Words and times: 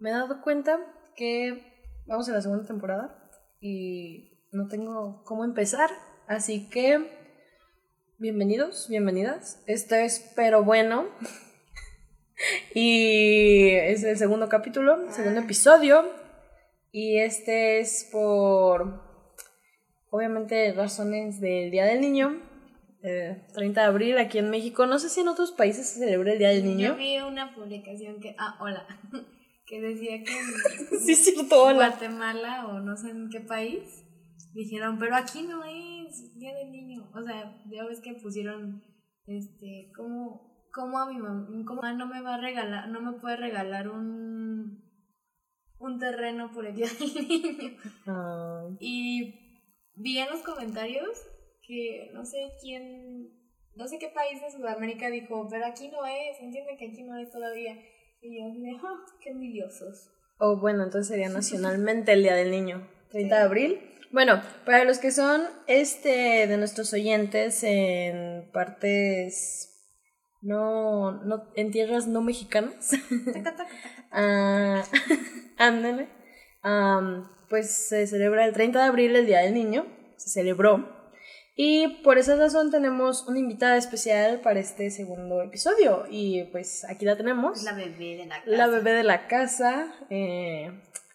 me 0.00 0.08
he 0.08 0.12
dado 0.12 0.40
cuenta 0.40 0.78
que 1.14 1.62
vamos 2.06 2.28
a 2.28 2.32
la 2.32 2.40
segunda 2.40 2.66
temporada 2.66 3.30
y 3.60 4.32
no 4.50 4.66
tengo 4.66 5.22
cómo 5.24 5.44
empezar, 5.44 5.90
así 6.26 6.70
que 6.70 7.06
bienvenidos, 8.18 8.88
bienvenidas. 8.88 9.62
Esto 9.66 9.94
es 9.94 10.32
Pero 10.34 10.64
Bueno. 10.64 11.06
y 12.74 13.68
es 13.72 14.02
el 14.02 14.16
segundo 14.16 14.48
capítulo, 14.48 15.12
segundo 15.12 15.40
episodio. 15.40 16.10
Y 16.92 17.18
este 17.18 17.80
es 17.80 18.08
por, 18.10 19.02
obviamente, 20.08 20.72
razones 20.72 21.40
del 21.40 21.70
Día 21.70 21.84
del 21.84 22.00
Niño. 22.00 22.40
30 23.02 23.80
de 23.80 23.86
abril 23.86 24.18
aquí 24.18 24.38
en 24.38 24.50
México. 24.50 24.86
No 24.86 24.98
sé 24.98 25.08
si 25.10 25.20
en 25.20 25.28
otros 25.28 25.52
países 25.52 25.88
se 25.88 26.00
celebra 26.00 26.32
el 26.32 26.38
Día 26.38 26.48
del 26.48 26.64
Niño. 26.64 26.88
Yo 26.88 26.96
vi 26.96 27.18
una 27.18 27.54
publicación 27.54 28.18
que. 28.20 28.34
Ah, 28.38 28.56
hola. 28.60 28.86
Que 29.70 29.80
decía 29.80 30.20
que 30.24 30.32
en 30.32 31.00
sí, 31.00 31.14
cierto, 31.14 31.62
hola. 31.62 31.90
Guatemala 31.90 32.66
o 32.66 32.80
no 32.80 32.96
sé 32.96 33.10
en 33.10 33.30
qué 33.30 33.38
país 33.38 34.04
dijeron, 34.52 34.98
pero 34.98 35.14
aquí 35.14 35.42
no 35.42 35.62
es 35.62 36.36
Día 36.36 36.52
del 36.56 36.72
Niño. 36.72 37.08
O 37.14 37.22
sea, 37.22 37.56
ya 37.70 37.84
ves 37.84 38.00
que 38.00 38.14
pusieron, 38.14 38.82
este, 39.28 39.92
¿cómo, 39.94 40.66
cómo 40.72 40.98
a 40.98 41.06
mi 41.06 41.18
mamá, 41.18 41.46
cómo 41.64 41.82
no 41.82 42.06
me 42.08 42.20
va 42.20 42.34
a 42.34 42.40
regalar, 42.40 42.88
no 42.88 43.00
me 43.00 43.20
puede 43.20 43.36
regalar 43.36 43.88
un, 43.88 44.82
un 45.78 45.98
terreno 46.00 46.50
por 46.50 46.66
el 46.66 46.74
Día 46.74 46.88
del 46.88 47.28
Niño? 47.28 47.76
Y 48.80 49.62
vi 49.94 50.18
en 50.18 50.30
los 50.30 50.42
comentarios 50.42 51.16
que 51.62 52.10
no 52.12 52.24
sé 52.24 52.54
quién, 52.60 53.30
no 53.76 53.86
sé 53.86 54.00
qué 54.00 54.08
país 54.08 54.40
de 54.40 54.50
Sudamérica 54.50 55.10
dijo, 55.10 55.46
pero 55.48 55.66
aquí 55.66 55.86
no 55.86 56.04
es, 56.06 56.40
entienden 56.40 56.76
que 56.76 56.88
aquí 56.88 57.04
no 57.04 57.16
es 57.16 57.30
todavía. 57.30 57.76
Y 58.22 58.38
yo 58.38 58.50
dije, 58.52 58.76
oh, 58.82 58.98
qué 59.22 59.30
envidiosos. 59.30 60.10
O 60.38 60.50
oh, 60.50 60.60
bueno, 60.60 60.84
entonces 60.84 61.08
sería 61.08 61.28
nacionalmente 61.28 62.12
el 62.12 62.22
Día 62.22 62.34
del 62.34 62.50
Niño, 62.50 62.86
30 63.10 63.36
de 63.36 63.42
abril. 63.42 63.80
Bueno, 64.12 64.42
para 64.66 64.84
los 64.84 64.98
que 64.98 65.10
son 65.10 65.42
este 65.66 66.46
de 66.46 66.56
nuestros 66.56 66.92
oyentes 66.92 67.62
en 67.62 68.50
partes 68.52 69.70
no, 70.42 71.12
no 71.24 71.50
en 71.54 71.70
tierras 71.70 72.08
no 72.08 72.20
mexicanas, 72.20 72.92
ah, 74.10 74.82
ándale, 75.58 76.08
pues 77.48 77.70
se 77.70 78.06
celebra 78.06 78.46
el 78.46 78.52
30 78.52 78.80
de 78.80 78.84
abril 78.84 79.16
el 79.16 79.26
Día 79.26 79.40
del 79.40 79.54
Niño, 79.54 79.86
se 80.16 80.30
celebró 80.30 80.99
y 81.62 81.88
por 82.02 82.16
esa 82.16 82.36
razón 82.36 82.70
tenemos 82.70 83.28
una 83.28 83.38
invitada 83.38 83.76
especial 83.76 84.40
para 84.40 84.60
este 84.60 84.90
segundo 84.90 85.42
episodio. 85.42 86.04
Y 86.08 86.44
pues 86.44 86.86
aquí 86.88 87.04
la 87.04 87.18
tenemos. 87.18 87.62
La 87.64 87.74
bebé 87.74 88.16
de 88.16 88.24
la 88.24 88.38
casa. 88.38 88.56
La 88.56 88.66
bebé 88.66 88.92
de 88.92 89.02
la 89.04 89.28
casa. 89.28 89.94
Eh, 90.08 90.72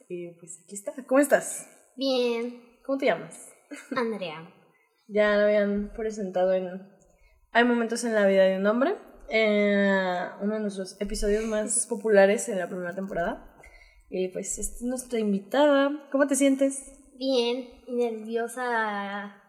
y 0.08 0.30
pues 0.34 0.62
aquí 0.64 0.76
está. 0.76 0.94
¿Cómo 1.08 1.20
estás? 1.20 1.68
Bien. 1.96 2.62
¿Cómo 2.86 3.00
te 3.00 3.08
llamas? 3.08 3.50
Andrea. 3.98 4.48
ya 5.08 5.36
la 5.36 5.46
habían 5.46 5.92
presentado 5.96 6.54
en... 6.54 6.94
Hay 7.52 7.64
momentos 7.64 8.04
en 8.04 8.14
la 8.14 8.28
vida 8.28 8.44
de 8.44 8.60
un 8.60 8.68
hombre. 8.68 8.98
Eh, 9.30 10.28
uno 10.42 10.54
de 10.54 10.60
nuestros 10.60 11.02
episodios 11.02 11.44
más 11.46 11.88
populares 11.90 12.48
en 12.50 12.60
la 12.60 12.68
primera 12.68 12.94
temporada. 12.94 13.52
Y 14.12 14.28
pues 14.28 14.60
esta 14.60 14.76
es 14.76 14.82
nuestra 14.84 15.18
invitada. 15.18 16.08
¿Cómo 16.12 16.28
te 16.28 16.36
sientes? 16.36 16.84
Bien, 17.18 17.68
nerviosa 17.88 19.42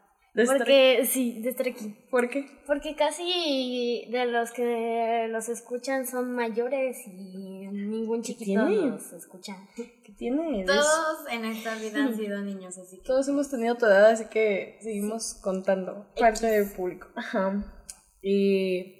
porque, 0.44 1.06
sí, 1.06 1.40
de 1.40 1.50
estar 1.50 1.66
aquí. 1.66 1.96
¿Por 2.10 2.28
qué? 2.28 2.46
Porque 2.66 2.94
casi 2.94 4.06
de 4.10 4.26
los 4.26 4.50
que 4.50 5.28
los 5.30 5.48
escuchan 5.48 6.06
son 6.06 6.32
mayores 6.34 6.98
y 7.06 7.66
ningún 7.68 8.22
chiquito 8.22 8.68
los 8.68 9.12
escucha. 9.12 9.56
¿Qué 9.74 10.12
tiene? 10.18 10.64
Todos 10.64 11.24
en 11.30 11.44
esta 11.46 11.74
vida 11.76 12.04
han 12.04 12.16
sido 12.16 12.42
niños, 12.42 12.76
así 12.76 12.98
que... 12.98 13.04
Todos 13.04 13.28
hemos 13.28 13.50
tenido 13.50 13.76
tu 13.76 13.86
edad, 13.86 14.10
así 14.10 14.26
que 14.26 14.78
seguimos 14.82 15.34
contando. 15.42 16.06
Parte 16.18 16.46
del 16.46 16.70
público. 16.70 17.08
Ajá. 17.14 17.64
Y 18.20 18.96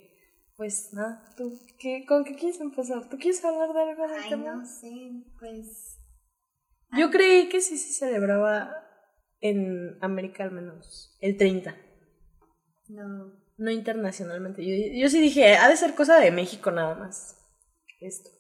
pues 0.56 0.90
nada, 0.92 1.22
¿tú 1.36 1.52
qué, 1.78 2.06
con 2.06 2.24
qué 2.24 2.34
quieres 2.34 2.60
empezar? 2.60 3.08
¿Tú 3.10 3.18
quieres 3.18 3.44
hablar 3.44 3.74
de 3.74 3.80
algo 3.80 4.08
del 4.08 4.22
Ay, 4.22 4.36
no 4.38 4.64
sé, 4.64 5.10
pues... 5.38 5.98
Yo 6.96 7.10
creí 7.10 7.48
que 7.48 7.60
sí 7.60 7.76
se 7.76 7.92
celebraba 7.92 8.85
en 9.40 9.98
América 10.00 10.44
al 10.44 10.52
menos, 10.52 11.16
el 11.20 11.36
30. 11.36 11.76
No. 12.88 13.32
No 13.58 13.70
internacionalmente. 13.70 14.64
Yo, 14.64 15.00
yo 15.00 15.08
sí 15.08 15.20
dije, 15.20 15.56
ha 15.56 15.68
de 15.68 15.76
ser 15.76 15.94
cosa 15.94 16.18
de 16.20 16.30
México 16.30 16.70
nada 16.70 16.94
más. 16.94 17.36
Esto. 18.00 18.30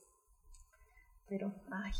Pero, 1.28 1.54
ay. 1.70 1.92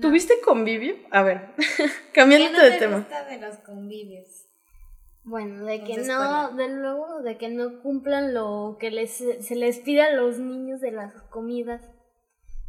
¿Tuviste 0.00 0.34
convivio? 0.44 0.94
A 1.10 1.22
ver, 1.22 1.54
cambiando 2.14 2.60
de 2.60 2.72
tema. 2.72 2.98
Gusta 2.98 3.24
de 3.24 3.38
los 3.38 3.56
convivios? 3.58 4.44
Bueno, 5.24 5.64
de 5.64 5.82
que 5.82 5.98
no, 5.98 6.54
de 6.54 6.68
luego, 6.68 7.22
de 7.22 7.36
que 7.36 7.48
no 7.48 7.82
cumplan 7.82 8.32
lo 8.32 8.76
que 8.78 8.90
les, 8.90 9.10
se 9.12 9.56
les 9.56 9.78
pide 9.80 10.02
a 10.02 10.14
los 10.14 10.38
niños 10.38 10.80
de 10.80 10.92
las 10.92 11.12
comidas. 11.30 11.82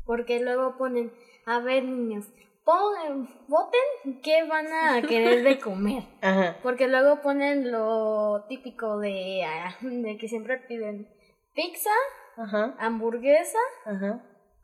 Porque 0.06 0.40
luego 0.40 0.76
ponen, 0.78 1.14
a 1.46 1.60
ver 1.60 1.84
niños, 1.84 2.26
voten 3.48 4.22
qué 4.22 4.44
van 4.44 4.68
a 4.68 5.02
querer 5.08 5.44
de 5.44 5.60
comer. 5.60 6.04
Porque 6.64 6.88
luego 6.88 7.22
ponen 7.22 7.72
lo 7.72 8.46
típico 8.48 8.98
de, 9.00 9.44
ah, 9.44 9.76
de 9.82 10.18
que 10.18 10.28
siempre 10.28 10.58
piden 10.68 11.08
pizza, 11.54 11.92
hamburguesa, 12.80 13.60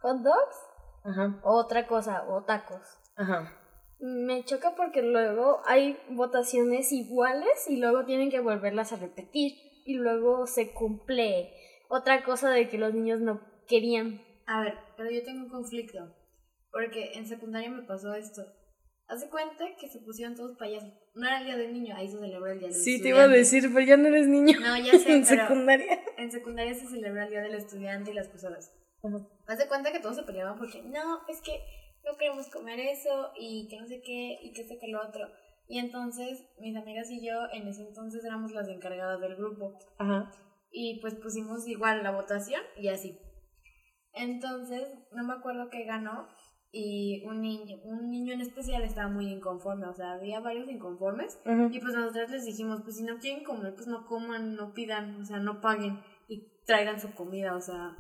hot 0.02 0.18
dogs, 0.22 1.42
otra 1.44 1.88
cosa, 1.88 2.26
o 2.30 2.44
tacos. 2.44 3.00
Me 4.00 4.44
choca 4.44 4.76
porque 4.76 5.02
luego 5.02 5.62
hay 5.66 5.98
votaciones 6.10 6.92
iguales 6.92 7.68
y 7.70 7.78
luego 7.78 8.06
tienen 8.06 8.30
que 8.30 8.40
volverlas 8.40 8.94
a 8.94 8.98
repetir. 8.98 9.54
Y 9.88 9.98
luego 9.98 10.48
se 10.48 10.74
cumple 10.74 11.54
otra 11.90 12.24
cosa 12.24 12.50
de 12.50 12.68
que 12.68 12.80
los 12.80 12.94
niños 12.94 13.22
no 13.22 13.40
querían. 13.68 14.22
A 14.48 14.62
ver, 14.62 14.78
pero 14.98 15.12
yo 15.12 15.24
tengo 15.24 15.46
un 15.46 15.50
conflicto. 15.50 16.12
Porque 16.76 17.14
en 17.14 17.26
secundaria 17.26 17.72
me 17.72 17.84
pasó 17.84 18.14
esto. 18.16 18.42
Hace 19.08 19.30
cuenta 19.30 19.64
que 19.80 19.88
se 19.88 20.00
pusieron 20.00 20.36
todos 20.36 20.58
payasos. 20.58 20.92
No 21.14 21.26
era 21.26 21.40
el 21.40 21.46
día 21.46 21.56
del 21.56 21.72
niño, 21.72 21.96
ahí 21.96 22.10
se 22.10 22.20
celebró 22.20 22.52
el 22.52 22.60
día 22.60 22.68
del 22.68 22.76
sí, 22.76 22.96
estudiante. 22.96 22.98
Sí, 22.98 23.02
te 23.02 23.10
iba 23.10 23.24
a 23.24 23.28
decir, 23.30 23.74
pero 23.74 23.86
ya 23.86 23.96
no 23.96 24.10
eres 24.10 24.28
niño. 24.28 24.60
No, 24.60 24.78
ya 24.78 25.00
sé. 25.00 25.14
en 25.14 25.26
secundaria. 25.26 26.04
En 26.18 26.30
secundaria 26.30 26.74
se 26.74 26.86
celebra 26.88 27.24
el 27.24 27.30
día 27.30 27.42
del 27.44 27.54
estudiante 27.54 28.12
y 28.12 28.14
las 28.14 28.28
personas. 28.28 28.74
Hace 29.48 29.70
cuenta 29.70 29.94
que 29.94 30.02
todos 30.02 30.18
se 30.18 30.24
peleaban 30.24 30.58
porque, 30.58 30.84
no, 30.84 31.22
es 31.30 31.40
que 31.42 31.62
no 32.04 32.18
queremos 32.18 32.50
comer 32.50 32.78
eso 32.82 33.32
y 33.40 33.70
que 33.70 33.80
no 33.80 33.88
sé 33.88 34.02
qué 34.02 34.38
y 34.42 34.52
que 34.52 34.64
esto 34.64 34.76
que 34.78 34.90
lo 34.90 35.02
otro. 35.02 35.30
Y 35.70 35.80
entonces 35.80 36.46
mis 36.60 36.76
amigas 36.76 37.10
y 37.10 37.26
yo 37.26 37.36
en 37.54 37.70
ese 37.70 37.84
entonces 37.84 38.26
éramos 38.26 38.52
las 38.52 38.68
encargadas 38.68 39.22
del 39.22 39.38
grupo. 39.38 39.80
Ajá. 39.98 40.30
Y 40.72 41.00
pues 41.00 41.16
pusimos 41.16 41.66
igual 41.70 42.04
la 42.04 42.12
votación 42.12 42.62
y 42.76 42.90
así. 42.90 43.18
Entonces, 44.16 44.88
no 45.12 45.26
me 45.26 45.34
acuerdo 45.34 45.70
qué 45.70 45.84
ganó, 45.84 46.28
y 46.78 47.24
un 47.24 47.40
niño, 47.40 47.78
un 47.86 48.10
niño 48.10 48.34
en 48.34 48.42
especial 48.42 48.84
estaba 48.84 49.08
muy 49.08 49.32
inconforme, 49.32 49.88
o 49.88 49.94
sea, 49.94 50.12
había 50.12 50.42
varios 50.42 50.68
inconformes 50.68 51.40
y 51.72 51.80
pues 51.80 51.94
nosotros 51.94 52.30
les 52.32 52.44
dijimos, 52.44 52.82
pues 52.84 52.98
si 52.98 53.04
no 53.04 53.18
quieren 53.18 53.46
comer, 53.46 53.74
pues 53.74 53.88
no 53.88 54.06
coman, 54.06 54.56
no 54.56 54.74
pidan, 54.74 55.22
o 55.22 55.24
sea, 55.24 55.40
no 55.40 55.62
paguen 55.62 56.04
y 56.28 56.52
traigan 56.66 57.00
su 57.00 57.14
comida, 57.14 57.56
o 57.56 57.62
sea, 57.62 57.98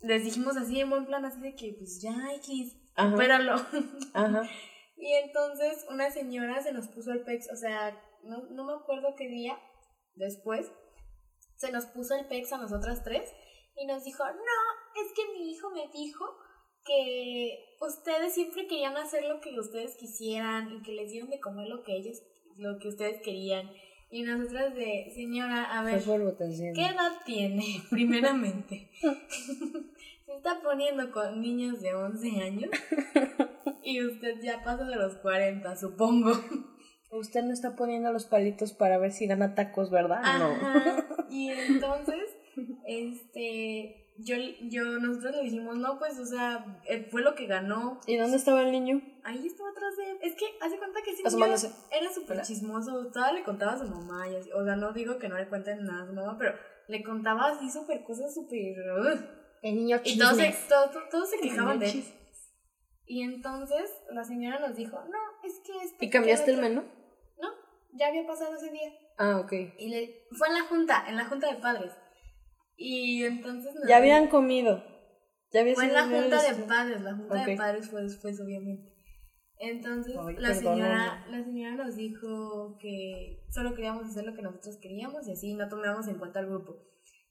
les 0.00 0.22
dijimos 0.22 0.56
así 0.56 0.78
en 0.78 0.88
buen 0.88 1.06
plan, 1.06 1.24
así 1.24 1.40
de 1.40 1.56
que 1.56 1.74
pues 1.76 2.00
ya, 2.00 2.32
X, 2.36 2.76
espéralo. 2.96 3.56
y 4.96 5.12
entonces 5.14 5.84
una 5.90 6.12
señora 6.12 6.62
se 6.62 6.72
nos 6.72 6.86
puso 6.86 7.10
el 7.10 7.24
pex, 7.24 7.50
o 7.50 7.56
sea, 7.56 8.00
no, 8.22 8.44
no 8.50 8.66
me 8.66 8.74
acuerdo 8.74 9.16
qué 9.16 9.26
día 9.26 9.58
después, 10.14 10.70
se 11.56 11.72
nos 11.72 11.86
puso 11.86 12.14
el 12.14 12.28
pex 12.28 12.52
a 12.52 12.58
nosotras 12.58 13.02
tres 13.02 13.28
y 13.74 13.84
nos 13.86 14.04
dijo, 14.04 14.22
no, 14.24 15.02
es 15.02 15.12
que 15.12 15.32
mi 15.32 15.50
hijo 15.50 15.70
me 15.70 15.88
dijo 15.92 16.24
que 16.88 17.76
ustedes 17.80 18.34
siempre 18.34 18.66
querían 18.66 18.96
hacer 18.96 19.24
lo 19.26 19.40
que 19.40 19.58
ustedes 19.60 19.94
quisieran 19.96 20.72
y 20.72 20.82
que 20.82 20.92
les 20.92 21.12
dieron 21.12 21.30
de 21.30 21.38
comer 21.38 21.68
lo 21.68 21.82
que 21.82 21.96
ellos, 21.96 22.22
lo 22.56 22.78
que 22.78 22.88
ustedes 22.88 23.20
querían. 23.22 23.70
Y 24.10 24.22
nosotras 24.22 24.74
de, 24.74 25.12
señora, 25.14 25.64
a 25.64 25.84
ver, 25.84 26.02
¿qué 26.02 26.86
edad 26.86 27.12
tiene, 27.26 27.82
primeramente? 27.90 28.90
Se 30.26 30.34
está 30.34 30.60
poniendo 30.62 31.10
con 31.12 31.40
niños 31.40 31.80
de 31.80 31.94
11 31.94 32.40
años 32.40 32.70
y 33.82 34.04
usted 34.04 34.40
ya 34.42 34.62
pasa 34.64 34.84
de 34.84 34.96
los 34.96 35.16
40, 35.16 35.76
supongo. 35.76 36.32
Usted 37.10 37.42
no 37.42 37.52
está 37.52 37.76
poniendo 37.76 38.12
los 38.12 38.26
palitos 38.26 38.72
para 38.72 38.98
ver 38.98 39.12
si 39.12 39.26
gana 39.26 39.54
tacos, 39.54 39.90
¿verdad? 39.90 40.22
No. 40.38 41.26
Y 41.30 41.50
entonces, 41.50 42.24
este, 42.86 44.07
yo, 44.18 44.34
yo, 44.62 44.84
nosotros 44.98 45.36
le 45.36 45.42
dijimos, 45.42 45.76
no, 45.76 45.98
pues, 45.98 46.18
o 46.18 46.26
sea, 46.26 46.80
eh, 46.88 47.06
fue 47.10 47.22
lo 47.22 47.34
que 47.36 47.46
ganó. 47.46 48.00
¿Y 48.06 48.16
dónde 48.16 48.36
estaba 48.36 48.62
el 48.62 48.72
niño? 48.72 49.00
Ahí 49.22 49.46
estaba 49.46 49.70
atrás 49.70 49.96
de 49.96 50.10
él. 50.10 50.18
Es 50.22 50.34
que, 50.34 50.46
hace 50.60 50.76
cuenta 50.76 51.00
que 51.02 51.12
ese 51.12 51.22
era 51.90 52.12
súper 52.12 52.42
chismoso. 52.42 53.10
Todavía 53.12 53.38
le 53.38 53.44
contaba 53.44 53.72
a 53.72 53.78
su 53.78 53.86
mamá 53.86 54.28
y 54.28 54.34
así. 54.34 54.50
O 54.52 54.64
sea, 54.64 54.74
no 54.74 54.92
digo 54.92 55.18
que 55.18 55.28
no 55.28 55.38
le 55.38 55.48
cuenten 55.48 55.84
nada 55.84 56.02
a 56.02 56.06
su 56.06 56.12
mamá, 56.12 56.36
pero 56.36 56.54
le 56.88 57.02
contaba 57.04 57.50
así 57.50 57.70
súper 57.70 58.02
cosas 58.02 58.34
súper... 58.34 58.76
El 59.62 59.74
niño 59.74 60.00
Y 60.04 60.18
todos 60.18 60.36
se, 60.36 60.46
chismes. 60.46 60.68
todos, 60.68 60.90
todos 61.10 61.30
se 61.30 61.38
quejaban 61.38 61.78
de 61.78 61.90
él. 61.90 62.04
Y 63.06 63.22
entonces 63.22 63.90
la 64.10 64.24
señora 64.24 64.58
nos 64.58 64.76
dijo, 64.76 64.96
no, 64.96 65.18
es 65.44 65.60
que 65.64 65.72
este... 65.84 66.04
¿Y 66.04 66.10
cambiaste 66.10 66.50
el 66.52 66.60
menú? 66.60 66.80
otro". 66.80 66.92
No, 67.40 67.48
ya 67.92 68.08
había 68.08 68.26
pasado 68.26 68.54
ese 68.54 68.70
día. 68.70 68.92
Ah, 69.16 69.40
ok. 69.44 69.52
Y 69.78 69.88
le, 69.88 70.26
fue 70.32 70.48
en 70.48 70.54
la 70.54 70.62
junta, 70.62 71.04
en 71.08 71.16
la 71.16 71.24
junta 71.24 71.52
de 71.52 71.60
padres. 71.60 71.92
Y 72.80 73.24
entonces... 73.24 73.74
nos- 73.74 73.88
Ya 73.88 73.96
habían 73.98 74.28
comido. 74.28 74.82
Ya 75.52 75.60
había 75.62 75.74
Fue 75.74 75.86
en 75.86 75.94
la 75.94 76.04
junta 76.04 76.42
de 76.42 76.62
padres, 76.64 77.00
la 77.02 77.14
junta 77.16 77.34
de 77.44 77.52
Ok. 77.52 77.58
padres 77.58 77.90
fue 77.90 78.02
después, 78.02 78.40
obviamente. 78.40 78.94
Entonces, 79.60 80.14
Ay, 80.16 80.36
la, 80.38 80.54
señora, 80.54 81.26
la 81.28 81.42
señora 81.44 81.74
nos 81.74 81.96
dijo 81.96 82.78
que 82.80 83.44
solo 83.50 83.74
queríamos 83.74 84.04
hacer 84.04 84.24
lo 84.24 84.34
que 84.34 84.42
nosotros 84.42 84.78
queríamos 84.80 85.26
y 85.26 85.32
así 85.32 85.54
no 85.54 85.68
tomamos 85.68 86.06
en 86.06 86.18
cuenta 86.18 86.38
el 86.40 86.46
grupo. 86.46 86.76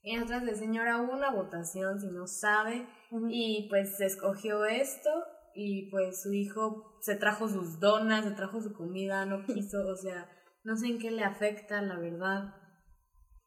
Y 0.01 0.15
nosotras 0.15 0.43
de 0.45 0.55
señora 0.55 1.01
hubo 1.01 1.13
una 1.13 1.31
votación, 1.31 2.01
si 2.01 2.07
no 2.07 2.27
sabe, 2.27 2.85
Ujú. 3.11 3.27
y 3.29 3.67
pues 3.69 3.95
se 3.97 4.05
escogió 4.05 4.65
esto 4.65 5.09
y 5.55 5.89
pues 5.89 6.21
su 6.21 6.33
hijo 6.33 6.97
se 7.01 7.15
trajo 7.15 7.47
sus 7.47 7.79
donas, 7.79 8.25
se 8.25 8.31
trajo 8.31 8.61
su 8.61 8.73
comida, 8.73 9.25
no 9.25 9.45
quiso, 9.45 9.87
o 9.87 9.95
sea, 9.95 10.29
no 10.63 10.75
sé 10.75 10.87
en 10.87 10.99
qué 10.99 11.11
le 11.11 11.23
afecta, 11.23 11.81
la 11.81 11.97
verdad. 11.97 12.53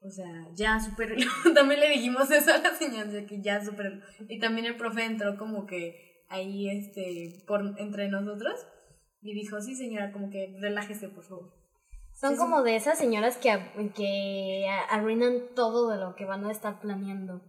O 0.02 0.10
sea, 0.10 0.48
ya 0.54 0.80
super 0.80 1.14
También 1.54 1.80
le 1.80 1.90
dijimos 1.90 2.30
eso 2.30 2.52
a 2.52 2.58
la 2.58 2.74
señora, 2.74 3.26
que 3.26 3.42
ya 3.42 3.64
super 3.64 4.02
Y 4.28 4.38
también 4.38 4.66
el 4.66 4.76
profe 4.76 5.04
entró 5.04 5.36
como 5.36 5.66
que 5.66 6.24
ahí, 6.28 6.68
este, 6.70 7.44
por 7.46 7.74
entre 7.78 8.08
nosotros 8.08 8.54
y 9.22 9.34
dijo, 9.34 9.60
sí 9.60 9.74
señora, 9.74 10.12
como 10.12 10.30
que 10.30 10.56
relájese, 10.60 11.08
por 11.08 11.24
favor. 11.24 11.52
Son 12.12 12.30
Sí, 12.30 12.36
sí. 12.36 12.40
como 12.40 12.62
de 12.62 12.76
esas 12.76 12.98
señoras 12.98 13.36
que, 13.36 13.58
que 13.94 14.66
arruinan 14.90 15.40
todo 15.54 15.90
de 15.90 15.98
lo 15.98 16.16
que 16.16 16.24
van 16.24 16.44
a 16.44 16.52
estar 16.52 16.80
planeando. 16.80 17.42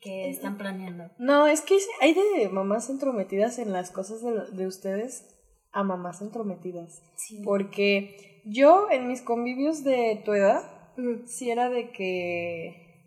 Que 0.00 0.30
están 0.30 0.56
planeando. 0.56 1.10
No, 1.18 1.46
es 1.46 1.60
que 1.60 1.76
hay 2.00 2.14
de 2.14 2.48
mamás 2.48 2.88
entrometidas 2.90 3.58
en 3.58 3.72
las 3.72 3.90
cosas 3.90 4.22
de, 4.22 4.56
de 4.56 4.66
ustedes 4.66 5.36
a 5.72 5.84
mamás 5.84 6.22
entrometidas. 6.22 7.02
Porque 7.44 8.42
yo 8.44 8.88
en 8.90 9.08
mis 9.08 9.22
convivios 9.22 9.84
de 9.84 10.22
tu 10.24 10.32
edad. 10.32 10.62
Sí 11.26 11.50
era 11.50 11.68
de 11.68 11.90
que. 11.90 13.02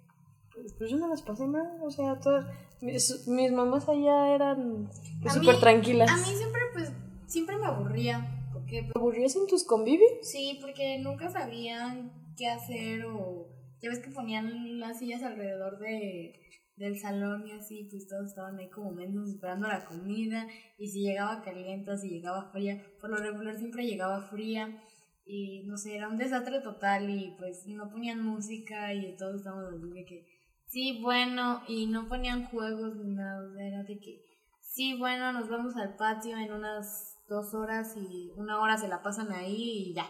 Pues, 0.53 0.73
pues 0.73 0.89
yo 0.89 0.97
no 0.97 1.07
las 1.07 1.21
pasé 1.21 1.45
mal, 1.45 1.79
o 1.81 1.91
sea, 1.91 2.19
todas. 2.19 2.45
Mis, 2.79 3.27
mis 3.27 3.51
mamás 3.51 3.89
allá 3.89 4.35
eran 4.35 4.89
pues, 5.21 5.33
súper 5.33 5.59
tranquilas. 5.59 6.11
A 6.11 6.17
mí 6.17 6.37
siempre, 6.37 6.61
pues, 6.73 6.91
siempre 7.25 7.57
me 7.57 7.65
aburría. 7.65 8.49
Porque 8.53 8.83
¿Te 8.83 8.91
aburrías 8.95 9.35
en 9.35 9.47
tus 9.47 9.63
convivios? 9.63 10.11
Sí, 10.21 10.57
porque 10.61 10.99
nunca 10.99 11.29
sabían 11.29 12.11
qué 12.37 12.47
hacer 12.47 13.05
o 13.05 13.47
ya 13.81 13.89
ves 13.89 13.99
que 13.99 14.09
ponían 14.09 14.79
las 14.79 14.99
sillas 14.99 15.23
alrededor 15.23 15.79
de, 15.79 16.39
del 16.77 16.99
salón 16.99 17.47
y 17.47 17.51
así, 17.51 17.87
pues 17.89 18.07
todos 18.07 18.27
estaban 18.27 18.57
ahí 18.57 18.69
como 18.69 18.91
mensos 18.91 19.29
esperando 19.29 19.67
la 19.67 19.85
comida 19.85 20.47
y 20.77 20.87
si 20.87 21.01
llegaba 21.01 21.41
caliente, 21.41 21.97
si 21.97 22.09
llegaba 22.09 22.51
fría, 22.51 22.83
por 22.99 23.09
lo 23.09 23.17
regular 23.17 23.57
siempre 23.57 23.85
llegaba 23.85 24.21
fría 24.21 24.81
y 25.27 25.63
no 25.65 25.77
sé, 25.77 25.95
era 25.95 26.07
un 26.07 26.17
desastre 26.17 26.61
total 26.61 27.09
y 27.09 27.35
pues 27.37 27.67
no 27.67 27.89
ponían 27.89 28.23
música 28.23 28.93
y 28.93 29.15
todos 29.17 29.37
estábamos 29.37 29.73
así 29.73 29.89
de 29.89 30.05
que 30.05 30.25
sí, 30.65 30.99
bueno, 31.01 31.61
y 31.67 31.87
no 31.87 32.07
ponían 32.07 32.45
juegos 32.45 32.95
ni 32.95 33.13
nada, 33.13 33.43
era 33.61 33.83
de 33.83 33.99
que 33.99 34.23
sí, 34.61 34.97
bueno, 34.97 35.33
nos 35.33 35.49
vamos 35.49 35.75
al 35.75 35.95
patio 35.95 36.37
en 36.37 36.51
unas 36.51 37.17
dos 37.27 37.53
horas 37.53 37.95
y 37.97 38.31
una 38.35 38.59
hora 38.61 38.77
se 38.77 38.87
la 38.87 39.01
pasan 39.01 39.31
ahí 39.31 39.89
y 39.89 39.93
ya. 39.93 40.07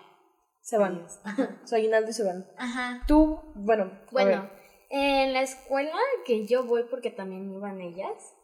Se 0.62 0.78
van. 0.78 1.06
Su 1.66 1.76
aguinaldo 1.76 2.10
y 2.10 2.14
se 2.14 2.24
van. 2.26 2.46
Ajá. 2.58 3.04
Tú, 3.08 3.40
bueno, 3.56 3.90
Bueno, 4.12 4.50
en 4.90 5.34
la 5.34 5.42
escuela 5.42 5.96
que 6.26 6.46
yo 6.46 6.66
voy, 6.66 6.84
porque 6.90 7.10
también 7.10 7.52
iban 7.54 7.80
ellas, 7.80 8.36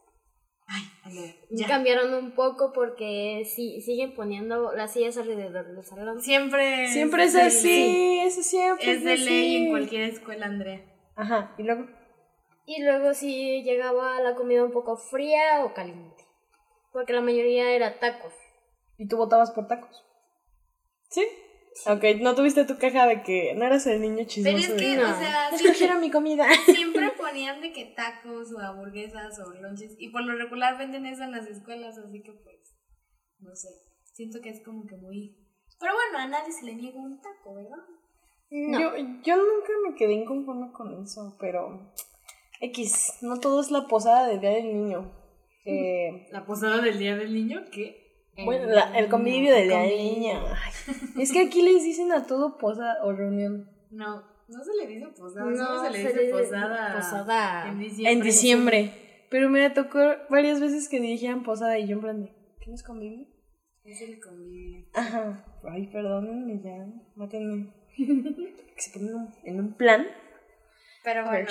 Ay, 0.67 1.35
ya. 1.51 1.67
cambiaron 1.67 2.13
un 2.13 2.31
poco 2.31 2.71
porque 2.73 3.43
sí, 3.45 3.81
siguen 3.81 4.15
poniendo 4.15 4.73
las 4.73 4.93
sillas 4.93 5.17
alrededor 5.17 5.67
del 5.67 5.83
salón. 5.83 6.21
Siempre. 6.21 6.87
siempre 6.87 7.25
es 7.25 7.33
de 7.33 7.41
así, 7.41 8.19
eso 8.23 8.41
siempre 8.41 8.91
Es 8.91 9.03
de 9.03 9.13
así. 9.13 9.25
ley 9.25 9.55
en 9.57 9.69
cualquier 9.69 10.03
escuela, 10.03 10.45
Andrea. 10.45 10.81
Ajá, 11.15 11.53
y 11.57 11.63
luego. 11.63 11.87
Y 12.65 12.81
luego 12.81 13.13
sí 13.13 13.61
llegaba 13.63 14.21
la 14.21 14.35
comida 14.35 14.63
un 14.63 14.71
poco 14.71 14.95
fría 14.97 15.63
o 15.65 15.73
caliente. 15.73 16.23
Porque 16.93 17.13
la 17.13 17.21
mayoría 17.21 17.71
era 17.71 17.99
tacos. 17.99 18.33
¿Y 18.97 19.07
tú 19.07 19.17
votabas 19.17 19.51
por 19.51 19.67
tacos? 19.67 20.05
¿Sí? 21.09 21.27
Ok, 21.87 22.03
no 22.21 22.35
tuviste 22.35 22.65
tu 22.65 22.77
caja 22.77 23.07
de 23.07 23.23
que 23.23 23.53
no 23.55 23.65
eras 23.65 23.85
el 23.87 24.01
niño 24.01 24.23
chismoso. 24.25 24.55
Pero 24.55 24.75
es 24.75 24.81
que, 24.81 24.95
no. 24.95 25.11
o 25.11 25.73
sea, 25.73 25.97
mi 25.99 26.11
comida. 26.11 26.45
siempre 26.65 27.09
ponían 27.17 27.61
de 27.61 27.71
que 27.71 27.93
tacos 27.95 28.53
o 28.53 28.59
hamburguesas 28.59 29.39
o 29.39 29.53
lonches. 29.61 29.95
Y 29.97 30.09
por 30.09 30.23
lo 30.23 30.35
regular 30.35 30.77
venden 30.77 31.05
eso 31.05 31.23
en 31.23 31.31
las 31.31 31.47
escuelas, 31.47 31.97
así 31.97 32.21
que 32.21 32.31
pues. 32.31 32.75
No 33.39 33.55
sé. 33.55 33.69
Siento 34.13 34.39
que 34.41 34.49
es 34.49 34.63
como 34.63 34.85
que 34.85 34.95
muy. 34.97 35.37
Pero 35.79 35.93
bueno, 35.93 36.19
a 36.19 36.27
nadie 36.27 36.51
se 36.51 36.65
le 36.65 36.75
niega 36.75 36.99
un 36.99 37.19
taco, 37.19 37.55
¿verdad? 37.55 37.83
No. 38.51 38.79
Yo, 38.79 38.95
yo 39.23 39.35
nunca 39.35 39.73
me 39.87 39.95
quedé 39.95 40.13
inconforme 40.13 40.71
con 40.71 41.01
eso, 41.01 41.35
pero 41.39 41.91
X, 42.61 43.17
no 43.21 43.39
todo 43.39 43.61
es 43.61 43.71
la 43.71 43.87
posada 43.87 44.27
del 44.27 44.39
Día 44.39 44.51
del 44.51 44.73
Niño. 44.73 45.23
Eh, 45.65 46.27
¿La 46.31 46.45
posada 46.45 46.81
del 46.81 46.99
día 46.99 47.15
del 47.15 47.33
niño? 47.33 47.63
¿Qué? 47.71 48.02
Bueno, 48.45 48.65
la- 48.67 48.97
el 48.97 49.09
convivio 49.09 49.53
convivio. 49.53 49.79
Niño. 49.85 50.43
Ay, 50.47 51.21
es 51.21 51.31
que 51.31 51.41
aquí 51.41 51.61
les 51.61 51.83
dicen 51.83 52.11
a 52.11 52.25
todo 52.25 52.57
posada 52.57 53.03
o 53.03 53.11
reunión. 53.13 53.69
No, 53.91 54.23
no 54.47 54.63
se 54.63 54.73
le 54.75 54.87
dice 54.87 55.07
posada, 55.17 55.45
No, 55.45 55.55
solo 55.55 55.83
se 55.83 55.89
le 55.91 55.99
dice 55.99 56.29
posada. 56.31 56.95
posada. 56.95 57.67
En 57.69 57.79
diciembre. 57.79 58.11
En 58.11 58.21
diciembre. 58.21 58.91
Pero 59.29 59.49
me 59.49 59.69
tocó 59.69 59.99
varias 60.29 60.59
veces 60.59 60.89
que 60.89 60.99
dijeran 60.99 61.43
posada 61.43 61.77
y 61.79 61.87
yo 61.87 61.95
en 61.95 62.01
plan 62.01 62.21
de, 62.23 62.29
¿qué 62.59 62.67
no 62.69 62.75
es 62.75 62.83
convivio? 62.83 63.25
Es 63.83 64.01
el 64.01 64.19
convivio. 64.21 64.85
Ajá. 64.93 65.45
Ay, 65.69 65.87
perdónenme 65.87 66.61
ya, 66.63 66.85
mátenme. 67.15 67.73
que 67.95 68.81
se 68.81 68.91
ponen 68.91 69.09
en 69.09 69.15
un- 69.15 69.33
en 69.43 69.59
un 69.59 69.73
plan. 69.73 70.07
Pero 71.03 71.25
bueno. 71.25 71.49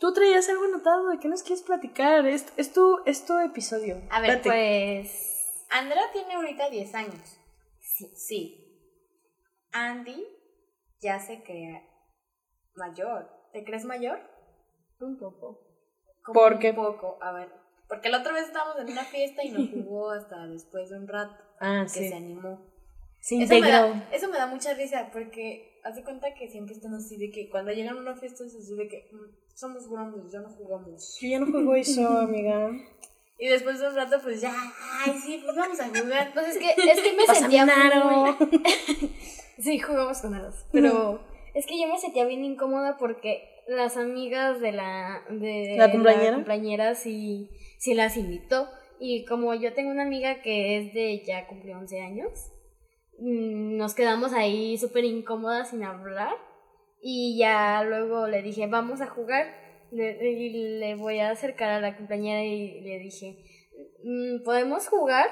Tú 0.00 0.12
traías 0.12 0.48
algo 0.48 0.64
anotado 0.64 1.08
de 1.10 1.18
que 1.18 1.28
nos 1.28 1.42
quieres 1.42 1.62
platicar. 1.64 2.26
Es, 2.26 2.46
es, 2.56 2.72
tu, 2.72 2.98
es 3.06 3.24
tu 3.26 3.38
episodio. 3.38 4.00
A 4.10 4.20
ver. 4.20 4.40
Pues. 4.42 5.30
Andrea 5.74 6.04
tiene 6.12 6.34
ahorita 6.34 6.70
10 6.70 6.94
años. 6.94 7.36
Sí. 7.80 8.12
Sí. 8.16 8.60
Andy 9.72 10.24
ya 11.00 11.18
se 11.18 11.42
cree 11.42 11.82
mayor. 12.74 13.28
¿Te 13.52 13.64
crees 13.64 13.84
mayor? 13.84 14.20
Un 15.00 15.18
poco. 15.18 15.60
Como 16.22 16.40
¿Por 16.40 16.54
un 16.54 16.74
poco, 16.76 17.18
a 17.20 17.32
ver. 17.32 17.48
Porque 17.88 18.08
la 18.08 18.20
otra 18.20 18.32
vez 18.32 18.44
estábamos 18.46 18.78
en 18.80 18.92
una 18.92 19.04
fiesta 19.04 19.44
y 19.44 19.50
nos 19.50 19.68
jugó 19.70 20.10
hasta 20.12 20.46
después 20.46 20.90
de 20.90 20.98
un 20.98 21.08
rato. 21.08 21.36
Ah, 21.60 21.82
Que 21.82 21.88
sí. 21.88 22.08
se 22.08 22.14
animó. 22.14 22.72
Se 23.20 23.42
Eso 23.42 23.54
me, 23.58 23.68
da, 23.70 24.08
eso 24.12 24.28
me 24.28 24.36
da 24.38 24.46
mucha 24.46 24.74
risa 24.74 25.10
porque 25.12 25.80
hace 25.82 26.04
cuenta 26.04 26.34
que 26.34 26.48
siempre 26.48 26.74
están 26.74 26.94
así 26.94 27.16
de 27.16 27.30
que 27.30 27.48
cuando 27.50 27.72
llegan 27.72 27.96
a 27.96 28.00
una 28.00 28.14
fiesta 28.14 28.44
es 28.44 28.54
así 28.54 28.76
de 28.76 28.86
que 28.86 29.08
"Mm, 29.12 29.54
somos 29.56 29.88
grandes, 29.88 30.30
ya 30.30 30.40
no 30.40 30.50
jugamos. 30.50 31.18
Yo 31.20 31.28
ya 31.28 31.40
no 31.40 31.50
juego 31.50 31.74
eso, 31.74 32.06
amiga. 32.18 32.70
Y 33.38 33.48
después 33.48 33.80
de 33.80 33.88
un 33.88 33.94
rato 33.94 34.18
pues 34.22 34.40
ya, 34.40 34.54
ay 35.04 35.12
sí, 35.18 35.40
pues 35.44 35.56
vamos 35.56 35.80
a 35.80 35.88
jugar. 35.88 36.32
Pues 36.32 36.48
es 36.48 36.58
que, 36.58 36.70
es 36.70 37.00
que 37.00 37.12
me 37.16 37.26
sentía 37.34 37.66
muy... 37.66 39.10
Sí, 39.58 39.78
jugamos 39.78 40.20
con 40.20 40.34
aros. 40.34 40.66
Pero 40.72 41.20
es 41.54 41.66
que 41.66 41.80
yo 41.80 41.86
me 41.88 41.98
sentía 41.98 42.24
bien 42.24 42.44
incómoda 42.44 42.96
porque 42.98 43.48
las 43.68 43.96
amigas 43.96 44.60
de 44.60 44.72
la... 44.72 45.22
De 45.30 45.76
¿La 45.78 45.90
cumpleañera? 45.90 46.34
cumpleañera 46.34 46.94
sí, 46.94 47.50
sí 47.78 47.94
las 47.94 48.16
invitó. 48.16 48.68
Y 48.98 49.24
como 49.24 49.54
yo 49.54 49.72
tengo 49.72 49.90
una 49.90 50.02
amiga 50.02 50.42
que 50.42 50.78
es 50.78 50.94
de... 50.94 51.22
ya 51.24 51.46
cumplió 51.46 51.78
11 51.78 52.00
años, 52.00 52.30
mm, 53.18 53.76
nos 53.76 53.94
quedamos 53.94 54.32
ahí 54.32 54.76
súper 54.78 55.04
incómodas 55.04 55.70
sin 55.70 55.84
hablar. 55.84 56.34
Y 57.00 57.36
ya 57.38 57.82
luego 57.84 58.26
le 58.26 58.42
dije, 58.42 58.66
vamos 58.66 59.00
a 59.00 59.06
jugar. 59.06 59.63
Le- 59.94 60.30
y 60.30 60.78
le 60.80 60.94
voy 60.96 61.20
a 61.20 61.30
acercar 61.30 61.70
a 61.70 61.80
la 61.80 61.96
cumpleañera 61.96 62.42
y 62.42 62.80
le 62.80 62.98
dije, 62.98 63.44
"Mm, 64.02 64.42
¿podemos 64.44 64.88
jugar? 64.88 65.28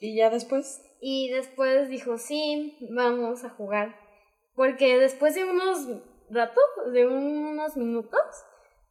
Y 0.00 0.16
ya 0.16 0.28
después. 0.30 0.82
Y 1.00 1.30
después 1.30 1.88
dijo, 1.88 2.18
sí, 2.18 2.76
vamos 2.90 3.44
a 3.44 3.50
jugar. 3.50 3.94
Porque 4.54 4.98
después 4.98 5.34
de 5.34 5.44
unos 5.44 5.86
ratos, 6.30 6.64
de 6.92 7.06
unos 7.06 7.76
minutos, 7.76 8.20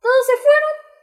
todos 0.01 0.25
se 0.25 0.37
fueron. 0.37 0.93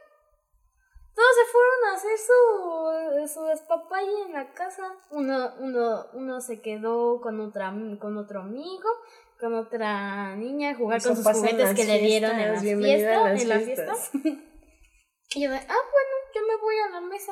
Todos 1.13 1.35
se 1.35 1.51
fueron 1.51 1.85
a 1.85 1.93
hacer 1.95 3.27
su, 3.27 3.33
su 3.33 3.45
despapalle 3.45 4.21
en 4.27 4.33
la 4.33 4.53
casa. 4.53 4.83
Uno, 5.11 5.53
uno, 5.59 6.05
uno 6.13 6.39
se 6.41 6.61
quedó 6.61 7.19
con, 7.21 7.39
otra, 7.41 7.73
con 7.99 8.17
otro 8.17 8.41
amigo, 8.41 8.89
con 9.41 9.55
otra 9.55 10.35
niña, 10.35 10.69
a 10.69 10.75
jugar 10.75 10.99
Eso 10.99 11.09
con 11.09 11.17
sus 11.17 11.27
juguetes 11.33 11.59
las 11.59 11.75
que 11.75 11.85
le 11.85 11.99
dieron 11.99 12.39
en 12.39 12.53
la 12.53 12.59
fiesta. 12.61 13.29
las 13.29 13.41
en 13.41 13.49
la 13.49 13.59
fiestas. 13.59 14.09
fiesta. 14.11 14.41
Y 15.33 15.43
yo 15.43 15.49
de, 15.49 15.55
ah, 15.55 15.61
bueno, 15.65 16.11
yo 16.35 16.41
me 16.45 16.61
voy 16.61 16.75
a 16.75 16.89
la 16.89 17.01
mesa. 17.07 17.31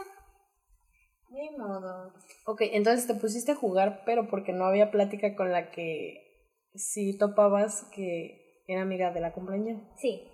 Ni 1.31 1.49
modo. 1.57 2.13
Ok, 2.45 2.61
entonces 2.71 3.07
te 3.07 3.13
pusiste 3.13 3.51
a 3.51 3.55
jugar, 3.55 4.03
pero 4.05 4.29
porque 4.29 4.53
no 4.53 4.63
había 4.63 4.89
plática 4.89 5.35
con 5.35 5.51
la 5.51 5.69
que 5.69 6.47
sí 6.73 7.17
topabas 7.17 7.83
que 7.93 8.63
era 8.67 8.83
amiga 8.83 9.11
de 9.11 9.19
la 9.19 9.33
cumpleañera. 9.33 9.81
Sí. 9.97 10.31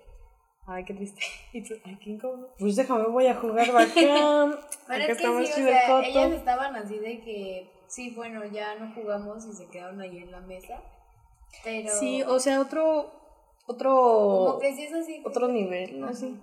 Ay, 0.68 0.86
qué 0.86 0.94
triste. 0.94 1.22
Y 1.54 1.64
tú, 1.64 1.74
ay, 1.86 1.98
qué 2.04 2.12
incómodo. 2.12 2.54
Pues 2.60 2.76
déjame, 2.76 3.08
voy 3.08 3.26
a 3.28 3.36
jugar 3.36 3.72
bacán. 3.74 4.60
Pero 4.88 5.04
es 5.04 5.18
que 5.18 5.24
sí, 5.24 5.62
o 5.64 5.68
sea, 5.68 6.06
ellas 6.06 6.32
estaban 6.34 6.76
así 6.76 7.00
de 7.00 7.22
que, 7.22 7.72
sí, 7.88 8.14
bueno, 8.16 8.46
ya 8.46 8.76
no 8.76 8.94
jugamos 8.94 9.44
y 9.48 9.54
se 9.54 9.68
quedaron 9.72 10.00
ahí 10.02 10.20
en 10.20 10.32
la 10.32 10.42
mesa. 10.42 10.84
Pero. 11.64 11.90
Sí, 11.90 12.24
o 12.24 12.40
sea, 12.40 12.62
otro. 12.62 13.12
Otro. 13.68 13.92
Como 13.92 14.60
que 14.60 14.74
sí 14.76 14.84
es 14.84 14.94
así. 14.94 15.22
Otro 15.26 15.48
nivel, 15.48 16.00
¿no? 16.00 16.08
Ajá. 16.08 16.16
Sí. 16.16 16.40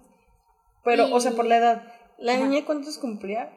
Pero, 0.85 1.15
o 1.15 1.21
sea, 1.21 1.33
por 1.33 1.45
la 1.47 1.57
edad. 1.59 1.83
¿La 2.19 2.35
Ajá. 2.35 2.45
niña 2.47 2.65
cuántos 2.67 2.99
cumplía? 2.99 3.53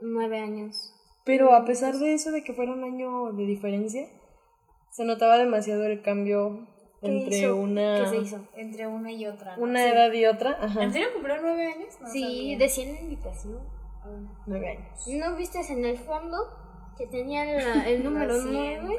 Nueve 0.00 0.38
años. 0.38 0.92
Pero 1.24 1.54
a 1.54 1.64
pesar 1.64 1.94
de 1.96 2.14
eso, 2.14 2.30
de 2.30 2.42
que 2.44 2.52
fuera 2.52 2.72
un 2.72 2.84
año 2.84 3.32
de 3.32 3.44
diferencia, 3.46 4.08
se 4.90 5.04
notaba 5.04 5.38
demasiado 5.38 5.84
el 5.84 6.02
cambio 6.02 6.66
¿Qué 7.02 7.08
entre 7.08 7.38
hizo? 7.38 7.56
una, 7.56 8.02
¿Qué 8.04 8.08
se 8.10 8.16
hizo? 8.18 8.48
Entre 8.56 8.86
una 8.86 9.10
y 9.12 9.26
otra. 9.26 9.56
¿no? 9.56 9.62
una 9.64 9.80
Sí. 9.84 9.88
edad 9.90 10.12
y 10.12 10.26
otra. 10.26 10.58
Ajá. 10.60 10.82
¿En 10.82 10.92
serio 10.92 11.08
cumplió 11.14 11.36
nueve 11.40 11.66
años? 11.66 11.94
No 12.00 12.08
sí, 12.08 12.22
sabía. 12.22 12.58
decía 12.58 12.84
en 12.88 12.96
invitación. 13.04 13.60
Nueve 14.46 14.68
años. 14.70 15.06
¿No 15.08 15.36
viste 15.36 15.60
en 15.72 15.84
el 15.84 15.98
fondo 15.98 16.36
que 16.96 17.06
tenía 17.08 17.44
la- 17.44 17.88
el 17.88 18.04
número 18.04 18.34
nueve? 18.44 18.96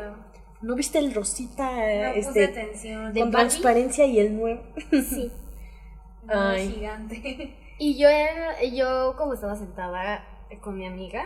¿No 0.62 0.76
viste 0.76 0.98
el 1.00 1.14
rosita 1.14 1.70
No 1.72 2.14
puse 2.14 2.20
este, 2.20 2.46
atención. 2.46 3.14
de 3.14 3.20
con 3.22 3.32
transparencia 3.32 4.06
y 4.06 4.20
el 4.20 4.38
nuevo? 4.38 4.62
Sí. 4.92 5.32
No, 6.24 6.34
Ay. 6.50 6.70
gigante. 6.74 7.56
Y 7.80 7.96
yo, 7.98 8.10
era- 8.10 8.62
yo 8.64 9.16
como 9.18 9.34
estaba 9.36 9.56
sentada 9.56 10.26
con 10.62 10.76
mi 10.78 10.86
amiga, 10.88 11.26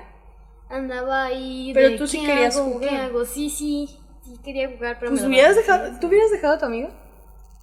andaba 0.69 1.23
ahí. 1.25 1.71
Pero 1.73 1.89
de, 1.91 1.97
tú 1.97 2.05
sí 2.07 2.19
¿qué 2.19 2.25
querías 2.27 2.57
hago? 2.57 2.71
jugar. 2.73 2.89
¿Qué 2.89 2.95
hago? 2.97 3.25
Sí, 3.25 3.49
sí, 3.49 3.89
sí 4.25 4.37
quería 4.43 4.67
jugar, 4.69 4.97
pero 4.99 5.11
Pues 5.11 5.21
me 5.21 5.27
hubieras 5.29 5.55
dejado, 5.55 5.97
¿tú 5.99 6.07
hubieras 6.07 6.29
dejado 6.29 6.55
a 6.55 6.59
tu 6.59 6.65
amiga? 6.65 6.89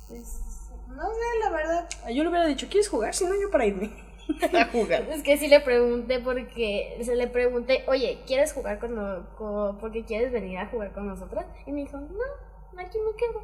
Pues, 0.08 0.40
no 0.88 1.02
sé, 1.02 1.44
la 1.44 1.50
verdad. 1.50 1.88
Ah, 2.04 2.10
Yo 2.10 2.22
le 2.24 2.30
hubiera 2.30 2.46
dicho, 2.46 2.66
¿quieres 2.70 2.88
jugar? 2.88 3.14
Si 3.14 3.24
no, 3.26 3.34
yo 3.40 3.50
para 3.50 3.66
irme 3.66 3.90
a 4.58 4.66
jugar. 4.66 5.02
Es 5.10 5.22
que 5.22 5.36
sí 5.36 5.48
le 5.48 5.60
pregunté 5.60 6.20
porque 6.20 6.98
se 7.02 7.16
le 7.16 7.26
pregunté, 7.28 7.84
oye, 7.88 8.20
¿quieres 8.26 8.52
jugar 8.52 8.78
con, 8.78 9.26
con- 9.36 9.78
porque 9.78 10.04
quieres 10.04 10.32
venir 10.32 10.58
a 10.58 10.66
jugar 10.68 10.92
con 10.92 11.06
nosotras? 11.06 11.46
Y 11.66 11.72
me 11.72 11.80
dijo, 11.80 11.98
no, 11.98 12.80
aquí 12.80 12.98
me 12.98 13.16
quedo. 13.16 13.42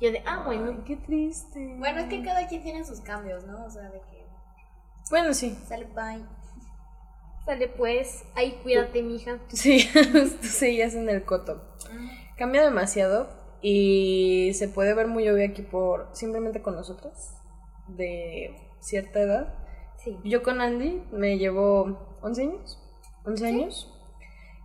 Yo 0.00 0.10
de, 0.10 0.22
ah, 0.26 0.42
bueno. 0.44 0.70
Ay, 0.70 0.82
qué 0.84 0.96
triste. 0.96 1.76
Bueno, 1.78 2.00
es 2.00 2.06
que 2.06 2.22
cada 2.22 2.46
quien 2.48 2.62
tiene 2.62 2.84
sus 2.84 3.00
cambios, 3.00 3.44
¿no? 3.44 3.64
O 3.64 3.70
sea, 3.70 3.82
de 3.90 4.00
que 4.00 4.26
Bueno, 5.10 5.32
sí. 5.32 5.56
sale 5.66 5.84
bye. 5.86 6.24
Sale 7.44 7.68
pues, 7.68 8.24
ahí 8.34 8.58
cuídate, 8.62 9.02
mija. 9.02 9.38
Sí, 9.48 9.88
tú 10.40 10.46
seguías 10.48 10.94
en 10.94 11.08
el 11.08 11.24
coto. 11.24 11.62
Cambia 12.36 12.62
demasiado 12.62 13.28
y 13.60 14.52
se 14.54 14.68
puede 14.68 14.94
ver 14.94 15.06
muy 15.06 15.28
obvio 15.28 15.46
aquí 15.46 15.62
por 15.62 16.08
simplemente 16.12 16.62
con 16.62 16.74
nosotros 16.74 17.34
de 17.88 18.56
cierta 18.80 19.20
edad. 19.20 19.54
Sí. 20.04 20.18
Yo 20.24 20.42
con 20.42 20.60
Andy 20.60 21.02
me 21.12 21.38
llevo 21.38 22.18
11 22.22 22.42
años. 22.42 22.78
11 23.24 23.46
años. 23.46 23.88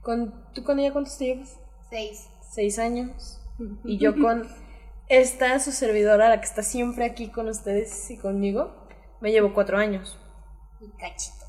Con, 0.01 0.34
¿Tú 0.53 0.63
con 0.63 0.79
ella 0.79 0.91
cuántos 0.91 1.17
te 1.17 1.25
llevas? 1.25 1.60
Seis. 1.89 2.29
6 2.51 2.79
años. 2.79 3.41
Y 3.84 3.98
yo 3.98 4.20
con 4.20 4.48
esta, 5.10 5.60
su 5.60 5.72
servidora, 5.72 6.29
la 6.29 6.39
que 6.39 6.46
está 6.46 6.63
siempre 6.63 7.06
aquí 7.06 7.29
con 7.29 7.48
ustedes 7.48 8.10
y 8.12 8.17
conmigo, 8.17 8.88
me 9.20 9.32
llevo 9.32 9.53
4 9.53 9.77
años. 9.77 10.17
Y 10.79 10.89
cachito. 10.98 11.46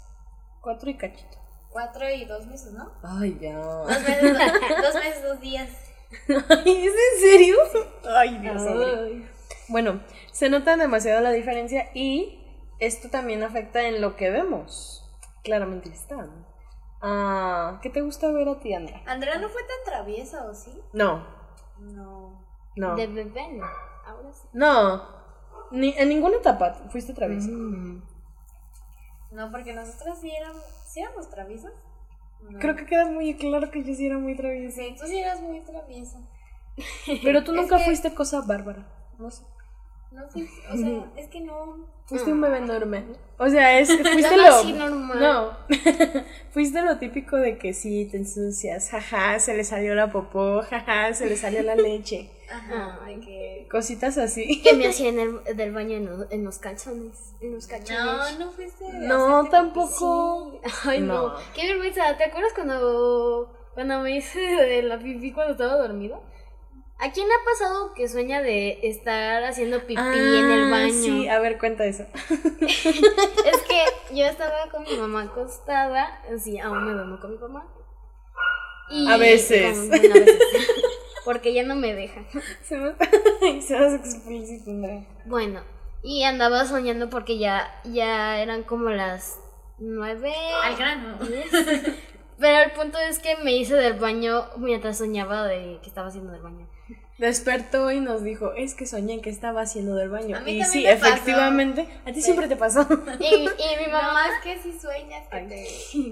4 0.62 0.90
y 0.90 0.96
cachito. 0.96 1.38
Cuatro 1.70 2.08
y 2.10 2.24
dos 2.24 2.46
meses, 2.46 2.72
¿no? 2.72 2.90
Ay, 3.02 3.38
ya. 3.40 3.58
Dos 3.58 3.88
meses, 3.88 4.22
dos 4.82 4.94
meses, 4.94 5.22
dos 5.22 5.40
días. 5.40 5.68
Ay, 6.48 6.86
¿Es 6.86 6.94
en 6.94 7.20
serio? 7.20 7.56
Ay, 8.16 8.38
Dios 8.38 8.62
mío. 8.62 9.26
Bueno, 9.68 10.00
se 10.32 10.48
nota 10.48 10.76
demasiado 10.76 11.20
la 11.20 11.30
diferencia 11.30 11.90
y 11.94 12.37
esto 12.78 13.08
también 13.10 13.42
afecta 13.42 13.82
en 13.82 14.00
lo 14.00 14.16
que 14.16 14.30
vemos. 14.30 15.04
Claramente 15.44 15.88
está. 15.90 16.28
Ah, 17.00 17.78
¿Qué 17.82 17.90
te 17.90 18.00
gusta 18.00 18.30
ver 18.32 18.48
a 18.48 18.58
ti, 18.58 18.74
Andra? 18.74 19.00
Andrea 19.06 19.38
no 19.38 19.48
fue 19.48 19.62
tan 19.62 19.92
traviesa, 19.94 20.44
¿o 20.46 20.54
sí? 20.54 20.72
No, 20.92 21.24
No. 21.78 22.44
no. 22.76 22.96
De 22.96 23.06
bebé, 23.06 23.48
no. 23.52 23.64
Ahora 24.06 24.32
sí. 24.32 24.48
No, 24.52 25.02
ni, 25.70 25.90
en 25.96 26.08
ninguna 26.08 26.36
etapa 26.36 26.72
fuiste 26.90 27.14
traviesa. 27.14 27.48
Mm. 27.50 28.02
No, 29.30 29.50
porque 29.52 29.74
nosotros 29.74 30.18
sí 30.20 30.30
éramos, 30.30 30.62
¿sí 30.86 31.00
éramos 31.00 31.28
traviesas. 31.30 31.72
No. 32.40 32.58
Creo 32.58 32.74
que 32.76 32.86
queda 32.86 33.06
muy 33.06 33.34
claro 33.36 33.70
que 33.70 33.84
yo 33.84 33.94
sí 33.94 34.06
era 34.06 34.18
muy 34.18 34.34
traviesa. 34.36 34.76
Sí, 34.80 34.96
tú 34.98 35.06
sí 35.06 35.18
eras 35.18 35.40
muy 35.40 35.60
traviesa. 35.60 36.18
Pero 37.22 37.44
tú 37.44 37.52
nunca 37.54 37.78
que- 37.78 37.84
fuiste 37.84 38.14
cosa 38.14 38.40
bárbara. 38.40 38.86
No 39.18 39.30
sé. 39.30 39.44
No 40.10 40.26
fui, 40.28 40.48
o 40.70 40.76
sea, 40.76 41.04
es 41.16 41.28
que 41.28 41.40
no. 41.40 41.86
Fuiste 42.06 42.32
un 42.32 42.40
bebé 42.40 42.60
normal. 42.62 43.04
O 43.36 43.48
sea, 43.50 43.78
es, 43.78 43.88
fuiste 44.02 44.36
Yo 44.36 44.36
lo. 44.36 44.88
normal. 44.88 45.20
No. 45.20 45.58
fuiste 46.50 46.80
lo 46.80 46.96
típico 46.96 47.36
de 47.36 47.58
que 47.58 47.74
sí, 47.74 48.08
te 48.10 48.16
ensucias. 48.16 48.88
Jaja, 48.90 49.38
se 49.38 49.54
le 49.54 49.64
salió 49.64 49.94
la 49.94 50.10
popó. 50.10 50.62
Jaja, 50.62 51.12
se 51.12 51.26
le 51.26 51.36
salió 51.36 51.62
la 51.62 51.74
leche. 51.74 52.30
Ajá, 52.50 53.00
de 53.06 53.20
que. 53.20 53.68
Cositas 53.70 54.16
así. 54.16 54.62
Que 54.62 54.72
me 54.72 54.86
hacía 54.88 55.10
en 55.10 55.18
el 55.18 55.56
del 55.56 55.72
baño 55.72 55.98
en 55.98 56.06
los, 56.06 56.32
en 56.32 56.44
los 56.44 56.58
calzones. 56.58 57.34
En 57.42 57.52
los 57.52 57.66
calzones. 57.66 58.38
No, 58.38 58.46
no 58.46 58.50
fuiste. 58.52 58.84
No, 58.94 59.44
tampoco. 59.50 60.58
Sí. 60.64 60.70
Ay, 60.84 61.00
no. 61.02 61.28
No. 61.28 61.34
Qué 61.54 61.66
vergüenza. 61.66 62.16
¿Te 62.16 62.24
acuerdas 62.24 62.52
cuando, 62.54 63.52
cuando 63.74 64.00
me 64.00 64.16
hice 64.16 64.40
de 64.40 64.82
la 64.82 64.98
pipí 64.98 65.32
cuando 65.32 65.52
estaba 65.52 65.76
dormido? 65.76 66.22
¿A 67.00 67.12
quién 67.12 67.28
le 67.28 67.34
ha 67.34 67.44
pasado 67.44 67.94
que 67.94 68.08
sueña 68.08 68.42
de 68.42 68.80
estar 68.82 69.44
haciendo 69.44 69.80
pipí 69.86 69.94
en 70.00 70.50
el 70.50 70.64
Ah, 70.64 70.70
baño? 70.70 70.92
Sí, 70.92 71.28
a 71.28 71.38
ver, 71.38 71.58
cuenta 71.58 71.84
eso. 71.84 72.04
Es 72.60 73.62
que 73.68 73.84
yo 74.14 74.24
estaba 74.26 74.68
con 74.70 74.82
mi 74.82 74.96
mamá 74.96 75.22
acostada, 75.22 76.20
así, 76.34 76.58
aún 76.58 76.84
me 76.86 76.92
duermo 76.92 77.20
con 77.20 77.30
mi 77.32 77.38
mamá. 77.38 77.66
Y 78.90 79.06
A 79.10 79.16
veces. 79.16 79.76
con- 79.78 79.88
bueno, 79.90 80.14
a 80.14 80.18
veces. 80.18 80.38
Porque 81.24 81.52
ya 81.52 81.62
no 81.62 81.74
me 81.76 81.94
deja. 81.94 82.22
Se 82.62 82.76
me, 82.78 82.94
Andrea. 84.66 85.06
Bueno, 85.26 85.60
y 86.02 86.22
andaba 86.24 86.64
soñando 86.64 87.10
porque 87.10 87.36
ya, 87.38 87.80
ya 87.84 88.40
eran 88.40 88.62
como 88.62 88.88
las 88.88 89.38
nueve. 89.78 90.32
Al 90.62 90.76
grano. 90.76 91.18
Pero 92.38 92.58
el 92.64 92.70
punto 92.72 92.96
es 92.98 93.18
que 93.18 93.36
me 93.44 93.52
hice 93.52 93.74
del 93.74 93.94
baño 93.94 94.46
mientras 94.56 94.96
soñaba 94.98 95.46
de 95.46 95.78
que 95.82 95.88
estaba 95.88 96.08
haciendo 96.08 96.32
del 96.32 96.40
baño. 96.40 96.66
Despertó 97.18 97.90
y 97.90 98.00
nos 98.00 98.22
dijo, 98.22 98.52
es 98.54 98.74
que 98.74 98.86
soñé 98.86 99.20
que 99.20 99.28
estaba 99.30 99.62
haciendo 99.62 99.94
del 99.96 100.08
baño. 100.08 100.36
A 100.36 100.40
mí 100.40 100.52
y 100.52 100.60
también 100.60 100.66
sí, 100.66 100.84
me 100.84 100.96
pasó. 100.96 101.06
efectivamente, 101.08 101.88
a 102.06 102.12
ti 102.12 102.22
siempre 102.22 102.46
te 102.48 102.56
pasó. 102.56 102.86
Y, 103.18 103.24
y 103.34 103.86
mi 103.86 103.86
Mamá, 103.92 104.22
es 104.28 104.42
que 104.44 104.62
si 104.62 104.78
sueñas 104.78 105.26
que 105.28 105.36
Ay. 105.36 105.48
te. 105.48 105.64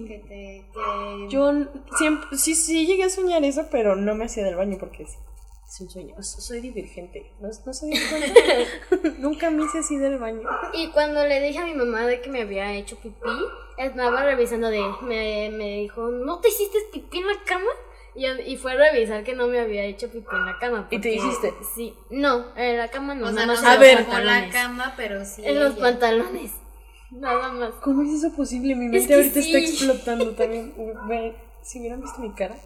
que 0.09 0.19
te. 0.19 0.67
que. 0.73 1.29
Yo 1.29 1.53
siempre, 1.97 2.37
sí, 2.37 2.55
sí 2.57 2.87
llegué 2.87 3.05
a 3.05 3.09
soñar 3.11 3.45
eso, 3.45 3.67
pero 3.71 3.95
no 3.95 4.15
me 4.17 4.25
hacía 4.25 4.45
del 4.45 4.57
baño 4.57 4.79
porque 4.81 5.07
sí, 5.07 5.17
es 5.69 5.81
un 5.81 5.91
sueño. 5.91 6.15
So- 6.23 6.41
Soy 6.41 6.61
divergente, 6.61 7.31
no, 7.41 7.49
no 7.65 7.73
se 7.73 7.87
dio 7.87 8.01
cuenta. 8.11 9.19
Nunca 9.21 9.51
me 9.51 9.63
hice 9.65 9.79
así 9.79 9.97
del 9.99 10.19
baño. 10.19 10.43
Y 10.73 10.89
cuando 10.89 11.25
le 11.25 11.41
dije 11.41 11.59
a 11.61 11.67
mi 11.67 11.75
mamá 11.75 12.05
de 12.07 12.21
que 12.21 12.31
me 12.31 12.43
había 12.43 12.73
hecho 12.75 12.97
pipí, 12.97 13.31
estaba 13.79 14.25
revisando 14.25 14.71
de. 14.71 14.83
Me, 15.03 15.51
me 15.51 15.79
dijo, 15.83 16.09
¿no 16.09 16.41
te 16.41 16.49
hiciste 16.49 16.79
pipí 16.93 17.19
en 17.19 17.27
la 17.29 17.35
cama? 17.47 17.71
Y, 18.17 18.57
fue 18.57 18.73
a 18.73 18.77
revisar 18.77 19.25
que 19.25 19.35
no 19.35 19.47
me 19.47 19.61
había 19.61 19.85
hecho 19.85 20.11
pipí 20.11 20.35
en 20.35 20.47
la 20.47 20.59
cama. 20.59 20.89
¿Y 20.91 20.99
te 20.99 21.13
hiciste? 21.13 21.53
Sí. 21.75 21.95
No, 22.11 22.47
en 22.57 22.79
la 22.79 22.89
cama 22.89 23.15
no. 23.15 23.27
o 23.27 23.31
nada 23.31 23.37
sea, 23.37 23.47
no 23.47 23.53
más 23.53 23.61
se 23.61 23.67
en 23.67 23.71
A 23.71 23.75
los 23.75 23.81
ver. 23.81 23.97
bajó 23.99 24.11
la 24.11 24.17
pantalones. 24.17 24.53
cama, 24.55 24.95
pero 24.97 25.25
sí. 25.25 25.43
En 25.45 25.61
los 25.61 25.73
ella. 25.75 25.83
pantalones. 25.83 26.53
Nada 27.11 27.49
más. 27.53 27.71
¿Cómo 27.83 28.03
es 28.03 28.11
eso 28.25 28.35
posible? 28.35 28.75
Mi 28.75 28.89
mente 28.89 29.07
que 29.07 29.15
ahorita 29.15 29.43
sí. 29.43 29.55
está 29.55 29.59
explotando 29.59 30.31
también. 30.35 30.75
Si 31.63 31.79
hubieran 31.81 32.01
visto 32.01 32.21
mi 32.21 32.33
cara, 32.33 32.57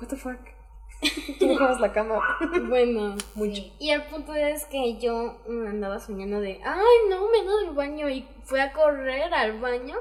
what 0.00 0.08
the 0.08 0.16
fuck. 0.16 0.38
Tú 1.38 1.48
bajabas 1.52 1.78
la 1.80 1.92
cama 1.92 2.20
Bueno. 2.68 3.16
mucho. 3.34 3.62
Y 3.78 3.90
el 3.90 4.02
punto 4.04 4.34
es 4.34 4.64
que 4.64 4.96
yo 4.98 5.38
mm, 5.46 5.66
andaba 5.68 6.00
soñando 6.00 6.40
de, 6.40 6.58
ay, 6.64 6.96
no, 7.10 7.28
me 7.30 7.38
ando 7.40 7.56
del 7.58 7.70
baño. 7.70 8.08
Y 8.08 8.26
fui 8.44 8.58
a 8.60 8.72
correr 8.72 9.32
al 9.32 9.60
baño. 9.60 9.96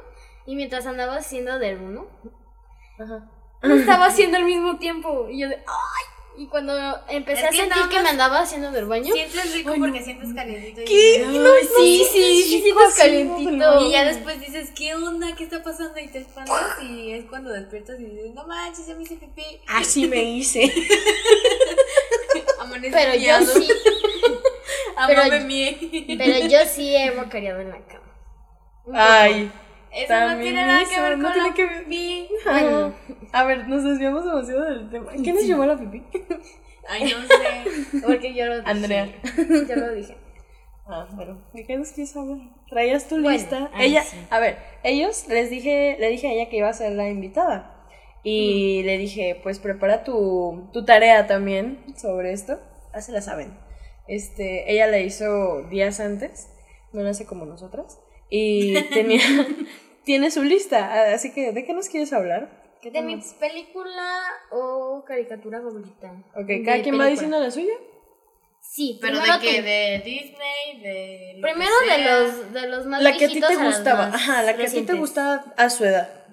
Y 0.48 0.56
mientras 0.56 0.86
andaba 0.88 1.18
haciendo 1.18 1.60
del 1.60 1.80
uno, 1.82 2.08
Ajá. 2.98 3.30
Lo 3.62 3.76
estaba 3.80 4.08
haciendo 4.08 4.38
al 4.38 4.46
mismo 4.46 4.78
tiempo. 4.78 5.28
Y 5.30 5.40
yo 5.40 5.50
de, 5.50 5.56
ay. 5.56 6.06
Y 6.38 6.48
cuando 6.48 6.74
empecé 7.08 7.44
Es 7.44 7.46
a 7.46 7.50
que 7.52 7.56
sentir 7.56 7.88
que 7.90 8.02
me 8.02 8.10
andaba 8.10 8.42
haciendo 8.42 8.70
del 8.72 8.88
baño. 8.88 9.14
Sientes 9.14 9.54
rico 9.54 9.70
Ay, 9.72 9.80
no. 9.80 9.86
porque 9.86 10.04
sientes 10.04 10.34
calientito. 10.34 10.82
y 10.82 10.86
¿Qué? 10.86 11.26
No, 11.30 11.50
sí, 11.78 12.06
sí, 12.12 12.12
sí, 12.12 12.44
sí, 12.62 12.74
sientes 12.92 13.82
Y 13.82 13.92
ya 13.92 14.04
después 14.04 14.42
dices, 14.42 14.72
¿qué 14.76 14.96
onda? 14.96 15.34
¿Qué 15.34 15.46
está 15.46 15.64
pasando? 15.64 15.98
Y 15.98 16.10
te 16.10 16.18
espantas 16.20 16.84
y 16.84 17.14
es 17.14 17.24
cuando 17.30 17.52
despiertas 17.52 18.02
y 18.02 18.04
dices, 18.04 18.34
no 18.34 18.46
manches, 18.46 18.86
ya 18.86 18.96
me 18.96 19.04
hice 19.04 19.16
pipí. 19.16 19.46
Así 19.68 20.08
me 20.10 20.24
hice. 20.24 20.70
Pero 22.92 23.16
yo 23.16 23.46
sí, 23.46 23.68
pero- 25.08 25.22
pero 26.18 26.48
yo 26.48 26.60
sí 26.68 26.96
he 26.96 27.12
bocareado 27.12 27.62
en 27.62 27.70
la 27.70 27.80
cama. 27.86 28.02
Ay. 28.94 29.52
Eso 29.96 30.14
no 30.14 30.20
También 30.28 30.54
tiene 30.54 30.68
nada 30.68 30.84
que 30.90 31.02
ver 31.02 31.18
no 31.18 31.30
con 31.34 31.44
la 31.44 31.54
que 31.54 31.66
ver- 31.66 31.84
pipí. 31.86 32.28
A 33.32 33.44
ver, 33.46 33.68
nos 33.68 33.84
desviamos 33.84 34.26
demasiado 34.26 34.64
del 34.66 34.90
tema. 34.90 35.12
¿Quién 35.12 35.36
nos 35.36 35.46
llevó 35.46 35.64
a 35.64 35.68
la 35.68 35.78
pipí? 35.78 36.04
Ay, 36.88 37.04
no 37.14 37.22
sé. 37.28 38.02
Porque 38.06 38.34
yo 38.34 38.46
lo 38.46 38.58
dije. 38.58 38.70
Andrea. 38.70 39.10
Yo 39.68 39.76
lo 39.76 39.92
dije. 39.94 40.16
Ah, 40.88 41.08
bueno, 41.14 41.42
¿de 41.54 41.66
qué 41.66 41.78
nos 41.78 41.90
quieres 41.92 42.12
saber? 42.12 42.38
Traías 42.70 43.08
tu 43.08 43.18
lista. 43.18 43.72
ella, 43.80 44.04
a 44.30 44.40
ver, 44.40 44.58
ellos 44.84 45.28
les 45.30 45.50
dije, 45.50 45.98
le 46.00 46.10
dije 46.10 46.28
a 46.28 46.32
ella 46.34 46.48
que 46.50 46.58
iba 46.58 46.70
a 46.70 46.74
ser 46.74 46.92
la 46.92 47.10
invitada. 47.10 47.72
Y 48.22 48.84
le 48.84 48.98
dije, 48.98 49.40
pues 49.42 49.60
prepara 49.60 50.04
tu, 50.04 50.70
tu 50.74 50.84
tarea 50.86 51.26
también 51.26 51.84
sobre 51.98 52.34
esto. 52.34 52.60
Ya 52.94 53.02
se 53.02 53.12
la 53.12 53.22
saben. 53.22 53.58
Este, 54.08 54.72
ella 54.72 54.86
la 54.88 55.00
hizo 55.00 55.64
días 55.70 56.00
antes, 56.00 56.50
no 56.94 57.02
la 57.02 57.10
hace 57.12 57.26
como 57.26 57.46
nosotras. 57.46 58.00
Y 58.30 58.80
tenía, 58.94 59.22
tiene 60.06 60.32
su 60.32 60.44
lista. 60.44 61.14
Así 61.14 61.34
que, 61.34 61.52
¿de 61.52 61.66
qué 61.66 61.74
nos 61.74 61.90
quieres 61.90 62.14
hablar? 62.14 62.64
¿De 62.82 63.02
mi 63.02 63.20
película 63.40 64.22
o 64.52 65.04
caricatura 65.08 65.60
favorita? 65.60 66.12
Ok, 66.36 66.64
¿cada 66.64 66.84
quien 66.84 67.00
va 67.00 67.08
diciendo 67.08 67.40
la 67.40 67.50
suya? 67.50 67.74
Sí, 68.62 69.00
pero 69.02 69.20
de 69.20 69.28
qué, 69.42 69.62
de 69.62 70.02
Disney, 70.06 70.82
de 70.82 71.40
Primero 71.42 71.72
de 71.88 71.98
los 72.04 72.54
de 72.54 72.68
los 72.68 72.86
más 72.86 73.02
la 73.02 73.14
que 73.16 73.26
a 73.26 73.30
ti 73.30 73.40
te 73.40 73.56
gustaba, 73.56 74.08
ajá, 74.08 74.44
la 74.44 74.56
que 74.56 74.64
a 74.64 74.70
ti 74.70 74.82
te 74.84 74.94
gustaba 74.94 75.46
a 75.58 75.70
su 75.70 75.86
edad. 75.86 76.26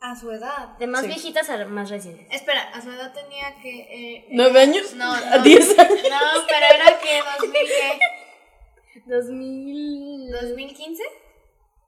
A 0.00 0.16
su 0.16 0.30
edad. 0.30 0.78
De 0.78 0.86
más 0.86 1.06
viejitas 1.06 1.50
a 1.50 1.66
más 1.66 1.90
recientes. 1.90 2.26
Espera, 2.30 2.62
a 2.72 2.80
su 2.80 2.90
edad 2.90 3.12
tenía 3.12 3.54
que 3.60 3.80
eh, 3.80 4.26
¿Nueve 4.30 4.60
años? 4.60 4.94
No, 4.94 5.04
no. 5.20 5.34
¿A 5.34 5.38
diez 5.38 5.78
años? 5.78 6.02
No, 6.08 6.46
pero 6.46 6.66
era 6.74 6.98
que 6.98 7.20
2000 7.40 7.66
qué? 7.66 9.00
2000 9.06 10.30
2015? 10.30 11.02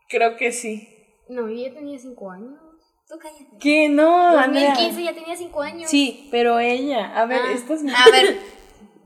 Creo 0.08 0.36
que 0.36 0.52
sí. 0.52 1.01
No, 1.32 1.48
yo 1.48 1.68
ya 1.68 1.72
tenía 1.74 1.98
cinco 1.98 2.30
años. 2.30 2.58
Tú 3.08 3.18
cállate. 3.18 3.58
¿Qué? 3.60 3.88
No, 3.88 4.32
2015 4.36 5.02
ya 5.02 5.12
tenía 5.14 5.36
cinco 5.36 5.60
años. 5.62 5.90
Sí, 5.90 6.28
pero 6.30 6.58
ella, 6.58 7.16
a 7.20 7.26
ver, 7.26 7.40
Ah. 7.44 7.52
esto 7.52 7.74
es 7.74 7.82
A 7.82 8.10
ver, 8.12 8.38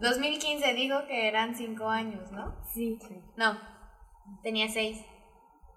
2015 0.01 0.75
dijo 0.75 0.97
que 1.09 1.27
eran 1.29 1.55
5 1.57 1.89
años, 1.89 2.31
¿no? 2.31 2.55
Sí. 2.73 2.99
No, 3.37 3.59
tenía 4.43 4.69
6. 4.69 4.99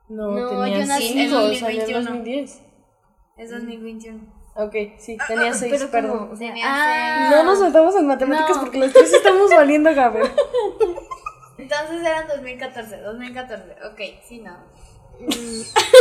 No, 0.09 0.31
No, 0.31 0.49
tenía 0.63 0.79
yo 0.79 0.85
nací 0.87 1.07
cinco, 1.07 1.39
en 1.39 1.51
o 1.51 1.53
sea, 1.53 1.69
en 1.69 1.77
2021. 1.79 2.01
2010. 2.09 2.61
Es 3.37 3.51
2021. 3.51 4.39
Ok, 4.55 4.75
sí, 4.97 5.17
tenía 5.27 5.53
seis, 5.53 5.71
Pero 5.77 5.89
perdón. 5.91 6.17
como, 6.19 6.31
o 6.33 6.35
sea, 6.35 6.47
Tenía 6.49 6.65
ah, 6.67 7.29
No 7.31 7.43
nos 7.43 7.59
saltamos 7.59 7.95
en 7.95 8.07
matemáticas 8.07 8.57
No. 8.57 8.61
porque 8.63 8.79
los 8.79 8.91
tres 8.91 9.13
estamos 9.13 9.49
valiendo, 9.51 9.93
Gabriel. 9.95 10.29
Entonces 11.57 12.01
eran 12.01 12.27
2014, 12.27 12.97
2014. 13.01 13.71
Ok, 13.91 14.01
sí, 14.27 14.39
no. 14.41 14.57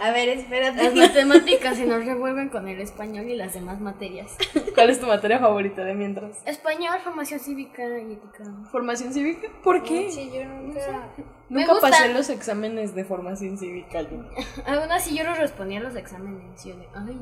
A 0.00 0.10
ver, 0.12 0.28
espérate. 0.28 0.80
Las 0.80 0.94
matemáticas 0.94 1.76
se 1.76 1.86
nos 1.86 2.04
revuelven 2.04 2.50
con 2.50 2.68
el 2.68 2.80
español 2.80 3.28
y 3.28 3.34
las 3.36 3.54
demás 3.54 3.80
materias. 3.80 4.36
¿Cuál 4.74 4.90
es 4.90 5.00
tu 5.00 5.06
materia 5.06 5.40
favorita 5.40 5.82
de 5.84 5.94
mientras? 5.94 6.36
Español, 6.46 6.96
formación 7.02 7.40
cívica 7.40 7.82
y 7.98 8.12
ética. 8.12 8.44
¿Formación 8.70 9.12
cívica? 9.12 9.48
¿Por 9.64 9.82
qué? 9.82 10.08
Sí, 10.10 10.30
yo 10.32 10.44
nunca. 10.44 11.08
Me 11.48 11.60
Nunca 11.62 11.72
gusta. 11.72 11.90
pasé 11.90 12.12
los 12.12 12.28
exámenes 12.30 12.94
de 12.94 13.04
formación 13.04 13.58
cívica 13.58 14.02
yo. 14.02 14.18
Aún 14.66 14.92
así 14.92 15.16
yo 15.16 15.24
no 15.24 15.34
respondía 15.34 15.80
a 15.80 15.82
los 15.82 15.96
exámenes. 15.96 16.62
Yo 16.64 16.76
de, 16.76 16.86
ay, 16.94 17.18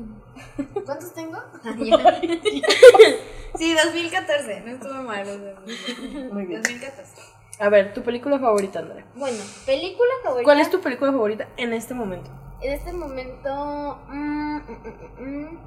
¿Cuántos 0.85 1.13
tengo? 1.13 1.39
ya. 1.83 2.19
Sí, 3.57 3.73
2014. 3.73 4.61
No 4.61 4.71
estuvo 4.71 5.01
mal. 5.03 5.25
Muy 6.31 6.45
bien. 6.45 6.61
2014. 6.61 7.21
A 7.59 7.69
ver, 7.69 7.93
tu 7.93 8.01
película 8.03 8.37
favorita, 8.39 8.79
Andrea. 8.79 9.05
Bueno, 9.15 9.37
película 9.65 10.09
favorita. 10.23 10.43
¿Cuál 10.43 10.59
es 10.59 10.69
tu 10.69 10.81
película 10.81 11.11
favorita 11.11 11.47
en 11.57 11.73
este 11.73 11.93
momento? 11.93 12.29
En 12.61 12.73
este 12.73 12.91
momento. 12.93 13.99
mm, 14.09 14.57
mm, 14.57 14.61
mm, 15.19 15.23
mm, 15.23 15.59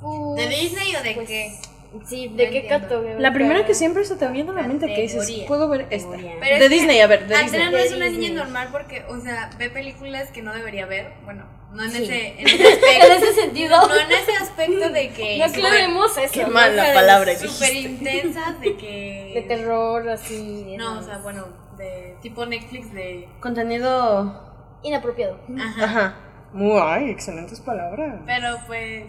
pues, 0.00 0.48
¿De 0.48 0.54
Disney 0.54 0.94
o 0.96 1.02
de 1.02 1.14
pues, 1.14 1.28
qué? 1.28 1.58
Sí, 2.06 2.28
No 2.28 2.36
¿de 2.36 2.50
qué 2.50 2.66
categoría? 2.66 3.18
La 3.20 3.32
primera 3.32 3.64
que 3.64 3.74
siempre 3.74 4.04
se 4.04 4.16
te 4.16 4.26
viene 4.28 4.50
a 4.50 4.54
la 4.54 4.62
mente 4.62 4.86
que 4.86 5.02
dices, 5.02 5.30
puedo 5.46 5.68
ver 5.68 5.86
esta. 5.90 6.10
Pero 6.16 6.24
de 6.40 6.54
es 6.56 6.58
que 6.60 6.68
Disney, 6.68 7.00
a 7.00 7.06
ver, 7.06 7.26
de 7.28 7.34
Andrea 7.36 7.66
Disney. 7.66 7.70
no 7.72 7.78
es 7.78 7.92
una 7.92 8.06
Disney. 8.06 8.30
niña 8.30 8.42
normal 8.44 8.68
porque, 8.72 9.04
o 9.08 9.20
sea, 9.20 9.50
ve 9.58 9.70
películas 9.70 10.30
que 10.30 10.42
no 10.42 10.52
debería 10.52 10.86
ver. 10.86 11.12
Bueno, 11.24 11.44
no 11.74 11.82
en, 11.82 11.90
Sí. 11.90 12.04
ese, 12.04 12.40
en 12.40 12.46
ese 12.48 12.72
aspecto. 12.72 13.06
En 13.06 13.12
ese 13.12 13.32
sentido. 13.34 13.88
No 13.88 13.94
en 13.96 14.12
ese 14.12 14.32
aspecto 14.36 14.90
de 14.90 15.10
que. 15.10 15.38
No 15.38 15.44
aclaremos 15.44 16.18
eso. 16.18 16.32
Qué 16.32 16.44
¿no? 16.44 16.50
mala 16.50 16.82
Pero 16.82 16.94
palabra 16.94 17.36
Súper 17.36 17.74
intensas 17.74 18.60
de 18.60 18.76
que. 18.76 19.32
De 19.34 19.42
terror, 19.42 20.08
así. 20.08 20.76
No, 20.78 20.98
o 21.00 21.02
sea, 21.02 21.18
bueno, 21.18 21.46
de 21.76 22.16
tipo 22.22 22.46
Netflix 22.46 22.92
de. 22.92 23.28
Contenido... 23.40 24.52
Inapropiado. 24.82 25.40
Ajá. 25.58 25.84
Ajá. 25.84 26.16
Muy, 26.52 26.78
ay, 26.80 27.10
excelentes 27.10 27.60
palabras. 27.60 28.20
Pero 28.26 28.56
pues. 28.66 29.06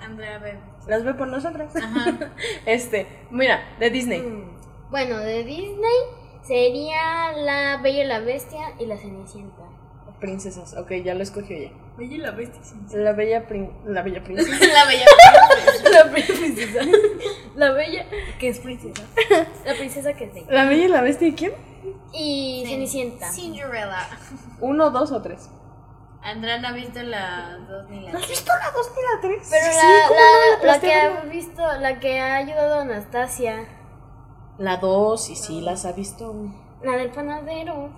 Andrea 0.00 0.38
ve. 0.38 0.58
Las 0.88 1.04
ve 1.04 1.14
por 1.14 1.28
nosotras. 1.28 1.74
Ajá. 1.76 2.32
Este, 2.66 3.06
mira, 3.30 3.76
de 3.78 3.90
Disney. 3.90 4.20
Mm. 4.20 4.90
Bueno, 4.90 5.18
de 5.18 5.44
Disney 5.44 5.98
sería 6.42 7.32
La 7.36 7.76
Bella 7.82 8.02
y 8.02 8.06
la 8.06 8.18
Bestia 8.20 8.72
y 8.78 8.86
La 8.86 8.96
Cenicienta. 8.96 9.62
Princesas, 10.18 10.76
ok, 10.76 10.92
ya 11.04 11.14
lo 11.14 11.22
escogió 11.22 11.56
ella. 12.00 12.08
Oye, 12.14 12.18
la 12.18 12.30
bestia. 12.32 12.60
La 12.92 13.12
bella, 13.12 13.46
prin- 13.46 13.72
la 13.84 14.02
bella 14.02 14.22
princesa. 14.22 14.50
La 14.74 14.84
bella. 14.86 15.04
La 15.92 16.02
bella 16.04 16.26
princesa. 16.34 16.80
La 17.56 17.70
bella 17.72 18.06
que 18.38 18.48
es 18.48 18.58
princesa. 18.60 19.02
La 19.64 19.74
princesa 19.74 20.12
que 20.14 20.24
es 20.24 20.34
bella. 20.34 20.46
¿La 20.50 20.64
bella 20.64 20.84
y 20.84 20.88
la 20.88 21.00
bestia 21.02 21.28
y 21.28 21.32
quién? 21.34 21.52
Y 22.12 22.64
Cenicienta. 22.66 23.30
Cinderella. 23.32 24.08
¿Uno, 24.60 24.90
dos 24.90 25.12
o 25.12 25.20
tres? 25.22 25.48
Andrea 26.22 26.58
no 26.58 26.68
ha 26.68 26.72
visto 26.72 27.02
la 27.02 27.56
2000 27.66 28.12
¿No 28.12 28.18
has 28.18 28.28
visto 28.28 28.52
la 28.52 28.70
dos 28.72 28.90
ni 28.94 29.02
la 29.02 29.20
tres? 29.22 29.48
Pero 29.50 29.72
Sí, 29.72 29.86
la, 29.86 30.08
¿cómo 30.08 30.20
la, 30.20 30.56
no? 30.58 30.64
La 30.66 30.72
la 30.74 30.80
que 30.80 30.92
ha 30.92 31.20
visto, 31.22 31.62
la 31.80 31.98
que 32.00 32.20
ha 32.20 32.36
ayudado 32.36 32.74
a 32.74 32.82
Anastasia. 32.82 33.64
La 34.58 34.76
dos, 34.76 35.30
y 35.30 35.36
sí, 35.36 35.62
las 35.62 35.86
ha 35.86 35.92
visto. 35.92 36.34
La 36.82 36.92
del 36.98 37.10
panadero. 37.10 37.90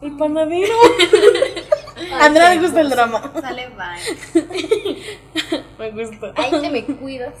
El 0.00 0.16
panadero. 0.16 0.74
A 2.12 2.24
Andrea 2.26 2.50
le 2.54 2.60
gusta 2.60 2.80
el 2.80 2.90
drama. 2.90 3.32
Sale 3.40 3.68
bye. 3.70 4.42
Me 5.78 5.90
gusta. 5.90 6.32
Ahí 6.36 6.50
te 6.60 6.70
me 6.70 6.84
cuidas. 6.84 7.34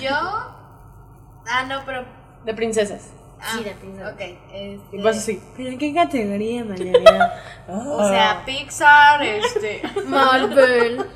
Yo. 0.00 0.10
Ah, 0.10 1.64
no, 1.68 1.82
pero. 1.84 2.04
De 2.44 2.54
princesas. 2.54 3.10
Ah, 3.40 3.54
Sí, 3.56 3.64
de 3.64 3.70
princesa. 3.72 4.10
Ok. 4.10 4.20
este, 4.52 4.96
Y 4.96 5.02
vas 5.02 5.16
así. 5.16 5.42
¿Pero 5.56 5.70
en 5.70 5.78
qué 5.78 5.94
categoría, 5.94 6.64
Valeria? 6.64 7.34
O 7.68 8.08
sea, 8.08 8.42
Pixar, 8.44 9.22
este. 9.22 9.82
Marvel. 10.06 11.06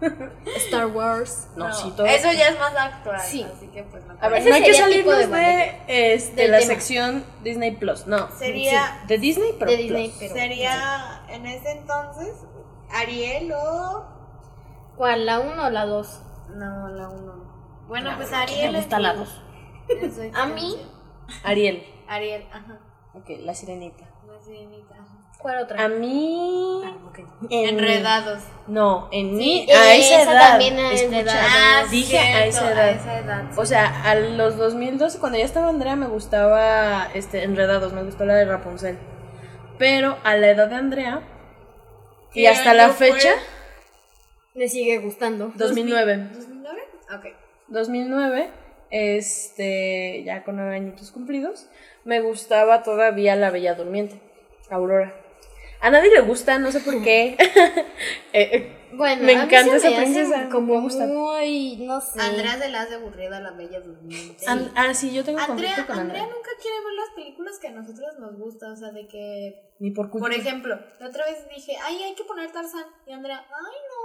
Star 0.56 0.86
Wars. 0.88 1.48
No, 1.56 1.68
no, 1.68 1.74
sí, 1.74 1.90
todo. 1.96 2.06
Eso 2.06 2.30
ya 2.32 2.48
es 2.48 2.58
más 2.58 2.74
actual. 2.76 3.20
Sí. 3.20 3.42
Así 3.44 3.68
que 3.68 3.82
pues 3.84 4.04
no. 4.04 4.14
A 4.20 4.28
ver, 4.28 4.44
no 4.46 4.54
hay 4.54 4.62
que 4.62 4.74
salirnos 4.74 5.18
de 5.18 5.26
de, 5.36 6.14
este, 6.14 6.48
la 6.48 6.58
tema. 6.58 6.70
sección 6.74 7.24
Disney 7.42 7.72
Plus. 7.76 8.06
No. 8.06 8.28
Sería. 8.36 9.02
De 9.06 9.18
Disney, 9.18 9.54
pero 9.58 9.70
De 9.70 9.76
Plus. 9.78 9.88
Disney, 9.88 10.14
pero. 10.18 10.34
Sería 10.34 11.24
en 11.28 11.46
ese 11.46 11.70
entonces 11.72 12.34
Ariel 12.90 13.52
o. 13.52 14.06
¿Cuál? 14.96 15.26
¿La 15.26 15.40
1 15.40 15.66
o 15.66 15.70
la 15.70 15.86
2? 15.86 16.20
No, 16.56 16.88
la 16.88 17.08
1. 17.08 17.84
Bueno, 17.88 18.10
pues 18.16 18.30
Me 18.30 18.36
Ariel. 18.36 18.76
gusta 18.76 18.98
la 18.98 19.14
dos. 19.14 19.40
es- 19.88 20.18
es- 20.18 20.34
A 20.34 20.46
mí. 20.46 20.76
Ariel. 21.44 21.84
Ariel, 22.08 22.46
ajá. 22.52 22.80
Ok, 23.14 23.30
la 23.40 23.54
sirenita. 23.54 24.04
La 24.26 24.40
sirenita, 24.40 24.94
ajá. 24.94 25.05
¿Cuál 25.38 25.58
otra? 25.62 25.84
A 25.84 25.88
mí. 25.88 26.82
Ah, 26.84 26.96
ok. 27.08 27.18
en- 27.50 27.68
Enredados. 27.78 28.42
No, 28.66 29.08
en 29.12 29.36
mí. 29.36 29.64
Sí, 29.66 29.72
a 29.72 29.94
esa 29.94 30.22
esa 30.22 30.32
edad. 30.32 30.50
también 30.50 30.78
a 30.78 30.92
escucha. 30.92 31.40
Ah, 31.40 31.84
dije 31.90 32.18
a 32.18 32.22
cierto, 32.22 32.48
esa 32.48 32.72
edad. 32.72 32.78
A 32.84 32.90
esa 32.90 33.18
edad. 33.18 33.42
sí. 33.50 33.56
O 33.60 33.66
sea, 33.66 34.02
a 34.10 34.14
los 34.16 34.56
2012, 34.56 35.18
cuando 35.18 35.38
ya 35.38 35.44
estaba 35.44 35.68
Andrea, 35.68 35.94
me 35.96 36.06
gustaba 36.08 37.08
este, 37.14 37.44
Enredados, 37.44 37.92
me 37.92 38.02
gustó 38.02 38.24
la 38.24 38.34
de 38.34 38.44
Rapunzel. 38.46 38.98
Pero 39.78 40.16
a 40.24 40.36
la 40.36 40.48
edad 40.48 40.68
de 40.68 40.74
Andrea, 40.76 41.20
y 42.32 42.42
¿Qué 42.42 42.48
hasta 42.48 42.74
la 42.74 42.88
fue? 42.88 43.12
fecha, 43.12 43.34
Me 44.54 44.68
sigue 44.68 44.98
gustando. 44.98 45.52
2009. 45.54 46.30
¿2009? 46.34 47.16
Ok. 47.18 47.26
2009, 47.68 48.50
este, 48.90 50.22
ya 50.24 50.42
con 50.44 50.56
nueve 50.56 50.76
añitos 50.76 51.12
cumplidos, 51.12 51.66
me 52.04 52.20
gustaba 52.20 52.82
todavía 52.82 53.36
La 53.36 53.50
Bella 53.50 53.74
Durmiente, 53.74 54.20
Aurora. 54.70 55.14
A 55.80 55.90
nadie 55.90 56.10
le 56.10 56.20
gusta, 56.20 56.58
no 56.58 56.70
sé 56.72 56.80
por 56.80 57.02
qué. 57.02 57.36
Eh, 58.32 58.50
eh, 58.52 58.76
Bueno, 58.92 59.22
Me 59.24 59.32
a 59.32 59.36
mí 59.36 59.42
encanta 59.44 59.78
se 59.78 59.88
esa 59.88 59.90
me 59.90 59.96
princesa, 60.04 60.48
Como 60.50 60.74
me 60.74 60.80
gusta. 60.82 61.06
muy, 61.06 61.76
no 61.78 62.00
sé. 62.00 62.20
Andrea 62.20 62.58
se 62.58 62.68
la 62.68 62.82
hace 62.82 62.94
aburrida 62.96 63.38
a 63.38 63.40
la 63.40 63.50
bella 63.52 63.80
durmiente. 63.80 64.44
An- 64.46 64.72
ah, 64.74 64.92
sí, 64.94 65.12
yo 65.12 65.24
tengo 65.24 65.38
Andrea, 65.38 65.56
conflicto 65.70 65.86
con 65.86 65.98
Andrea 66.00 66.22
Andrea. 66.22 66.36
nunca 66.36 66.50
quiere 66.60 66.76
ver 66.84 66.92
las 66.94 67.10
películas 67.14 67.58
que 67.58 67.68
a 67.68 67.70
nosotros 67.72 68.18
nos 68.18 68.36
gusta, 68.38 68.70
o 68.72 68.76
sea, 68.76 68.90
de 68.92 69.06
que, 69.08 69.70
Ni 69.78 69.90
por 69.90 70.10
culpa. 70.10 70.26
por 70.26 70.34
ejemplo, 70.34 70.78
la 71.00 71.08
otra 71.08 71.24
vez 71.26 71.46
dije, 71.54 71.76
ay, 71.82 72.02
hay 72.02 72.14
que 72.14 72.24
poner 72.24 72.50
Tarzán, 72.52 72.84
y 73.06 73.12
Andrea, 73.12 73.38
ay, 73.38 73.76
no. 73.90 73.95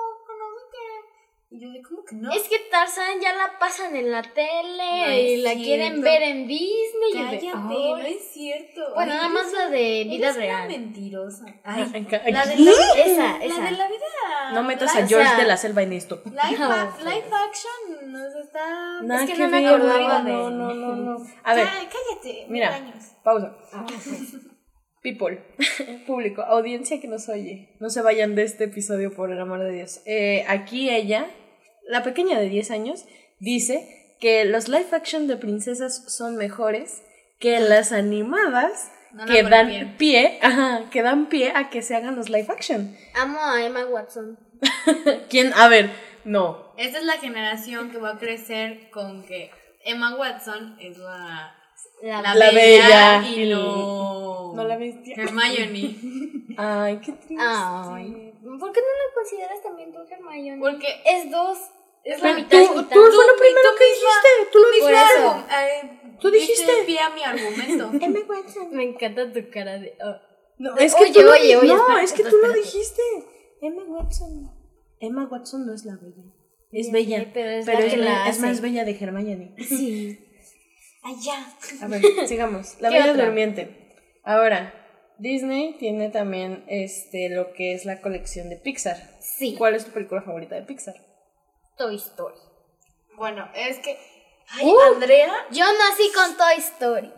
Y 1.53 1.59
yo 1.59 1.69
de, 1.69 1.81
¿cómo 1.81 2.05
que 2.05 2.15
no? 2.15 2.31
Es 2.31 2.43
que 2.43 2.57
Tarzan 2.71 3.19
ya 3.21 3.33
la 3.33 3.59
pasan 3.59 3.93
en 3.97 4.09
la 4.09 4.21
tele 4.21 5.05
No 5.05 5.13
y 5.13 5.37
la 5.37 5.49
cierto. 5.51 5.63
quieren 5.65 6.01
ver 6.01 6.21
en 6.21 6.47
Disney. 6.47 7.09
y 7.09 7.13
yo 7.13 7.19
de, 7.19 7.25
Cállate, 7.39 7.47
"Ay". 7.53 7.91
no 7.91 7.97
es 7.97 8.31
cierto. 8.31 8.81
Bueno, 8.95 9.11
Ay, 9.11 9.17
nada 9.17 9.29
más 9.29 9.51
la 9.51 9.69
de 9.69 10.05
vida 10.05 10.27
eres 10.29 10.35
una 10.37 10.45
real. 10.45 10.67
mentirosa. 10.69 11.45
Ay, 11.65 11.91
Ay, 11.93 12.05
ca- 12.05 12.21
la 12.29 12.45
de 12.45 12.55
la, 12.57 12.71
Esa, 12.71 13.37
la 13.37 13.43
esa. 13.45 13.61
de 13.63 13.71
la 13.71 13.87
vida 13.89 14.51
no 14.53 14.63
metas 14.63 14.95
a 14.95 15.05
George 15.05 15.35
de 15.35 15.43
la 15.45 15.57
selva 15.57 15.83
en 15.83 15.91
esto. 15.91 16.21
Live, 16.25 16.41
action 16.63 18.11
nos 18.13 18.33
está. 18.35 19.01
Nada 19.03 19.23
es 19.23 19.29
que, 19.29 19.35
que 19.35 19.41
no 19.43 19.49
me 19.49 19.67
acordaba 19.67 20.21
de. 20.23 20.31
no, 20.31 20.49
no, 20.49 20.73
no, 20.73 20.95
no. 20.95 21.17
A 21.43 21.53
ver, 21.53 21.65
Cá- 21.65 21.89
cállate. 21.89 22.45
mira, 22.47 22.73
años. 22.75 22.95
pausa. 23.25 23.57
People, 25.01 25.43
público, 26.07 26.43
audiencia 26.43 27.01
que 27.01 27.07
nos 27.07 27.27
oye, 27.27 27.75
no 27.79 27.89
se 27.89 28.01
vayan 28.03 28.35
de 28.35 28.43
este 28.43 28.65
episodio 28.65 29.11
por 29.13 29.31
el 29.31 29.39
amor 29.41 29.59
de 29.59 29.71
Dios. 29.71 30.01
Eh, 30.05 30.45
aquí 30.47 30.91
ella, 30.91 31.25
la 31.87 32.03
pequeña 32.03 32.39
de 32.39 32.49
10 32.49 32.71
años, 32.71 33.05
dice 33.39 34.15
que 34.19 34.45
los 34.45 34.67
live 34.67 34.87
action 34.91 35.27
de 35.27 35.37
princesas 35.37 36.03
son 36.13 36.35
mejores 36.35 37.03
que 37.39 37.59
las 37.59 37.91
animadas 37.91 38.91
No 39.13 39.25
que 39.25 39.41
dan 39.43 39.95
pie, 39.97 40.39
ajá, 40.41 40.89
que 40.91 41.01
dan 41.01 41.27
pie 41.27 41.51
a 41.55 41.69
que 41.69 41.81
se 41.81 41.95
hagan 41.95 42.15
los 42.15 42.29
live 42.29 42.47
action. 42.49 42.95
Amo 43.15 43.39
a 43.43 43.63
Emma 43.65 43.85
Watson. 43.85 44.37
¿Quién? 45.29 45.53
A 45.53 45.67
ver, 45.67 45.89
no. 46.23 46.73
Esta 46.77 46.99
es 46.99 47.05
la 47.05 47.17
generación 47.17 47.89
que 47.91 47.97
va 47.97 48.11
a 48.11 48.17
crecer 48.19 48.89
con 48.91 49.23
que 49.23 49.49
Emma 49.83 50.15
Watson 50.15 50.77
es 50.79 50.97
la, 50.99 51.55
La, 52.03 52.21
la, 52.21 52.35
La 52.35 52.51
bella, 52.51 53.19
bella 53.19 53.27
y 53.27 53.43
y- 53.43 53.49
no, 53.49 54.53
no 54.53 54.63
la 54.63 54.77
bestia. 54.77 55.15
Hermione. 55.17 55.95
Ay, 56.57 56.99
qué 57.03 57.11
triste. 57.13 57.35
Ay. 57.39 58.30
¿Por 58.41 58.71
qué 58.73 58.81
no 58.81 58.87
la 58.87 59.13
consideras 59.15 59.61
también 59.63 59.91
tú, 59.93 59.99
Hermione? 60.09 60.59
Porque 60.59 60.87
es 61.05 61.29
dos. 61.31 61.57
Es 62.03 62.21
la 62.21 62.33
mitad 62.33 62.57
tú, 62.65 62.75
mitad. 62.75 62.89
tú 62.89 62.99
fue 62.99 63.25
lo 63.27 63.33
Tú- 63.33 63.39
primero 63.39 63.69
tú 63.69 63.77
que 63.77 63.85
misma- 63.85 64.11
dijiste, 64.17 64.51
tú 64.51 64.59
lo 64.59 64.71
dijiste. 64.71 65.55
eh, 65.55 66.17
Tú 66.19 66.31
dijiste. 66.31 66.71
pie 66.87 66.99
a 66.99 67.09
mi 67.11 67.23
argumento. 67.23 67.91
Emma 68.05 68.19
Watson. 68.27 68.71
Me 68.71 68.83
encanta 68.83 69.31
tu 69.31 69.49
cara 69.51 69.77
de. 69.77 69.95
oh. 70.03 70.15
No, 70.57 70.77
es 70.77 70.93
que 70.95 71.03
Oye, 71.03 71.13
tú 71.13 71.21
lo 71.21 71.31
oye, 71.31 71.57
oye, 71.57 71.67
No, 71.67 71.77
espera, 71.77 72.03
es 72.03 72.13
que 72.13 72.23
tú 72.23 72.37
lo 72.37 72.53
dijiste. 72.53 73.01
Emma 73.61 73.83
Watson. 73.87 74.51
Emma 74.99 75.27
Watson 75.31 75.65
no 75.65 75.73
es 75.73 75.85
la 75.85 75.95
bella. 76.01 76.23
Es 76.71 76.87
Ya 76.87 76.93
bella. 76.93 77.31
pero 77.33 77.49
es 77.51 77.65
pero 77.65 77.79
la 77.79 77.85
es, 77.85 77.91
que 77.93 77.97
la 77.97 78.29
es 78.29 78.39
más 78.39 78.61
bella 78.61 78.83
de 78.85 78.91
Hermione. 78.99 79.55
Sí. 79.59 80.19
Allá. 81.03 81.45
A 81.81 81.87
ver, 81.87 82.01
sigamos. 82.27 82.79
La 82.79 82.89
¿Qué 82.89 82.97
Bella 82.99 83.11
otra? 83.11 83.25
Durmiente. 83.25 83.95
Ahora, 84.23 84.80
Disney 85.21 85.73
tiene 85.77 86.09
también 86.09 86.63
este 86.67 87.29
lo 87.29 87.53
que 87.53 87.73
es 87.73 87.85
la 87.85 88.01
colección 88.01 88.49
de 88.49 88.57
Pixar. 88.57 88.97
Sí. 89.19 89.55
¿Cuál 89.57 89.75
es 89.75 89.85
tu 89.85 89.91
película 89.91 90.21
favorita 90.21 90.55
de 90.55 90.63
Pixar? 90.63 90.95
Toy 91.77 91.95
Story. 91.95 92.35
Bueno, 93.17 93.47
es 93.55 93.77
que. 93.79 93.97
Ay, 94.49 94.65
Uh. 94.65 94.79
Andrea. 94.95 95.31
Yo 95.51 95.63
nací 95.65 96.11
con 96.13 96.35
Toy 96.37 96.57
Story. 96.57 97.11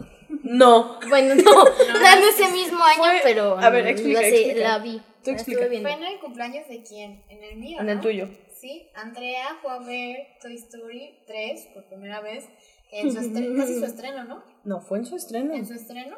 No. 0.43 0.99
Bueno, 1.09 1.35
no, 1.43 1.63
no 1.63 2.13
en 2.17 2.23
ese 2.29 2.49
mismo 2.51 2.83
año, 2.83 2.97
Fue- 3.03 3.19
pero 3.23 3.57
a 3.57 3.69
ver, 3.69 3.87
explica, 3.87 4.21
la, 4.21 4.27
sé- 4.27 4.35
explica. 4.45 4.67
la 4.69 4.79
vi. 4.79 5.01
Tú 5.23 5.31
explica. 5.31 5.65
¿Fue 5.67 5.91
en 5.93 6.03
el 6.03 6.19
cumpleaños 6.19 6.67
de 6.67 6.83
quién? 6.83 7.23
En 7.29 7.43
el 7.43 7.55
mío. 7.57 7.79
En 7.79 7.87
el 7.89 7.95
¿no? 7.97 8.01
tuyo. 8.01 8.27
Sí, 8.59 8.89
Andrea 8.95 9.57
fue 9.61 9.71
a 9.71 9.79
ver 9.79 10.27
Toy 10.41 10.55
Story 10.55 11.19
3 11.25 11.67
por 11.73 11.85
primera 11.85 12.19
vez. 12.21 12.45
En 12.91 13.11
su 13.11 13.19
estre- 13.19 13.55
casi 13.57 13.79
su 13.79 13.85
estreno, 13.85 14.23
¿no? 14.25 14.43
No, 14.65 14.81
fue 14.81 14.97
en 14.99 15.05
su 15.05 15.15
estreno. 15.15 15.53
En 15.53 15.65
su 15.65 15.73
estreno. 15.73 16.17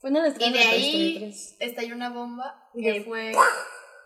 Fue 0.00 0.10
en 0.10 0.16
el 0.16 0.32
Y 0.32 0.38
de 0.38 0.50
de 0.50 0.58
ahí 0.64 1.16
3. 1.18 1.56
estalló 1.60 1.94
una 1.94 2.10
bomba 2.10 2.68
que 2.74 2.92
De- 2.92 3.00
fue 3.02 3.32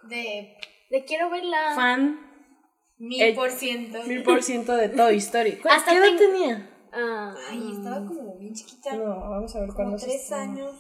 de 0.05 0.57
Le 0.91 1.05
quiero 1.05 1.31
verla. 1.31 1.73
Fan 1.75 2.19
mil 2.99 3.35
por 3.35 3.51
ciento. 3.51 4.03
mil 4.05 4.23
por 4.23 4.43
ciento 4.43 4.75
de 4.77 4.89
Toy 4.89 5.17
Story. 5.17 5.57
¿Cu- 5.57 5.69
Hasta 5.69 5.91
¿Qué 5.93 5.97
edad 5.99 6.07
ten- 6.07 6.19
tenía? 6.19 6.69
Ah, 6.93 7.35
Ay, 7.51 7.73
estaba 7.77 8.05
como 8.07 8.37
bien 8.39 8.55
chiquita. 8.55 8.95
No, 8.97 9.05
vamos 9.31 9.55
a 9.57 9.61
ver 9.61 9.71
cuándo 9.75 9.99
se 9.99 10.07
tres 10.07 10.31
años. 10.33 10.75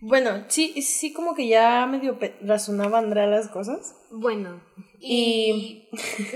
Bueno, 0.00 0.44
sí, 0.48 0.80
sí 0.82 1.12
como 1.12 1.34
que 1.34 1.48
ya 1.48 1.84
medio 1.86 2.18
razonaba 2.42 2.98
Andrea 2.98 3.26
las 3.26 3.48
cosas. 3.48 3.94
Bueno, 4.10 4.60
Y 5.00 5.88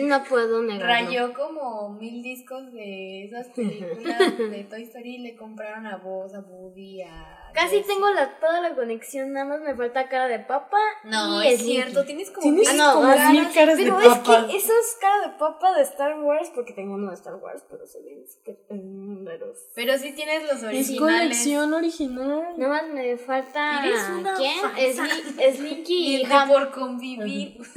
no 0.02 0.22
puedo 0.24 0.62
negarlo. 0.62 0.86
rayó 0.86 1.34
como 1.34 1.90
mil 1.90 2.22
discos 2.22 2.72
de 2.72 3.24
esas 3.24 3.48
películas 3.48 4.38
de 4.38 4.64
Toy 4.70 4.82
Story 4.84 5.16
y 5.16 5.18
le 5.18 5.36
compraron 5.36 5.86
a 5.86 5.96
vos, 5.96 6.32
a 6.34 6.40
Woody, 6.40 7.02
a... 7.02 7.38
Casi 7.54 7.76
Jesse. 7.78 7.86
tengo 7.88 8.08
la, 8.10 8.38
toda 8.40 8.62
la 8.62 8.74
conexión, 8.74 9.32
nada 9.32 9.44
más 9.44 9.60
me 9.60 9.74
falta 9.74 10.08
cara 10.08 10.26
de 10.26 10.38
papa. 10.38 10.78
No, 11.04 11.42
y 11.44 11.48
es 11.48 11.60
Slinky. 11.60 11.72
cierto, 11.74 12.04
tienes 12.06 12.30
como 12.30 12.42
Tienes 12.42 12.68
Ah, 12.70 12.72
no, 12.74 12.94
como 12.94 13.06
más 13.08 13.30
mil 13.30 13.52
caras 13.52 13.76
de 13.76 13.82
Pero 13.84 14.00
es 14.00 14.06
papa. 14.08 14.46
que 14.48 14.56
eso 14.56 14.72
es 14.72 14.96
cara 15.00 15.28
de 15.28 15.38
papa 15.38 15.74
de 15.76 15.82
Star 15.82 16.18
Wars, 16.20 16.50
porque 16.54 16.72
tengo 16.72 16.94
uno 16.94 17.08
de 17.08 17.14
Star 17.14 17.34
Wars, 17.34 17.62
pero 17.68 17.86
se 17.86 18.00
ven 18.00 18.24
números. 18.70 19.58
Pero 19.74 19.98
sí 19.98 20.12
tienes 20.14 20.44
los 20.44 20.56
Es 20.58 20.64
originales. 20.64 20.98
colección 20.98 21.74
original. 21.74 22.54
Nada 22.56 22.72
más 22.72 22.88
me 22.94 23.16
falta. 23.18 23.84
Eres 23.86 24.00
una 24.18 24.34
¿Quién? 24.34 25.54
Slinky 25.54 26.22
y 26.22 26.26
por 26.48 26.70
convivir. 26.70 27.58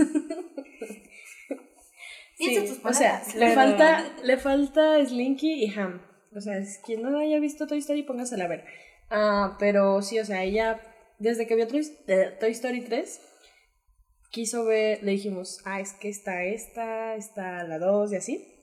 Piensa 2.38 2.62
Sí, 2.62 2.68
tus 2.68 2.86
o 2.86 2.94
sea, 2.94 3.24
le 3.38 3.54
falta, 3.56 4.04
le 4.24 4.38
falta 4.38 5.06
Slinky 5.06 5.64
y 5.66 5.74
Ham. 5.80 6.02
O 6.36 6.42
sea, 6.42 6.58
es- 6.58 6.80
quien 6.86 7.02
no 7.02 7.18
haya 7.18 7.40
visto 7.40 7.66
Toy 7.66 7.78
Story, 7.80 8.04
póngasela 8.04 8.46
a 8.46 8.48
ver. 8.50 8.66
Ah, 9.10 9.56
pero 9.60 10.02
sí, 10.02 10.20
o 10.20 10.26
sea, 10.26 10.44
ella, 10.44 10.82
desde 11.20 11.48
que 11.48 11.56
vio 11.56 11.68
Toy, 11.68 11.82
eh, 12.08 12.36
Toy 12.40 12.52
Story 12.52 12.82
3, 12.82 13.22
quiso 14.32 14.66
ver, 14.66 15.02
le 15.04 15.12
dijimos, 15.14 15.62
ah, 15.64 15.80
es 15.80 15.94
que 15.94 16.10
está 16.10 16.44
esta, 16.44 17.16
está 17.16 17.64
la 17.64 17.80
2 17.80 18.12
y 18.12 18.16
así. 18.18 18.55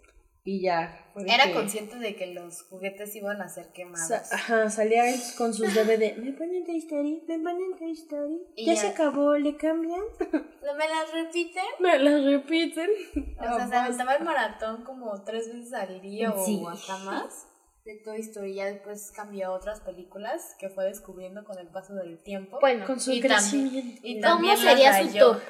Y 0.44 0.60
ya. 0.62 0.98
Era 1.14 1.44
que- 1.44 1.52
consciente 1.54 1.96
de 1.98 2.16
que 2.16 2.26
los 2.34 2.62
juguetes 2.62 3.14
iban 3.14 3.40
a 3.40 3.48
ser 3.48 3.70
quemados. 3.72 4.08
Sa- 4.08 4.24
ajá, 4.34 4.70
salía 4.70 5.08
él 5.08 5.20
con 5.38 5.54
sus 5.54 5.72
DVD. 5.72 6.16
¿Me 6.18 6.32
ponen 6.32 6.64
Toy 6.64 6.78
Story? 6.78 7.22
¿Me 7.28 7.38
ponen 7.38 7.76
Toy 7.78 7.92
Story? 7.92 8.40
Y 8.56 8.66
¿Ya 8.66 8.74
ya- 8.74 8.80
se 8.80 8.86
acabó? 8.88 9.36
¿Le 9.36 9.56
cambian? 9.56 10.00
¿No 10.20 10.74
me 10.74 10.88
las 10.88 11.12
repiten? 11.12 11.64
Me 11.78 11.98
las 11.98 12.24
repiten. 12.24 12.90
O 13.38 13.42
sea, 13.56 13.68
se 13.68 13.76
aventaba 13.76 14.14
el 14.16 14.24
maratón 14.24 14.82
como 14.84 15.22
tres 15.22 15.46
veces 15.52 15.72
al 15.74 16.00
día 16.00 16.34
Sí. 16.44 16.60
o 16.64 16.68
hasta 16.70 16.98
más 16.98 17.46
de 17.84 17.96
Toy 18.04 18.20
Story. 18.20 18.54
Ya 18.54 18.66
después 18.66 19.12
cambió 19.14 19.46
a 19.48 19.50
otras 19.52 19.80
películas 19.80 20.56
que 20.58 20.70
fue 20.70 20.86
descubriendo 20.86 21.44
con 21.44 21.56
el 21.58 21.68
paso 21.68 21.94
del 21.94 22.20
tiempo. 22.22 22.58
Bueno, 22.60 22.84
Con 22.84 22.98
su 22.98 23.12
Y 23.12 23.20
tam- 23.20 23.28
crecimiento. 23.28 24.00
y 24.02 24.14
¿cómo 24.20 24.34
también 24.34 24.56
sería 24.56 25.02
su 25.06 25.16
top? 25.18 25.40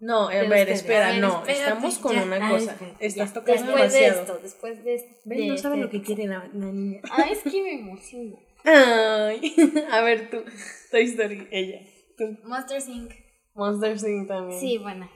No, 0.00 0.28
a 0.28 0.32
ver, 0.34 0.68
espera, 0.68 1.10
ver, 1.12 1.20
no. 1.20 1.38
espérate, 1.38 1.52
Estamos 1.62 1.98
con 1.98 2.14
ya. 2.14 2.22
una 2.24 2.50
cosa. 2.50 2.76
Estás 3.00 3.28
ya. 3.28 3.32
tocando 3.32 3.62
Después 3.72 3.92
de 3.92 4.06
esto, 4.06 4.38
después 4.42 4.84
de 4.84 4.94
esto. 4.96 5.14
¿Ves? 5.24 5.46
No 5.46 5.52
de 5.54 5.58
saben 5.58 5.80
lo 5.80 5.90
que 5.90 6.02
quiere 6.02 6.26
la, 6.26 6.48
la 6.52 6.66
niña. 6.72 7.00
Ah, 7.10 7.26
es 7.30 7.40
que 7.42 7.62
me 7.62 7.74
emociona. 7.80 8.36
Ay, 8.64 9.54
a 9.90 10.00
ver 10.02 10.30
tú. 10.30 10.42
Toy 10.90 11.02
Story, 11.04 11.48
ella. 11.50 11.80
Tú. 12.18 12.36
Monster 12.44 12.82
Inc. 12.88 13.12
Monster 13.54 13.96
Inc. 14.08 14.28
también. 14.28 14.60
Sí, 14.60 14.78
bueno. 14.78 15.10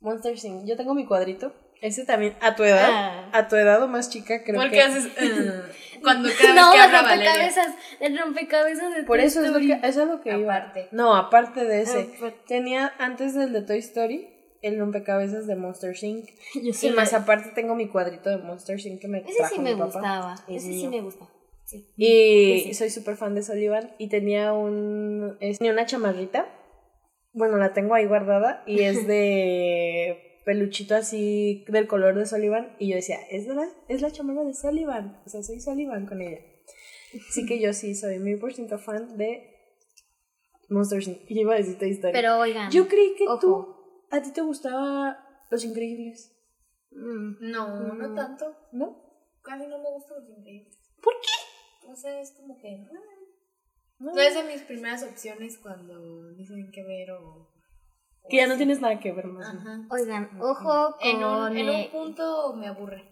Monster 0.00 0.34
Inc. 0.44 0.66
Yo 0.66 0.76
tengo 0.76 0.94
mi 0.94 1.06
cuadrito. 1.06 1.52
Ese 1.80 2.04
también, 2.04 2.36
a 2.40 2.54
tu 2.54 2.62
edad, 2.62 2.88
Ah. 2.92 3.30
a 3.32 3.48
tu 3.48 3.56
edad 3.56 3.82
o 3.82 3.88
más 3.88 4.08
chica, 4.08 4.44
creo 4.44 4.60
¿Por 4.60 4.70
que. 4.70 4.76
qué 4.76 4.82
haces 4.82 5.06
uh, 5.06 5.62
cuando 6.02 6.28
cada 6.40 6.54
No, 6.54 6.70
vez 6.72 6.80
que 6.80 6.88
el 6.88 6.94
habla 6.96 7.02
Valeria? 7.02 7.32
rompecabezas, 7.32 7.74
el 8.00 8.18
rompecabezas 8.18 8.94
de 8.94 9.02
Por 9.04 9.18
Toy 9.18 9.26
eso 9.26 9.44
es 9.44 9.50
lo 9.50 9.58
que, 9.58 9.72
Story. 9.72 9.88
eso 9.88 10.02
es 10.02 10.08
lo 10.08 10.20
que 10.20 10.38
iba. 10.38 10.56
Aparte. 10.56 10.88
No, 10.92 11.16
aparte 11.16 11.64
de 11.64 11.82
ese. 11.82 12.10
Aparte. 12.16 12.38
Tenía 12.46 12.92
antes 12.98 13.34
del 13.34 13.52
de 13.52 13.62
Toy 13.62 13.78
Story 13.78 14.28
el 14.62 14.78
rompecabezas 14.78 15.46
de 15.46 15.56
Monster 15.56 15.94
Inc. 16.02 16.28
Yo 16.54 16.60
Y 16.62 16.72
sí 16.72 16.90
más 16.90 17.12
me- 17.12 17.18
aparte 17.18 17.50
tengo 17.54 17.74
mi 17.74 17.88
cuadrito 17.88 18.30
de 18.30 18.38
Monster 18.38 18.78
Inc. 18.84 19.00
que 19.00 19.08
me 19.08 19.18
Ese 19.20 19.38
trajo 19.38 19.54
sí 19.54 19.60
mi 19.60 19.70
me 19.70 19.76
papá. 19.76 19.84
gustaba. 19.86 20.34
Es 20.48 20.64
Ese 20.64 20.72
sí 20.72 20.88
me 20.88 21.00
gusta. 21.00 21.26
Sí. 21.64 21.88
Y 21.96 22.60
Sí. 22.66 22.74
soy 22.74 22.90
súper 22.90 23.16
fan 23.16 23.34
de 23.34 23.42
Sullivan 23.42 23.92
y 23.98 24.08
tenía 24.08 24.52
un 24.52 25.36
es- 25.40 25.58
tenía 25.58 25.72
una 25.72 25.86
chamarrita. 25.86 26.46
Bueno, 27.32 27.56
la 27.56 27.72
tengo 27.72 27.94
ahí 27.94 28.04
guardada 28.06 28.62
y 28.66 28.80
es 28.82 29.06
de 29.06 30.31
peluchito 30.44 30.94
así 30.96 31.64
del 31.68 31.86
color 31.86 32.16
de 32.16 32.26
Sullivan 32.26 32.74
y 32.78 32.88
yo 32.90 32.96
decía, 32.96 33.18
es 33.30 33.46
la, 33.46 33.68
es 33.88 34.02
la 34.02 34.10
chamarra 34.10 34.44
de 34.44 34.54
Sullivan, 34.54 35.20
o 35.24 35.28
sea, 35.28 35.42
soy 35.42 35.60
Sullivan 35.60 36.06
con 36.06 36.20
ella. 36.20 36.38
Así 37.28 37.44
que 37.46 37.60
yo 37.60 37.72
sí 37.72 37.94
soy 37.94 38.18
mil 38.18 38.38
por 38.38 38.54
ciento 38.54 38.78
fan 38.78 39.16
de 39.18 39.48
Monsters 40.70 41.08
Inc. 41.08 41.18
Y 41.30 41.40
iba 41.40 41.54
a 41.54 41.58
decir 41.58 41.78
Toy 41.78 41.90
Story. 41.90 42.12
Pero 42.12 42.38
oigan. 42.38 42.70
yo 42.70 42.88
creí 42.88 43.14
que 43.16 43.24
ojo. 43.28 43.38
tú, 43.38 44.06
a 44.10 44.22
ti 44.22 44.32
te 44.32 44.40
gustaba 44.40 45.18
Los 45.50 45.64
Increíbles, 45.64 46.34
mm, 46.90 47.50
No, 47.50 47.92
no 47.94 48.08
Mm. 48.08 48.14
tanto. 48.14 48.56
¿no? 48.72 48.96
Casi 49.42 49.66
no 49.66 49.78
me 49.78 49.90
gustan 49.90 50.18
los 50.20 50.38
increíbles. 50.38 50.78
¿Por 51.02 51.12
qué? 51.20 51.88
O 51.90 51.96
sea, 51.96 52.20
es 52.20 52.30
como 52.32 52.56
que. 52.58 52.78
No, 53.98 54.12
No 54.14 54.20
es 54.20 54.34
de 54.34 54.44
mis 54.44 54.62
primeras 54.62 55.02
opciones 55.02 55.58
cuando 55.58 56.32
dicen 56.34 56.70
qué 56.72 56.82
ver 56.84 57.10
o. 57.12 57.51
que 58.28 58.36
ya 58.38 58.46
no 58.46 58.52
así. 58.54 58.58
tienes 58.58 58.80
nada 58.80 58.98
que 59.00 59.12
ver 59.12 59.26
más. 59.26 59.46
Ajá. 59.46 59.86
Oigan, 59.90 60.30
ojo 60.40 60.96
con, 60.98 61.08
En 61.08 61.24
un, 61.24 61.56
en 61.56 61.68
eh, 61.68 61.84
un 61.86 61.90
punto 61.90 62.54
me 62.56 62.66
aburre. 62.68 63.02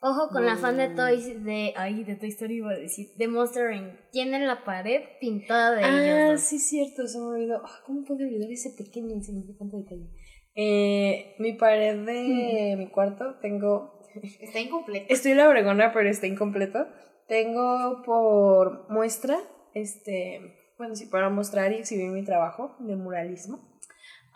ojo 0.00 0.28
con 0.28 0.44
la 0.46 0.56
fan 0.56 0.76
de 0.76 0.88
Mm. 0.90 0.96
Toy 0.96 1.34
de 1.34 1.72
ay, 1.76 2.04
de 2.04 2.16
Toy 2.16 2.28
Story 2.28 2.56
iba 2.56 2.70
a 2.70 2.76
decir, 2.76 3.08
de 3.16 3.28
Monster 3.28 3.72
Inc. 3.72 3.92
Tienen 4.12 4.46
la 4.46 4.64
pared 4.64 5.02
pintada 5.20 5.76
de 5.76 5.84
Ah, 5.84 6.04
ellos. 6.26 6.30
dos. 6.32 6.40
sí, 6.40 6.58
cierto, 6.58 7.06
se 7.06 7.18
me 7.18 7.24
olvidó. 7.26 7.60
Ah, 7.64 7.80
¿Cómo 7.86 8.04
puedo 8.04 8.24
olvidar 8.24 8.50
ese 8.50 8.70
pequeño 8.76 9.14
insignificante 9.14 9.76
detalle? 9.78 10.10
Eh, 10.54 11.34
mi 11.38 11.52
pared 11.54 12.04
de 12.04 12.74
mi 12.78 12.88
cuarto 12.88 13.36
tengo. 13.40 14.00
Está 14.40 14.60
incompleto. 14.60 15.06
Estoy 15.12 15.32
en 15.32 15.38
la 15.38 15.48
Obregona, 15.48 15.92
pero 15.92 16.08
está 16.08 16.26
incompleto. 16.26 16.86
Tengo 17.28 18.02
por 18.06 18.90
muestra, 18.90 19.36
este. 19.74 20.40
Bueno, 20.78 20.94
sí, 20.94 21.06
para 21.06 21.28
mostrar 21.30 21.72
y 21.72 21.76
exhibir 21.76 22.10
mi 22.10 22.24
trabajo 22.24 22.76
de 22.80 22.96
muralismo. 22.96 23.75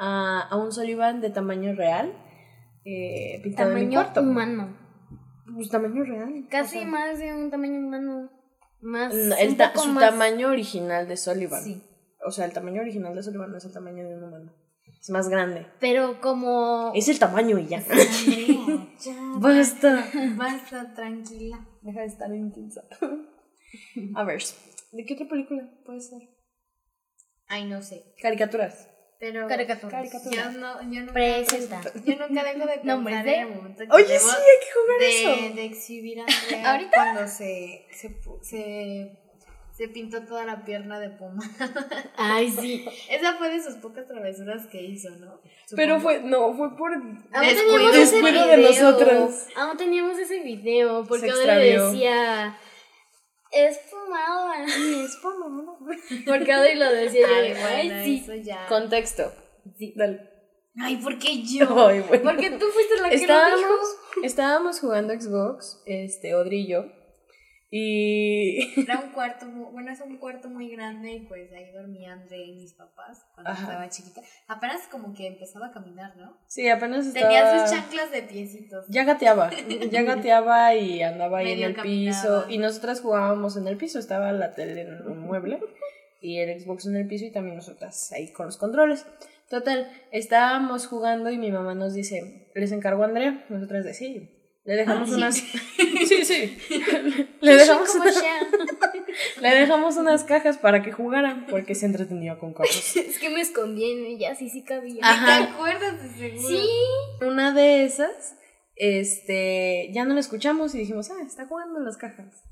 A, 0.01 0.49
a 0.51 0.57
un 0.57 0.73
Sullivan 0.73 1.21
de 1.21 1.31
tamaño 1.31 1.75
real, 1.75 2.13
eh, 2.85 3.41
pintado 3.43 3.69
en 3.71 3.75
mi 3.77 3.81
Tamaño 3.83 4.01
cuarto. 4.03 4.21
humano. 4.23 4.77
Pues 5.55 5.69
tamaño 5.69 6.03
real. 6.05 6.47
Casi 6.51 6.79
o 6.79 6.81
sea, 6.81 6.89
más 6.89 7.19
de 7.19 7.35
un 7.35 7.51
tamaño 7.51 7.79
humano. 7.79 8.31
Más. 8.81 9.15
no, 9.15 9.37
el 9.37 9.57
ta- 9.57 9.73
su 9.77 9.89
más- 9.91 10.11
tamaño 10.11 10.49
original 10.49 11.07
de 11.07 11.17
Sullivan. 11.17 11.63
Sí. 11.63 11.83
O 12.27 12.31
sea, 12.31 12.47
el 12.47 12.53
tamaño 12.53 12.81
original 12.81 13.15
de 13.15 13.23
Sullivan 13.23 13.51
no 13.51 13.59
es 13.59 13.65
el 13.65 13.73
tamaño 13.73 14.05
de 14.09 14.17
un 14.17 14.25
humano. 14.25 14.53
Es 15.01 15.11
más 15.11 15.29
grande. 15.29 15.67
Pero 15.81 16.21
como. 16.21 16.93
Es 16.95 17.09
el 17.09 17.19
tamaño 17.19 17.59
y 17.59 17.67
ya. 17.67 17.79
Andrea, 17.79 18.87
ya. 19.01 19.15
Basta. 19.39 20.05
Basta, 20.37 20.95
tranquila. 20.95 21.67
Deja 21.83 22.01
de 22.01 22.07
estar 22.07 22.35
intensa. 22.35 22.83
A 24.15 24.25
ver, 24.25 24.43
¿de 24.93 25.05
qué 25.05 25.15
otra 25.15 25.29
película 25.29 25.71
puede 25.87 26.01
ser? 26.01 26.21
Ay, 27.49 27.65
no 27.67 27.83
sé. 27.83 28.15
Caricaturas. 28.23 28.89
Pero 29.21 29.47
Caricaturas. 29.47 29.93
Caricaturas. 30.11 30.55
yo 30.55 30.59
no, 30.61 30.83
yo 30.91 31.01
nunca, 31.01 31.13
Presenta. 31.13 31.81
yo 32.07 32.17
nunca 32.17 32.43
dejo 32.43 32.67
de 32.67 32.81
Nombres 32.85 33.17
pensar 33.17 33.25
de- 33.25 33.35
en 33.37 33.49
el 33.49 33.55
momento 33.55 33.83
que 33.85 33.93
Oye, 33.93 34.19
sí, 34.19 34.29
hay 34.35 34.67
que 34.67 34.73
jugar 34.81 34.99
de, 34.99 35.23
eso. 35.49 35.55
de 35.57 35.65
exhibir 35.67 36.21
a 36.21 36.25
Andrea 36.43 36.73
¿Ahorita? 36.73 36.91
cuando 36.97 37.29
se, 37.29 37.87
se, 37.93 38.17
se, 38.41 39.13
se 39.77 39.89
pintó 39.89 40.23
toda 40.25 40.45
la 40.47 40.65
pierna 40.65 40.99
de 40.99 41.11
puma. 41.11 41.43
Ay, 42.17 42.51
sí. 42.51 42.87
Esa 43.11 43.35
fue 43.35 43.51
de 43.51 43.63
sus 43.63 43.75
pocas 43.75 44.07
travesuras 44.09 44.67
que 44.67 44.83
hizo, 44.83 45.11
¿no? 45.17 45.41
Pero 45.77 46.01
fue, 46.01 46.21
no, 46.23 46.55
fue 46.55 46.75
por... 46.77 46.91
Descuido. 47.43 48.47
de 48.47 48.57
nosotros. 48.57 49.47
Aún 49.55 49.77
teníamos 49.77 50.19
ese 50.19 50.41
video. 50.41 51.05
Porque 51.07 51.31
le 51.31 51.79
decía. 51.79 52.57
Es 53.51 53.79
pomada. 53.91 54.65
Es 54.65 55.17
pomada. 55.17 55.79
Porque 56.27 56.53
Adri 56.53 56.75
lo 56.77 56.91
decía. 56.93 57.27
yo 57.27 57.35
Ay, 57.35 57.51
bueno, 57.53 57.95
Ay, 57.95 58.05
sí. 58.05 58.21
eso 58.23 58.35
ya. 58.37 58.67
Contexto. 58.69 59.33
Sí. 59.79 59.93
Dale. 59.97 60.29
Ay, 60.81 60.97
¿por 60.99 61.19
qué 61.19 61.43
yo? 61.43 61.67
Ay, 61.89 62.01
bueno. 62.01 62.23
Porque 62.31 62.51
tú 62.53 62.67
fuiste 62.67 62.97
la 63.01 63.11
que 63.11 63.17
lo 63.17 63.23
Estábamos, 63.23 63.59
dijo. 63.59 64.25
estábamos 64.25 64.81
jugando 64.81 65.13
Xbox, 65.21 65.83
este, 65.87 66.35
Odri 66.35 66.61
y 66.61 66.69
yo, 66.69 66.85
y... 67.71 68.81
Era 68.81 69.01
un 69.05 69.11
cuarto, 69.13 69.47
bueno, 69.73 69.93
es 69.93 70.01
un 70.01 70.19
cuarto 70.19 70.49
muy 70.51 70.71
grande 70.71 71.13
y 71.13 71.21
pues 71.21 71.53
ahí 71.53 71.71
dormía 71.73 72.13
André 72.13 72.45
y 72.45 72.57
mis 72.57 72.75
papás 72.75 73.25
cuando 73.35 73.51
Ajá. 73.53 73.63
estaba 73.63 73.89
chiquita. 73.89 74.21
Apenas 74.49 74.83
como 74.91 75.15
que 75.15 75.27
empezaba 75.29 75.67
a 75.69 75.73
caminar, 75.73 76.17
¿no? 76.17 76.37
Sí, 76.47 76.69
apenas 76.69 77.07
estaba... 77.07 77.29
Tenía 77.29 77.61
sus 77.67 77.71
chanclas 77.77 78.11
de 78.11 78.23
piecitos. 78.23 78.87
Ya 78.89 79.05
gateaba, 79.05 79.51
ya 79.91 80.03
gateaba 80.03 80.75
y 80.75 81.03
andaba 81.03 81.39
ahí 81.39 81.47
Medio 81.47 81.65
en 81.67 81.71
el 81.71 81.77
caminaba. 81.77 82.23
piso, 82.23 82.47
y 82.51 82.59
nosotras 82.59 83.01
jugábamos 83.01 83.57
en 83.57 83.69
el 83.69 83.77
piso, 83.77 83.99
estaba 83.99 84.33
la 84.33 84.55
tele 84.55 84.81
en 84.83 85.07
un 85.07 85.21
mueble, 85.21 85.61
y 86.21 86.39
el 86.39 86.61
Xbox 86.61 86.87
en 86.87 86.97
el 86.97 87.07
piso, 87.07 87.25
y 87.25 87.31
también 87.31 87.57
nosotras 87.57 88.11
ahí 88.13 88.33
con 88.33 88.47
los 88.47 88.57
controles. 88.57 89.07
Total, 89.49 89.91
estábamos 90.13 90.87
jugando 90.87 91.31
y 91.31 91.39
mi 91.39 91.51
mamá 91.51 91.75
nos 91.75 91.95
dice, 91.95 92.49
les 92.55 92.71
encargo 92.73 93.03
a 93.03 93.07
Andrea, 93.07 93.45
nosotras 93.49 93.85
de 93.85 93.95
sí. 93.95 94.37
Le 94.65 94.77
dejamos 94.77 95.11
Ah, 95.13 95.17
unas... 95.17 95.43
sí. 96.35 96.59
Le 97.41 97.55
dejamos. 97.57 97.89
Le 99.41 99.49
dejamos 99.51 99.97
unas 99.97 100.25
cajas 100.25 100.59
para 100.59 100.83
que 100.83 100.93
jugaran, 100.93 101.47
porque 101.51 101.75
se 101.75 101.87
entretenía 101.87 102.39
con 102.39 102.53
cosas. 102.55 102.97
Es 102.97 103.19
que 103.19 103.31
me 103.31 103.41
escondí 103.41 103.91
en 103.91 104.05
ella, 104.07 104.35
sí, 104.35 104.49
sí 104.49 104.63
cabía. 104.63 105.01
Ajá. 105.03 105.47
¿Te 105.47 105.53
acuerdas 105.53 106.03
de 106.03 106.31
seguro? 106.31 106.49
Sí. 106.49 106.69
Una 107.27 107.53
de 107.53 107.85
esas, 107.85 108.37
este, 108.77 109.91
ya 109.93 110.05
no 110.05 110.15
la 110.15 110.21
escuchamos 110.21 110.75
y 110.75 110.79
dijimos, 110.79 111.11
ah, 111.11 111.23
está 111.27 111.47
jugando 111.47 111.79
en 111.79 111.85
las 111.85 111.97
cajas. 111.97 112.45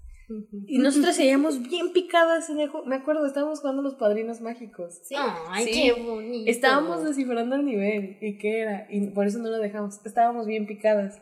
Y 0.66 0.76
nosotras 0.78 1.16
seguíamos 1.16 1.62
bien 1.70 1.94
picadas 1.94 2.50
en 2.50 2.60
el 2.60 2.68
juego. 2.68 2.84
Me 2.86 2.96
acuerdo, 2.96 3.24
estábamos 3.24 3.60
jugando 3.60 3.80
los 3.80 3.94
padrinos 3.94 4.42
mágicos. 4.42 5.00
Sí. 5.04 5.14
Ay, 5.48 5.64
Sí. 5.64 5.72
qué 5.72 5.92
bonito. 5.94 6.50
Estábamos 6.50 7.02
descifrando 7.02 7.56
el 7.56 7.64
nivel 7.64 8.18
y 8.20 8.36
qué 8.36 8.60
era. 8.60 8.86
Y 8.90 9.06
por 9.06 9.26
eso 9.26 9.38
no 9.38 9.48
lo 9.48 9.56
dejamos. 9.56 10.04
Estábamos 10.04 10.46
bien 10.46 10.66
picadas. 10.66 11.18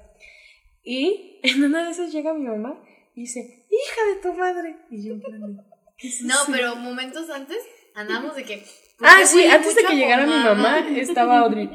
Y 0.87 1.41
en 1.43 1.65
una 1.65 1.85
de 1.85 1.91
esas 1.91 2.13
llega 2.13 2.33
mi 2.33 2.47
mamá 2.47 2.81
y 3.17 3.23
dice, 3.23 3.67
hija 3.69 4.15
de 4.15 4.23
tu 4.23 4.33
madre. 4.39 4.77
Y 4.89 5.09
yo, 5.09 5.15
en 5.15 5.61
¿qué 5.99 6.07
es 6.07 6.23
No, 6.23 6.37
pero 6.51 6.77
momentos 6.77 7.29
antes 7.29 7.59
andábamos 7.97 8.37
de 8.37 8.45
que. 8.45 8.65
Ah, 9.01 9.27
sí, 9.27 9.45
antes 9.45 9.75
de 9.75 9.83
que 9.83 9.97
llegara 9.97 10.25
mi 10.25 10.33
mamá 10.33 10.87
estaba 10.97 11.41
Audrey. 11.41 11.69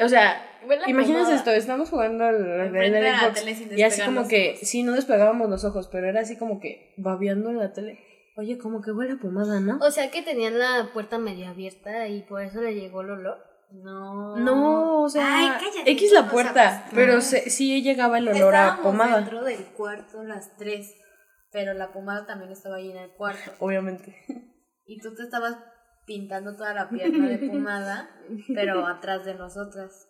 O 0.00 0.08
sea, 0.08 0.42
imagínense 0.86 1.34
esto, 1.34 1.50
estamos 1.50 1.90
jugando 1.90 2.26
el, 2.30 2.36
el, 2.36 2.60
Enfrente 2.62 2.98
de 2.98 3.02
la 3.02 3.34
Xbox 3.34 3.76
y 3.76 3.82
así 3.82 4.00
como 4.02 4.26
que, 4.26 4.58
sí, 4.62 4.82
no 4.82 4.92
despegábamos 4.92 5.50
los 5.50 5.64
ojos, 5.64 5.88
pero 5.92 6.08
era 6.08 6.20
así 6.22 6.38
como 6.38 6.58
que 6.58 6.94
babeando 6.96 7.50
en 7.50 7.58
la 7.58 7.74
tele. 7.74 8.00
Oye, 8.36 8.56
como 8.56 8.80
que 8.80 8.90
huele 8.90 9.12
a 9.12 9.18
pomada, 9.18 9.60
¿no? 9.60 9.78
O 9.80 9.90
sea 9.90 10.10
que 10.10 10.22
tenían 10.22 10.58
la 10.58 10.90
puerta 10.94 11.18
medio 11.18 11.46
abierta 11.48 12.08
y 12.08 12.22
por 12.22 12.42
eso 12.42 12.62
le 12.62 12.74
llegó 12.74 13.02
el 13.02 13.10
olor. 13.10 13.55
No. 13.72 14.36
No, 14.36 15.02
o 15.02 15.08
sea, 15.08 15.38
Ay, 15.38 15.48
cállate, 15.60 15.90
X 15.92 16.12
la 16.12 16.22
no 16.22 16.30
puerta, 16.30 16.54
sabes. 16.78 16.92
pero 16.94 17.20
se- 17.20 17.50
sí 17.50 17.82
llegaba 17.82 18.18
el 18.18 18.28
olor 18.28 18.54
a 18.54 18.58
Estábamos 18.64 18.82
pomada, 18.82 19.16
dentro 19.18 19.44
del 19.44 19.64
cuarto 19.76 20.22
las 20.22 20.56
tres, 20.56 20.94
pero 21.52 21.74
la 21.74 21.92
pomada 21.92 22.26
también 22.26 22.52
estaba 22.52 22.76
ahí 22.76 22.90
en 22.90 22.96
el 22.98 23.10
cuarto. 23.12 23.52
obviamente. 23.60 24.16
Y 24.86 25.00
tú 25.00 25.14
te 25.14 25.24
estabas 25.24 25.56
pintando 26.06 26.54
toda 26.56 26.72
la 26.72 26.88
pierna 26.88 27.26
de 27.28 27.38
pomada, 27.38 28.08
pero 28.54 28.86
atrás 28.86 29.24
de 29.24 29.34
nosotras. 29.34 30.08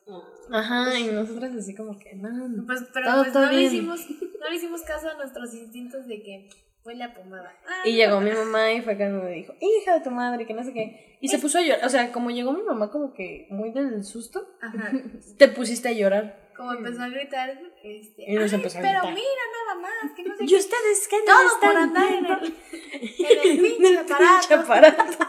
Ajá, 0.53 0.99
y 0.99 1.07
nosotras 1.07 1.53
así 1.57 1.75
como 1.75 1.99
que, 1.99 2.15
no, 2.17 2.29
no. 2.31 2.67
Pues, 2.67 2.85
pero 2.93 3.11
pues 3.17 3.33
no, 3.35 3.51
le 3.51 3.63
hicimos, 3.63 4.01
no 4.11 4.49
le 4.51 4.55
hicimos 4.57 4.83
caso 4.83 5.09
a 5.09 5.15
nuestros 5.15 5.55
instintos 5.55 6.07
de 6.07 6.23
que 6.23 6.49
huele 6.87 7.05
a 7.05 7.13
pomada. 7.13 7.53
Ah, 7.69 7.83
Y 7.85 7.93
llegó 7.97 8.21
mi 8.21 8.31
mamá 8.31 8.73
y 8.73 8.81
fue 8.81 8.97
cuando 8.97 9.23
me 9.25 9.31
dijo, 9.33 9.53
hija 9.61 9.95
de 9.95 10.01
tu 10.01 10.11
madre, 10.11 10.47
que 10.47 10.55
no 10.55 10.63
sé 10.65 10.73
qué. 10.73 11.19
Y 11.21 11.29
se 11.29 11.39
puso 11.39 11.59
a 11.59 11.63
llorar, 11.63 11.85
o 11.85 11.89
sea, 11.89 12.13
como 12.13 12.31
llegó 12.31 12.53
mi 12.53 12.63
mamá 12.63 12.91
como 12.91 13.13
que 13.13 13.47
muy 13.51 13.73
del 13.73 14.05
susto, 14.05 14.47
Ajá. 14.63 14.93
te 15.39 15.49
pusiste 15.49 15.89
a 15.89 15.93
llorar. 15.93 16.47
Como 16.57 16.73
empezó 16.73 17.03
a 17.03 17.09
gritar, 17.09 17.51
este. 17.85 18.25
Y 18.31 18.35
nos 18.35 18.51
"Ay, 18.51 18.57
empezó 18.57 18.79
a 18.79 18.81
pero 18.81 19.01
gritar. 19.01 19.15
mira 19.15 19.43
nada 19.67 19.81
más, 19.81 20.13
que 20.17 20.23
no 20.23 20.37
sé 20.37 20.45
Y 20.45 20.47
qué. 20.47 20.57
ustedes 20.57 21.09
qué 21.09 21.17
Todo 21.27 21.37
por 21.37 21.69
están 21.69 21.77
andar 21.77 22.15
en 22.15 22.25
el, 22.27 22.33
en 23.49 23.57
el 23.59 23.59
pinche 23.59 23.99
aparato. 23.99 24.55
aparato. 24.55 25.29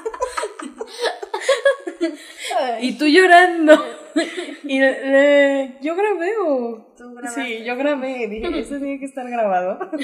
y 2.79 2.97
tú 2.97 3.05
llorando. 3.07 3.73
Y 4.63 4.79
eh, 4.81 5.77
yo 5.81 5.95
grabé 5.95 6.33
o. 6.45 6.93
Tú 6.97 7.13
grabaste. 7.13 7.43
Sí, 7.45 7.63
yo 7.63 7.75
grabé. 7.75 8.27
Dije, 8.27 8.59
eso 8.59 8.77
tiene 8.77 8.99
que 8.99 9.05
estar 9.05 9.29
grabado. 9.29 9.79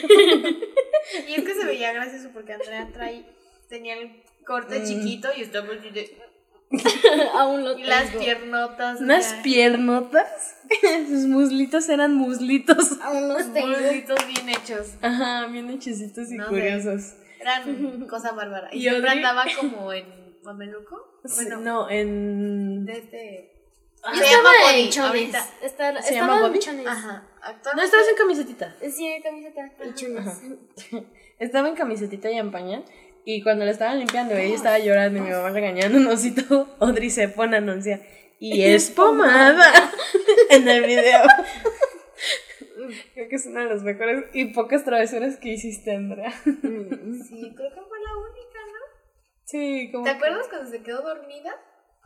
Y 1.28 1.34
es 1.34 1.44
que 1.44 1.54
se 1.54 1.66
veía 1.66 1.92
gracioso 1.92 2.30
porque 2.34 2.54
Andrea 2.54 2.88
trae, 2.94 3.26
tenía 3.70 3.96
el 3.98 4.24
corte 4.46 4.80
Mm. 4.80 4.84
chiquito 4.86 5.28
y 5.36 5.42
estaba 5.42 5.68
Aún 7.36 7.64
lo 7.64 7.78
y 7.78 7.84
las 7.84 8.10
tengo. 8.10 8.24
piernotas. 8.24 9.02
Unas 9.02 9.34
piernotas. 9.44 10.56
Sus 11.08 11.26
muslitos 11.28 11.88
eran 11.90 12.16
muslitos. 12.16 13.00
Aún 13.02 13.28
los 13.30 13.54
tengo. 13.54 13.68
muslitos 13.68 14.18
bien 14.28 14.50
hechos. 14.50 14.96
Ajá, 15.02 15.46
bien 15.48 15.70
hechecitos 15.70 16.32
y 16.32 16.36
No 16.36 16.48
curiosos. 16.48 17.14
Eran 17.40 18.08
cosa 18.08 18.32
bárbara. 18.32 18.70
Y, 18.72 18.78
Y 18.78 18.82
siempre 18.90 19.10
andaba 19.12 19.44
como 19.60 19.92
en 19.94 20.06
Mameluco. 20.44 21.20
Bueno, 21.36 21.58
no, 21.60 21.90
en. 21.90 22.86
de 22.86 22.94
este. 22.94 23.53
Se 24.04 24.12
estaba 24.12 24.32
llama 24.32 24.50
en 24.50 24.62
Bobby, 24.76 24.90
chones. 24.90 25.08
ahorita. 25.10 25.50
Estaba, 25.62 26.02
¿Se 26.02 26.10
estaba 26.10 26.28
llama 26.28 26.36
en 26.38 26.42
Bobby? 26.52 26.60
chones. 26.60 26.88
Ajá. 26.88 27.28
No, 27.76 27.82
estabas 27.82 28.08
en 28.10 28.16
camisetita. 28.16 28.76
Sí, 28.92 29.06
en 29.08 29.22
camiseta 29.22 29.72
y 29.86 29.94
chones. 29.94 30.42
Estaba 31.40 31.70
en 31.70 31.76
camisetita 31.76 32.30
y 32.30 32.38
en 32.38 32.52
pañal. 32.52 32.84
Y 33.26 33.42
cuando 33.42 33.64
la 33.64 33.72
estaban 33.72 34.00
limpiando, 34.00 34.36
ella 34.36 34.56
estaba 34.56 34.80
llorando 34.80 35.20
y 35.20 35.22
mi 35.22 35.30
mamá 35.32 35.50
regañándonos 35.52 36.26
y 36.26 36.32
todo. 36.36 36.76
Audrey 36.82 37.10
se 37.10 37.30
pone 37.30 37.56
a 37.56 37.60
anunciar. 37.60 38.02
Y 38.40 38.64
es 38.66 38.92
pomada 38.92 39.72
en 40.50 40.68
el 40.68 40.84
video. 40.84 41.22
Creo 43.14 43.30
que 43.30 43.36
es 43.36 43.46
una 43.46 43.62
de 43.64 43.70
las 43.70 43.84
mejores 43.84 44.26
y 44.34 44.46
pocas 44.54 44.84
travesuras 44.84 45.38
que 45.38 45.50
hiciste, 45.50 45.96
Andrea. 45.96 46.32
Sí, 46.44 46.52
creo 46.52 47.70
que 47.70 47.82
fue 47.88 48.00
la 48.00 48.18
única, 48.18 48.60
¿no? 48.68 49.02
Sí, 49.46 49.90
como. 49.94 50.04
¿Te 50.04 50.10
acuerdas 50.10 50.48
cuando 50.50 50.70
se 50.70 50.84
quedó 50.84 51.02
dormida 51.02 51.56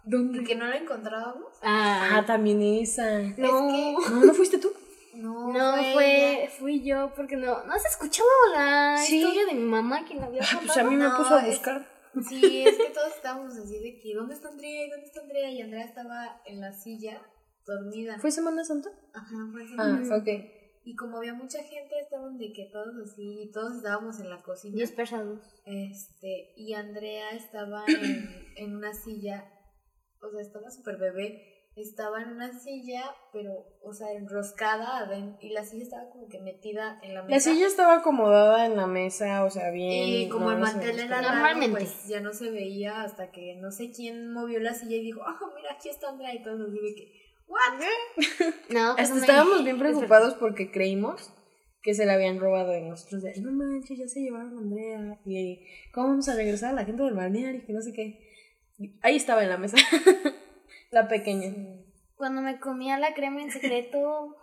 ¿Dónde? 0.10 0.44
que 0.44 0.56
no 0.56 0.66
la 0.68 0.78
encontrábamos? 0.78 1.48
Ah, 1.62 2.10
Ah, 2.18 2.26
también 2.26 2.62
esa. 2.62 3.20
no. 3.38 3.70
No, 3.72 4.26
no 4.26 4.34
fuiste 4.34 4.58
tú. 4.58 4.72
No, 5.14 5.52
No, 5.52 5.78
ella. 5.78 5.94
fue, 5.94 6.50
fui 6.60 6.84
yo 6.84 7.12
porque 7.16 7.36
no, 7.38 7.64
no 7.64 7.74
has 7.74 7.86
escuchado 7.86 8.28
la 8.54 8.98
Sí. 8.98 9.18
historia 9.18 9.46
de 9.48 9.54
mi 9.56 9.64
mamá 9.64 10.06
que 10.06 10.14
la 10.16 10.28
había 10.28 10.42
Ah, 10.44 10.48
pues 10.54 10.66
contado? 10.68 10.88
a 10.88 10.90
mí 10.92 10.96
me 10.96 11.04
No, 11.06 11.18
puso 11.18 11.36
a 11.36 11.42
es- 11.48 11.56
buscar. 11.56 11.88
Sí, 12.30 12.64
es 12.66 12.78
que 12.78 12.90
todos 12.92 13.16
estábamos 13.16 13.56
así 13.58 13.80
de 13.80 14.00
que 14.00 14.14
¿dónde 14.16 14.34
está 14.34 14.50
Andrea? 14.50 14.86
¿Y 14.86 14.90
dónde 14.90 15.06
está 15.06 15.22
Andrea? 15.22 15.52
Y 15.52 15.62
Andrea 15.62 15.86
estaba 15.86 16.42
en 16.46 16.62
la 16.62 16.72
silla 16.74 17.22
dormida. 17.66 18.18
¿Fue 18.20 18.32
Semana 18.32 18.64
Santa? 18.64 18.90
Ajá, 19.14 19.36
fue 19.52 19.64
esa 19.64 19.76
Ah, 19.78 19.88
noche. 19.88 20.14
ok. 20.42 20.52
Y 20.86 20.96
como 20.96 21.18
había 21.18 21.34
mucha 21.34 21.62
gente, 21.64 22.00
estaban 22.00 22.38
de 22.38 22.54
que 22.54 22.70
todos 22.72 22.96
así, 23.04 23.42
y 23.44 23.52
todos 23.52 23.76
estábamos 23.78 24.20
en 24.20 24.30
la 24.30 24.42
cocina. 24.42 24.78
Dispersados. 24.78 25.42
Este, 25.66 26.54
y 26.56 26.74
Andrea 26.74 27.32
estaba 27.32 27.84
en, 27.88 28.46
en 28.56 28.76
una 28.76 28.94
silla, 28.94 29.46
o 30.22 30.32
sea, 30.32 30.42
estaba 30.42 30.70
súper 30.72 30.98
bebé, 30.98 31.54
estaba 31.76 32.22
en 32.24 32.30
una 32.30 32.58
silla, 32.60 33.04
pero, 33.32 33.52
o 33.84 33.94
sea, 33.94 34.12
enroscada 34.14 34.98
adentro, 34.98 35.38
y 35.46 35.52
la 35.52 35.64
silla 35.64 35.84
estaba 35.84 36.10
como 36.10 36.28
que 36.28 36.40
metida 36.40 37.00
en 37.04 37.14
la 37.14 37.22
mesa. 37.24 37.36
La 37.36 37.40
silla 37.56 37.68
estaba 37.68 37.98
acomodada 37.98 38.66
en 38.66 38.76
la 38.76 38.88
mesa, 38.88 39.44
o 39.44 39.50
sea, 39.52 39.70
bien. 39.70 39.92
Y 40.08 40.30
como 40.30 40.52
el 40.52 40.60
no, 40.60 40.66
se 40.66 40.74
mantel 40.74 41.00
era 41.00 41.22
largo, 41.22 41.36
Normalmente. 41.36 41.80
pues 41.82 42.08
ya 42.08 42.20
no 42.20 42.34
se 42.34 42.50
veía 42.50 43.04
hasta 43.04 43.32
que 43.32 43.56
no 43.58 43.72
sé 43.72 43.92
quién 43.92 44.32
movió 44.34 44.60
la 44.60 44.74
silla 44.74 44.96
y 44.96 45.02
dijo, 45.04 45.22
ah, 45.24 45.40
mira, 45.56 45.74
aquí 45.74 45.90
está 45.90 46.10
Andrea 46.10 46.34
y 46.34 46.42
todos 46.42 46.62
así 46.68 46.80
de 46.80 46.96
que, 46.96 47.14
¿what? 47.48 47.80
No, 48.70 48.96
pues 48.96 49.04
Hasta 49.04 49.08
no 49.10 49.16
me- 49.16 49.22
estábamos 49.22 49.64
bien 49.64 49.78
preocupados 49.78 50.34
porque 50.34 50.72
creímos 50.72 51.32
que 51.84 51.94
se 51.94 52.06
la 52.08 52.14
habían 52.16 52.40
robado 52.40 52.76
y 52.76 52.82
nosotros 52.82 53.22
de, 53.22 53.40
no 53.40 53.52
manches, 53.52 53.98
ya 54.00 54.08
se 54.08 54.22
llevaron 54.22 54.58
a 54.58 54.60
Andrea. 54.62 55.20
Y 55.26 55.64
¿cómo 55.94 56.08
vamos 56.08 56.28
a 56.28 56.36
regresar 56.36 56.72
a 56.72 56.74
la 56.74 56.86
gente 56.86 57.04
del 57.04 57.14
balneario? 57.14 57.64
Que 57.66 57.72
no 57.72 57.82
sé 57.82 57.94
qué. 57.94 58.27
Ahí 59.02 59.16
estaba 59.16 59.44
en 59.44 59.50
la 59.50 59.58
mesa. 59.58 59.78
la 60.92 61.08
pequeña. 61.08 61.54
Cuando 62.16 62.42
me 62.42 62.60
comía 62.60 62.98
la 62.98 63.14
crema 63.14 63.42
en 63.42 63.52
secreto. 63.52 64.36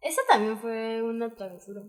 Esa 0.00 0.20
también 0.30 0.58
fue 0.58 1.02
una 1.02 1.34
travesura. 1.34 1.80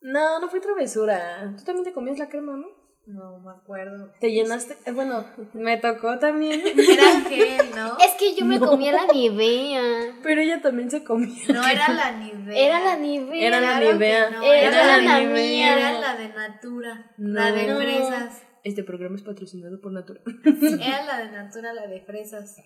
No, 0.00 0.40
no 0.40 0.48
fue 0.48 0.60
travesura. 0.60 1.54
Tú 1.58 1.64
también 1.64 1.84
te 1.84 1.92
comías 1.92 2.18
la 2.18 2.28
crema, 2.28 2.56
¿no? 2.56 2.66
No 3.06 3.38
me 3.40 3.50
acuerdo. 3.50 4.12
Te 4.20 4.30
llenaste. 4.30 4.76
eh, 4.84 4.92
Bueno, 4.92 5.24
me 5.54 5.76
tocó 5.78 6.18
también. 6.18 6.60
Era 6.78 7.20
gel, 7.28 7.70
¿no? 7.74 7.96
Es 7.98 8.12
que 8.18 8.34
yo 8.34 8.44
me 8.44 8.60
comía 8.60 8.92
la 8.92 9.06
Nivea. 9.12 10.18
Pero 10.22 10.40
ella 10.42 10.60
también 10.60 10.90
se 10.90 11.02
comía. 11.02 11.42
No 11.48 11.66
era 11.66 11.88
la 11.92 12.12
Nivea. 12.12 12.56
Era 12.58 12.80
la 12.80 12.96
Nivea. 12.96 13.46
Era 13.46 13.60
la 13.60 13.66
Claro 13.78 13.92
Nivea. 13.94 14.30
no, 14.30 14.42
Era 14.44 14.68
era, 14.68 14.86
la 14.86 14.96
la 14.98 15.18
mía. 15.18 15.18
Nivea. 15.28 15.76
Era 15.90 16.00
la 16.00 16.16
de 16.16 16.28
Natura. 16.28 17.12
La 17.16 17.52
de 17.52 17.66
No. 17.66 17.76
fresas. 17.78 18.42
Este 18.64 18.84
programa 18.84 19.16
es 19.16 19.22
patrocinado 19.22 19.80
por 19.80 19.92
Natura. 19.92 20.20
Era 20.44 21.04
la 21.04 21.18
de 21.24 21.30
Natura, 21.32 21.72
la 21.72 21.86
de 21.86 22.00
fresas. 22.00 22.54
Si 22.56 22.62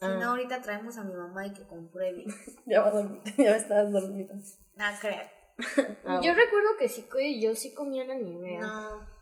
Ah. 0.00 0.18
no, 0.20 0.30
ahorita 0.30 0.60
traemos 0.60 0.98
a 0.98 1.04
mi 1.04 1.14
mamá 1.14 1.46
y 1.46 1.52
que 1.54 1.62
compruebe. 1.62 2.24
ya 2.66 2.82
va 2.82 2.88
a 2.88 2.90
dormir. 2.90 3.22
Ya 3.38 3.56
estabas 3.56 3.90
dormida. 3.92 4.34
No 4.34 4.84
creo. 5.00 5.22
Ah, 6.04 6.20
Yo 6.22 6.34
recuerdo 6.34 6.68
que 6.78 6.86
sí, 6.88 7.06
yo 7.40 7.54
sí 7.54 7.72
comía 7.72 8.04
la 8.04 8.14
Nivea. 8.14 8.60
No. 8.60 9.15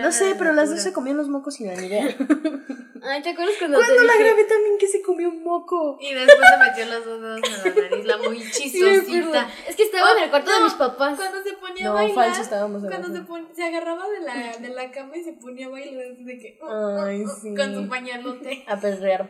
No 0.00 0.12
sé, 0.12 0.34
pero 0.38 0.52
las 0.52 0.70
dos 0.70 0.80
se 0.80 0.92
comían 0.92 1.16
los 1.16 1.28
mocos 1.28 1.54
sin 1.54 1.66
la 1.68 1.74
ni 1.74 1.86
idea. 1.86 2.04
Ay, 3.04 3.20
¿te 3.20 3.30
acuerdas 3.30 3.56
cuando 3.58 3.78
¿Cuándo 3.78 3.96
te 3.96 4.04
la 4.06 4.12
dije? 4.12 4.24
grabé 4.24 4.44
también 4.44 4.78
que 4.78 4.86
se 4.86 5.02
comió 5.02 5.28
un 5.28 5.42
moco? 5.42 5.98
Y 6.00 6.14
después 6.14 6.38
se 6.48 6.70
metió 6.70 6.94
los 6.94 7.04
dos 7.04 7.20
dedos 7.20 7.66
en 7.66 7.74
la 7.74 7.82
nariz, 7.90 8.04
la 8.06 8.16
muy 8.18 8.38
chistosita. 8.52 9.48
Es 9.68 9.76
que 9.76 9.82
estaba 9.82 10.12
en 10.16 10.24
el 10.24 10.30
cuarto 10.30 10.50
de 10.56 10.60
mis 10.64 10.74
papás. 10.74 11.16
Cuando 11.18 11.42
se 11.42 11.52
ponía 11.54 11.84
No, 11.84 11.90
a 11.90 11.94
bailar. 11.94 12.14
falso, 12.14 12.42
estábamos 12.42 12.82
Cuando 12.84 13.08
se, 13.12 13.20
pon- 13.22 13.48
se 13.54 13.62
agarraba 13.64 14.08
de 14.08 14.20
la, 14.20 14.56
de 14.56 14.68
la 14.68 14.90
cama 14.92 15.16
y 15.16 15.24
se 15.24 15.32
ponía 15.32 15.66
a 15.66 15.70
bailar 15.70 16.12
así 16.12 16.24
de 16.24 16.38
que. 16.38 16.58
oh, 16.62 16.66
oh, 16.68 17.02
Ay, 17.02 17.24
oh, 17.24 17.28
sí. 17.28 17.54
Con 17.54 17.74
su 17.74 17.88
pañalote. 17.88 18.64
A 18.68 18.78
perrear. 18.80 19.28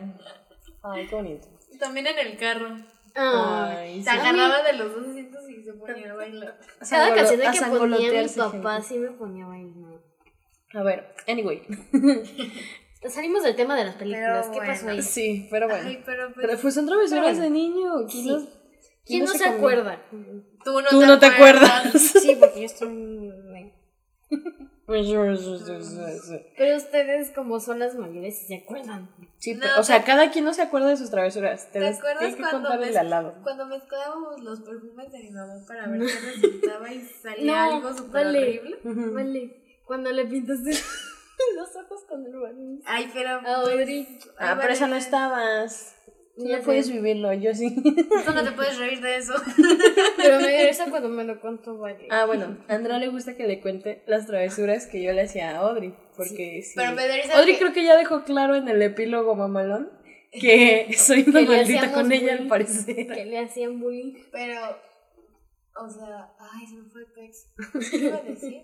Ay, 0.83 1.07
qué 1.07 1.15
bonito. 1.15 1.47
También 1.79 2.05
en 2.07 2.19
el 2.19 2.37
carro. 2.37 2.77
Ay. 3.15 4.03
Se 4.03 4.09
agarraba 4.09 4.61
de 4.63 4.73
los 4.73 4.95
dos 4.95 5.07
asientos 5.07 5.49
y 5.49 5.63
se 5.63 5.73
ponía 5.73 6.11
a 6.11 6.15
bailar. 6.15 6.59
Cada 6.89 7.13
canción 7.15 7.41
que 7.41 7.61
ponía 7.77 8.11
mi 8.23 8.27
papá 8.27 8.81
sí 8.81 8.97
me 8.99 9.09
ponía 9.11 9.45
a 9.45 9.49
bailar. 9.49 9.92
A 10.73 10.83
ver, 10.83 11.13
anyway. 11.27 11.61
Salimos 13.09 13.43
del 13.43 13.55
tema 13.55 13.75
de 13.75 13.83
las 13.85 13.95
películas. 13.95 14.47
Pero 14.49 14.61
¿Qué 14.61 14.67
pasó 14.67 14.83
bueno. 14.85 14.97
ahí? 14.99 15.03
Sí, 15.03 15.47
pero 15.51 15.67
bueno. 15.67 15.83
Ay, 15.87 16.01
pero, 16.05 16.33
pues, 16.33 16.47
Pero 16.47 16.59
pues 16.61 16.73
son 16.73 16.85
travesuras 16.87 17.37
de 17.37 17.49
niño. 17.49 18.07
¿Quién 18.09 18.23
Sí. 18.23 18.29
no, 18.29 18.47
¿Quién 19.05 19.25
no 19.25 19.31
se 19.31 19.39
comió? 19.43 19.57
acuerda? 19.57 20.01
tú 20.63 20.81
no, 20.81 20.87
Tú 20.89 20.99
te, 21.01 21.05
no 21.07 21.19
te 21.19 21.25
acuerdas. 21.25 21.91
Sí, 22.01 22.37
porque 22.39 22.59
yo 22.61 22.65
estoy... 22.65 23.33
Pero 26.57 26.77
ustedes 26.77 27.31
como 27.31 27.59
son 27.59 27.79
las 27.79 27.95
mayores 27.95 28.47
se 28.47 28.55
acuerdan. 28.55 29.09
Sí, 29.37 29.53
No, 29.53 29.61
pero, 29.61 29.79
o 29.79 29.83
sea, 29.83 29.99
te- 29.99 30.05
cada 30.05 30.31
quien 30.31 30.45
no 30.45 30.53
se 30.53 30.61
acuerda 30.61 30.89
de 30.89 30.97
sus 30.97 31.09
travesuras. 31.11 31.67
Te 31.67 31.79
¿Te 31.79 31.85
las 31.85 31.97
acuerdas 31.99 32.35
que 32.35 32.41
cuando, 32.41 32.69
contar 32.69 32.81
el 32.81 32.89
mez- 32.89 32.93
de 32.93 32.99
al 32.99 33.09
lado. 33.09 33.35
cuando 33.43 33.65
mezclábamos 33.65 34.41
los 34.43 34.61
perfumes 34.61 35.11
de 35.11 35.19
mi 35.19 35.31
mamá 35.31 35.53
para 35.67 35.87
ver 35.87 36.01
qué 36.01 36.19
resultaba 36.31 36.91
y 36.93 37.01
salía 37.21 37.63
algo 37.65 37.93
súper 37.93 38.25
vale, 38.25 38.39
horrible? 38.59 38.77
vale. 39.13 39.62
Cuando 39.85 40.11
le 40.11 40.25
pintaste 40.25 40.71
los 41.55 41.75
ojos 41.75 42.03
con 42.07 42.25
el 42.25 42.35
barniz. 42.35 42.81
Ay, 42.85 43.09
pero. 43.13 43.29
A 43.29 43.55
Audrey. 43.55 44.19
Ah, 44.37 44.57
pero 44.59 44.73
esa 44.73 44.87
no 44.87 44.95
estabas. 44.95 45.95
Tú 46.35 46.47
no 46.47 46.59
puedes 46.61 46.89
vivirlo, 46.89 47.31
yo 47.33 47.53
sí. 47.53 47.75
Tú 47.75 48.33
no 48.33 48.43
te 48.43 48.51
puedes 48.55 48.77
reír 48.79 48.99
de 49.01 49.17
eso. 49.17 49.33
Pero 50.17 50.39
me 50.39 50.65
risa 50.67 50.89
cuando 50.89 51.07
me 51.09 51.23
lo 51.25 51.39
contó 51.39 51.77
Vale. 51.77 52.07
Ah, 52.09 52.25
bueno, 52.25 52.57
a 52.67 52.73
Andrea 52.73 52.97
le 52.97 53.09
gusta 53.09 53.35
que 53.35 53.45
le 53.45 53.61
cuente 53.61 54.03
las 54.07 54.25
travesuras 54.25 54.87
que 54.87 55.03
yo 55.03 55.11
le 55.13 55.21
hacía 55.21 55.51
a 55.51 55.59
Audrey. 55.59 55.93
Porque 56.17 56.61
sí. 56.63 56.73
Pero 56.75 56.93
me 56.93 57.03
Audrey 57.03 57.53
que- 57.53 57.59
creo 57.59 57.73
que 57.73 57.83
ya 57.83 57.95
dejó 57.97 58.23
claro 58.23 58.55
en 58.55 58.67
el 58.67 58.81
epílogo 58.81 59.35
mamalón 59.35 59.91
que 60.31 60.87
soy 60.97 61.23
una 61.27 61.41
Que 61.41 61.45
maldita 61.45 61.91
con 61.93 62.11
ella 62.11 62.33
al 62.33 62.47
parecer. 62.47 63.07
Que 63.07 63.25
le 63.25 63.37
hacían 63.37 63.79
bullying. 63.79 64.15
Pero. 64.31 64.59
O 65.75 65.87
sea. 65.87 66.33
Ay, 66.39 66.65
se 66.65 66.75
me 66.77 66.89
fue 66.89 67.05
Pex. 67.13 67.47
¿Qué 67.91 67.97
iba 67.97 68.17
a 68.17 68.21
decir? 68.21 68.63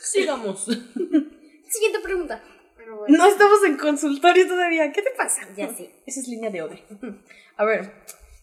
Sigamos. 0.00 0.64
Siguiente 1.68 2.00
pregunta. 2.02 2.42
Pero 2.76 2.98
bueno. 2.98 3.16
No 3.18 3.26
estamos 3.26 3.62
en 3.64 3.76
consultorio 3.76 4.46
todavía. 4.48 4.90
¿Qué 4.92 5.02
te 5.02 5.10
pasa? 5.16 5.42
Ya 5.56 5.72
sí. 5.74 5.90
Esa 6.06 6.20
es 6.20 6.28
línea 6.28 6.50
de 6.50 6.60
Audrey. 6.60 6.84
A 7.56 7.64
ver, 7.64 7.92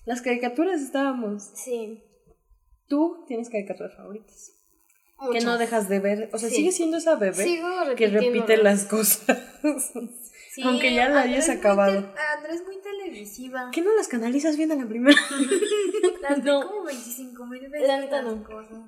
las 0.06 0.22
caricaturas 0.22 0.82
estábamos. 0.82 1.44
Sí. 1.56 2.04
Tú 2.88 3.26
tienes 3.28 3.50
caricaturas 3.50 3.96
favoritas. 3.96 4.54
Que 5.32 5.42
no 5.42 5.58
dejas 5.58 5.90
de 5.90 6.00
ver. 6.00 6.30
O 6.32 6.38
sea, 6.38 6.50
Sí. 6.50 6.58
sigue 6.58 6.72
siendo 6.72 6.98
esa 6.98 7.16
bebé 7.16 7.44
Sigo 7.44 7.68
que 7.96 8.08
repite 8.08 8.58
las 8.58 8.86
cosas. 8.86 9.38
Sí, 10.58 10.64
Aunque 10.64 10.92
ya 10.96 11.08
la 11.08 11.22
hayas 11.22 11.50
acabado. 11.50 12.00
es 12.50 12.64
muy 12.64 12.78
televisiva. 12.82 13.70
¿Qué 13.72 13.84
no 13.84 13.96
las 13.96 14.08
canalizas 14.08 14.58
bien 14.58 14.72
a 14.72 14.76
la 14.76 14.88
primera? 14.88 15.16
Las 16.22 16.44
No. 16.44 16.68
como 16.68 16.84
25 16.86 17.46
mil 17.46 17.70
veces. 17.70 17.88
La 17.88 18.00
neta 18.00 18.24
las 18.24 18.38
no. 18.38 18.44
cosas. 18.44 18.80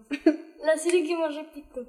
La 0.65 0.75
serie 0.77 1.05
que 1.05 1.15
más 1.15 1.35
repito. 1.35 1.85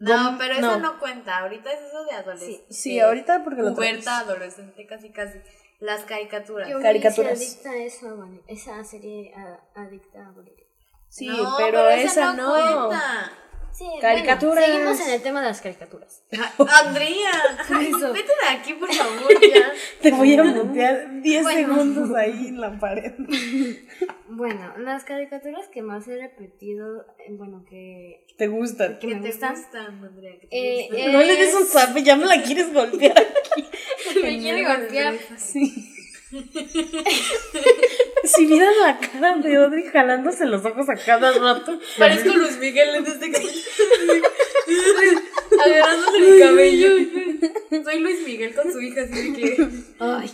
No, 0.00 0.36
pero 0.38 0.54
eso 0.54 0.60
no. 0.60 0.78
no 0.78 0.98
cuenta. 0.98 1.38
Ahorita 1.38 1.72
es 1.72 1.80
eso 1.82 2.04
de 2.04 2.12
adolescente. 2.12 2.64
Sí, 2.72 3.00
ahorita 3.00 3.42
porque 3.44 3.62
lo 3.62 3.74
Puberta, 3.74 4.18
adolescente, 4.18 4.86
casi, 4.86 5.10
casi. 5.10 5.38
Las 5.80 6.02
caricaturas. 6.04 6.68
Yo 6.68 6.80
Caricaturas. 6.80 7.32
adicta 7.38 7.70
a 7.70 7.76
eso, 7.76 8.16
Vale. 8.16 8.40
Esa 8.48 8.82
serie 8.84 9.32
a- 9.34 9.60
adicta 9.80 10.26
a 10.26 10.30
Vale. 10.32 10.52
Sí, 11.08 11.26
No, 11.28 11.54
pero, 11.56 11.88
esa 11.88 12.32
no. 12.34 12.50
cuenta. 12.50 13.32
Sí, 13.78 13.84
Caricaturas. 14.00 14.56
bueno, 14.56 14.72
seguimos 14.94 15.00
en 15.06 15.14
el 15.14 15.22
tema 15.22 15.40
de 15.40 15.46
las 15.46 15.60
caricaturas. 15.60 16.24
Ah, 16.36 16.52
Andrea, 16.84 17.30
vete 17.70 18.32
de 18.42 18.48
aquí, 18.50 18.72
por 18.74 18.92
favor, 18.92 19.28
ya. 19.40 19.72
Te 20.02 20.10
voy 20.10 20.34
a 20.34 20.42
mutear 20.42 21.20
10 21.22 21.42
Bueno. 21.44 21.76
segundos 21.76 22.16
ahí 22.16 22.48
en 22.48 22.60
la 22.60 22.76
pared. 22.78 23.12
Bueno, 24.30 24.76
las 24.78 25.04
caricaturas 25.04 25.68
que 25.68 25.80
más 25.82 26.06
he 26.06 26.16
repetido, 26.16 27.00
eh, 27.18 27.30
bueno, 27.30 27.64
que, 27.68 28.26
¿Te 28.36 28.46
gustan? 28.46 28.98
que 28.98 29.08
¿Qué 29.08 29.14
me 29.14 29.20
te 29.22 29.28
gustan. 29.28 29.54
gustan, 29.54 30.04
Andrea? 30.04 30.32
¿Qué 30.40 30.46
te 30.48 30.56
Eh, 30.82 30.86
gustan? 30.90 30.98
eh, 31.08 31.12
No 31.12 31.22
le 31.22 31.36
des 31.36 31.54
un 31.54 31.66
zape, 31.66 32.02
ya 32.02 32.14
me 32.16 32.26
la 32.26 32.42
quieres 32.42 32.72
golpear 32.72 33.16
aquí. 33.18 33.64
me 34.22 34.38
quiere 34.38 34.64
golpear. 34.64 35.16
Sí. 35.38 35.94
Si 38.28 38.46
vieran 38.46 38.72
la 38.82 38.98
cara 38.98 39.36
de 39.36 39.56
Audrey 39.56 39.84
jalándose 39.84 40.46
los 40.46 40.64
ojos 40.64 40.88
a 40.88 40.94
cada 40.96 41.32
rato. 41.32 41.78
Parezco 41.98 42.34
Luis 42.36 42.58
Miguel 42.58 42.94
en 42.96 43.06
este 43.06 43.30
Agarrándose 45.64 46.18
el 46.18 46.40
cabello. 46.40 46.88
Soy 47.84 48.00
Luis 48.00 48.26
Miguel 48.26 48.54
con 48.54 48.70
su 48.72 48.80
hija, 48.80 49.02
así 49.02 49.30
de 49.30 49.36
que. 49.40 49.68
Ay. 49.98 50.30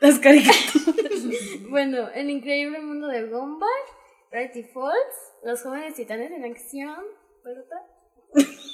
Las 0.00 0.18
caricaturas. 0.18 1.12
Bueno, 1.68 2.08
El 2.14 2.30
increíble 2.30 2.80
mundo 2.80 3.08
de 3.08 3.24
Gumball, 3.24 3.68
Gravity 4.30 4.64
Falls, 4.64 5.16
Los 5.44 5.62
jóvenes 5.62 5.94
titanes 5.94 6.30
en 6.30 6.44
acción, 6.44 6.96
¿verdad? 7.44 7.82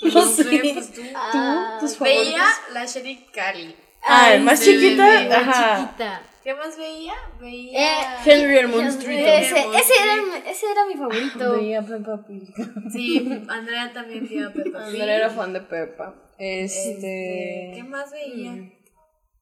No 0.02 0.22
sé, 0.26 0.44
sé. 0.44 0.70
pues 0.74 0.92
tú. 0.92 1.02
Ah, 1.14 1.76
tus 1.80 1.98
Veía 1.98 2.44
la 2.72 2.86
Sherry 2.86 3.26
Carly. 3.32 3.76
Ah, 4.02 4.28
Ay, 4.30 4.40
más 4.40 4.60
chiquita. 4.64 5.04
bebé, 5.20 5.34
Ajá. 5.34 5.84
chiquita. 5.86 6.22
¿Qué 6.42 6.54
más 6.54 6.78
veía? 6.78 7.12
Eh, 7.12 7.40
Veía. 7.40 8.24
Henry 8.24 8.56
el 8.58 8.68
monstruito. 8.68 9.26
Ese, 9.26 9.58
ese, 9.58 9.92
era, 10.02 10.50
ese 10.50 10.66
era 10.70 10.86
mi 10.86 10.94
favorito. 10.94 11.52
Veía 11.56 11.82
Peppa 11.82 12.24
Pig. 12.26 12.54
Sí, 12.90 13.42
Andrea 13.48 13.92
también 13.92 14.26
veía 14.26 14.50
Peppa 14.52 14.78
Pig. 14.90 15.00
Andrea 15.00 15.16
era 15.16 15.30
fan 15.30 15.52
de 15.52 15.60
Peppa. 15.60 16.14
Este, 16.38 16.92
Este. 16.92 17.72
¿Qué 17.74 17.82
más 17.84 18.10
veía? 18.10 18.52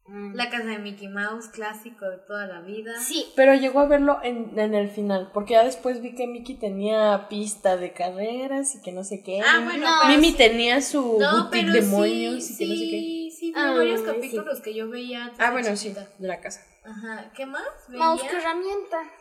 Mm. 0.08 0.34
La 0.34 0.48
casa 0.48 0.64
de 0.64 0.78
Mickey 0.78 1.06
Mouse, 1.08 1.48
clásico 1.48 2.08
de 2.08 2.16
toda 2.16 2.46
la 2.46 2.62
vida. 2.62 2.98
Sí, 2.98 3.26
Pero 3.36 3.54
llegó 3.54 3.80
a 3.80 3.86
verlo 3.86 4.18
en, 4.22 4.58
en 4.58 4.74
el 4.74 4.88
final, 4.88 5.30
porque 5.34 5.52
ya 5.52 5.62
después 5.64 6.00
vi 6.00 6.14
que 6.14 6.26
Mickey 6.26 6.54
tenía 6.56 7.26
pista 7.28 7.76
de 7.76 7.92
carreras 7.92 8.74
y 8.74 8.80
que 8.80 8.90
no 8.90 9.04
sé 9.04 9.22
qué. 9.22 9.40
Ah, 9.42 9.60
bueno, 9.62 9.84
No. 9.86 10.08
Mimi 10.08 10.30
sí- 10.30 10.36
tenía 10.38 10.80
su 10.80 11.18
No, 11.20 11.44
boutique 11.44 11.60
pero 11.66 11.72
de 11.74 11.82
sí, 11.82 11.88
moños 11.88 12.50
y 12.50 12.56
que 12.56 12.66
no 12.66 12.74
sé 12.74 12.80
qué. 12.80 12.90
sí, 12.90 13.30
sí, 13.38 13.52
Ah, 13.54 13.74
varios 13.76 14.00
sí. 14.00 14.06
capítulos 14.06 14.60
que 14.62 14.74
yo 14.74 14.88
veía 14.88 15.24
antes 15.24 15.40
Ah, 15.40 15.50
bueno, 15.50 15.76
sí, 15.76 15.90
de 16.18 16.26
la 16.26 16.40
casa. 16.40 16.62
Ajá, 16.88 17.30
¿qué 17.34 17.44
más 17.44 17.68
veía? 17.88 18.04
mouse 18.04 18.22
que 18.22 18.36
herramienta. 18.36 19.12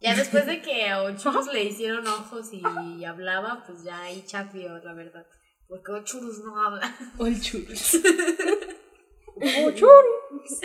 Ya 0.00 0.14
después 0.14 0.46
de 0.46 0.62
que 0.62 0.88
a 0.88 1.02
Ochurus 1.02 1.52
le 1.52 1.64
hicieron 1.64 2.06
ojos 2.06 2.50
y 2.52 3.04
hablaba, 3.04 3.62
pues 3.66 3.82
ya 3.82 4.00
ahí 4.00 4.24
chafió, 4.24 4.78
la 4.78 4.94
verdad. 4.94 5.26
Porque 5.68 5.92
Ochurus 5.92 6.38
no 6.44 6.60
habla. 6.60 6.96
O 7.18 7.26
el 7.26 7.40
churros. 7.40 7.94
o 9.36 9.70
churros. 9.72 10.60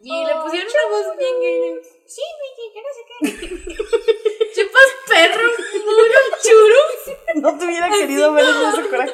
Y 0.00 0.24
le 0.24 0.34
pusieron 0.36 0.68
una 0.70 0.88
voz 0.90 1.16
bien 1.18 1.40
gay. 1.40 1.80
Sí, 2.06 2.22
Vicky, 2.42 2.66
que 2.72 2.80
no 2.82 2.90
sé 2.94 3.02
qué. 3.08 4.32
Chupas 4.56 4.90
perro, 5.06 5.50
puro 5.84 6.20
churros. 6.42 7.42
No 7.42 7.58
te 7.58 7.66
hubiera 7.66 7.90
querido 7.90 8.32
ver 8.32 8.46
en 8.46 8.68
ese 8.72 8.88
coraje. 8.88 9.12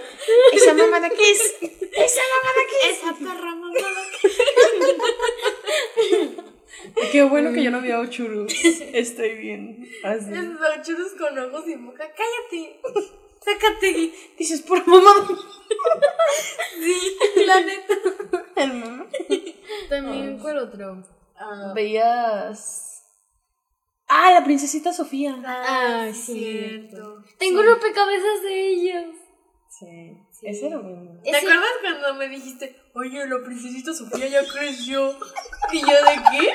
¿Esa 0.53 0.73
mamada 0.73 1.11
qué 1.11 1.31
es? 1.33 1.55
¿Esa 1.61 2.23
mamada 2.33 2.63
qué 2.71 2.91
Esa 2.91 3.13
perra 3.15 3.55
mamada. 3.57 4.03
es? 7.03 7.11
Qué 7.11 7.23
bueno 7.25 7.53
que 7.53 7.65
yo 7.65 7.73
no 7.73 7.81
veo 7.83 8.07
churros. 8.07 8.53
Estoy 8.93 9.35
bien. 9.35 9.91
Así. 10.05 10.31
Esos 10.33 10.87
churros 10.87 11.13
con 11.19 11.37
ojos 11.37 11.67
y 11.67 11.75
boca. 11.75 12.09
Cállate. 12.15 12.81
Sácate. 13.45 14.13
Dices, 14.39 14.63
por 14.63 14.87
mamá. 14.87 15.27
Sí, 16.81 17.19
la 17.47 17.61
neta. 17.63 17.95
El 18.55 18.75
mamá. 18.75 19.07
También, 19.89 20.39
¿cuál 20.39 20.59
otro? 20.59 21.03
Ah, 21.37 21.73
Veías. 21.75 22.92
Ah, 24.09 24.31
la 24.33 24.45
princesita 24.45 24.93
Sofía. 24.93 25.37
Ah, 25.45 26.09
cierto. 26.13 27.23
Tengo 27.39 27.63
rompecabezas 27.63 28.43
de 28.43 28.69
ellos. 28.69 29.05
Sí. 29.69 30.17
Ese 30.43 30.67
era 30.67 30.79
bueno. 30.79 31.21
¿Te 31.23 31.31
Ese- 31.31 31.39
acuerdas 31.39 31.69
cuando 31.81 32.15
me 32.15 32.29
dijiste, 32.29 32.77
oye, 32.95 33.27
la 33.29 33.43
princesita 33.45 33.95
Sofía 33.95 34.27
ya 34.27 34.43
creció? 34.47 35.17
¿Y 35.73 35.81
yo 35.81 35.87
de 35.87 36.17
qué? 36.31 36.49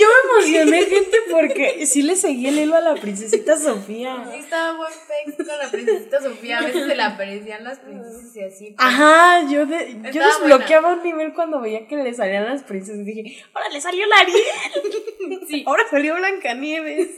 Yo 0.00 0.06
me 0.08 0.30
emocioné, 0.40 0.82
gente, 0.84 1.16
porque 1.30 1.84
sí 1.86 2.02
le 2.02 2.16
seguí 2.16 2.46
el 2.48 2.58
hilo 2.58 2.76
a 2.76 2.80
la 2.80 2.94
princesita 2.94 3.56
Sofía. 3.56 4.26
Sí, 4.30 4.38
estaba 4.38 4.76
buen 4.76 4.92
pex 4.92 5.36
con 5.36 5.58
la 5.58 5.70
princesita 5.70 6.20
Sofía. 6.22 6.58
A 6.58 6.62
veces 6.66 6.86
se 6.86 6.94
le 6.94 7.02
aparecían 7.02 7.64
las 7.64 7.78
princesas 7.80 8.36
y 8.36 8.42
así. 8.44 8.74
pero- 8.76 8.88
Ajá, 8.88 9.42
yo, 9.50 9.66
de, 9.66 10.00
yo 10.12 10.24
desbloqueaba 10.26 10.92
un 10.94 11.02
nivel 11.02 11.32
cuando 11.34 11.60
veía 11.60 11.86
que 11.86 11.96
le 11.96 12.12
salían 12.14 12.44
las 12.46 12.62
princesas. 12.62 13.04
Dije, 13.04 13.42
ahora 13.54 13.68
le 13.70 13.80
salió 13.80 14.06
la 14.06 14.16
Ariel. 14.16 14.42
Sí. 15.48 15.64
Ahora 15.66 15.84
salió 15.90 16.14
Blancanieves. 16.16 17.08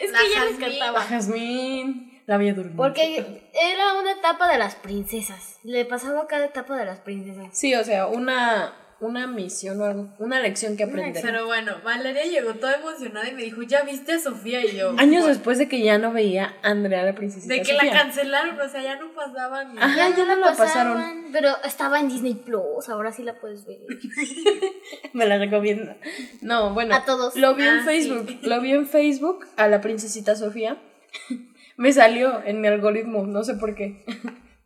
Es 0.00 0.10
La 0.12 0.18
que 0.20 0.30
ya 0.30 0.40
me 0.40 0.46
Jasmine. 0.50 0.66
encantaba. 0.66 1.00
Jazmín, 1.02 2.22
la 2.26 2.36
Bella 2.36 2.54
Durmiente. 2.54 2.76
Porque 2.76 3.42
era 3.52 3.94
una 4.00 4.12
etapa 4.12 4.50
de 4.50 4.58
las 4.58 4.74
princesas. 4.76 5.58
Le 5.62 5.84
pasaba 5.84 6.26
cada 6.26 6.46
etapa 6.46 6.76
de 6.76 6.84
las 6.84 7.00
princesas. 7.00 7.46
Sí, 7.52 7.74
o 7.74 7.84
sea, 7.84 8.06
una, 8.06 8.74
una 9.02 9.26
misión 9.26 9.80
o 9.80 9.84
algo, 9.84 10.08
una 10.18 10.40
lección 10.40 10.76
que 10.76 10.84
aprender. 10.84 11.22
Pero 11.22 11.46
bueno, 11.46 11.72
Valeria 11.84 12.24
llegó 12.24 12.54
toda 12.54 12.74
emocionada 12.76 13.28
y 13.28 13.32
me 13.34 13.42
dijo, 13.42 13.62
¿ya 13.62 13.82
viste 13.82 14.12
a 14.12 14.18
Sofía? 14.18 14.64
Y 14.64 14.76
yo, 14.76 14.94
Años 14.98 15.22
"¿Cuál?". 15.22 15.34
después 15.34 15.58
de 15.58 15.68
que 15.68 15.80
ya 15.82 15.98
no 15.98 16.12
veía 16.12 16.54
a 16.62 16.70
Andrea 16.70 17.02
la 17.02 17.14
princesita 17.14 17.52
De 17.54 17.60
que 17.62 17.72
Sofía. 17.74 17.92
la 17.92 17.98
cancelaron, 18.02 18.60
o 18.60 18.68
sea, 18.68 18.82
ya 18.82 18.96
no 18.96 19.12
pasaban. 19.12 19.78
Ajá, 19.78 20.08
ya 20.16 20.24
no 20.26 20.36
la 20.36 20.54
pasaron. 20.56 21.26
Pero 21.32 21.50
estaba 21.64 22.00
en 22.00 22.08
Disney 22.08 22.34
Plus, 22.34 22.88
ahora 22.88 23.12
sí 23.12 23.22
la 23.22 23.38
puedes 23.40 23.66
ver. 23.66 23.78
Me 25.12 25.26
la 25.26 25.38
recomiendo. 25.38 25.94
No, 26.40 26.72
bueno. 26.74 26.94
A 26.94 27.04
todos. 27.04 27.36
Lo 27.36 27.54
vi 27.54 27.64
en 27.64 27.78
Ah, 27.78 27.82
Facebook. 27.84 28.26
sí. 28.28 28.40
Lo 28.42 28.60
vi 28.60 28.72
en 28.72 28.86
Facebook 28.86 29.46
a 29.56 29.68
la 29.68 29.80
princesita 29.80 30.34
Sofía. 30.36 30.76
Me 31.76 31.92
salió 31.92 32.42
en 32.44 32.60
mi 32.60 32.68
algoritmo, 32.68 33.26
no 33.26 33.42
sé 33.44 33.54
por 33.54 33.74
qué. 33.74 34.04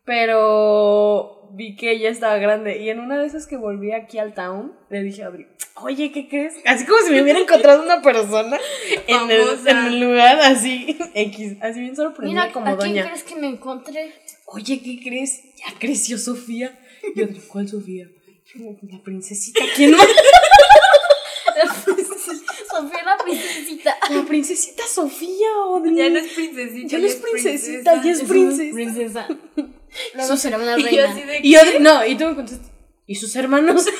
Pero 0.07 1.49
vi 1.51 1.75
que 1.75 1.91
ella 1.91 2.09
estaba 2.09 2.37
grande. 2.37 2.77
Y 2.81 2.89
en 2.89 2.99
una 3.01 3.17
de 3.19 3.27
esas 3.27 3.45
que 3.45 3.57
volví 3.57 3.91
aquí 3.91 4.19
al 4.19 4.33
town, 4.33 4.73
le 4.89 5.03
dije 5.03 5.23
a 5.23 5.27
Adri, 5.27 5.47
oye, 5.75 6.13
¿qué 6.13 6.29
crees? 6.29 6.55
Así 6.65 6.85
como 6.85 7.01
si 7.01 7.11
me 7.11 7.21
hubiera 7.21 7.39
encontrado 7.39 7.83
una 7.83 8.01
persona 8.01 8.57
en 9.05 9.29
el, 9.29 9.41
Famosa. 9.41 9.69
en 9.69 9.77
el 9.87 9.99
lugar 9.99 10.39
así, 10.39 10.97
X, 11.13 11.57
así 11.61 11.81
bien 11.81 11.97
sorprendida 11.97 12.43
Mira, 12.43 12.53
como 12.53 12.67
¿a 12.67 12.77
quién 12.77 12.91
doña. 12.93 13.05
crees 13.05 13.23
que 13.23 13.35
me 13.35 13.47
encontré? 13.49 14.13
Oye, 14.45 14.81
¿qué 14.81 14.97
crees? 15.03 15.43
Ya 15.57 15.77
creció 15.77 16.17
Sofía. 16.17 16.79
Y 17.13 17.21
Adri, 17.21 17.41
¿cuál 17.45 17.67
Sofía? 17.67 18.07
La 18.89 19.03
princesita, 19.03 19.59
¿quién 19.75 19.91
más? 19.91 20.07
Sofía 21.85 23.03
la 23.03 23.17
princesita. 23.21 23.97
La 24.09 24.23
princesita 24.23 24.83
Sofía, 24.87 25.47
Audrey. 25.65 25.95
Ya 25.95 26.09
no 26.09 26.19
es 26.19 26.31
princesita. 26.31 26.87
Ya 26.87 26.97
no 26.99 27.07
es 27.07 27.15
princesita, 27.17 28.03
ya 28.03 28.11
es 28.11 28.23
princesa. 28.23 28.73
princesa. 28.73 29.27
Luego 30.15 30.37
será 30.37 30.57
una 30.57 30.77
Y 30.77 30.95
yo 30.95 31.07
así 31.07 31.21
de 31.21 31.39
Y 31.43 31.55
Audrey, 31.55 31.79
no, 31.79 32.05
y 32.05 32.15
tú 32.15 32.25
me 32.25 32.35
contestaste. 32.35 32.73
¿Y 33.05 33.15
sus 33.15 33.35
hermanos? 33.35 33.85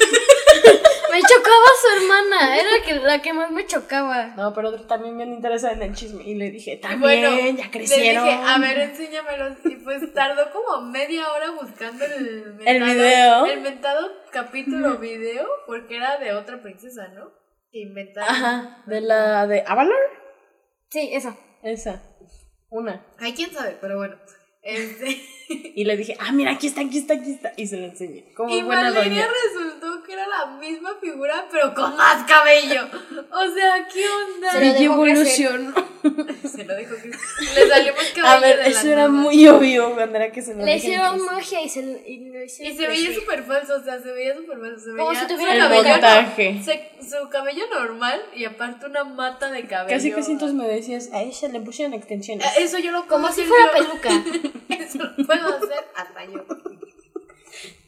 Me 1.11 1.21
chocaba 1.21 1.65
su 1.81 2.01
hermana, 2.01 2.57
era 2.59 2.85
que, 2.85 2.95
la 2.95 3.21
que 3.21 3.33
más 3.33 3.49
me 3.51 3.65
chocaba. 3.65 4.27
No, 4.35 4.53
pero 4.53 4.73
también 4.85 5.17
bien 5.17 5.33
interesada 5.33 5.73
en 5.73 5.81
el 5.81 5.95
chisme. 5.95 6.23
Y 6.23 6.35
le 6.35 6.51
dije, 6.51 6.77
también, 6.77 7.01
bueno, 7.01 7.57
ya 7.57 7.71
crecieron. 7.71 8.25
Le 8.25 8.31
dije, 8.31 8.43
a 8.45 8.57
ver, 8.59 8.77
enséñamelos. 8.79 9.57
Y 9.65 9.75
pues 9.77 10.13
tardó 10.13 10.51
como 10.51 10.85
media 10.91 11.31
hora 11.31 11.51
buscando 11.51 12.05
el 12.05 12.53
mentado, 12.53 12.67
El 12.67 12.83
video. 12.83 13.45
El 13.45 13.61
mentado 13.61 14.11
capítulo 14.31 14.97
video, 14.97 15.47
porque 15.65 15.95
era 15.95 16.17
de 16.17 16.33
otra 16.33 16.61
princesa, 16.61 17.07
¿no? 17.09 17.31
Que 17.71 17.79
inventaron. 17.79 18.29
Ajá, 18.35 18.83
de 18.85 19.01
la 19.01 19.47
de 19.47 19.63
Avalor. 19.65 19.97
Sí, 20.89 21.09
esa. 21.13 21.37
Esa, 21.63 22.03
una. 22.69 23.05
Ay, 23.17 23.33
quién 23.33 23.51
sabe, 23.51 23.77
pero 23.81 23.97
bueno. 23.97 24.17
Este. 24.61 25.21
Y 25.77 25.85
le 25.85 25.95
dije, 25.95 26.17
ah, 26.19 26.31
mira, 26.31 26.51
aquí 26.53 26.67
está, 26.67 26.81
aquí 26.81 26.97
está, 26.97 27.13
aquí 27.13 27.31
está. 27.31 27.53
Y 27.55 27.67
se 27.67 27.77
lo 27.77 27.85
enseñé. 27.85 28.23
Como 28.35 28.49
y 28.53 28.63
buena 28.63 28.83
Valeria 28.91 29.27
doña. 29.27 29.33
resultó 29.45 30.03
que 30.03 30.13
era 30.13 30.25
la 30.27 30.57
misma 30.57 30.95
figura, 30.99 31.45
pero 31.51 31.73
con 31.75 31.95
más 31.95 32.23
cabello. 32.25 32.87
O 33.31 33.53
sea, 33.53 33.87
¿qué 33.93 34.03
onda? 34.09 34.51
Se 34.51 34.59
lo 34.65 34.93
evolución. 34.93 35.75
Se 36.47 36.63
lo 36.63 36.75
dijo 36.77 36.95
que 36.95 37.09
le 37.09 37.67
salió 37.67 37.93
más 37.93 38.05
cabello. 38.15 38.27
A 38.27 38.39
ver, 38.39 38.57
de 38.57 38.63
la 38.63 38.69
eso 38.69 38.87
era 38.87 38.95
nada. 39.07 39.09
muy 39.09 39.47
obvio 39.47 39.93
cuando 39.93 40.15
era 40.17 40.31
que 40.31 40.41
se 40.41 40.53
lo 40.55 40.63
Le 40.63 40.77
hicieron 40.77 41.19
magia 41.25 41.61
y, 41.61 41.69
se, 41.69 41.81
y 42.07 42.29
lo 42.31 42.43
hicieron 42.43 42.73
Y 42.73 42.77
se 42.77 42.87
veía 42.87 43.13
súper 43.13 43.43
falso, 43.43 43.75
o 43.75 43.83
sea, 43.83 43.99
se 44.01 44.11
veía 44.11 44.35
súper 44.35 44.57
falso. 44.59 44.79
Se 44.85 44.91
Como 44.91 45.09
veía 45.09 45.21
si 45.21 45.27
tuviera 45.27 45.53
El 45.53 45.59
cabello 45.59 45.89
montaje. 45.89 46.61
se- 46.63 46.91
su 47.07 47.29
cabello 47.29 47.65
normal 47.73 48.21
y 48.35 48.45
aparte 48.45 48.85
una 48.85 49.03
mata 49.03 49.51
de 49.51 49.65
cabello. 49.67 49.95
Casi 49.95 50.11
casi 50.11 50.31
entonces 50.31 50.55
me 50.57 50.67
decías, 50.67 51.09
a 51.13 51.21
ella 51.21 51.47
le 51.49 51.59
pusieron 51.61 51.93
extensiones. 51.93 52.45
Eh, 52.57 52.63
Eso 52.63 52.77
yo 52.79 52.91
lo 52.91 53.05
Como 53.07 53.29
si 53.31 53.43
fuera 53.43 53.65
yo. 53.77 53.85
peluca. 53.99 54.23
Eso 54.69 54.99
lo 54.99 55.25
puedo 55.41 55.57
hacer 55.57 55.85
hasta 55.95 56.25
yo. 56.25 56.45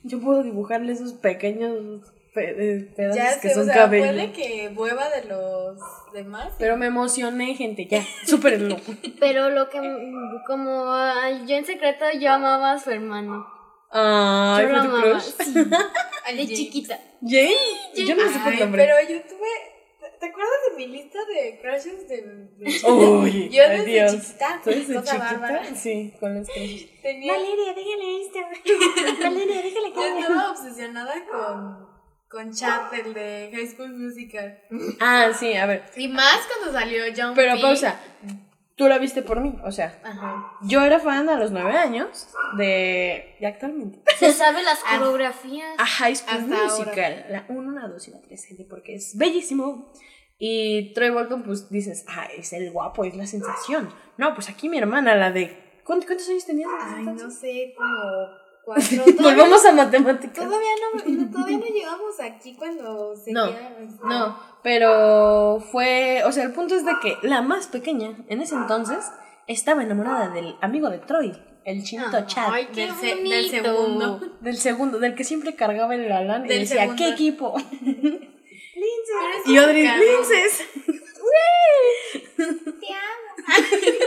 Yo 0.03 0.19
puedo 0.19 0.43
dibujarle 0.43 0.93
esos 0.93 1.13
pequeños 1.13 2.01
pe- 2.33 2.55
eh, 2.77 2.93
pedazos 2.95 3.15
Ya 3.17 3.39
que 3.39 3.49
sé, 3.49 3.53
son 3.53 3.63
o 3.63 3.65
sea, 3.65 3.75
cabello. 3.75 4.05
puede 4.07 4.31
que 4.31 4.69
mueva 4.69 5.09
de 5.09 5.25
los 5.25 5.77
demás. 6.13 6.53
Pero 6.57 6.77
me 6.77 6.87
emocioné, 6.87 7.53
gente, 7.55 7.85
ya. 7.85 8.03
Súper 8.25 8.59
loco. 8.61 8.93
Pero 9.19 9.49
lo 9.49 9.69
que, 9.69 9.79
como 10.47 10.85
yo 11.45 11.55
en 11.55 11.65
secreto, 11.65 12.05
yo 12.19 12.31
amaba 12.31 12.73
a 12.73 12.79
su 12.79 12.91
hermano. 12.91 13.45
Ay, 13.91 14.65
yo 14.67 14.71
lo 14.73 14.81
tu 14.83 14.87
amaba, 14.89 15.01
crush. 15.11 15.21
sí, 15.23 15.53
de 15.63 15.65
Jane. 16.25 16.47
chiquita. 16.47 16.99
¿Jane? 17.21 17.55
Yo 17.95 18.15
no 18.15 18.31
sé 18.31 18.39
por 18.43 18.59
nombre. 18.59 18.85
pero 18.85 19.09
yo 19.09 19.21
tuve. 19.23 19.47
¿Te 20.19 20.25
acuerdas 20.27 20.53
de 20.71 20.75
mi 20.77 20.87
lista 20.87 21.19
de 21.25 21.59
crushes 21.61 22.07
de, 22.09 22.21
de 22.57 22.91
Uy, 22.91 23.49
Yo 23.49 23.63
desde 23.69 23.85
Dios. 23.85 24.11
chiquita, 24.11 24.59
¿Tú 24.63 24.69
desde 24.69 24.93
cosa 24.95 25.13
chiquita? 25.15 25.31
bárbara. 25.39 25.75
Sí, 25.75 26.13
con 26.19 26.35
los 26.35 26.47
crushes. 26.49 27.01
tenía 27.01 27.33
Valeria, 27.33 27.73
déjale 27.73 28.11
Instagram. 28.23 28.59
Valeria, 29.23 29.61
déjale 29.61 29.93
Yo 29.95 30.19
estaba 30.19 30.51
obsesionada 30.51 31.13
con, 31.25 31.87
con 32.27 32.53
Chat, 32.53 32.93
el 32.93 33.13
de 33.13 33.49
High 33.53 33.67
School 33.67 33.93
Musical. 33.97 34.59
Ah, 34.99 35.31
sí, 35.37 35.53
a 35.55 35.65
ver. 35.65 35.83
Y 35.95 36.07
más 36.09 36.39
cuando 36.47 36.77
salió 36.77 37.03
John 37.15 37.33
Pero 37.35 37.55
P. 37.55 37.61
pausa. 37.61 37.99
Tú 38.79 38.87
la 38.87 38.97
viste 38.97 39.21
por 39.23 39.41
mí, 39.41 39.59
o 39.65 39.73
sea, 39.73 39.99
Ajá. 40.05 40.53
yo 40.61 40.81
era 40.81 41.01
fan 41.01 41.27
a 41.27 41.35
los 41.35 41.51
nueve 41.51 41.73
años 41.73 42.29
de. 42.55 43.35
¿Y 43.37 43.43
actualmente? 43.43 43.99
Se 44.17 44.31
sabe 44.31 44.63
las 44.63 44.79
coreografías. 44.79 45.75
A 45.77 45.85
High 45.85 46.15
School 46.15 46.47
Musical. 46.47 47.25
La 47.29 47.45
1, 47.49 47.71
la 47.73 47.89
2 47.89 48.07
y 48.07 48.11
la 48.11 48.21
3, 48.21 48.45
gente, 48.45 48.63
porque 48.63 48.95
es 48.95 49.17
bellísimo. 49.17 49.91
Y 50.37 50.93
Troy 50.93 51.09
Bolton, 51.09 51.43
pues 51.43 51.69
dices, 51.69 52.05
ah, 52.07 52.29
es 52.37 52.53
el 52.53 52.71
guapo, 52.71 53.03
es 53.03 53.17
la 53.17 53.27
sensación. 53.27 53.93
No, 54.15 54.33
pues 54.33 54.47
aquí 54.49 54.69
mi 54.69 54.77
hermana, 54.77 55.13
la 55.13 55.33
de. 55.33 55.81
¿Cuántos, 55.83 56.05
cuántos 56.07 56.29
años 56.29 56.45
tenías? 56.45 56.69
Ay, 56.79 56.99
entonces? 56.99 57.23
no 57.25 57.31
sé, 57.31 57.73
como 57.75 57.89
cuatro. 58.75 59.03
Volvamos 59.23 59.65
a 59.65 59.71
matemáticas. 59.71 60.45
todavía 60.45 60.69
no, 60.93 61.31
todavía 61.31 61.57
no 61.57 61.65
llegamos 61.65 62.19
aquí 62.21 62.55
cuando 62.55 63.15
se 63.15 63.31
No, 63.31 63.47
queda- 63.47 63.71
No, 64.03 64.39
pero 64.63 65.59
fue, 65.71 66.21
o 66.25 66.31
sea, 66.31 66.43
el 66.43 66.51
punto 66.53 66.75
es 66.75 66.85
de 66.85 66.91
que 67.01 67.17
la 67.27 67.41
más 67.41 67.67
pequeña 67.67 68.15
en 68.27 68.41
ese 68.41 68.55
entonces 68.55 69.05
estaba 69.47 69.83
enamorada 69.83 70.29
del 70.29 70.55
amigo 70.61 70.89
de 70.89 70.99
Troy, 70.99 71.33
el 71.65 71.83
chinito 71.83 72.25
Chad. 72.27 72.49
Ay, 72.51 72.67
qué 72.73 72.81
Del, 72.87 72.95
se- 72.95 73.15
del 73.15 73.49
segundo. 73.49 74.19
Del 74.41 74.57
segundo, 74.57 74.99
del 74.99 75.15
que 75.15 75.23
siempre 75.23 75.55
cargaba 75.55 75.95
el 75.95 76.07
galán 76.07 76.45
y 76.45 76.49
Del 76.49 76.59
decía, 76.59 76.81
segundo. 76.81 77.03
¿qué 77.03 77.09
equipo? 77.09 77.55
Eres 78.79 79.47
Y 79.47 79.57
Audrey, 79.57 79.85
un 79.87 80.25
Linces. 82.13 82.63
Te 82.79 82.87
amo. 82.93 83.29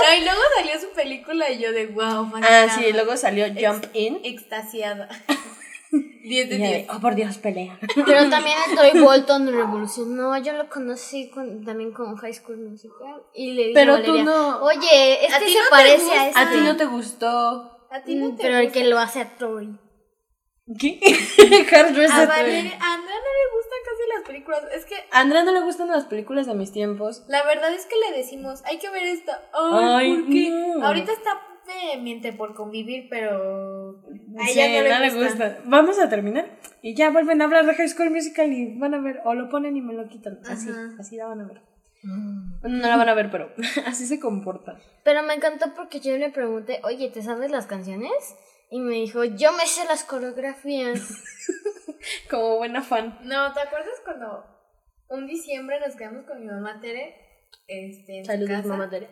No, 0.00 0.16
y 0.18 0.24
luego 0.24 0.40
salió 0.56 0.80
su 0.80 0.88
película 0.94 1.50
y 1.50 1.58
yo 1.60 1.72
de 1.72 1.86
wow, 1.88 2.30
Ah, 2.42 2.66
sí, 2.76 2.92
luego 2.92 3.16
salió 3.16 3.46
Jump 3.48 3.84
In. 3.94 4.20
Extasiada. 4.24 5.08
10 5.92 6.48
de 6.48 6.54
Y 6.56 6.58
ella 6.58 6.68
de, 6.70 6.76
10. 6.78 6.88
oh, 6.90 7.00
por 7.00 7.14
Dios, 7.14 7.38
pelea. 7.38 7.78
Pero 7.94 8.28
también 8.30 8.56
el 8.68 8.76
Troy 8.76 9.00
Bolton 9.00 9.46
revolucionó. 9.52 10.36
Yo 10.38 10.52
lo 10.54 10.68
conocí 10.68 11.28
con- 11.30 11.64
también 11.64 11.92
con 11.92 12.16
High 12.16 12.34
School 12.34 12.58
Musical. 12.58 13.22
Y 13.34 13.52
le 13.52 13.62
dije 13.68 13.74
Pero 13.74 13.94
a 13.96 14.02
tú 14.02 14.22
no- 14.22 14.62
Oye, 14.62 15.18
¿A 15.30 15.36
este 15.36 15.44
ti 15.46 15.52
se 15.52 15.58
no 15.58 15.64
te 15.64 15.70
parece 15.70 16.10
a 16.12 16.28
este. 16.28 16.40
A 16.40 16.50
ti 16.50 16.56
no 16.58 16.76
te 16.76 16.84
gustó. 16.86 17.86
A 17.90 18.02
ti 18.02 18.14
no 18.14 18.28
Mm, 18.30 18.36
te 18.36 18.42
Pero 18.42 18.58
el 18.58 18.72
que 18.72 18.84
lo 18.84 18.98
hace 18.98 19.20
a 19.20 19.36
Troy. 19.36 19.68
¿Qué? 20.78 21.00
a, 21.02 22.26
Valeria, 22.26 22.78
a 22.80 22.94
Andrea 22.94 23.18
no 23.18 23.32
le 23.32 23.46
gustan 23.56 23.80
casi 23.84 24.08
las 24.14 24.26
películas. 24.26 24.62
Es 24.74 24.84
que. 24.84 24.94
A 25.10 25.20
Andrea 25.20 25.42
no 25.42 25.52
le 25.52 25.60
gustan 25.62 25.88
las 25.88 26.04
películas 26.04 26.46
de 26.46 26.54
mis 26.54 26.72
tiempos. 26.72 27.24
La 27.28 27.42
verdad 27.44 27.72
es 27.74 27.86
que 27.86 27.96
le 27.96 28.16
decimos, 28.16 28.62
hay 28.64 28.78
que 28.78 28.90
ver 28.90 29.04
esto. 29.04 29.32
Ay, 29.52 30.16
¿por 30.16 30.26
qué? 30.30 30.82
Ahorita 30.82 31.12
está 31.12 31.40
miente 32.00 32.32
por 32.32 32.54
convivir, 32.54 33.06
pero 33.08 34.00
a 34.38 34.48
ella 34.48 34.98
no, 34.98 35.04
le, 35.04 35.10
gusta. 35.10 35.58
Vamos 35.64 35.98
a 35.98 36.08
terminar 36.08 36.58
y 36.82 36.94
ya 36.94 37.10
vuelven 37.10 37.40
a 37.40 37.44
hablar 37.44 37.66
de 37.66 37.74
High 37.74 37.88
School 37.88 38.10
Musical 38.10 38.52
y 38.52 38.78
van 38.78 38.94
a 38.94 39.00
ver, 39.00 39.20
o 39.24 39.34
lo 39.34 39.48
ponen 39.48 39.76
y 39.76 39.80
me 39.80 39.94
lo 39.94 40.08
quitan. 40.08 40.40
Así, 40.48 40.68
así 40.98 41.16
la 41.16 41.26
van 41.26 41.40
a 41.40 41.46
ver. 41.46 41.62
Mm. 42.02 42.60
No 42.62 42.88
la 42.88 42.96
van 42.96 43.08
a 43.08 43.14
ver, 43.14 43.30
pero 43.30 43.50
así 43.86 44.06
se 44.06 44.20
comporta. 44.20 44.78
Pero 45.04 45.22
me 45.22 45.34
encantó 45.34 45.74
porque 45.74 46.00
yo 46.00 46.16
le 46.16 46.30
pregunté, 46.30 46.80
oye, 46.84 47.10
¿te 47.10 47.22
sabes 47.22 47.50
las 47.50 47.66
canciones? 47.66 48.12
Y 48.70 48.78
me 48.78 48.94
dijo, 48.94 49.24
yo 49.24 49.52
me 49.52 49.66
sé 49.66 49.84
las 49.86 50.04
coreografías. 50.04 51.00
Como 52.30 52.58
buena 52.58 52.82
fan. 52.82 53.18
No, 53.24 53.52
¿te 53.52 53.60
acuerdas 53.60 54.00
cuando 54.04 54.44
un 55.08 55.26
diciembre 55.26 55.80
nos 55.80 55.96
quedamos 55.96 56.24
con 56.24 56.40
mi 56.40 56.46
mamá 56.46 56.80
Tere? 56.80 57.16
Este, 57.66 58.18
en 58.18 58.24
Saludos, 58.24 58.50
casa, 58.50 58.68
mamá 58.68 58.88
Tere. 58.88 59.08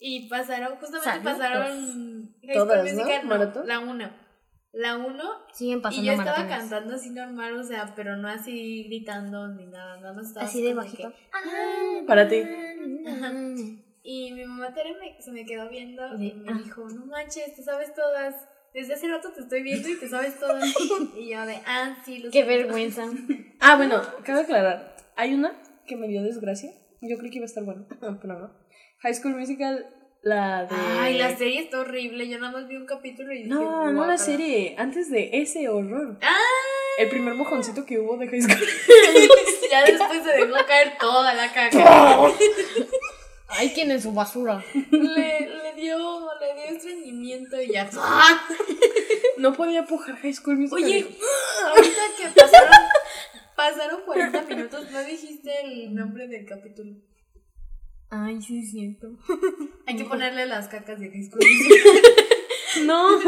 Y 0.00 0.28
pasaron, 0.28 0.76
justamente 0.76 1.20
pasaron 1.24 2.34
Todas, 2.52 2.92
¿no? 2.94 3.64
la 3.64 3.78
1. 3.78 4.24
La 4.72 4.96
1 4.96 5.24
siguen 5.52 5.82
pasando 5.82 6.02
y 6.02 6.06
yo 6.06 6.12
estaba 6.12 6.48
cantando 6.48 6.94
así 6.96 7.10
normal, 7.10 7.54
o 7.56 7.62
sea, 7.62 7.92
pero 7.94 8.16
no 8.16 8.28
así 8.28 8.84
gritando 8.84 9.48
ni 9.48 9.66
nada, 9.66 9.98
nada 10.00 10.12
más 10.14 10.26
estaba 10.26 10.46
así 10.46 10.62
de 10.62 10.74
bajito. 10.74 11.12
Ah, 11.32 12.00
para 12.06 12.26
ti. 12.26 12.42
Y 14.02 14.32
mi 14.32 14.44
mamá 14.44 14.74
Tere 14.74 14.94
se 15.20 15.30
me 15.32 15.46
quedó 15.46 15.68
viendo 15.70 16.06
y 16.18 16.34
me 16.34 16.52
ah. 16.52 16.60
dijo, 16.62 16.86
no 16.88 17.06
manches, 17.06 17.54
te 17.54 17.62
sabes 17.62 17.94
todas. 17.94 18.34
Desde 18.74 18.94
hace 18.94 19.06
rato 19.06 19.30
te 19.32 19.40
estoy 19.40 19.62
viendo 19.62 19.88
y 19.88 19.94
te 19.94 20.08
sabes 20.08 20.36
todas. 20.36 20.64
y 21.16 21.30
yo 21.30 21.46
de, 21.46 21.60
ah, 21.64 21.96
sí, 22.04 22.18
lo 22.18 22.32
Qué 22.32 22.42
vergüenza. 22.42 23.04
ah, 23.60 23.76
bueno, 23.76 24.02
cabe 24.24 24.40
aclarar. 24.40 24.96
Hay 25.14 25.32
una 25.32 25.52
que 25.86 25.94
me 25.94 26.08
dio 26.08 26.24
desgracia. 26.24 26.72
Yo 27.00 27.16
creí 27.16 27.30
que 27.30 27.36
iba 27.36 27.44
a 27.44 27.46
estar 27.46 27.62
buena, 27.62 27.86
pero 28.20 28.38
no. 28.40 28.52
High 29.02 29.14
School 29.14 29.36
Musical 29.36 29.86
la 30.22 30.64
de... 30.64 30.74
Ay, 30.98 31.18
la 31.18 31.36
serie 31.36 31.60
está 31.60 31.80
horrible. 31.80 32.28
Yo 32.28 32.40
nada 32.40 32.50
más 32.50 32.66
vi 32.66 32.74
un 32.74 32.86
capítulo 32.86 33.32
y 33.32 33.44
dije. 33.44 33.48
No, 33.48 33.92
no 33.92 34.06
la 34.06 34.18
serie. 34.18 34.74
Antes 34.76 35.08
de 35.08 35.30
ese 35.34 35.68
horror. 35.68 36.18
¡Ah! 36.22 36.34
El 36.98 37.10
primer 37.10 37.34
mojoncito 37.34 37.84
que 37.86 38.00
hubo 38.00 38.16
de 38.16 38.26
High 38.26 38.42
School. 38.42 38.68
ya 39.70 39.84
después 39.84 40.24
se 40.24 40.32
dejó 40.32 40.66
caer 40.66 40.94
toda 40.98 41.32
la 41.34 41.52
caca. 41.52 42.32
Ay, 43.48 43.70
¿quién 43.72 43.90
es 43.92 44.02
su 44.02 44.12
basura? 44.12 44.64
Le, 44.90 45.63
le 45.84 45.90
dio, 45.90 46.28
le 46.40 46.54
dio 46.54 46.76
estreñimiento 46.76 47.60
y 47.60 47.72
ya. 47.72 47.90
no 49.38 49.52
podía 49.52 49.84
pujar 49.84 50.16
High 50.16 50.32
School 50.32 50.58
Musical. 50.58 50.84
Oye, 50.84 51.06
ahorita 51.68 52.02
que 52.18 52.40
pasaron, 52.40 52.78
pasaron 53.56 54.00
40 54.06 54.42
minutos, 54.42 54.90
no 54.90 55.04
dijiste 55.04 55.50
el 55.64 55.94
nombre 55.94 56.28
del 56.28 56.46
capítulo. 56.46 56.92
Ay, 58.10 58.40
sí 58.40 58.60
es 58.60 58.70
cierto. 58.70 59.16
Hay 59.86 59.96
que 59.96 60.04
ponerle 60.04 60.46
las 60.46 60.68
cacas 60.68 61.00
de 61.00 61.08
disco. 61.08 61.38
no. 62.84 63.18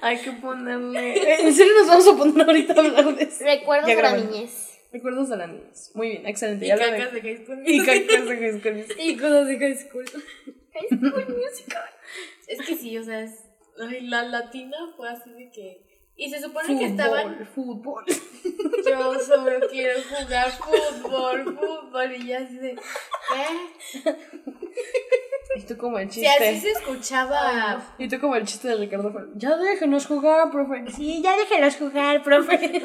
Hay 0.00 0.18
que 0.18 0.32
ponerle. 0.32 1.42
En 1.42 1.52
serio 1.52 1.72
nos 1.78 1.88
vamos 1.88 2.08
a 2.08 2.16
poner 2.16 2.46
ahorita 2.46 2.74
a 2.74 2.78
hablar 2.78 3.16
de 3.16 3.24
eso. 3.24 3.44
Recuerdos 3.44 3.88
de 3.88 4.02
la 4.02 4.16
niñez. 4.16 4.78
Recuerdos 4.92 5.28
de 5.28 5.36
la 5.36 5.46
niñez. 5.48 5.90
Muy 5.94 6.08
bien, 6.10 6.26
excelente. 6.26 6.66
Y 6.66 6.70
cacas 6.70 7.12
de 7.12 7.20
high 7.20 7.44
school. 7.44 7.62
Y 7.66 7.78
cacas 7.78 8.28
de 8.28 8.36
high 8.36 8.60
school. 8.60 8.86
y 8.98 9.16
cosas 9.16 9.46
de 9.48 9.58
high 9.58 9.76
school. 9.76 10.04
High 10.78 10.98
school 10.98 11.36
musical. 11.36 11.90
Es 12.46 12.66
que 12.66 12.76
sí, 12.76 12.96
o 12.98 13.02
sea, 13.02 13.20
es... 13.22 13.44
la 14.02 14.22
latina 14.22 14.76
fue 14.96 15.08
así 15.08 15.30
de 15.30 15.50
que 15.50 15.86
y 16.18 16.30
se 16.30 16.40
supone 16.40 16.78
que 16.78 16.86
estaban. 16.86 17.46
Fútbol. 17.54 18.04
Yo 18.86 19.20
solo 19.20 19.68
quiero 19.70 20.00
jugar 20.02 20.50
fútbol, 20.50 21.44
fútbol. 21.44 22.16
Y 22.16 22.26
ya 22.26 22.38
así 22.38 22.56
de. 22.56 22.74
¿Qué? 22.74 24.16
Y 25.56 25.62
tú 25.62 25.76
como 25.76 25.98
el 25.98 26.08
chiste. 26.08 26.28
Sí, 26.38 26.44
así 26.44 26.60
se 26.60 26.70
escuchaba. 26.70 27.94
Y 27.98 28.08
tú 28.08 28.18
como 28.18 28.34
el 28.36 28.46
chiste 28.46 28.68
de 28.68 28.76
Ricardo 28.76 29.12
Ya 29.34 29.56
déjenos 29.56 30.06
jugar, 30.06 30.50
profe. 30.50 30.90
Sí, 30.90 31.22
ya 31.22 31.36
déjenos 31.36 31.76
jugar, 31.76 32.22
profe. 32.22 32.82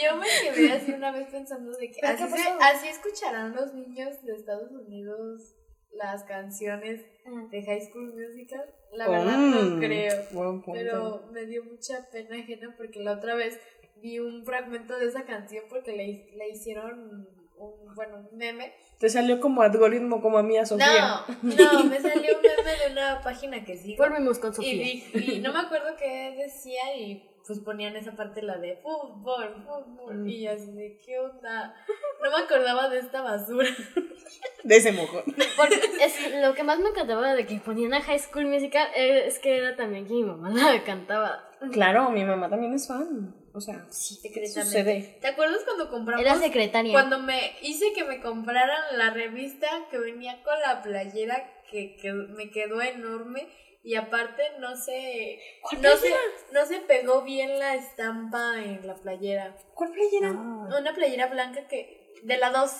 Yo 0.00 0.16
me 0.16 0.26
quedé 0.42 0.72
así 0.72 0.92
una 0.92 1.10
vez 1.10 1.28
pensando 1.28 1.72
de 1.72 1.90
que 1.90 2.00
así, 2.06 2.22
así 2.60 2.88
escucharán 2.88 3.54
los 3.54 3.74
niños 3.74 4.22
de 4.22 4.34
Estados 4.34 4.70
Unidos 4.70 5.57
las 5.92 6.24
canciones 6.24 7.04
de 7.50 7.62
High 7.62 7.82
School 7.90 8.14
Musical. 8.14 8.64
La 8.92 9.08
verdad 9.08 9.36
no 9.36 9.62
mm, 9.62 9.80
creo. 9.80 10.62
Pero 10.72 11.28
me 11.32 11.46
dio 11.46 11.64
mucha 11.64 12.08
pena 12.10 12.36
ajena 12.36 12.74
porque 12.76 13.00
la 13.00 13.12
otra 13.12 13.34
vez 13.34 13.58
vi 14.00 14.18
un 14.18 14.44
fragmento 14.44 14.98
de 14.98 15.06
esa 15.06 15.24
canción 15.24 15.64
porque 15.68 15.92
le, 15.92 16.30
le 16.36 16.48
hicieron 16.50 17.26
un, 17.56 17.94
bueno, 17.94 18.28
un 18.30 18.38
meme. 18.38 18.72
Te 18.98 19.08
salió 19.08 19.40
como 19.40 19.62
algoritmo 19.62 20.20
como 20.20 20.38
a 20.38 20.42
mí 20.42 20.56
a 20.56 20.66
Sofía. 20.66 21.24
No, 21.42 21.54
no, 21.54 21.84
me 21.84 22.00
salió 22.00 22.36
un 22.36 22.42
meme 22.42 22.78
de 22.84 22.92
una 22.92 23.20
página 23.22 23.64
que 23.64 23.76
sí. 23.76 23.96
Volvemos 23.96 24.38
con 24.38 24.54
Sofía. 24.54 24.72
Y, 24.72 25.04
y, 25.14 25.40
no 25.40 25.52
me 25.52 25.60
acuerdo 25.60 25.96
qué 25.98 26.34
decía 26.36 26.96
y 26.96 27.28
pues 27.48 27.60
ponían 27.60 27.96
esa 27.96 28.12
parte 28.12 28.42
la 28.42 28.58
de 28.58 28.76
fútbol, 28.76 29.64
fútbol. 29.66 30.28
Y 30.28 30.46
así 30.46 30.70
de, 30.72 31.00
¿qué 31.04 31.18
onda? 31.18 31.74
No 32.22 32.30
me 32.30 32.44
acordaba 32.44 32.90
de 32.90 32.98
esta 32.98 33.22
basura. 33.22 33.70
De 34.62 34.76
ese 34.76 34.92
mojón. 34.92 35.22
Porque 35.56 35.80
es, 36.02 36.42
lo 36.42 36.52
que 36.54 36.62
más 36.62 36.78
me 36.78 36.90
encantaba 36.90 37.32
de 37.32 37.46
que 37.46 37.58
ponían 37.58 37.94
a 37.94 38.02
High 38.02 38.18
School 38.18 38.46
Musical 38.46 38.86
es 38.94 39.38
que 39.38 39.56
era 39.56 39.76
también 39.76 40.06
que 40.06 40.12
mi 40.12 40.24
mamá 40.24 40.50
la 40.50 40.84
cantaba. 40.84 41.48
Claro, 41.72 42.10
mi 42.10 42.22
mamá 42.22 42.50
también 42.50 42.74
es 42.74 42.86
fan. 42.86 43.34
O 43.54 43.60
sea, 43.60 43.86
sí, 43.88 44.20
sucede. 44.46 45.16
¿Te 45.22 45.28
acuerdas 45.28 45.62
cuando 45.64 45.88
compramos? 45.88 46.20
Era 46.20 46.38
secretaria. 46.38 46.92
Cuando 46.92 47.18
me 47.18 47.56
hice 47.62 47.94
que 47.94 48.04
me 48.04 48.20
compraran 48.20 48.98
la 48.98 49.10
revista 49.10 49.68
que 49.90 49.98
venía 49.98 50.42
con 50.42 50.60
la 50.60 50.82
playera 50.82 51.50
que, 51.70 51.96
que 51.96 52.12
me 52.12 52.50
quedó 52.50 52.82
enorme 52.82 53.48
y 53.88 53.94
aparte 53.94 54.42
no 54.58 54.76
se 54.76 55.40
no 55.80 55.96
se, 55.96 56.14
no 56.52 56.66
se 56.66 56.80
pegó 56.80 57.22
bien 57.22 57.58
la 57.58 57.74
estampa 57.74 58.62
en 58.62 58.86
la 58.86 58.94
playera. 58.96 59.56
¿Cuál 59.72 59.92
playera? 59.92 60.30
Una 60.30 60.92
playera 60.94 61.28
blanca 61.28 61.66
que 61.68 62.12
de 62.22 62.36
la 62.36 62.50
2 62.50 62.70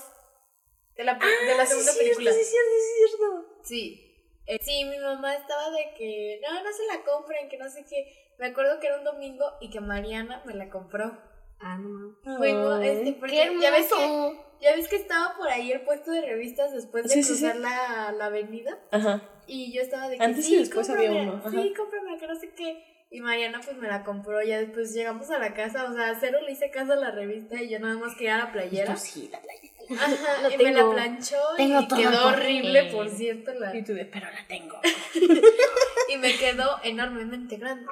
de 0.96 1.04
la, 1.04 1.14
de 1.14 1.56
la 1.56 1.62
ah, 1.62 1.66
segunda 1.66 1.92
película. 1.98 2.30
Sí, 2.30 2.44
sí, 2.44 2.50
sí, 2.50 3.06
cierto. 3.08 3.58
Sí. 3.62 4.34
Eh, 4.44 4.58
sí, 4.60 4.84
mi 4.84 4.98
mamá 4.98 5.34
estaba 5.34 5.70
de 5.70 5.94
que 5.96 6.40
no, 6.42 6.62
no 6.62 6.72
se 6.74 6.84
la 6.84 7.02
compren, 7.02 7.48
que 7.48 7.56
no 7.56 7.70
sé 7.70 7.86
qué. 7.88 8.34
Me 8.38 8.48
acuerdo 8.48 8.78
que 8.78 8.88
era 8.88 8.98
un 8.98 9.04
domingo 9.04 9.46
y 9.62 9.70
que 9.70 9.80
Mariana 9.80 10.42
me 10.44 10.52
la 10.52 10.68
compró. 10.68 11.18
Ah, 11.58 11.78
no. 11.78 12.18
Bueno, 12.36 12.82
este, 12.82 13.14
porque 13.14 13.50
ya 13.58 13.70
ves 13.70 13.86
que 13.86 14.40
ya 14.60 14.74
ves 14.74 14.88
que 14.88 14.96
estaba 14.96 15.36
por 15.36 15.48
ahí 15.48 15.72
el 15.72 15.82
puesto 15.82 16.10
de 16.10 16.22
revistas 16.22 16.72
después 16.72 17.04
de 17.04 17.14
cruzar 17.14 17.56
La, 17.56 18.12
la 18.16 18.26
avenida. 18.26 18.78
Ajá. 18.90 19.22
Y 19.46 19.72
yo 19.72 19.82
estaba 19.82 20.08
de 20.08 20.18
que 20.18 20.24
Antes 20.24 20.48
y 20.48 20.56
después 20.56 20.88
había 20.90 21.12
uno. 21.12 21.42
Sí, 21.50 21.72
cómprame, 21.76 22.18
que 22.18 22.26
no 22.26 22.34
sé 22.34 22.50
qué. 22.50 22.84
Y 23.10 23.20
Mariana 23.20 23.60
pues 23.64 23.76
me 23.78 23.88
la 23.88 24.04
compró, 24.04 24.42
ya 24.42 24.58
después 24.58 24.92
llegamos 24.92 25.30
a 25.30 25.38
la 25.38 25.54
casa, 25.54 25.90
o 25.90 25.94
sea, 25.94 26.14
cero 26.20 26.40
le 26.44 26.52
hice 26.52 26.70
caso 26.70 26.92
a 26.92 26.96
la 26.96 27.10
revista 27.10 27.62
y 27.62 27.70
yo 27.70 27.78
nada 27.80 27.96
más 27.96 28.14
quería 28.14 28.36
la 28.36 28.52
playera. 28.52 28.96
sí, 28.96 29.30
la 29.32 29.40
playera. 29.40 29.78
Ajá, 29.90 30.54
y 30.54 30.62
me 30.62 30.72
la 30.72 30.90
planchó 30.90 31.36
y 31.56 31.88
quedó 31.88 32.26
horrible, 32.26 32.90
por 32.92 33.08
cierto. 33.08 33.54
La... 33.54 33.74
Y 33.74 33.82
tú 33.82 33.94
de, 33.94 34.04
pero 34.04 34.26
la 34.26 34.46
tengo. 34.46 34.78
y 36.08 36.16
me 36.18 36.36
quedó 36.36 36.78
enormemente 36.82 37.56
grande. 37.56 37.86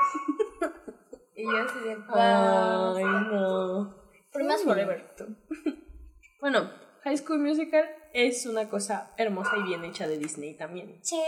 y 1.34 1.44
yo 1.44 1.56
así 1.56 1.78
de, 1.80 1.96
Ay, 2.10 3.04
no. 3.04 3.96
Primas 4.30 4.62
forever. 4.62 5.14
Bueno, 6.40 6.70
High 7.04 7.18
School 7.18 7.38
Musical 7.38 7.84
es 8.12 8.46
una 8.46 8.68
cosa 8.68 9.12
hermosa 9.16 9.56
y 9.58 9.62
bien 9.62 9.84
hecha 9.84 10.06
de 10.06 10.18
Disney 10.18 10.54
también. 10.54 11.00
Check. 11.02 11.22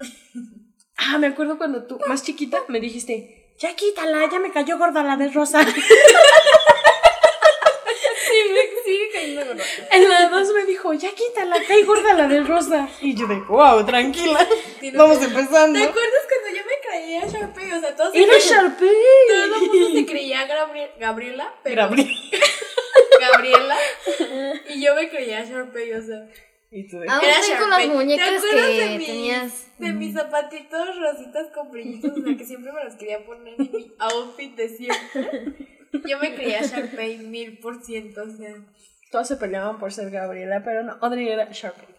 Ah, 1.04 1.18
me 1.18 1.26
acuerdo 1.26 1.58
cuando 1.58 1.84
tú, 1.84 1.98
más 2.06 2.22
chiquita, 2.22 2.58
me 2.68 2.78
dijiste, 2.78 3.56
ya 3.58 3.74
quítala, 3.74 4.30
ya 4.30 4.38
me 4.38 4.52
cayó 4.52 4.78
gorda 4.78 5.02
la 5.02 5.16
de 5.16 5.30
Rosa. 5.30 5.66
En 9.90 10.08
la 10.08 10.28
2 10.28 10.48
me 10.54 10.64
dijo, 10.64 10.92
ya 10.94 11.10
quítala, 11.14 11.56
cae 11.66 11.84
gorda 11.84 12.14
la 12.14 12.28
de 12.28 12.42
rosa. 12.42 12.88
Y 13.00 13.14
yo 13.14 13.26
de, 13.26 13.36
wow, 13.40 13.84
tranquila. 13.84 14.46
Vamos 14.94 15.22
empezando. 15.22 15.78
¿Te 15.78 15.84
acuerdas 15.84 16.22
cuando 16.28 16.58
yo 16.58 16.64
me 16.64 16.88
creía 16.88 17.26
Sharpay? 17.26 17.72
O 17.72 17.80
sea, 17.80 17.96
todos 17.96 18.14
Era 18.14 18.38
Sharpay. 18.38 18.88
Todo 19.28 19.44
el 19.44 19.50
mundo 19.60 19.88
se 19.94 20.06
creía 20.06 20.46
Gabriela, 20.98 21.54
pero. 21.62 21.76
Gabriela. 21.82 22.10
Gabriela. 23.28 23.76
Y 24.68 24.84
yo 24.84 24.94
me 24.94 25.08
creía 25.08 25.44
Sharpay, 25.44 25.92
o 25.92 26.02
sea. 26.02 26.28
¿Y 26.70 26.88
tú 26.88 26.98
de 26.98 27.06
Aún 27.08 27.22
con 27.58 27.70
las 27.70 27.86
muñecas 27.88 28.42
que 28.42 28.56
de 28.56 28.98
mis, 28.98 29.06
tenías. 29.06 29.78
De 29.78 29.92
mis 29.92 30.14
zapatitos 30.14 30.88
rositas 30.98 31.48
con 31.54 31.70
brillitos, 31.70 32.12
o 32.16 32.22
sea, 32.22 32.36
que 32.36 32.44
siempre 32.44 32.72
me 32.72 32.84
los 32.84 32.94
quería 32.94 33.24
poner 33.26 33.54
en 33.58 33.70
mi 33.72 33.92
outfit 33.98 34.56
de 34.56 34.68
siempre. 34.68 35.54
Yo 36.08 36.18
me 36.18 36.34
creía 36.34 36.62
Sharpay 36.62 37.18
mil 37.18 37.58
por 37.58 37.82
ciento, 37.84 38.22
o 38.22 38.30
sea. 38.30 38.54
Todos 39.10 39.28
se 39.28 39.36
peleaban 39.36 39.78
por 39.78 39.92
ser 39.92 40.10
Gabriela, 40.10 40.62
pero 40.64 40.82
no, 40.82 40.96
Audrey 41.02 41.28
era 41.28 41.50
Sharpay. 41.50 41.92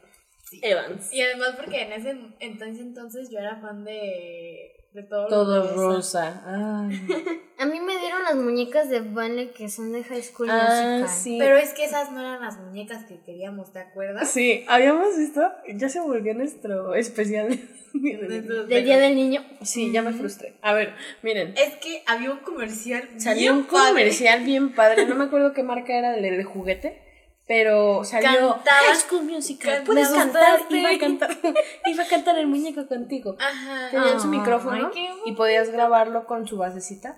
Evans. 0.61 1.13
Y 1.13 1.21
además 1.21 1.55
porque 1.55 1.81
en 1.81 1.93
ese 1.93 2.17
entonces, 2.39 2.79
entonces 2.79 3.29
yo 3.31 3.39
era 3.39 3.59
fan 3.59 3.83
de, 3.83 4.82
de 4.93 5.03
todo, 5.03 5.27
Todo 5.27 5.75
rosa. 5.75 6.41
rosa. 6.43 6.43
Ay. 6.87 7.07
A 7.59 7.65
mí 7.65 7.79
me 7.79 7.97
dieron 7.97 8.23
las 8.23 8.35
muñecas 8.35 8.89
de 8.89 8.99
Vale 8.99 9.51
que 9.51 9.69
son 9.69 9.91
de 9.91 10.03
High 10.03 10.21
School 10.23 10.49
Ah, 10.51 10.97
Musical. 10.99 11.09
sí. 11.09 11.37
Pero 11.39 11.57
es 11.57 11.73
que 11.73 11.85
esas 11.85 12.11
no 12.11 12.19
eran 12.19 12.41
las 12.41 12.59
muñecas 12.59 13.05
que 13.05 13.19
queríamos, 13.21 13.71
¿te 13.71 13.79
acuerdas? 13.79 14.29
Sí, 14.29 14.65
habíamos 14.67 15.17
visto, 15.17 15.41
ya 15.75 15.89
se 15.89 15.99
volvió 15.99 16.33
nuestro 16.33 16.93
especial. 16.95 17.59
Del 17.93 18.83
Día 18.85 18.97
del 18.97 19.15
Niño. 19.15 19.43
Sí, 19.61 19.91
ya 19.91 20.01
me 20.01 20.13
frustré. 20.13 20.55
A 20.63 20.73
ver, 20.73 20.93
miren. 21.21 21.53
Es 21.57 21.75
que 21.77 22.03
había 22.07 22.31
un 22.31 22.39
comercial. 22.39 23.07
Salió 23.17 23.41
bien 23.41 23.53
un 23.53 23.63
padre. 23.65 23.89
comercial 23.89 24.43
bien 24.43 24.73
padre. 24.73 25.05
No 25.05 25.13
me 25.15 25.25
acuerdo 25.25 25.53
qué 25.53 25.61
marca 25.63 25.93
era 25.97 26.15
el 26.17 26.23
de 26.23 26.43
juguete. 26.43 27.02
Pero 27.47 28.03
salió 28.05 28.29
Cantabas- 28.55 28.63
High 28.87 28.95
School 28.95 29.23
Musical. 29.23 29.83
Puedes 29.83 30.09
cantar, 30.09 30.61
iba 30.69 30.89
a 30.89 30.97
cantar, 30.97 31.29
iba 31.85 32.03
a 32.03 32.07
cantar 32.07 32.37
el 32.37 32.47
muñeco 32.47 32.87
contigo. 32.87 33.35
Ajá. 33.39 33.89
Tenían 33.91 34.19
su 34.21 34.27
micrófono 34.27 34.91
y 35.25 35.31
podías 35.33 35.69
grabarlo 35.69 36.25
con 36.25 36.47
su 36.47 36.57
basecita 36.57 37.17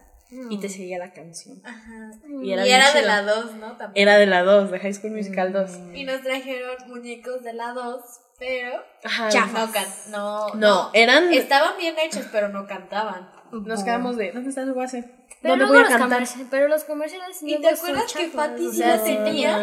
y 0.50 0.60
te 0.60 0.70
seguía 0.70 0.98
la 0.98 1.14
canción. 1.14 1.62
Ajá. 1.64 2.12
Y 2.28 2.50
Y 2.50 2.54
era 2.54 2.92
de 2.92 3.02
la 3.04 3.22
2, 3.22 3.54
¿no? 3.56 3.78
También. 3.78 4.08
Era 4.08 4.18
de 4.18 4.26
la 4.26 4.44
2, 4.44 4.72
de 4.72 4.80
High 4.80 4.94
School 4.94 5.12
Musical 5.14 5.54
2. 5.54 5.72
Y 5.94 6.04
nos 6.04 6.22
trajeron 6.22 6.76
muñecos 6.88 7.44
de 7.44 7.54
la 7.54 7.74
2, 7.74 8.02
pero 8.40 8.84
Ajá. 9.04 9.30
no, 9.54 9.72
can 9.72 9.86
no, 10.10 10.54
No, 10.56 10.90
eran. 10.94 11.32
Estaban 11.32 11.78
bien 11.78 11.96
hechos, 12.00 12.26
pero 12.32 12.50
no 12.50 12.66
cantaban. 12.66 13.30
Nos 13.52 13.84
quedamos 13.84 14.18
de. 14.18 14.32
¿Dónde 14.32 14.50
está 14.50 14.66
su 14.66 14.74
base? 14.74 15.04
Pero 15.42 15.58
¿Dónde 15.58 15.66
voy 15.66 15.78
a 15.78 15.82
los 15.82 15.90
cantar? 15.90 16.24
pero 16.50 16.68
los 16.68 16.84
comerciales 16.86 17.38
¿Y 17.44 17.62
te 17.62 17.70
acuerdas 17.70 18.12
que 18.14 18.30
Fati 18.30 18.72
sí 18.72 18.80
la 18.80 19.04
tenía? 19.04 19.60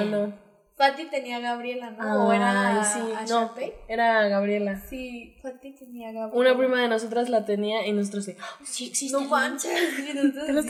Fati 0.82 1.04
tenía 1.06 1.36
a 1.36 1.40
Gabriela, 1.40 1.90
¿no? 1.90 2.26
¿O 2.26 2.32
era 2.32 2.80
Ay, 2.80 2.84
sí, 2.92 2.98
a 3.16 3.20
no, 3.22 3.26
Sharpay? 3.46 3.72
era 3.86 4.26
Gabriela. 4.28 4.82
Sí, 4.90 5.36
Fati 5.40 5.70
tenía 5.72 6.08
a 6.08 6.12
Gabriela. 6.12 6.36
Una 6.40 6.58
prima 6.58 6.80
de 6.82 6.88
nosotras 6.88 7.28
la 7.28 7.44
tenía 7.44 7.86
y 7.86 7.92
nosotros 7.92 8.26
de, 8.26 8.36
"Oh, 8.40 8.64
sí 8.64 8.86
existe. 8.88 9.16
No 9.16 9.20
manches. 9.28 9.70
Te 10.46 10.52
lo. 10.52 10.62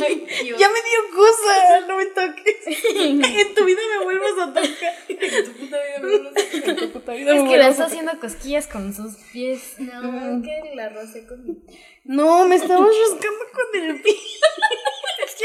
Ay, 0.00 0.26
Dios. 0.44 0.60
Ya 0.60 0.68
me 0.68 0.74
dio 0.74 1.16
cosa, 1.16 1.80
no 1.88 1.96
me 1.96 2.06
toques. 2.06 2.66
en 2.66 3.54
tu 3.54 3.64
vida 3.64 3.80
me 3.98 4.04
vuelvas 4.04 4.32
a 4.40 4.46
tocar. 4.52 4.64
En 5.08 5.44
tu 5.44 5.52
puta 5.52 5.76
vida 5.82 5.98
me 6.00 6.08
vuelves 6.08 6.36
a- 6.36 6.68
En 6.70 6.76
tu 6.76 6.90
puta 6.92 7.12
vida 7.14 7.34
Es 7.34 7.42
me 7.42 7.48
que 7.50 7.56
le 7.56 7.64
vuelvas 7.64 7.70
está 7.70 7.84
tocar. 7.84 7.86
haciendo 7.86 8.20
cosquillas 8.20 8.66
con 8.68 8.94
sus 8.94 9.16
pies. 9.32 9.74
No, 9.78 10.36
es 10.38 10.44
que 10.44 10.74
la 10.76 10.88
rocé 10.90 11.26
con 11.26 11.44
mi 11.44 11.56
No, 12.04 12.46
me 12.46 12.54
estabas 12.56 12.88
rascando 13.10 13.44
con 13.52 13.82
el 13.82 14.02
pie. 14.02 14.14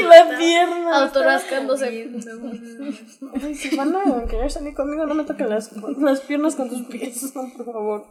La 0.02 0.36
pierna. 0.36 1.02
Autorascándose. 1.04 1.88
Ay, 3.42 3.54
si 3.54 3.76
van 3.76 3.94
a 3.94 4.26
querer 4.26 4.50
salir 4.50 4.74
conmigo, 4.74 5.06
no 5.06 5.14
me 5.14 5.24
toquen 5.24 5.50
las, 5.50 5.70
las 5.98 6.20
piernas 6.20 6.56
con 6.56 6.68
tus 6.68 6.82
pies, 6.86 7.32
por 7.34 7.64
favor. 7.64 8.06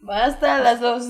Basta, 0.00 0.60
las 0.60 0.80
dos. 0.80 1.08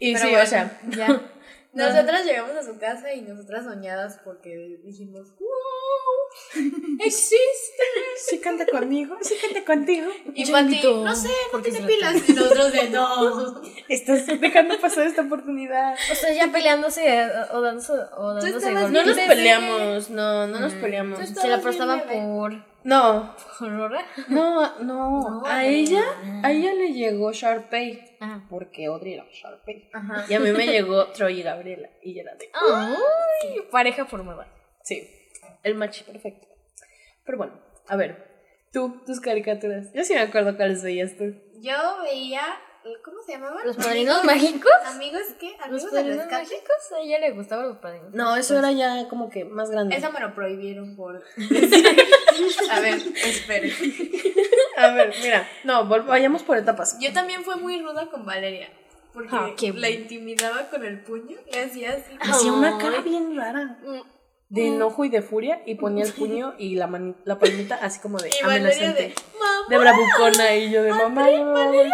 Y 0.00 0.14
Pero 0.14 0.24
sí, 0.24 0.30
bueno. 0.30 0.42
o 0.42 0.46
sea, 0.46 0.80
Ya. 0.90 1.22
Nosotras 1.72 2.26
llegamos 2.26 2.54
a 2.54 2.62
su 2.62 2.78
casa 2.78 3.14
y 3.14 3.22
nosotras 3.22 3.64
soñadas 3.64 4.20
porque 4.24 4.78
dijimos, 4.84 5.28
wow, 5.38 6.60
existe. 7.00 7.82
sí 8.16 8.40
canta 8.40 8.66
conmigo, 8.66 9.16
sí 9.22 9.34
canta 9.40 9.64
contigo. 9.64 10.10
Y 10.34 10.44
Yo 10.44 10.52
Pati, 10.52 10.64
invito, 10.64 11.02
no 11.02 11.16
sé, 11.16 11.28
no 11.28 11.34
porque 11.50 11.70
tiene 11.70 11.86
pilas. 11.86 12.28
Y 12.28 12.32
nosotros 12.34 12.72
de 12.72 12.90
no. 12.90 13.62
Estás 13.88 14.26
dejando 14.26 14.78
pasar 14.80 15.06
esta 15.06 15.22
oportunidad. 15.22 15.94
O 16.10 16.14
sea, 16.14 16.32
ya 16.34 16.52
peleándose 16.52 17.06
eh, 17.06 17.30
o 17.52 17.60
dándose, 17.62 17.92
o 18.16 18.34
dándose. 18.34 18.72
No 18.72 19.04
nos 19.04 19.16
peleamos, 19.16 20.10
no, 20.10 20.46
no 20.46 20.60
nos 20.60 20.74
peleamos. 20.74 21.20
Tú 21.20 21.40
Se 21.40 21.48
la 21.48 21.56
bebé. 21.56 22.22
por... 22.22 22.71
No, 22.84 23.34
¿Por 23.58 23.70
Rora? 23.70 24.04
no, 24.28 24.78
no. 24.80 25.42
A 25.46 25.64
ella, 25.64 26.02
a 26.42 26.50
ella 26.50 26.74
le 26.74 26.92
llegó 26.92 27.32
Sharpay. 27.32 28.16
Ah. 28.20 28.44
Porque 28.50 28.86
Audrey 28.86 29.14
era 29.14 29.26
Sharpay. 29.30 29.90
Ajá. 29.92 30.24
Y 30.28 30.34
a 30.34 30.40
mí 30.40 30.50
me 30.52 30.66
llegó 30.72 31.06
Troy 31.08 31.40
y 31.40 31.42
Gabriela. 31.42 31.90
Y 32.02 32.14
yo 32.14 32.22
era 32.22 32.34
de. 32.34 32.50
Ay, 32.54 33.60
pareja 33.70 34.04
formada. 34.06 34.46
Sí, 34.82 35.08
el 35.62 35.74
match 35.74 36.02
perfecto. 36.02 36.48
Pero 37.24 37.38
bueno, 37.38 37.60
a 37.88 37.96
ver, 37.96 38.32
tú, 38.72 39.02
tus 39.06 39.20
caricaturas. 39.20 39.92
Yo 39.94 40.02
sí 40.04 40.14
me 40.14 40.20
acuerdo 40.20 40.56
cuáles 40.56 40.82
veías 40.82 41.16
tú. 41.16 41.34
Yo 41.60 41.76
veía, 42.02 42.42
¿cómo 43.04 43.22
se 43.22 43.32
llamaban? 43.32 43.64
¿Los 43.64 43.76
padrinos 43.76 44.24
mágicos? 44.24 44.72
Amigos, 44.86 45.22
¿qué? 45.38 45.52
¿Los 45.70 45.84
Amigos 45.84 45.92
de 45.92 45.98
padrinos 45.98 46.26
mágicos? 46.30 46.92
A 46.96 47.00
ella 47.00 47.18
le 47.20 47.30
gustaban 47.32 47.68
los 47.68 47.78
padrinos. 47.78 48.12
No, 48.12 48.34
eso 48.34 48.58
era 48.58 48.72
ya 48.72 49.08
como 49.08 49.30
que 49.30 49.44
más 49.44 49.70
grande. 49.70 49.96
Eso 49.96 50.10
me 50.10 50.18
lo 50.18 50.34
prohibieron 50.34 50.96
por. 50.96 51.22
A 52.70 52.80
ver, 52.80 52.94
esperen. 53.24 53.72
A 54.76 54.88
ver, 54.92 55.14
mira, 55.22 55.48
no, 55.64 55.86
vayamos 55.86 56.42
por 56.42 56.56
etapas. 56.58 56.96
Yo 57.00 57.12
también 57.12 57.44
fui 57.44 57.56
muy 57.56 57.80
ruda 57.80 58.10
con 58.10 58.24
Valeria. 58.24 58.68
Porque 59.12 59.28
Ah, 59.32 59.50
qué 59.58 59.72
la 59.74 59.90
intimidaba 59.90 60.70
con 60.70 60.84
el 60.86 61.00
puño. 61.00 61.36
Le 61.52 61.60
hacía 61.64 61.92
así. 61.92 62.16
Hacía 62.20 62.52
una 62.52 62.78
cara 62.78 63.00
bien 63.02 63.36
rara. 63.36 63.78
Mm. 63.84 64.00
De 64.48 64.66
enojo 64.68 65.04
y 65.06 65.08
de 65.08 65.22
furia 65.22 65.62
y 65.64 65.76
ponía 65.76 66.04
el 66.04 66.12
puño 66.12 66.54
y 66.58 66.74
la, 66.74 66.86
mani- 66.86 67.14
la 67.24 67.38
palmita 67.38 67.76
así 67.76 68.00
como 68.00 68.18
de 68.18 68.28
Y 68.28 68.32
Valeria 68.44 68.92
de, 68.92 69.04
amenazante. 69.06 69.14
mamá, 69.38 69.66
De 69.70 69.78
bravucona 69.78 70.54
y 70.56 70.70
yo 70.70 70.82
de 70.82 70.90
mamá. 70.90 71.30
no, 71.30 71.44
no, 71.44 71.64
no". 71.64 71.70
me 71.72 71.78
va. 71.84 71.90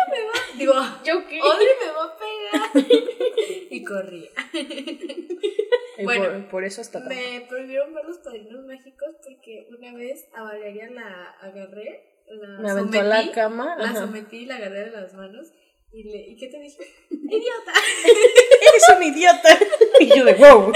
Digo, 0.56 0.74
¿Yo 1.04 1.24
qué? 1.28 1.38
Audrey 1.40 1.68
me 1.84 1.92
va 1.92 2.04
a 2.04 2.16
pegar. 2.16 2.90
y 3.70 3.84
corría. 3.84 4.30
Y 5.98 6.04
Bueno, 6.04 6.24
por, 6.24 6.48
por 6.48 6.64
eso 6.64 6.80
está 6.80 7.00
tan... 7.00 7.08
Me 7.08 7.44
prohibieron 7.48 7.92
ver 7.92 8.04
los 8.04 8.18
padrinos 8.18 8.64
mágicos 8.64 9.08
porque 9.22 9.66
una 9.76 9.92
vez 9.94 10.26
a 10.34 10.42
Valeria 10.44 10.88
la 10.90 11.30
agarré, 11.40 12.22
la 12.28 12.58
Me 12.60 12.70
aventó 12.70 13.00
a 13.00 13.02
la 13.02 13.32
cama. 13.32 13.74
la 13.78 13.84
ajá. 13.90 13.94
sometí 14.00 14.36
y 14.38 14.46
la 14.46 14.56
agarré 14.56 14.84
de 14.84 14.90
las 14.92 15.12
manos. 15.14 15.48
Y, 15.90 16.04
le, 16.04 16.18
¿Y 16.28 16.36
qué 16.36 16.48
te 16.48 16.58
dije? 16.60 16.78
¡Idiota! 17.10 17.72
Eres 18.04 18.84
un 18.96 19.02
idiota. 19.02 19.58
Y 20.00 20.06
yo 20.16 20.24
de 20.24 20.34
wow. 20.34 20.72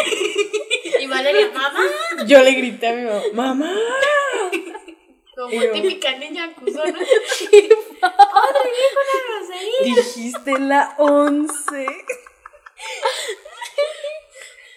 Y 1.01 1.07
Valeria, 1.07 1.51
mamá, 1.53 1.81
Yo 2.27 2.43
le 2.43 2.53
grité 2.53 2.89
a 2.89 2.93
mi 2.95 3.03
mamá, 3.05 3.23
mamá. 3.55 3.73
como 5.37 5.53
yo- 5.53 5.71
típica 5.73 6.17
niña 6.19 6.45
acusona. 6.47 6.99
¡Audrey 6.99 8.73
dijo 8.81 8.99
una 9.03 9.17
grosería! 9.29 9.95
Dijiste 9.95 10.59
la 10.59 10.95
once. 10.99 11.87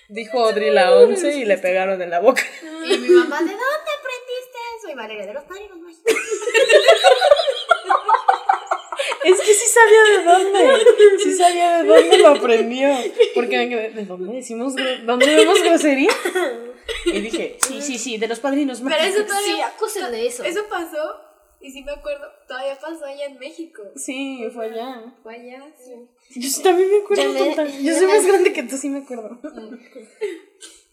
Dijo 0.08 0.40
Audrey 0.40 0.70
la 0.72 0.94
once 0.96 1.34
y 1.34 1.46
le 1.46 1.58
pegaron 1.58 2.02
en 2.02 2.10
la 2.10 2.20
boca. 2.20 2.44
Y 2.64 2.98
mi 2.98 3.10
mamá, 3.10 3.40
¿de 3.40 3.46
dónde 3.46 3.58
aprendiste 3.58 4.58
eso? 4.78 4.90
Y 4.92 4.94
Valeria, 4.96 5.26
de 5.26 5.34
los 5.34 5.44
padrinos 5.46 5.80
mágicos. 5.80 6.14
Es 9.24 9.40
que 9.42 9.54
sí 9.54 9.68
sabía 9.68 10.04
de 10.04 10.24
dónde. 10.24 10.86
Sí 11.24 11.34
sabía 11.36 11.82
de 11.82 11.88
dónde 11.88 12.18
lo 12.20 12.28
aprendió. 12.28 12.90
Porque 13.34 13.58
me 13.58 13.70
quedé, 13.70 13.90
¿de 13.90 14.06
dónde 14.06 14.36
decimos, 14.36 14.74
dónde 15.04 15.36
vemos 15.36 15.62
grosería? 15.64 16.12
Y 17.06 17.20
dije, 17.22 17.58
sí, 17.68 17.82
sí, 17.82 17.98
sí, 17.98 18.18
de 18.18 18.28
los 18.28 18.40
padrinos 18.40 18.82
Pero 18.84 18.92
mágicos. 18.96 19.16
eso 19.16 19.26
todavía. 19.26 19.56
Sí, 19.56 19.62
acusen 19.62 20.12
de 20.12 20.28
eso. 20.28 20.44
Eso 20.44 20.66
pasó, 20.70 21.22
y 21.62 21.72
sí 21.72 21.84
me 21.84 21.92
acuerdo, 21.94 22.26
todavía 22.48 22.78
pasó 22.80 23.06
allá 23.06 23.26
en 23.26 23.40
México. 23.40 23.82
Sí, 23.96 24.48
fue 24.54 24.66
allá. 24.68 25.14
Fue 25.24 25.36
allá, 25.36 25.66
sí. 25.78 26.40
Yo 26.40 26.50
sí 26.50 26.64
también 26.64 26.90
me 26.90 26.98
acuerdo, 26.98 27.24
me-. 27.34 27.84
Yo 27.84 27.94
soy 27.94 28.08
me- 28.08 28.14
más 28.14 28.26
grande 28.26 28.54
que 28.54 28.64
tú, 28.64 28.78
sí 28.78 28.90
me 28.90 29.00
acuerdo. 29.00 29.40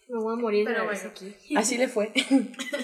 Me 0.09 0.19
voy 0.19 0.35
a 0.35 0.37
morir 0.37 0.65
Pero 0.67 0.85
bueno. 0.85 1.01
aquí. 1.09 1.35
Así 1.57 1.79
le 1.79 1.89
fue. 1.89 2.13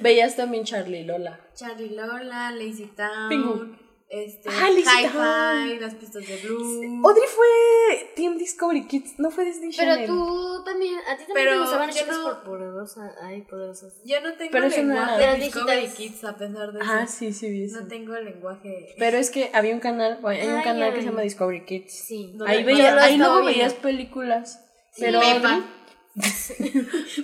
Veías 0.00 0.36
también 0.36 0.64
Charlie 0.64 1.04
Lola. 1.04 1.38
Charlie 1.54 1.90
Lola, 1.90 2.50
Lazy 2.52 2.86
Town, 2.96 3.28
Pingu. 3.28 3.76
Este, 4.10 4.48
Ah, 4.48 4.68
Hi-Fi, 4.70 5.78
las 5.80 5.94
pistas 5.94 6.26
de 6.26 6.36
Blue. 6.38 7.06
Audrey 7.06 7.28
fue 7.28 8.12
Team 8.16 8.38
Discovery 8.38 8.86
Kids, 8.86 9.18
no 9.18 9.30
fue 9.30 9.44
Disney 9.44 9.70
Pero 9.76 9.92
Channel. 9.92 10.06
tú 10.06 10.62
también, 10.64 10.94
a 10.96 11.16
ti 11.16 11.24
también 11.26 11.34
Pero 11.34 11.52
te 11.52 11.58
gustaban 11.58 11.90
chicas 11.90 12.16
no- 12.18 12.24
por 12.24 12.42
poderosas. 12.44 13.12
Ay, 13.22 13.42
poderosas. 13.42 13.92
Yo 14.04 14.20
no 14.22 14.32
tengo 14.34 14.50
Pero 14.52 14.66
eso 14.66 14.82
no 14.82 14.94
lenguaje 14.94 15.22
era- 15.22 15.34
de 15.34 15.40
Discovery 15.44 15.80
digitales. 15.82 16.10
Kids 16.12 16.24
a 16.24 16.36
pesar 16.38 16.72
de 16.72 16.80
eso. 16.80 16.90
Ah, 16.90 17.06
sí, 17.06 17.32
sí, 17.34 17.50
vi 17.50 17.64
eso. 17.64 17.80
No 17.82 17.86
tengo 17.88 18.14
el 18.16 18.24
lenguaje. 18.24 18.94
Pero 18.98 19.18
es 19.18 19.30
que 19.30 19.50
había 19.52 19.74
un 19.74 19.80
canal, 19.80 20.18
bueno, 20.22 20.40
hay 20.42 20.48
un 20.48 20.56
Ay, 20.56 20.64
canal 20.64 20.90
que 20.92 20.96
ay. 20.98 21.02
se 21.02 21.08
llama 21.10 21.22
Discovery 21.22 21.64
Kids. 21.66 21.92
Sí. 21.92 22.32
¿Dónde- 22.34 22.52
Ahí, 22.54 22.64
veía, 22.64 22.94
lo 22.94 23.00
ahí 23.02 23.16
luego 23.18 23.44
veías 23.44 23.74
películas. 23.74 24.64
Pero 24.98 25.20
Pepa. 25.20 25.54
Audrey- 25.54 25.78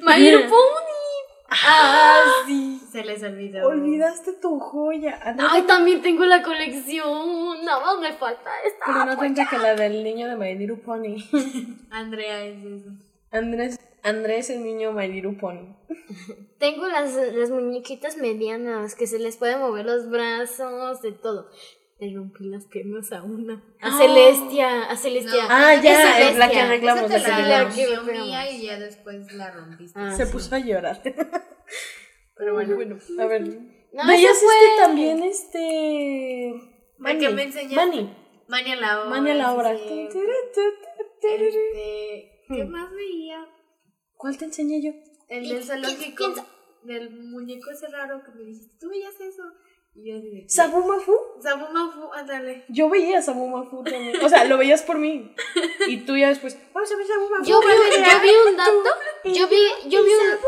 My 0.02 0.18
Little 0.20 0.48
Pony. 0.48 0.93
Ah, 1.48 2.22
sí. 2.46 2.80
Se 2.90 3.04
les 3.04 3.22
olvidó. 3.22 3.66
olvidaste 3.68 4.32
tu 4.34 4.58
joya. 4.58 5.18
Andrea, 5.22 5.48
Ay, 5.52 5.62
también 5.62 6.02
tengo 6.02 6.24
la 6.24 6.42
colección. 6.42 7.64
Nada 7.64 7.80
más 7.84 7.98
me 8.00 8.12
falta 8.12 8.50
esta. 8.66 8.84
pero 8.86 9.04
no 9.04 9.16
tanto 9.16 9.42
que 9.50 9.58
la 9.58 9.74
del 9.74 10.02
niño 10.04 10.28
de 10.28 10.36
My 10.36 10.54
Little 10.54 10.76
Pony. 10.76 11.16
Andrea 11.90 12.44
es 12.44 12.64
eso. 12.64 12.90
Andrés, 13.30 13.78
Andrés 14.02 14.50
el 14.50 14.62
niño 14.62 14.92
My 14.92 15.08
Little 15.08 15.32
Pony. 15.32 15.74
Tengo 16.58 16.86
las, 16.88 17.14
las 17.14 17.50
muñequitas 17.50 18.16
medianas 18.16 18.94
que 18.94 19.06
se 19.06 19.18
les 19.18 19.36
puede 19.36 19.56
mover 19.56 19.84
los 19.86 20.08
brazos, 20.08 21.02
de 21.02 21.12
todo. 21.12 21.48
Le 22.04 22.14
rompí 22.14 22.44
las 22.44 22.66
piernas 22.66 23.12
a 23.12 23.22
una. 23.22 23.54
A 23.80 23.88
Ah. 23.88 23.98
Celestia, 23.98 24.82
a 24.90 24.96
Celestia. 24.96 25.42
No. 25.44 25.48
Ah, 25.50 25.74
ya, 25.82 25.92
Esa 25.92 26.30
es 26.30 26.36
la 26.38 26.50
que 26.50 26.60
arreglamos. 26.60 27.10
Esa 27.10 27.18
La 27.18 27.36
te 27.68 27.74
que 27.74 27.86
la 27.88 28.02
la 28.02 28.04
que- 28.06 28.12
mía 28.12 28.50
y 28.50 28.62
ya 28.66 28.78
después 28.78 29.32
la 29.32 29.50
rompiste. 29.52 29.98
Ah, 29.98 30.14
Se 30.14 30.26
sí. 30.26 30.32
puso 30.32 30.54
a 30.54 30.58
llorar. 30.58 31.00
Pero 32.36 32.54
bueno. 32.54 32.98
a 33.18 33.26
ver. 33.26 33.42
No, 33.48 34.06
Veías 34.08 34.32
este 34.36 34.82
también, 34.82 35.22
este. 35.22 36.52
La 36.98 37.16
que 37.16 37.28
me 37.30 37.44
enseñaste. 37.44 37.76
Manny. 37.76 38.16
Mani 38.48 38.72
a 38.72 38.76
la 38.76 39.00
obra. 39.00 39.10
Manny 39.10 39.30
a 39.30 39.34
la 39.34 39.76
tu, 39.76 40.08
tu. 40.12 40.20
Este, 41.22 42.42
¿Qué 42.48 42.64
Hmm. 42.64 42.68
más 42.70 42.90
veía? 42.92 43.46
¿Cuál 44.16 44.36
te 44.36 44.44
enseñé 44.46 44.82
yo? 44.82 44.90
El 45.28 45.48
del 45.48 45.64
zoológico. 45.64 46.34
Del 46.82 47.10
muñeco 47.10 47.70
ese 47.70 47.86
raro 47.88 48.22
que 48.22 48.30
me 48.32 48.44
dijiste, 48.44 48.76
¿tú 48.78 48.90
veías 48.90 49.14
eso? 49.18 49.42
Y 49.96 50.10
yo 50.10 50.20
dije, 50.20 50.44
¿Sabumafu? 50.48 51.16
Sabu 51.40 51.72
Mafu, 51.72 52.12
ándale. 52.12 52.64
Yo 52.68 52.88
veía 52.88 53.22
Sabumafu 53.22 53.84
también. 53.84 54.24
O 54.24 54.28
sea, 54.28 54.44
lo 54.44 54.58
veías 54.58 54.82
por 54.82 54.98
mí. 54.98 55.34
Y 55.86 55.98
tú 55.98 56.16
ya 56.16 56.28
después, 56.28 56.58
vamos 56.72 56.90
a 56.90 56.96
ver 56.96 57.06
Sabumafu. 57.06 57.44
Yo 57.44 57.60
vi, 57.60 57.66
yo 57.66 58.20
vi 58.20 58.30
un 58.50 58.56
dato. 58.56 58.84
Yo 59.24 59.48
vi, 59.48 59.88
yo 59.88 60.02
vi 60.02 60.10
un, 60.10 60.38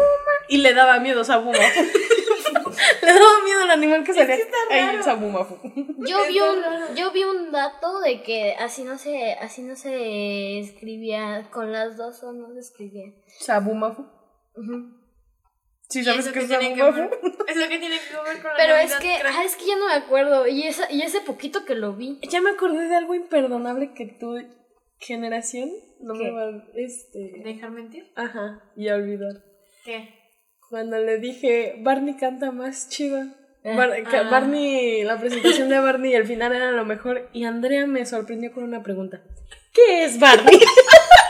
Y 0.49 0.59
le 0.59 0.75
daba 0.75 0.99
miedo 0.99 1.23
Sabumafu. 1.23 1.81
le 3.03 3.13
daba 3.13 3.45
miedo 3.45 3.63
al 3.63 3.71
animal 3.71 4.03
que 4.03 4.15
salía 4.15 4.37
ahí 4.71 5.03
Sabumafu. 5.03 5.59
yo 5.99 6.27
vi 6.27 6.41
un, 6.41 6.97
yo 6.97 7.13
vi 7.13 7.23
un 7.23 7.53
dato 7.53 8.01
de 8.01 8.23
que 8.23 8.57
así 8.59 8.83
no 8.83 8.99
se, 8.99 9.35
así 9.35 9.63
no 9.63 9.77
se 9.77 10.59
escribía 10.59 11.49
con 11.53 11.71
las 11.71 11.97
dos 11.97 12.21
o 12.25 12.33
no 12.33 12.53
se 12.53 12.61
escribía. 12.61 13.13
Sabumafu. 13.39 14.07
Ujú. 14.57 15.06
¿Sí 15.89 16.01
¿Y 16.01 16.05
sabes 16.05 16.27
eso 16.27 16.33
qué 16.33 16.41
es 16.41 16.49
que 16.49 16.55
Sabumafu? 16.55 16.97
ver? 17.01 17.11
Eso 17.49 17.69
que 17.69 17.79
tiene 17.79 17.97
que 17.99 18.15
ver 18.25 18.43
con 18.43 18.51
la 18.51 18.57
Pero 18.57 18.75
es 18.77 18.95
que, 18.97 19.19
crack? 19.21 19.35
ah, 19.37 19.45
es 19.45 19.55
que 19.57 19.67
ya 19.67 19.77
no 19.77 19.87
me 19.87 19.95
acuerdo 19.95 20.47
y 20.49 20.65
esa, 20.65 20.91
y 20.93 21.03
ese 21.03 21.21
poquito 21.21 21.65
que 21.65 21.75
lo 21.77 21.93
vi. 21.95 22.19
Ya 22.29 22.41
me 22.41 22.51
acordé 22.51 22.89
de 22.89 22.97
algo 22.97 23.15
imperdonable 23.15 23.93
que 23.95 24.07
tu 24.07 24.37
generación 24.99 25.71
no 26.01 26.15
me 26.15 26.31
va 26.33 26.43
a... 26.49 26.65
Este... 26.75 27.41
¿Dejar 27.45 27.71
mentir? 27.71 28.11
Ajá, 28.17 28.63
y 28.77 28.89
a 28.89 28.97
olvidar. 28.97 29.45
¿Qué? 29.85 30.09
Cuando 30.69 30.99
le 30.99 31.19
dije, 31.19 31.77
Barney 31.79 32.17
canta 32.17 32.51
más 32.51 32.89
chido. 32.89 33.25
Bar- 33.63 34.03
que 34.09 34.17
ah. 34.17 34.29
Barney, 34.29 35.05
la 35.05 35.19
presentación 35.19 35.69
de 35.69 35.79
Barney 35.79 36.13
y 36.13 36.15
el 36.17 36.27
final 36.27 36.53
era 36.55 36.73
lo 36.73 36.85
mejor. 36.85 37.29
Y 37.33 37.45
Andrea 37.45 37.87
me 37.87 38.05
sorprendió 38.07 38.53
con 38.53 38.65
una 38.65 38.83
pregunta. 38.83 39.23
¿Qué 39.73 40.05
es 40.05 40.19
Barney? 40.19 40.59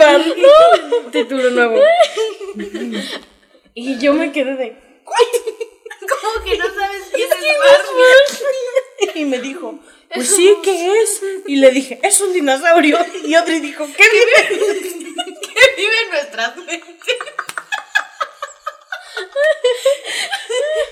¿Qué 0.00 0.06
es 0.06 0.12
Barney? 0.12 1.10
Título 1.12 1.50
nuevo. 1.50 1.80
Y 3.74 3.98
yo 3.98 4.14
me 4.14 4.32
quedé 4.32 4.56
de... 4.56 4.76
¿Cómo 5.04 6.44
que 6.44 6.58
no 6.58 6.64
sabes 6.74 7.02
quién 7.12 7.28
es 7.30 7.58
Barney? 7.58 9.22
Y 9.22 9.24
me 9.26 9.38
dijo, 9.40 9.78
pues 10.14 10.34
sí, 10.34 10.56
¿qué 10.62 11.02
es? 11.02 11.22
Y 11.46 11.56
le 11.56 11.70
dije, 11.70 12.00
es 12.02 12.20
un 12.20 12.32
dinosaurio. 12.32 12.98
Y 13.24 13.34
Audrey 13.34 13.60
dijo, 13.60 13.86
¿qué 13.96 14.04
vive? 14.10 14.48
Que 14.48 15.76
vive 15.76 16.02
en 16.04 16.10
nuestras 16.10 16.56
mentes. 16.56 17.16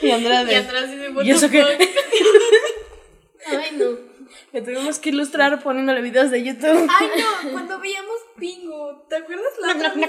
Y 0.03 0.11
Andrea 0.11 0.43
Y 0.43 0.47
de... 0.47 0.57
atrás 0.57 0.91
dice, 0.91 1.11
¿Y 1.23 1.31
eso 1.31 1.51
qué? 1.51 1.63
Ay, 3.47 3.71
no. 3.73 4.08
Le 4.53 4.63
tuvimos 4.63 4.99
que 4.99 5.09
ilustrar 5.11 5.63
poniéndole 5.63 6.01
videos 6.03 6.31
de 6.31 6.43
YouTube. 6.43 6.89
Ay, 6.99 7.11
no, 7.19 7.51
cuando 7.53 7.79
veíamos 7.81 8.17
Pingu, 8.39 9.03
¿te 9.09 9.17
acuerdas 9.17 9.53
la 9.61 9.73
otra 9.75 9.89
vez? 9.95 10.09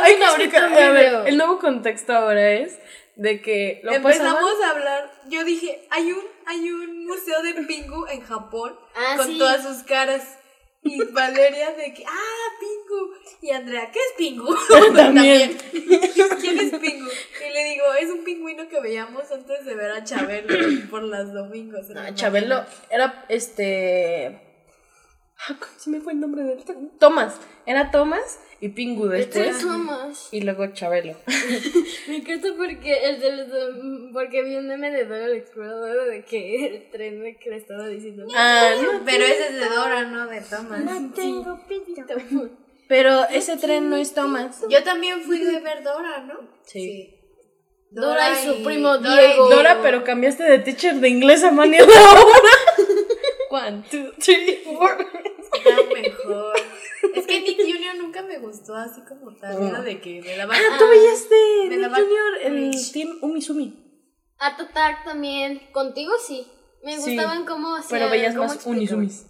Hay 0.00 0.16
que 0.16 0.24
ahorita 0.24 0.26
explicarle, 0.58 0.82
a 0.82 0.90
ver, 0.90 1.28
el 1.28 1.36
nuevo 1.36 1.58
contexto 1.58 2.12
ahora 2.14 2.52
es 2.52 2.78
de 3.16 3.40
que 3.42 3.80
lo 3.82 3.90
pasaban- 3.92 4.12
Empezamos 4.12 4.62
a 4.62 4.70
hablar, 4.70 5.12
yo 5.28 5.44
dije, 5.44 5.86
hay 5.90 6.12
un, 6.12 6.22
hay 6.46 6.70
un 6.70 7.06
museo 7.06 7.42
de 7.42 7.54
Pingu 7.64 8.06
en 8.06 8.20
Japón 8.22 8.78
Ah, 8.94 9.14
con 9.16 9.26
sí. 9.26 9.38
todas 9.38 9.62
sus 9.62 9.82
caras. 9.84 10.38
Y 10.82 11.04
Valeria 11.12 11.72
de 11.72 11.92
que, 11.92 12.04
ah, 12.06 12.48
Pingu. 12.60 13.14
Y 13.42 13.50
Andrea, 13.50 13.90
¿qué 13.92 13.98
es 13.98 14.12
Pingu? 14.16 14.54
También. 14.96 15.56
¿Quién 15.70 16.58
es 16.58 16.70
Pingu? 16.70 17.08
Y 17.08 17.52
le 17.52 17.64
digo, 17.64 17.84
es 18.00 18.10
un 18.10 18.24
pingüino 18.24 18.68
que 18.68 18.80
veíamos 18.80 19.30
antes 19.30 19.64
de 19.64 19.74
ver 19.74 19.90
a 19.90 20.04
Chabelo 20.04 20.54
por 20.90 21.02
las 21.02 21.32
domingos. 21.32 21.88
la 21.90 22.14
Chabelo 22.14 22.64
era 22.90 23.24
este. 23.28 24.47
Ah, 25.46 25.54
¿cómo 25.58 25.72
Se 25.76 25.90
me 25.90 26.00
fue 26.00 26.12
el 26.14 26.20
nombre 26.20 26.42
del. 26.42 26.64
Tomás. 26.98 27.36
Era 27.64 27.90
Tomás 27.90 28.40
y 28.60 28.70
Pingu 28.70 29.06
después. 29.06 29.46
Este 29.48 29.62
Thomas. 29.66 30.28
Y 30.32 30.40
luego 30.40 30.66
Chabelo. 30.68 31.14
Me 32.08 32.16
encanta 32.16 32.48
porque 32.56 33.08
el 33.08 33.20
del- 33.20 34.10
porque 34.12 34.42
vi 34.42 34.56
un 34.56 34.66
meme 34.66 34.90
de 34.90 35.04
Dora 35.04 35.28
la 35.28 35.36
Exploradora 35.36 36.04
de 36.06 36.24
que 36.24 36.66
el 36.66 36.90
tren 36.90 37.22
de 37.22 37.36
que 37.36 37.50
le 37.50 37.56
estaba 37.56 37.86
diciendo. 37.86 38.26
Ah, 38.34 38.70
no. 38.82 39.04
Pero 39.04 39.24
ese 39.24 39.48
es 39.48 39.54
de 39.54 39.68
Dora, 39.68 40.02
no 40.04 40.26
de 40.26 40.40
Thomas. 40.40 40.82
tengo 41.14 41.60
pito. 41.68 42.02
Pero 42.88 43.28
ese 43.28 43.56
tren 43.58 43.90
no 43.90 43.96
es 43.96 44.14
Tomás. 44.14 44.62
Yo 44.68 44.82
también 44.82 45.20
fui 45.22 45.38
de 45.38 45.60
ver 45.60 45.82
Dora, 45.84 46.20
¿no? 46.24 46.34
Sí. 46.64 47.14
Dora 47.90 48.32
y 48.32 48.44
su 48.46 48.64
primo 48.64 48.98
Diego. 48.98 49.48
Dora, 49.50 49.80
pero 49.82 50.04
cambiaste 50.04 50.42
de 50.42 50.58
teacher 50.58 50.96
de 50.96 51.08
inglés 51.08 51.44
a 51.44 51.50
Manny 51.50 51.78
ahora. 51.78 51.92
One, 53.50 53.84
two, 53.90 54.12
three, 54.18 54.62
four. 54.64 54.96
Era 55.64 55.76
mejor. 55.94 56.54
Es 57.14 57.26
que 57.26 57.40
Nick 57.40 57.58
Jr. 57.58 58.02
nunca 58.02 58.22
me 58.22 58.38
gustó 58.38 58.74
así 58.74 59.00
como 59.02 59.34
tal. 59.36 59.62
Era 59.62 59.82
de 59.82 60.00
que 60.00 60.20
me 60.20 60.36
daba. 60.36 60.54
Ah, 60.54 60.76
tú 60.78 60.88
veías 60.88 61.28
de 61.28 61.76
Nick 61.76 61.88
Junior 61.88 62.38
el. 62.42 62.92
Team 62.92 63.18
Umisumi. 63.22 63.84
Art 64.38 64.60
Attack 64.60 65.04
también. 65.04 65.60
Contigo 65.72 66.12
sí. 66.26 66.46
Me 66.84 66.96
gustaban 66.96 67.44
cómo 67.44 67.74
hacían. 67.74 68.00
Pero 68.00 68.10
veías 68.10 68.34
cómo 68.34 68.48
más. 68.48 68.66
Unisumis. 68.66 69.26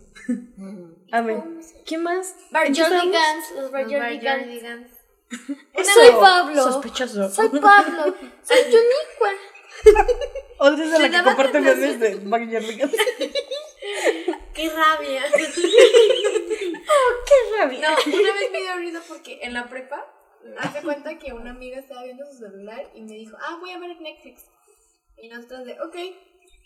A 1.11 1.23
ver, 1.23 1.43
¿qué 1.87 1.97
más? 1.97 2.35
Barjordigans, 2.51 3.47
los. 3.57 3.71
Eso, 5.75 5.91
Soy 5.95 6.11
Pablo. 6.21 6.63
Sospechoso. 6.63 7.31
Soy 7.31 7.49
Pablo. 7.49 8.15
Soy 8.43 8.59
Yuniqua. 8.65 9.31
Otra 10.59 10.85
es 10.85 10.91
de 10.91 10.99
la 10.99 11.11
que 11.11 11.23
comparte 11.23 11.61
memes 11.61 12.01
de 12.01 12.15
Backyardigans. 12.17 12.93
¡Qué 14.55 14.69
rabia! 14.71 15.25
¡Qué 17.29 17.37
rabia! 17.59 17.91
No, 17.91 18.19
una 18.21 18.33
vez 18.35 18.51
me 18.51 18.61
dio 18.61 18.77
risa 18.77 19.03
porque 19.07 19.39
en 19.43 19.53
la 19.55 19.69
prepa, 19.69 20.05
hace 20.59 20.83
cuenta 20.83 21.19
que 21.19 21.33
una 21.33 21.51
amiga 21.51 21.79
estaba 21.79 22.03
viendo 22.05 22.25
su 22.27 22.39
celular 22.39 22.91
y 22.95 23.03
me 23.03 23.15
dijo, 23.15 23.37
ah, 23.41 23.57
voy 23.61 23.71
a 23.71 23.79
ver 23.79 24.01
Netflix. 24.01 24.45
Y 25.17 25.29
nosotros 25.29 25.65
de, 25.65 25.73
ok. 25.81 25.97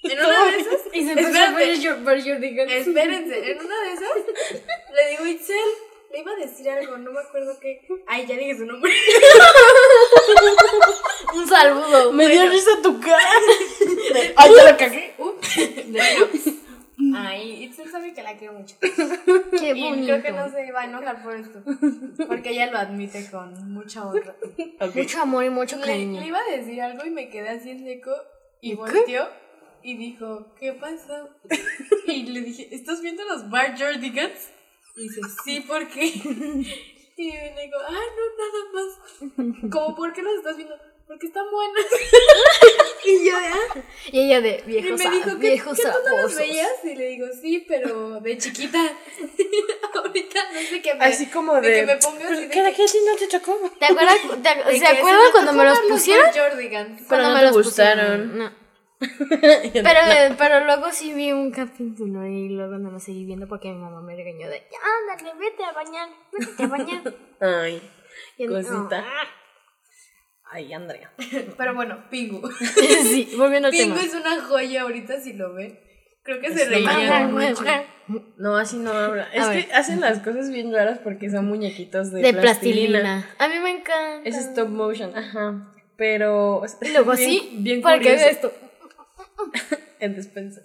En 0.05 0.19
una 0.19 0.45
de 0.47 0.57
esas, 0.59 0.81
Y 0.93 1.05
se 1.05 1.13
empezó 1.13 1.39
a 1.39 1.51
ver 1.53 1.79
Your- 1.79 1.99
espérense, 1.99 3.51
en 3.51 3.59
una 3.61 3.81
de 3.83 3.93
esas, 3.93 4.11
le 4.95 5.11
digo, 5.11 5.27
Itzel, 5.27 5.57
le 6.11 6.19
iba 6.21 6.33
a 6.33 6.37
decir 6.37 6.69
algo, 6.69 6.99
no 6.99 7.11
me 7.13 7.21
acuerdo 7.21 7.59
qué. 7.61 7.81
Ay, 8.07 8.27
ya 8.27 8.37
dije 8.37 8.57
su 8.57 8.67
nombre. 8.67 8.93
Un 11.35 11.49
saludo. 11.49 12.13
Me 12.13 12.29
dio 12.29 12.47
risa 12.51 12.71
tu 12.83 13.01
cara. 13.01 13.31
Ay, 14.37 14.51
te 14.55 14.65
la 14.65 14.77
cagué. 14.77 15.15
Bueno, 15.17 16.29
ay, 17.17 17.65
Itzel 17.65 17.91
sabe 17.91 18.13
que 18.15 18.23
la 18.23 18.37
quiero 18.37 18.55
mucho. 18.55 18.77
Qué 18.81 19.71
Y 19.75 19.83
bonito. 19.83 20.07
creo 20.07 20.23
que 20.23 20.33
no 20.33 20.51
se 20.51 20.73
va 20.73 20.83
a 20.83 20.85
enojar 20.85 21.23
por 21.23 21.37
esto. 21.37 21.63
Porque 22.27 22.51
ella 22.51 22.71
lo 22.71 22.79
admite 22.79 23.29
con 23.31 23.73
mucha 23.73 24.07
honra. 24.07 24.35
Mucho 24.95 25.23
amor 25.23 25.45
y 25.45 25.51
mucho 25.51 25.81
cariño. 25.81 26.21
le 26.21 26.27
iba 26.27 26.39
a 26.39 26.57
decir 26.57 26.81
algo 26.83 27.05
y 27.05 27.11
me 27.11 27.29
quedé 27.31 27.49
así 27.51 27.71
en 27.71 27.85
seco 27.85 28.13
y 28.61 28.75
volteó 28.75 29.29
y 29.83 29.97
dijo, 29.97 30.53
¿qué 30.59 30.73
pasó? 30.73 31.31
Y 32.07 32.25
le 32.25 32.41
dije, 32.41 32.69
¿estás 32.75 33.01
viendo 33.01 33.25
los 33.25 33.49
Bar 33.51 33.77
Jordigans? 33.79 34.51
Y 34.97 35.03
dice, 35.03 35.21
sí, 35.45 35.61
¿por 35.61 35.89
qué? 35.89 36.13
Y 37.15 37.31
le 37.31 37.55
digo, 37.63 37.77
ah, 37.87 38.05
no, 38.17 38.25
nada 38.41 39.53
más. 39.61 39.71
Como, 39.71 39.95
¿por 39.95 40.13
qué 40.15 40.23
los 40.23 40.33
estás 40.37 40.57
viendo? 40.57 40.75
Porque 41.07 41.27
están 41.27 41.45
buenos. 41.53 41.85
y 43.23 43.25
yo, 43.27 43.37
ah. 43.37 43.79
Y 44.11 44.21
ella 44.27 44.41
de 44.41 44.63
Y 44.67 44.71
viejo, 44.71 44.91
me 44.97 44.99
sa- 44.99 45.11
dijo, 45.11 45.31
¿qué, 45.31 45.49
viejo 45.51 45.73
¿qué 45.75 45.83
tú 45.83 45.89
no 46.09 46.23
los 46.23 46.37
veías? 46.37 46.69
Y 46.85 46.95
le 46.95 47.07
digo, 47.09 47.27
sí, 47.41 47.65
pero 47.69 48.21
de 48.21 48.39
chiquita. 48.39 48.79
Ahorita 49.95 50.41
no 50.53 50.61
sé 50.61 50.83
qué 50.83 50.95
me... 50.95 51.05
Así 51.05 51.27
como 51.27 51.61
de. 51.61 51.69
de 51.69 51.75
que 51.81 51.87
me 51.87 51.97
pongas 51.97 52.31
así 52.33 52.41
de 52.43 52.49
¿Qué 52.49 52.63
de 52.63 52.71
que- 52.73 52.77
qué 52.87 52.99
no 53.11 53.17
te 53.17 53.27
tocó? 53.39 53.59
¿Te 53.79 53.87
acuerdas, 53.87 54.17
te- 54.43 54.71
de 54.71 54.79
¿Se 54.79 54.81
que 54.81 54.87
acuerdan 54.87 55.23
me 55.27 55.33
cuando 55.33 55.53
me 55.53 55.65
los 55.65 55.81
pusieron? 55.81 56.27
Jordigans. 56.33 57.03
Cuando 57.09 57.29
no 57.29 57.35
me 57.35 57.41
te 57.41 57.47
los 57.47 57.57
gustaron. 57.57 58.29
pusieron, 58.31 58.39
No. 58.39 58.63
Pero, 59.73 60.37
pero 60.39 60.65
luego 60.65 60.93
sí 60.93 61.13
vi 61.13 61.33
un 61.33 61.51
capítulo 61.51 62.25
y 62.25 62.51
luego 62.51 62.79
no 62.79 62.93
me 62.93 63.01
seguí 63.01 63.25
viendo 63.25 63.49
porque 63.49 63.69
mi 63.69 63.79
mamá 63.79 64.01
me 64.01 64.15
regañó 64.15 64.49
de 64.49 64.65
"Ya, 64.71 64.79
ándale, 65.17 65.37
vete 65.41 65.65
a 65.65 65.73
bañar, 65.73 66.09
vete 66.33 66.63
a 66.63 66.67
bañar. 66.69 67.03
Ay, 67.41 67.83
Y- 68.39 68.47
cosita. 68.47 69.05
Ah. 69.05 69.27
Ay, 70.55 70.73
Andrea. 70.73 71.11
Pero 71.57 71.75
bueno, 71.75 72.05
Pingu. 72.11 72.47
sí, 73.03 73.33
volviendo 73.39 73.69
al 73.69 73.73
Pingu 73.73 73.95
tema. 73.95 74.07
es 74.07 74.15
una 74.15 74.41
joya 74.43 74.83
ahorita 74.83 75.21
si 75.21 75.33
lo 75.33 75.55
ven. 75.55 75.79
Creo 76.25 76.41
que 76.41 76.53
se 76.53 76.63
Es 76.65 76.69
reían 76.69 77.35
mejor. 77.35 77.51
mucho. 77.51 78.23
No, 78.37 78.57
así 78.57 78.77
no 78.77 78.93
habla. 78.93 79.29
Es 79.33 79.43
A 79.43 79.51
que 79.53 79.57
ver. 79.59 79.73
hacen 79.75 80.01
las 80.01 80.19
cosas 80.21 80.51
bien 80.51 80.73
raras 80.73 80.99
porque 81.03 81.31
son 81.31 81.47
muñequitos 81.47 82.13
de, 82.13 82.21
De 82.23 82.33
plastilina. 82.35 83.01
plastilina. 83.01 83.31
A 83.39 83.49
mí 83.49 83.55
me 83.63 83.71
encanta. 83.71 84.29
Es 84.29 84.37
stop 84.37 84.69
motion, 84.69 85.17
ajá. 85.17 85.73
Pero. 85.97 86.63
Y 86.83 86.91
luego 86.91 87.13
bien- 87.13 87.29
así, 87.29 87.51
Bien 87.59 87.81
para 87.83 87.97
curioso. 87.97 88.17
vea 88.17 88.29
esto. 88.31 88.53
En 90.01 90.15
despensa. 90.17 90.61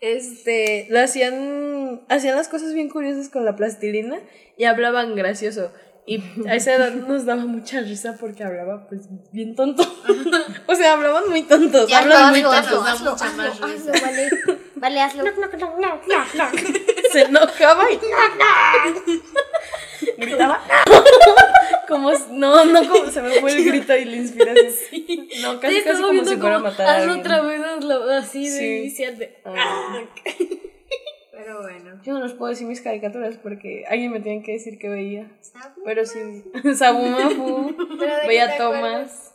este, 0.00 0.86
lo 0.90 1.00
hacían, 1.00 2.02
hacían 2.08 2.36
las 2.36 2.48
cosas 2.48 2.72
bien 2.74 2.88
curiosas 2.88 3.28
con 3.28 3.44
la 3.44 3.56
plastilina 3.56 4.18
y 4.56 4.64
hablaban 4.64 5.14
gracioso. 5.16 5.72
Y 6.08 6.22
a 6.48 6.54
esa 6.54 6.74
edad 6.74 6.92
nos 6.92 7.24
daba 7.26 7.44
mucha 7.46 7.80
risa 7.80 8.16
porque 8.20 8.44
hablaba 8.44 8.86
pues 8.88 9.02
bien 9.32 9.56
tonto. 9.56 9.82
o 10.66 10.74
sea, 10.76 10.92
hablaban 10.92 11.28
muy 11.28 11.42
tontos. 11.42 11.88
Ya, 11.90 11.98
hablan 11.98 12.30
muy 12.30 12.42
hazlo, 12.42 12.52
tontos. 12.78 12.88
hazlo, 12.88 13.10
mucha 13.12 13.32
más 13.32 13.48
hazlo, 13.50 13.66
risa. 13.66 13.92
vale. 14.02 14.30
Vale, 14.76 15.00
hazlo. 15.00 15.24
Se 17.12 17.22
enojaba 17.22 17.90
y 17.90 17.98
gritaba. 20.16 20.60
como 21.88 22.12
no, 22.30 22.64
no 22.64 22.88
como 22.88 23.10
se 23.10 23.22
me 23.22 23.40
fue 23.40 23.52
el 23.52 23.64
grito 23.64 23.96
y 23.96 24.04
la 24.04 24.16
inspiración. 24.16 24.72
No, 25.42 25.60
casi 25.60 25.76
Sí, 25.76 25.82
casi 25.84 26.02
como 26.02 26.24
si 26.24 26.36
fuera 26.36 26.56
a 26.56 26.58
matar 26.58 26.86
a 26.86 26.96
hazlo 26.96 27.12
alguien. 27.14 27.20
otra 27.20 27.40
vez, 27.42 27.60
hazlo 27.64 28.10
así 28.12 28.48
de 28.48 28.58
Sí. 28.58 28.64
iniciante. 28.78 29.38
Ah. 29.44 30.00
Pero 31.56 31.62
bueno. 31.62 32.02
Yo 32.02 32.12
no 32.12 32.20
les 32.22 32.32
puedo 32.34 32.50
decir 32.50 32.66
mis 32.66 32.80
caricaturas 32.80 33.36
porque 33.38 33.84
alguien 33.88 34.12
me 34.12 34.20
tiene 34.20 34.42
que 34.42 34.52
decir 34.52 34.78
que 34.78 34.88
veía. 34.88 35.30
Pero 35.84 36.04
sí. 36.04 36.44
Sabumafu. 36.74 37.74
¿Pero 37.98 38.14
de 38.14 38.20
qué 38.22 38.28
Veía 38.28 38.56
Thomas. 38.58 39.34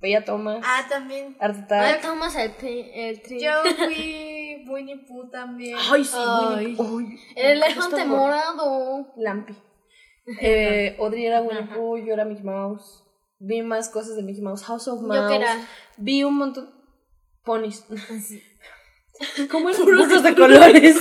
Veía 0.00 0.24
Thomas. 0.24 0.62
Ah, 0.66 0.84
también. 0.88 1.36
Art 1.40 1.56
Ahora 1.72 1.88
Attack. 1.90 2.02
tomas 2.02 2.36
el, 2.36 2.52
el 2.60 3.22
tri- 3.22 3.40
Yo 3.40 3.50
fui 3.86 4.64
Winnie 4.68 4.98
Pooh 5.08 5.30
también. 5.30 5.76
Ay, 5.90 6.04
sí, 6.04 6.16
Ay. 6.18 6.56
Winnie 6.66 6.76
Pooh. 6.76 6.98
Ay, 6.98 7.18
El 7.36 7.62
elefante 7.62 8.04
morado. 8.04 9.12
Lampi. 9.16 9.54
Eh, 10.40 10.96
Audrey 10.98 11.24
era 11.26 11.40
Winnie 11.40 11.68
Pooh, 11.74 11.96
yo 11.98 12.12
era 12.12 12.24
Mickey 12.24 12.44
Mouse. 12.44 13.04
Vi 13.38 13.62
más 13.62 13.88
cosas 13.88 14.16
de 14.16 14.22
Mickey 14.22 14.42
Mouse. 14.42 14.64
House 14.64 14.88
of 14.88 15.00
Mouse. 15.02 15.16
Yo 15.16 15.28
que 15.28 15.36
era. 15.36 15.56
Vi 15.96 16.24
un 16.24 16.34
montón. 16.36 16.70
Ponis. 17.44 17.84
¿Cómo 19.50 19.70
eran? 19.70 19.84
Burros 19.84 20.22
de 20.22 20.34
colores. 20.34 20.96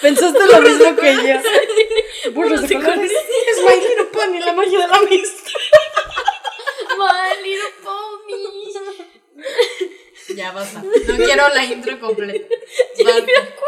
Pensaste 0.00 0.46
lo 0.46 0.60
mismo 0.62 0.96
que 0.96 1.14
yo. 1.14 2.30
Burros 2.32 2.68
de 2.68 2.74
colores. 2.74 3.12
Es 3.12 3.62
My 3.62 3.76
Little 3.80 4.04
Pony, 4.12 4.38
la 4.44 4.52
magia 4.52 4.80
de 4.80 4.88
la 4.88 4.96
amistad. 4.96 5.52
My 6.98 7.42
Little 7.42 7.72
Pony. 7.82 8.00
Ya 10.36 10.52
basta. 10.52 10.82
No 10.82 11.16
quiero 11.16 11.48
la 11.48 11.64
intro 11.64 11.98
completa. 12.00 12.46
Ya 12.96 13.04
me 13.04 13.20
acuerdo. 13.20 13.60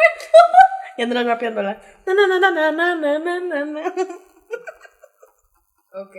Y 0.97 1.03
andan 1.03 1.26
rapeándola. 1.26 1.83
Na, 2.07 2.14
na, 2.14 2.26
na, 2.26 2.39
na, 2.39 2.70
na, 2.70 2.95
na, 2.95 3.41
na, 3.41 3.64
na. 3.64 3.95
Ok. 5.95 6.16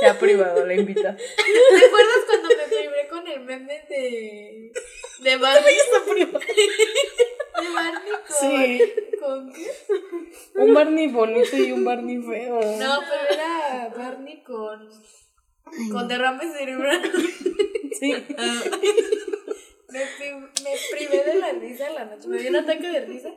Se 0.00 0.06
ha 0.06 0.18
privado 0.18 0.64
la 0.66 0.74
invita. 0.74 1.14
¿Te 1.16 1.86
acuerdas 1.86 2.18
cuando 2.26 2.48
me 2.48 2.64
privé 2.68 3.08
con 3.10 3.26
el 3.28 3.40
meme 3.40 3.84
de. 3.88 4.72
de 5.20 5.36
Barney? 5.38 5.74
De 7.62 7.68
Barney 7.74 8.12
con. 8.26 8.36
Sí. 8.40 8.92
¿Con 9.20 9.52
qué? 9.52 9.70
Un 10.56 10.74
Barney 10.74 11.08
bonito 11.08 11.56
y 11.56 11.70
un 11.72 11.84
Barney 11.84 12.20
feo. 12.22 12.60
No, 12.78 13.00
pero 13.08 13.28
era 13.30 13.92
Barney 13.96 14.42
con. 14.42 14.88
con 15.92 16.08
derrame 16.08 16.50
cerebral. 16.52 17.02
Sí. 18.00 18.12
Me, 18.12 20.00
pri- 20.16 20.30
me 20.64 20.74
privé 20.90 21.24
de 21.24 21.34
la 21.34 21.52
risa 21.52 21.88
en 21.88 21.94
la 21.94 22.04
noche. 22.06 22.26
Me 22.28 22.38
dio 22.38 22.48
un 22.50 22.56
ataque 22.56 22.88
de 22.88 23.00
risa. 23.04 23.30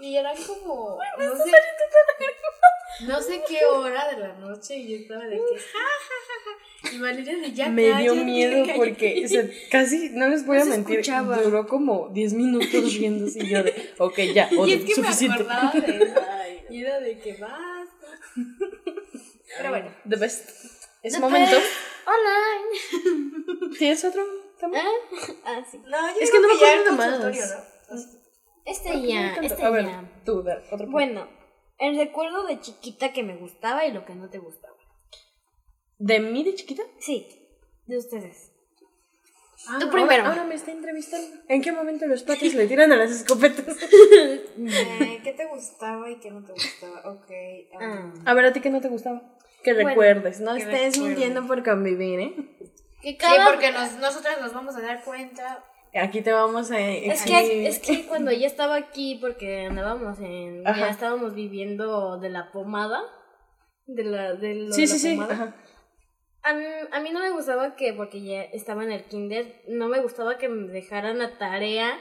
Y 0.00 0.16
eran 0.16 0.36
como. 0.44 0.98
No 1.18 1.36
sé. 1.36 1.52
No 3.06 3.20
sé 3.22 3.42
qué 3.48 3.64
hora 3.64 4.08
de 4.10 4.16
la 4.18 4.32
noche. 4.34 4.76
Y 4.76 4.88
yo 4.90 4.96
estaba 4.98 5.24
de 5.24 5.36
que. 5.36 5.58
Ja, 5.58 5.78
ja, 5.78 6.14
ja, 6.26 6.34
ja. 6.90 6.94
Y 6.94 6.98
Valeria 7.00 7.36
de 7.36 7.52
ya. 7.52 7.68
Me 7.68 7.92
dio 8.02 8.14
miedo 8.14 8.64
cállate". 8.64 8.76
porque 8.78 9.22
o 9.24 9.28
sea, 9.28 9.44
casi, 9.70 10.10
no 10.10 10.28
les 10.28 10.46
voy 10.46 10.56
a 10.56 10.60
No 10.60 10.64
se 10.66 10.70
mentir, 10.70 11.00
escuchaba. 11.00 11.36
duró 11.38 11.66
como 11.66 12.08
10 12.10 12.32
minutos 12.34 12.94
riéndose 12.94 13.40
y 13.44 13.48
yo 13.48 13.62
de, 13.62 13.94
ok, 13.98 14.18
ya, 14.34 14.48
o 14.56 14.66
Y 14.66 14.70
de, 14.70 14.76
es 14.76 14.84
que 14.84 14.94
suficiente. 14.94 15.44
me 15.44 15.52
acordaba 15.52 15.72
de. 16.44 16.58
Y 16.70 16.82
era 16.82 17.00
de 17.00 17.18
que 17.18 17.32
basta. 17.34 18.06
Pero 19.56 19.70
bueno. 19.70 19.90
The 20.08 20.16
best. 20.16 20.48
Es 21.02 21.12
The 21.14 21.18
momento. 21.20 21.56
best. 21.56 21.66
Online. 22.06 23.76
¿Tienes 23.78 24.04
otro 24.04 24.24
tema? 24.60 24.78
¿Eh? 24.78 24.82
Ah, 25.44 25.64
sí. 25.70 25.78
No, 25.86 26.08
yo 26.14 26.20
Es 26.20 26.30
creo 26.30 26.42
que 26.42 26.48
no 26.48 26.48
me 26.48 26.54
acuerdo 26.54 26.84
de 26.84 26.92
más. 26.92 27.20
¿no? 27.90 28.18
Este 28.70 29.00
ya, 29.06 29.34
este 29.42 29.62
a 29.64 29.70
ver, 29.70 29.86
ya. 29.86 30.04
tú, 30.24 30.44
otro. 30.70 30.86
Bueno, 30.88 31.26
el 31.78 31.96
recuerdo 31.96 32.46
de 32.46 32.60
chiquita 32.60 33.12
que 33.12 33.22
me 33.22 33.36
gustaba 33.36 33.86
y 33.86 33.92
lo 33.92 34.04
que 34.04 34.14
no 34.14 34.28
te 34.28 34.38
gustaba. 34.38 34.74
¿De 35.98 36.20
mí 36.20 36.44
de 36.44 36.54
chiquita? 36.54 36.82
Sí, 37.00 37.26
de 37.86 37.96
ustedes. 37.98 38.52
Ah, 39.68 39.76
Tú 39.80 39.86
ahora- 39.86 39.90
primero. 39.90 40.24
Ahora, 40.26 40.44
me 40.44 40.54
está 40.54 40.70
entrevistando. 40.70 41.26
¿En 41.48 41.62
qué 41.62 41.72
momento 41.72 42.06
los 42.06 42.22
patos 42.22 42.54
le 42.54 42.66
tiran 42.68 42.92
a 42.92 42.96
las 42.96 43.10
escopetas? 43.10 43.76
Eh, 44.60 45.20
¿Qué 45.22 45.32
te 45.32 45.46
gustaba 45.46 46.10
y 46.10 46.18
qué 46.18 46.30
no 46.30 46.44
te 46.44 46.52
gustaba? 46.52 47.00
Ok. 47.12 47.30
ah. 47.74 47.78
Ah. 47.80 48.12
A 48.26 48.34
ver, 48.34 48.44
¿a 48.46 48.52
ti 48.52 48.60
qué 48.60 48.70
no 48.70 48.80
te 48.80 48.88
gustaba? 48.88 49.22
Que 49.62 49.72
Bueno, 49.72 49.88
recuerdes, 49.90 50.40
no 50.40 50.54
que 50.54 50.62
estés 50.62 50.94
recuerde. 50.94 51.08
mintiendo 51.08 51.46
por 51.46 51.64
convivir, 51.64 52.20
¿eh? 52.20 52.34
Que 53.02 53.10
Sí, 53.10 53.16
cada... 53.16 53.46
porque 53.50 53.70
nos, 53.72 53.94
nosotras 53.98 54.40
nos 54.40 54.52
vamos 54.52 54.74
a 54.76 54.80
dar 54.80 55.02
cuenta. 55.04 55.64
Aquí 55.94 56.20
te 56.20 56.32
vamos 56.32 56.70
a... 56.70 56.78
Es 56.80 57.22
aquí- 57.22 57.30
que, 57.32 57.66
es 57.66 57.78
que 57.78 58.06
cuando 58.06 58.30
ella 58.30 58.46
estaba 58.46 58.76
aquí, 58.76 59.16
porque 59.20 59.66
andábamos 59.66 60.18
en... 60.20 60.66
Ajá. 60.66 60.78
Ya 60.80 60.88
estábamos 60.90 61.34
viviendo 61.34 62.18
de 62.18 62.28
la 62.30 62.52
pomada. 62.52 63.00
De 63.86 64.04
la, 64.04 64.34
de 64.34 64.54
lo 64.54 64.72
Sí, 64.72 64.82
de 64.82 64.86
sí, 64.88 64.92
la 64.94 64.98
sí. 64.98 65.14
pomada. 65.16 65.34
Ajá. 65.34 65.54
A 66.42 66.52
mí, 66.54 66.64
a 66.92 67.00
mí 67.00 67.10
no 67.10 67.20
me 67.20 67.30
gustaba 67.30 67.74
que, 67.74 67.92
porque 67.94 68.22
ya 68.22 68.42
estaba 68.42 68.84
en 68.84 68.92
el 68.92 69.04
kinder, 69.04 69.62
no 69.68 69.88
me 69.88 70.00
gustaba 70.00 70.38
que 70.38 70.48
me 70.48 70.68
dejaran 70.72 71.18
la 71.18 71.36
tarea 71.36 71.98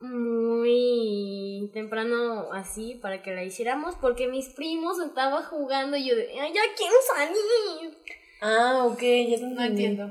muy 0.00 1.70
temprano 1.72 2.52
así 2.52 2.98
para 3.02 3.22
que 3.22 3.34
la 3.34 3.42
hiciéramos, 3.44 3.94
porque 3.96 4.28
mis 4.28 4.48
primos 4.50 4.98
estaban 5.00 5.42
jugando 5.44 5.96
y 5.96 6.08
yo 6.08 6.14
de, 6.16 6.28
"Ay, 6.40 6.52
ya 6.52 6.60
quiero 6.76 6.94
salir. 7.16 7.96
Ah, 8.42 8.84
ok, 8.86 9.00
ya 9.00 9.36
te 9.38 9.46
No 9.46 9.62
entiendo. 9.62 10.10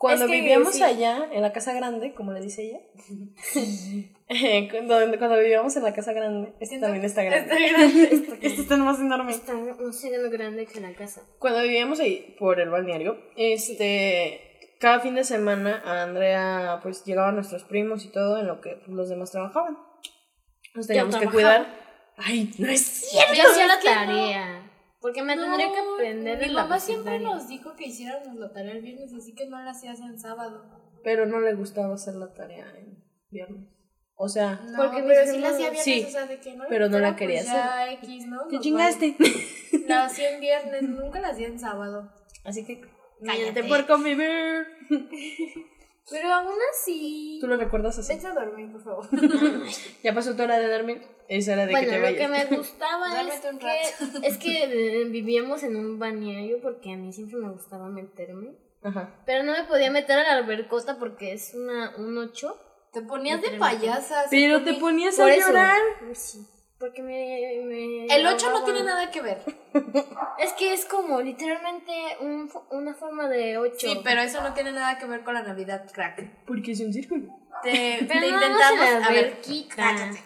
Cuando 0.00 0.24
Es 0.24 0.30
que 0.30 0.36
vivíamos 0.40 0.74
sí. 0.76 0.82
allá, 0.82 1.28
en 1.30 1.42
la 1.42 1.52
casa 1.52 1.74
grande, 1.74 2.14
como 2.14 2.32
le 2.32 2.40
dice 2.40 2.62
ella, 2.62 2.80
cuando, 4.70 4.96
cuando 5.18 5.38
vivíamos 5.38 5.76
en 5.76 5.82
la 5.82 5.92
casa 5.92 6.14
grande, 6.14 6.54
este 6.58 6.76
Siento- 6.76 6.86
también 6.86 7.04
está 7.04 7.22
grande. 7.22 7.54
Está 7.54 7.68
grande. 7.78 8.38
Este 8.40 8.62
está 8.62 8.76
más 8.78 8.98
enorme. 8.98 9.30
Está 9.30 9.52
lo 9.52 10.30
grande 10.30 10.64
que 10.64 10.80
la 10.80 10.94
casa. 10.94 11.20
Cuando 11.38 11.60
vivíamos 11.60 12.00
ahí, 12.00 12.34
por 12.38 12.60
el 12.60 12.70
balneario, 12.70 13.18
este, 13.36 14.40
cada 14.80 15.00
fin 15.00 15.16
de 15.16 15.24
semana 15.24 15.82
a 15.84 16.04
Andrea, 16.04 16.80
pues 16.82 17.04
llegaban 17.04 17.34
nuestros 17.34 17.64
primos 17.64 18.06
y 18.06 18.08
todo, 18.08 18.38
en 18.38 18.46
lo 18.46 18.62
que 18.62 18.76
pues, 18.76 18.88
los 18.88 19.10
demás 19.10 19.30
trabajaban. 19.30 19.76
Nos 20.74 20.86
teníamos 20.86 21.14
que 21.14 21.26
cuidar. 21.26 21.66
Ay, 22.16 22.50
no 22.56 22.70
es 22.70 22.80
cierto. 22.80 23.34
Yo 23.34 23.42
hacía 23.50 23.66
la 23.66 23.80
tarea. 23.80 24.69
Porque 25.00 25.22
me 25.22 25.34
tendría 25.36 25.72
que 25.72 25.78
aprender 25.78 26.38
Mi 26.38 26.52
la 26.52 26.62
mamá 26.64 26.78
siempre 26.78 27.18
nos 27.20 27.48
dijo 27.48 27.74
que 27.74 27.86
hiciéramos 27.86 28.36
la 28.36 28.52
tarea 28.52 28.72
el 28.72 28.82
viernes, 28.82 29.12
así 29.14 29.34
que 29.34 29.46
no 29.46 29.60
la 29.62 29.70
hacías 29.70 30.00
en 30.00 30.18
sábado. 30.18 30.62
Pero 31.02 31.24
no 31.26 31.40
le 31.40 31.54
gustaba 31.54 31.94
hacer 31.94 32.14
la 32.16 32.32
tarea 32.34 32.66
en 32.78 33.02
viernes. 33.30 33.68
O 34.14 34.28
sea, 34.28 34.60
No, 34.66 34.76
Porque 34.76 35.02
pero 35.02 35.32
sí 35.32 35.38
la 35.38 35.48
hacía 35.48 35.70
viernes, 35.70 35.82
sí, 35.82 36.04
o 36.06 36.10
sea, 36.10 36.26
de 36.26 36.38
que 36.40 36.54
no 36.54 36.64
pero 36.68 36.90
no 36.90 36.98
la 36.98 37.12
gustara, 37.12 37.16
quería 37.16 37.40
pues 37.40 37.52
ya 37.52 37.92
X, 37.92 38.26
¿no? 38.26 38.46
te 38.48 38.60
chingaste. 38.60 39.16
La 39.86 40.04
hacía 40.04 40.34
en 40.34 40.40
viernes, 40.40 40.82
nunca 40.82 41.20
la 41.20 41.28
hacía 41.28 41.46
en 41.46 41.58
sábado. 41.58 42.12
Así 42.44 42.66
que, 42.66 42.82
Cállate. 42.82 43.54
cállate 43.54 43.64
por 43.64 43.86
convivir. 43.86 44.66
Pero 46.08 46.32
aún 46.32 46.56
así... 46.72 47.38
Tú 47.40 47.46
lo 47.46 47.56
recuerdas 47.56 47.98
así. 47.98 48.14
Vete 48.14 48.26
a 48.26 48.32
dormir, 48.32 48.70
por 48.72 48.82
favor. 48.82 49.08
Ya 50.02 50.14
pasó 50.14 50.34
tu 50.34 50.42
hora 50.42 50.58
de 50.58 50.68
dormir. 50.72 51.02
Es 51.28 51.48
hora 51.48 51.66
de 51.66 51.68
que 51.68 51.72
Bueno, 51.72 51.90
te 51.90 51.96
lo 51.98 52.02
vayas. 52.04 52.18
que 52.20 52.28
me 52.28 52.56
gustaba 52.56 53.20
es 53.28 53.44
un 53.44 53.58
que, 53.58 53.80
es 54.26 54.38
que 54.38 54.64
eh, 54.64 55.04
vivíamos 55.04 55.62
en 55.62 55.76
un 55.76 55.98
balneario 55.98 56.60
porque 56.62 56.92
a 56.92 56.96
mí 56.96 57.12
siempre 57.12 57.38
me 57.38 57.50
gustaba 57.50 57.88
meterme. 57.88 58.54
Ajá. 58.82 59.14
Pero 59.26 59.44
no 59.44 59.52
me 59.52 59.64
podía 59.64 59.90
meter 59.90 60.18
a 60.18 60.22
la 60.22 60.32
albercota 60.38 60.98
porque 60.98 61.32
es 61.32 61.54
una, 61.54 61.94
un 61.96 62.16
8. 62.18 62.56
Te 62.92 63.02
ponías 63.02 63.40
de 63.42 63.50
payasa. 63.58 64.24
Pero 64.30 64.58
te 64.64 64.72
ponía- 64.74 64.80
ponías 64.80 65.16
Por 65.16 65.30
a 65.30 65.34
eso. 65.34 65.48
llorar. 65.48 65.80
Sí, 66.14 66.44
porque 66.80 67.02
me... 67.02 67.60
me 67.66 68.06
El 68.06 68.26
8 68.26 68.50
no 68.50 68.64
tiene 68.64 68.82
nada 68.82 69.10
que 69.10 69.20
ver. 69.20 69.44
Es 70.38 70.54
que 70.54 70.72
es 70.72 70.86
como 70.86 71.20
literalmente 71.20 71.92
un, 72.20 72.50
una 72.70 72.94
forma 72.94 73.28
de 73.28 73.58
8. 73.58 73.76
Sí, 73.78 74.00
pero 74.02 74.22
eso 74.22 74.42
no 74.42 74.54
tiene 74.54 74.72
nada 74.72 74.98
que 74.98 75.04
ver 75.04 75.22
con 75.22 75.34
la 75.34 75.42
Navidad, 75.42 75.86
crack. 75.92 76.46
Porque 76.46 76.72
es 76.72 76.80
un 76.80 76.92
círculo. 76.92 77.26
Te, 77.62 77.98
Pero 78.08 78.26
intentamos. 78.26 78.80
la 78.80 79.06
A 79.06 79.10
ver, 79.10 79.38
cállate. 79.76 80.22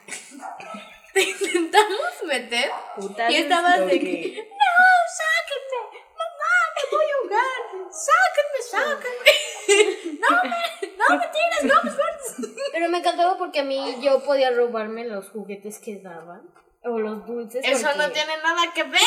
Te 1.12 1.22
intentamos 1.22 2.12
meter. 2.26 2.70
Puta 2.96 3.30
Y 3.30 3.36
estabas 3.36 3.86
de 3.86 4.00
que. 4.00 4.48
¡No, 4.48 4.84
sáquenme! 5.18 5.98
¡Mamá, 6.16 6.54
me 6.76 6.96
voy 6.96 7.04
a 7.04 7.16
ahogar! 7.22 7.90
¡Sáquenme, 7.90 8.60
sáquenme! 8.70 9.53
¡No 9.68 10.36
me, 10.42 10.88
no 10.96 11.18
me 11.18 11.26
tires, 11.28 11.74
no 11.74 11.74
me 11.84 11.90
sueltes! 11.90 12.54
Pero 12.72 12.88
me 12.88 12.98
encantaba 12.98 13.36
porque 13.38 13.60
a 13.60 13.64
mí 13.64 13.96
yo 14.00 14.22
podía 14.24 14.50
robarme 14.50 15.04
los 15.06 15.30
juguetes 15.30 15.78
que 15.78 16.00
daban. 16.00 16.42
O 16.86 16.98
los 16.98 17.26
dulces. 17.26 17.64
Eso 17.66 17.86
porque- 17.86 17.98
no 17.98 18.10
tiene 18.12 18.32
nada 18.42 18.72
que 18.74 18.82
ver. 18.82 19.00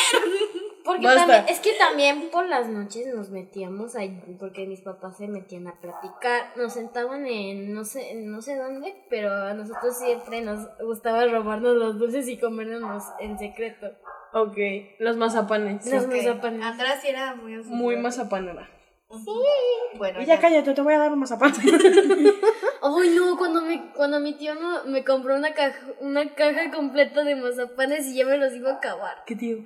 Porque 0.83 1.05
también, 1.05 1.45
es 1.49 1.59
que 1.59 1.73
también 1.73 2.29
por 2.31 2.45
las 2.47 2.69
noches 2.69 3.13
nos 3.13 3.29
metíamos 3.29 3.95
ahí, 3.97 4.23
porque 4.39 4.65
mis 4.65 4.79
papás 4.79 5.17
se 5.17 5.27
metían 5.27 5.67
a 5.67 5.79
platicar, 5.81 6.53
nos 6.55 6.73
sentaban 6.73 7.25
en 7.27 7.73
no 7.73 7.83
sé, 7.83 8.15
no 8.15 8.41
sé 8.41 8.55
dónde, 8.55 9.03
pero 9.09 9.33
a 9.33 9.53
nosotros 9.53 9.97
siempre 9.97 10.39
nos 10.41 10.59
gustaba 10.79 11.25
robarnos 11.25 11.75
los 11.75 11.99
dulces 11.99 12.29
y 12.29 12.39
comernos 12.39 13.03
en 13.19 13.37
secreto. 13.37 13.87
Ok, 14.31 14.57
los 14.99 15.17
mazapanes. 15.17 15.85
Los 15.91 16.07
mazapanes. 16.07 16.65
Sí 17.01 17.07
era 17.09 17.35
muy 17.35 17.57
Muy 17.63 17.97
mazapanera. 17.97 18.69
Bueno, 19.09 20.21
Y 20.21 20.25
ya 20.25 20.39
cállate, 20.39 20.73
te 20.73 20.81
voy 20.81 20.93
a 20.93 20.99
dar 20.99 21.13
un 21.13 21.19
mazapán. 21.19 21.53
Ay, 22.81 23.09
no, 23.15 23.37
cuando 23.37 23.61
mi, 23.61 23.91
cuando 23.93 24.19
mi 24.19 24.37
tío 24.37 24.53
no, 24.55 24.83
me 24.85 25.03
compró 25.05 25.35
una 25.35 25.53
caja, 25.53 25.79
una 26.01 26.35
caja 26.35 26.71
completa 26.71 27.23
de 27.23 27.35
mazapanes 27.35 28.05
y 28.07 28.15
ya 28.17 28.25
me 28.25 28.37
los 28.37 28.53
iba 28.53 28.71
a 28.71 28.75
acabar. 28.75 29.23
¿Qué 29.25 29.35
tío? 29.35 29.57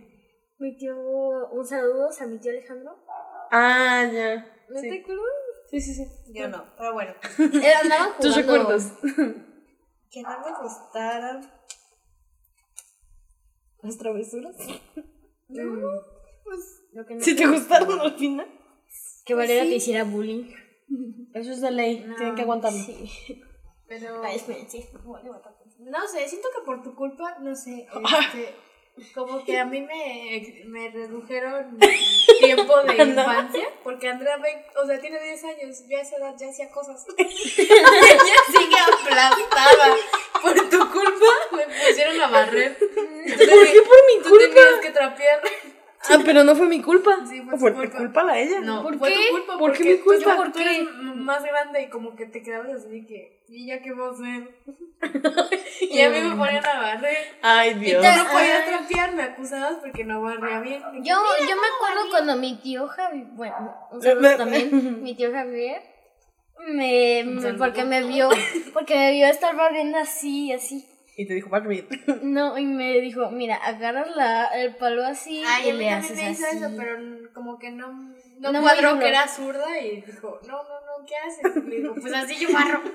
Mi 0.59 0.77
tío, 0.77 0.95
un 1.51 1.65
saludo 1.65 2.09
a 2.19 2.25
mi 2.27 2.39
tío 2.39 2.51
Alejandro. 2.51 3.03
Ah, 3.51 4.07
ya. 4.11 4.35
¿No 4.69 4.79
Sí. 4.79 4.89
te 4.89 5.01
acuerdas? 5.01 5.25
Sí, 5.71 5.81
sí, 5.81 5.93
sí. 5.95 6.05
Yo 6.33 6.47
no, 6.47 6.63
pero 6.77 6.93
bueno. 6.93 7.13
Eh, 7.39 7.73
andaban 7.81 8.11
jugando. 8.17 8.21
Tus 8.21 8.35
recuerdos. 8.35 8.83
Que 10.11 10.21
no 10.21 10.39
me 10.39 10.61
gustara. 10.61 11.41
Las 13.81 13.97
travesuras. 13.97 14.55
No, 15.47 15.81
pues. 16.43 16.83
Lo 16.93 17.05
que 17.05 17.15
no 17.15 17.21
Si 17.21 17.35
te 17.35 17.47
gustaron 17.47 17.99
al 17.99 18.17
final. 18.17 18.60
Que 19.31 19.35
Valeria 19.35 19.63
Sí. 19.63 19.69
te 19.69 19.75
hiciera 19.75 20.03
bullying. 20.03 20.43
Eso 21.33 21.51
es 21.51 21.61
de 21.61 21.71
ley. 21.71 22.05
Tienen 22.17 22.35
que 22.35 22.41
aguantarlo. 22.41 22.77
Sí. 22.83 23.41
Pero. 23.87 24.23
Ay, 24.23 24.35
esperen, 24.37 24.69
sí. 24.69 24.85
No 25.79 26.07
sé, 26.07 26.27
siento 26.27 26.47
que 26.55 26.65
por 26.65 26.81
tu 26.83 26.95
culpa, 26.95 27.37
no 27.39 27.55
sé, 27.55 27.87
este, 28.19 28.53
como 29.15 29.43
que 29.43 29.57
a 29.57 29.65
mí 29.65 29.81
me, 29.81 30.63
me 30.67 30.89
redujeron 30.91 31.77
tiempo 32.39 32.83
de 32.83 33.03
infancia, 33.03 33.67
porque 33.83 34.07
Andrea 34.09 34.37
ve, 34.37 34.63
o 34.81 34.85
sea, 34.85 34.99
tiene 35.01 35.19
10 35.19 35.43
años, 35.45 35.83
yo 35.89 35.97
a 35.97 36.01
esa 36.01 36.17
edad 36.17 36.35
ya 36.39 36.49
hacía 36.49 36.69
cosas. 36.69 37.05
Ella 37.17 38.35
sigue 38.47 38.75
aplastada. 38.77 39.95
Por 40.41 40.53
tu 40.69 40.77
culpa 40.91 41.25
me 41.55 41.63
pusieron 41.65 42.19
a 42.21 42.27
barrer. 42.27 42.77
¿Por 42.77 42.87
qué 42.97 43.81
por 43.81 43.99
mi 44.07 44.23
Tú 44.23 44.29
culpa? 44.29 44.45
tenías 44.53 44.79
que 44.81 44.89
trapear. 44.91 45.41
Ah, 46.09 46.17
pero 46.25 46.43
no 46.43 46.55
fue 46.55 46.67
mi 46.67 46.81
culpa. 46.81 47.17
Sí, 47.27 47.41
fue 47.41 47.57
fue 47.59 47.73
culpa. 47.73 47.97
culpa 47.97 48.33
de 48.33 48.43
ella. 48.43 48.59
No, 48.61 48.81
¿Por 48.81 48.97
fue 48.97 49.09
qué? 49.09 49.15
tu 49.29 49.31
culpa. 49.37 49.57
¿Por 49.57 49.73
qué 49.73 49.83
mi 49.83 49.97
culpa? 49.99 50.51
Tú, 50.51 50.59
eres 50.59 50.87
más 51.15 51.43
grande 51.43 51.83
y 51.83 51.89
como 51.89 52.15
que 52.15 52.25
te 52.25 52.41
quedabas 52.41 52.69
así 52.71 52.89
de 52.89 53.05
que, 53.05 53.43
¿y 53.49 53.67
ya 53.67 53.81
qué 53.81 53.91
vamos 53.91 54.19
a 54.19 54.23
hacer? 54.23 54.55
y 55.81 56.01
a 56.01 56.09
mí 56.09 56.19
me 56.21 56.35
ponían 56.35 56.65
a 56.65 56.81
barrer. 56.81 57.17
Ay, 57.41 57.71
Y 57.71 57.73
Dios. 57.79 58.01
tú 58.03 58.23
no 58.23 58.31
podías 58.31 58.65
trapear, 58.65 59.13
me 59.13 59.23
acusabas 59.23 59.75
porque 59.75 60.03
no 60.03 60.21
barría 60.21 60.59
bien. 60.61 60.81
Yo, 61.03 61.15
yo 61.39 61.55
me 61.55 61.67
acuerdo 61.75 62.09
cuando 62.09 62.35
mi 62.37 62.55
tío 62.57 62.87
Javier, 62.87 63.25
bueno, 63.33 63.75
un 63.91 64.01
saludo 64.01 64.37
también, 64.37 65.01
mi 65.03 65.15
tío 65.15 65.31
Javier, 65.31 65.81
me, 66.67 67.25
porque 67.57 67.83
me 67.85 68.03
vio, 68.03 68.29
porque 68.73 68.95
me 68.95 69.11
vio 69.11 69.27
estar 69.27 69.55
barriendo 69.55 69.97
así, 69.97 70.51
así. 70.53 70.87
Y 71.21 71.25
te 71.27 71.35
dijo, 71.35 71.49
Barbie. 71.49 71.87
No, 72.23 72.57
y 72.57 72.65
me 72.65 72.99
dijo, 73.01 73.29
mira, 73.29 73.55
agarras 73.57 74.15
la, 74.15 74.45
el 74.47 74.75
palo 74.75 75.05
así 75.05 75.43
Ay, 75.45 75.67
y 75.67 75.69
a 75.69 75.73
mí 75.73 75.79
le 75.79 75.89
también 75.89 75.93
haces 75.93 76.17
me 76.17 76.31
hizo 76.31 76.45
así. 76.47 76.57
eso, 76.57 76.69
pero 76.77 76.97
como 77.33 77.59
que 77.59 77.69
no, 77.71 77.91
no, 77.93 78.11
No 78.39 78.53
me 78.53 78.59
cuadró 78.61 78.89
dijo. 78.89 78.99
que 79.01 79.07
era 79.09 79.27
zurda 79.27 79.79
y 79.79 80.01
dijo, 80.01 80.39
no, 80.47 80.63
no, 80.63 80.63
no, 80.63 81.05
¿qué 81.05 81.15
haces? 81.15 81.63
Y 81.63 81.69
le 81.69 81.75
digo, 81.77 81.95
pues 81.99 82.13
así 82.13 82.35
yo 82.39 82.51
barro. 82.51 82.81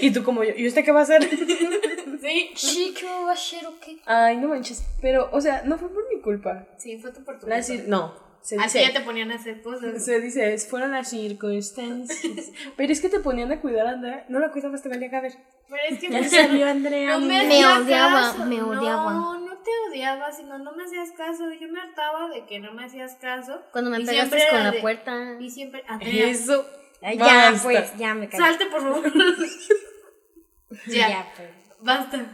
Y 0.00 0.10
tú 0.10 0.22
como 0.24 0.42
yo. 0.42 0.52
¿Y 0.56 0.66
usted 0.66 0.84
qué 0.84 0.90
va 0.92 1.00
a 1.00 1.02
hacer? 1.02 1.22
sí. 2.22 2.50
Sí, 2.54 2.94
¿qué 2.98 3.06
va 3.06 3.30
a 3.30 3.32
hacer 3.32 3.66
o 3.66 3.78
qué? 3.78 3.98
Ay, 4.06 4.36
no 4.38 4.48
manches. 4.48 4.82
Pero, 5.02 5.28
o 5.32 5.40
sea, 5.40 5.62
no 5.64 5.76
fue 5.78 5.90
por 5.92 6.08
mi 6.08 6.20
culpa. 6.22 6.66
Sí, 6.78 6.96
fue 6.98 7.12
tu 7.12 7.22
por 7.22 7.38
tu 7.38 7.46
La 7.46 7.60
culpa. 7.62 7.82
no. 7.86 8.25
Se 8.46 8.56
Así 8.60 8.78
ya 8.80 8.92
te 8.92 9.00
ponían 9.00 9.32
a 9.32 9.34
hacer 9.34 9.60
cosas. 9.60 10.04
se 10.04 10.20
dice, 10.20 10.56
fueron 10.58 10.92
las 10.92 11.10
circunstancias. 11.10 12.52
Pero 12.76 12.92
es 12.92 13.00
que 13.00 13.08
te 13.08 13.18
ponían 13.18 13.50
a 13.50 13.60
cuidar 13.60 13.88
a 13.88 13.90
Andrea. 13.90 14.24
No 14.28 14.38
la 14.38 14.52
cuidabas, 14.52 14.82
te 14.84 14.88
valía 14.88 15.10
caber. 15.10 15.32
Pero 15.68 15.82
es 15.90 15.98
que 15.98 16.08
Ya 16.08 16.18
pues, 16.18 16.30
salió 16.30 16.68
Andrea. 16.68 17.18
no 17.18 17.26
me, 17.26 17.44
Me 17.44 17.66
odiaba, 17.66 18.20
caso. 18.32 18.44
me 18.46 18.62
odiaba. 18.62 19.12
No, 19.14 19.40
no 19.40 19.56
te 19.58 19.70
odiaba, 19.90 20.30
sino 20.30 20.58
no 20.60 20.70
me 20.76 20.84
hacías 20.84 21.10
caso. 21.16 21.50
Yo 21.60 21.66
me 21.72 21.80
hartaba 21.80 22.28
de 22.28 22.46
que 22.46 22.60
no 22.60 22.72
me 22.72 22.84
hacías 22.84 23.16
caso. 23.16 23.62
Cuando 23.72 23.90
me 23.90 23.98
pegaste 23.98 24.38
siempre 24.38 24.44
con 24.50 24.62
la 24.62 24.70
de- 24.70 24.80
puerta. 24.80 25.36
Y 25.40 25.50
siempre, 25.50 25.82
Andrea, 25.88 26.28
Eso. 26.30 26.64
Ay, 27.02 27.18
ya, 27.18 27.24
Basta. 27.50 27.62
pues, 27.64 27.96
ya 27.98 28.14
me 28.14 28.28
caí. 28.28 28.38
salte 28.40 28.66
por 28.66 28.80
favor. 28.80 29.12
ya, 30.86 31.08
Ya, 31.08 31.32
pues. 31.36 31.48
basta. 31.80 32.24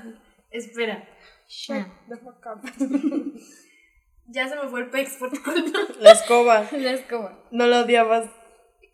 Espera. 0.50 1.08
Ah. 1.70 1.86
Ya 4.26 4.48
se 4.48 4.56
me 4.56 4.68
fue 4.68 4.80
el 4.80 4.90
pex 4.90 5.16
por 5.16 5.30
tu 5.30 5.42
culpa. 5.44 5.78
La 6.00 6.12
escoba. 6.12 6.66
La 6.72 6.90
escoba. 6.92 7.38
No 7.50 7.66
la 7.66 7.82
odiabas. 7.82 8.28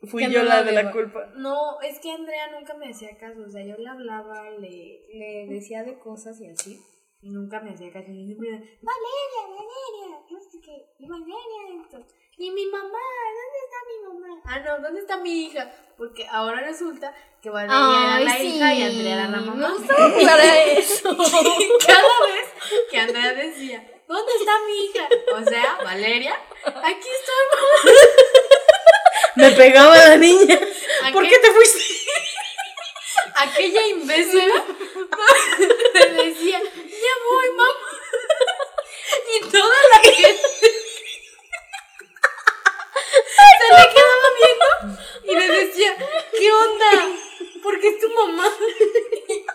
Fui 0.08 0.22
yo 0.30 0.40
no 0.40 0.44
la 0.44 0.56
la 0.56 0.62
de 0.62 0.72
la 0.72 0.90
culpa. 0.92 1.26
No, 1.36 1.80
es 1.80 1.98
que 1.98 2.12
Andrea 2.12 2.50
nunca 2.52 2.74
me 2.74 2.90
hacía 2.90 3.16
caso. 3.18 3.40
O 3.46 3.50
sea, 3.50 3.64
yo 3.64 3.76
le 3.76 3.88
hablaba, 3.88 4.48
le, 4.50 5.00
le 5.12 5.46
decía 5.48 5.82
de 5.82 5.98
cosas 5.98 6.40
y 6.40 6.48
así. 6.48 6.80
Y 7.20 7.30
nunca 7.30 7.60
me 7.60 7.70
hacía 7.70 7.90
caso. 7.92 8.10
Y 8.12 8.26
siempre 8.26 8.48
Valeria, 8.48 9.42
Valeria. 9.48 10.20
No 10.30 10.38
sé 10.40 10.60
qué. 10.64 10.86
Valeria 11.00 11.82
esto. 11.82 12.06
Y 12.36 12.52
mi 12.52 12.66
mamá, 12.66 12.84
¿dónde 12.86 13.58
está 13.64 13.78
mi 13.88 14.14
mamá? 14.20 14.42
Ah, 14.44 14.60
no, 14.60 14.80
¿dónde 14.82 15.00
está 15.00 15.16
mi 15.16 15.46
hija? 15.46 15.72
Porque 15.96 16.24
ahora 16.30 16.60
resulta 16.60 17.12
que 17.42 17.50
Valeria 17.50 17.76
Ay, 17.76 18.04
era 18.04 18.20
la 18.20 18.36
sí. 18.38 18.46
hija 18.56 18.74
y 18.74 18.82
Andrea 18.84 19.14
era 19.14 19.28
la 19.28 19.40
mamá. 19.40 19.68
Me 19.68 19.74
gustaba 19.78 20.10
jugar 20.10 20.38
a 20.40 20.62
eso. 20.64 21.16
Cada 21.84 21.98
vez 21.98 22.86
que 22.92 22.98
Andrea 22.98 23.34
decía, 23.34 23.84
¿dónde 24.08 24.32
está 24.40 24.58
mi 24.66 24.84
hija? 24.86 25.08
O 25.36 25.44
sea, 25.44 25.78
Valeria, 25.84 26.40
aquí 26.64 27.08
estoy, 27.20 27.92
Me 29.36 29.50
pegaba 29.52 29.96
la 29.96 30.16
niña. 30.16 30.58
mamá. 31.02 31.12
¿Por 31.12 31.28
qué 31.28 31.38
te 31.38 31.52
fuiste? 31.52 31.78
Aquella 33.36 33.86
imbécil 33.86 34.52
le 35.94 36.24
decía, 36.24 36.60
ya 36.60 37.14
voy, 37.30 37.50
mamá. 37.50 37.68
Y 39.34 39.40
toda 39.50 39.76
la 39.92 39.98
gente 40.00 40.40
se 43.60 43.66
le 43.76 43.84
quedaba 43.94 44.28
viendo 44.40 44.68
y 45.24 45.34
le 45.36 45.48
decía, 45.64 45.96
¿qué 46.36 46.52
onda? 46.52 46.90
¿Por 47.62 47.80
qué 47.80 47.88
es 47.88 48.00
tu 48.00 48.08
mamá? 48.12 48.50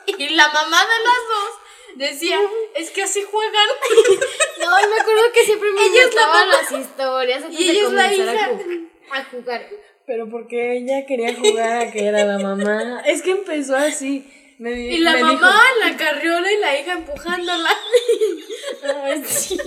Y 0.05 0.29
la 0.29 0.47
mamá 0.47 0.85
de 0.85 0.99
las 1.03 1.21
dos 1.29 1.62
decía, 1.95 2.39
es 2.75 2.89
que 2.91 3.03
así 3.03 3.21
juegan. 3.23 3.67
No, 4.59 4.69
y 4.79 4.87
me 4.89 4.99
acuerdo 5.01 5.21
que 5.33 5.43
siempre 5.43 5.69
me 5.71 5.81
Ella 5.85 6.03
es 6.07 6.15
la 6.15 6.27
mamá. 6.27 6.45
las 6.45 6.71
historias 6.71 7.43
antes 7.43 7.59
Y 7.59 7.65
de 7.65 7.71
ella 7.73 7.83
es 7.83 7.91
la 7.91 8.13
hija. 8.13 8.45
a, 8.45 8.49
ju- 8.51 8.87
a 9.11 9.23
jugar. 9.25 9.67
Pero 10.07 10.29
porque 10.29 10.77
ella 10.77 11.05
quería 11.05 11.35
jugar 11.35 11.81
a 11.87 11.91
que 11.91 12.05
era 12.07 12.23
la 12.23 12.39
mamá. 12.39 13.01
Es 13.05 13.21
que 13.21 13.31
empezó 13.31 13.75
así. 13.75 14.25
Me, 14.59 14.71
Y 14.79 14.99
la 14.99 15.13
me 15.13 15.21
mamá 15.23 15.61
en 15.73 15.89
la 15.91 15.97
carriola 15.97 16.49
y 16.51 16.57
la 16.59 16.79
hija 16.79 16.93
empujándola. 16.93 17.69
dijo, 18.19 18.47
"Ay, 19.03 19.23
sí", 19.25 19.57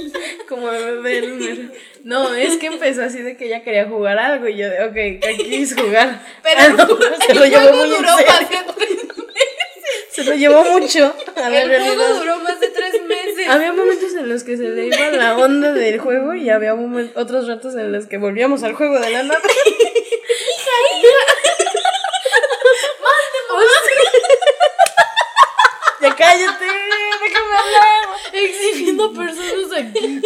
como 0.48 0.68
bebé. 0.68 1.70
No, 2.04 2.32
es 2.34 2.56
que 2.56 2.66
empezó 2.68 3.02
así 3.02 3.20
de 3.20 3.36
que 3.36 3.46
ella 3.46 3.62
quería 3.62 3.86
jugar 3.86 4.18
algo. 4.18 4.48
Y 4.48 4.56
yo 4.56 4.70
de, 4.70 4.84
ok, 4.84 4.94
¿qué 4.94 5.36
quieres 5.36 5.74
jugar? 5.74 6.24
Pero 6.42 6.60
Ah, 6.60 6.68
no, 6.68 6.86
se 7.26 7.34
lo 7.34 7.44
llevó 7.44 7.60
juego 7.62 7.76
muy 7.86 7.94
en 7.96 8.02
duró 8.02 8.16
serio. 8.16 8.32
Se 10.16 10.24
lo 10.24 10.34
llevó 10.34 10.64
mucho. 10.64 11.14
A 11.36 11.48
El 11.48 11.68
juego 11.68 11.68
realidad. 11.68 12.14
duró 12.18 12.38
más 12.38 12.58
de 12.58 12.68
tres 12.68 13.02
meses. 13.02 13.48
Había 13.48 13.74
momentos 13.74 14.14
en 14.14 14.30
los 14.30 14.44
que 14.44 14.56
se 14.56 14.62
le 14.62 14.86
iba 14.86 15.10
la 15.10 15.36
onda 15.36 15.72
del 15.72 16.00
juego 16.00 16.34
y 16.34 16.48
había 16.48 16.74
otros 17.14 17.46
ratos 17.46 17.74
en 17.74 17.92
los 17.92 18.06
que 18.06 18.16
volvíamos 18.16 18.62
al 18.62 18.72
juego 18.72 18.98
de 18.98 19.10
la 19.10 19.22
nada. 19.24 19.42
Ya 26.00 26.14
cállate, 26.14 26.64
déjame 26.64 27.56
hablar. 27.56 28.08
Exhibiendo 28.32 29.12
personas 29.12 29.72
aquí. 29.78 30.20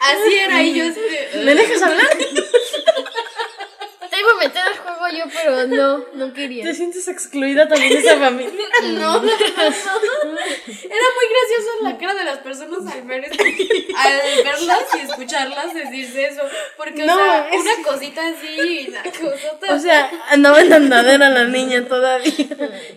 Así 0.00 0.34
era 0.38 0.62
y 0.62 0.74
yo 0.74 0.84
así 0.84 1.00
¿Me 1.44 1.54
dejas 1.54 1.82
hablar? 1.82 2.08
Te 4.10 4.20
iba 4.20 4.32
a 4.32 4.36
meter 4.36 4.62
yo, 5.10 5.24
pero 5.32 5.66
no, 5.66 6.04
no 6.14 6.26
¿Te 6.32 6.40
quería. 6.40 6.74
sientes 6.74 7.06
excluida 7.08 7.68
también 7.68 7.92
de 7.92 7.98
esa 8.00 8.18
familia? 8.18 8.52
No, 8.82 9.20
no, 9.20 9.20
no. 9.22 9.28
Era 9.28 11.06
muy 11.16 11.26
gracioso 11.30 11.70
la 11.82 11.98
cara 11.98 12.14
de 12.14 12.24
las 12.24 12.38
personas 12.38 12.92
al 12.92 13.02
ver 13.02 13.24
al 13.24 14.44
verlas 14.44 14.84
y 14.96 15.00
escucharlas 15.00 15.74
decirse 15.74 16.26
eso. 16.26 16.42
Porque, 16.76 17.02
o 17.02 17.06
sea, 17.06 17.48
es- 17.50 17.60
una 17.60 17.82
cosita 17.82 18.26
así 18.28 18.46
y 18.60 18.86
la 18.88 19.02
cosota. 19.02 19.74
O 19.74 19.78
sea, 19.78 20.10
andaba 20.30 20.60
en 20.60 20.72
andadera 20.72 21.28
la 21.30 21.44
niña 21.44 21.84
todavía. 21.86 22.32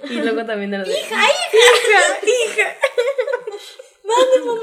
Y 0.09 0.13
luego 0.15 0.45
también 0.45 0.73
era 0.73 0.83
de... 0.83 0.91
¡Hija, 0.91 1.15
hija! 1.15 2.19
¡Hija! 2.23 2.75
¡Mande, 4.03 4.45
mamá! 4.45 4.61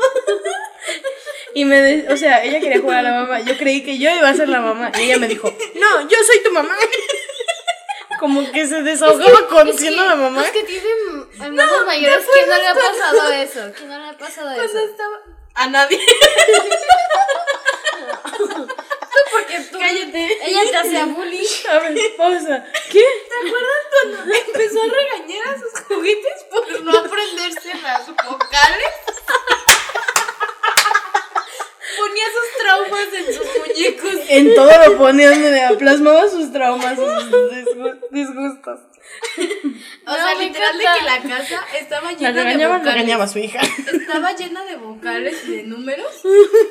Y 1.55 1.65
me... 1.65 1.81
de- 1.81 2.13
o 2.13 2.17
sea, 2.17 2.45
ella 2.45 2.61
quería 2.61 2.81
jugar 2.81 2.99
a 2.99 3.03
la 3.03 3.13
mamá. 3.13 3.41
Yo 3.41 3.57
creí 3.57 3.83
que 3.83 3.99
yo 3.99 4.11
iba 4.15 4.29
a 4.29 4.35
ser 4.35 4.49
la 4.49 4.61
mamá. 4.61 4.93
Y 4.99 5.03
ella 5.05 5.19
me 5.19 5.29
dijo, 5.29 5.49
no, 5.75 6.09
yo 6.09 6.17
soy 6.27 6.43
tu 6.43 6.51
mamá. 6.53 6.75
Como 8.19 8.51
que 8.53 8.67
se 8.67 8.83
desahogaba 8.83 9.47
conociendo 9.49 10.03
a 10.03 10.07
la 10.07 10.17
mamá. 10.17 10.45
Es 10.45 10.51
que 10.51 10.65
tienen 10.65 11.29
hermanos 11.41 11.79
no, 11.81 11.87
mayores. 11.87 12.27
¿Quién 12.33 12.49
no 12.51 12.57
le 12.57 12.67
ha 12.67 12.75
pasado 12.75 13.33
eso? 13.33 13.73
¿Quién 13.77 13.89
no 13.89 13.99
le 13.99 14.09
ha 14.09 14.19
pasado 14.19 14.51
eso? 14.63 14.79
Estaba... 14.79 15.21
A 15.55 15.69
nadie. 15.69 15.99
no. 18.39 18.67
Porque 19.31 19.61
tú. 19.71 19.79
Cállate. 19.79 20.39
Ella 20.47 20.71
te 20.71 20.77
hacía 20.77 21.07
bullying. 21.07 21.47
A 21.71 21.79
ver, 21.79 22.17
pausa. 22.17 22.65
¿Qué? 22.91 23.05
¿Te 23.29 23.49
acuerdas 23.49 23.83
cuando 23.91 24.35
empezó 24.35 24.83
a 24.83 24.87
regañar 24.87 25.49
a 25.49 25.59
sus 25.59 25.81
juguetes 25.87 26.45
por 26.51 26.81
no 26.83 26.99
aprenderse 26.99 27.75
las 27.83 28.07
vocales? 28.07 28.93
Ponía 31.99 32.25
sus 32.27 32.63
traumas 32.63 33.09
en 33.15 33.35
sus 33.35 33.47
muñecos. 33.59 34.21
En 34.29 34.55
todo 34.55 34.71
lo 34.89 34.99
ponían, 34.99 35.79
plasmaba 35.79 36.29
sus 36.29 36.53
traumas, 36.53 36.97
sus 36.97 37.07
disgu- 37.53 38.01
disgustos. 38.11 38.81
O 40.07 40.11
No, 40.11 40.15
sea, 40.17 40.35
literal 40.35 40.77
de 40.79 40.85
que 40.99 41.05
la 41.05 41.37
casa 41.37 41.65
estaba 41.79 42.13
La 42.13 42.19
llena 42.33 42.45
de 42.57 42.67
vocales. 42.67 42.85
regañaba 42.95 43.25
a 43.25 43.29
su 43.29 43.39
hija. 43.39 43.61
Estaba 43.93 44.33
llena 44.33 44.65
de 44.65 44.77
vocales 44.77 45.45
y 45.47 45.57
de 45.57 45.63
números 45.65 46.23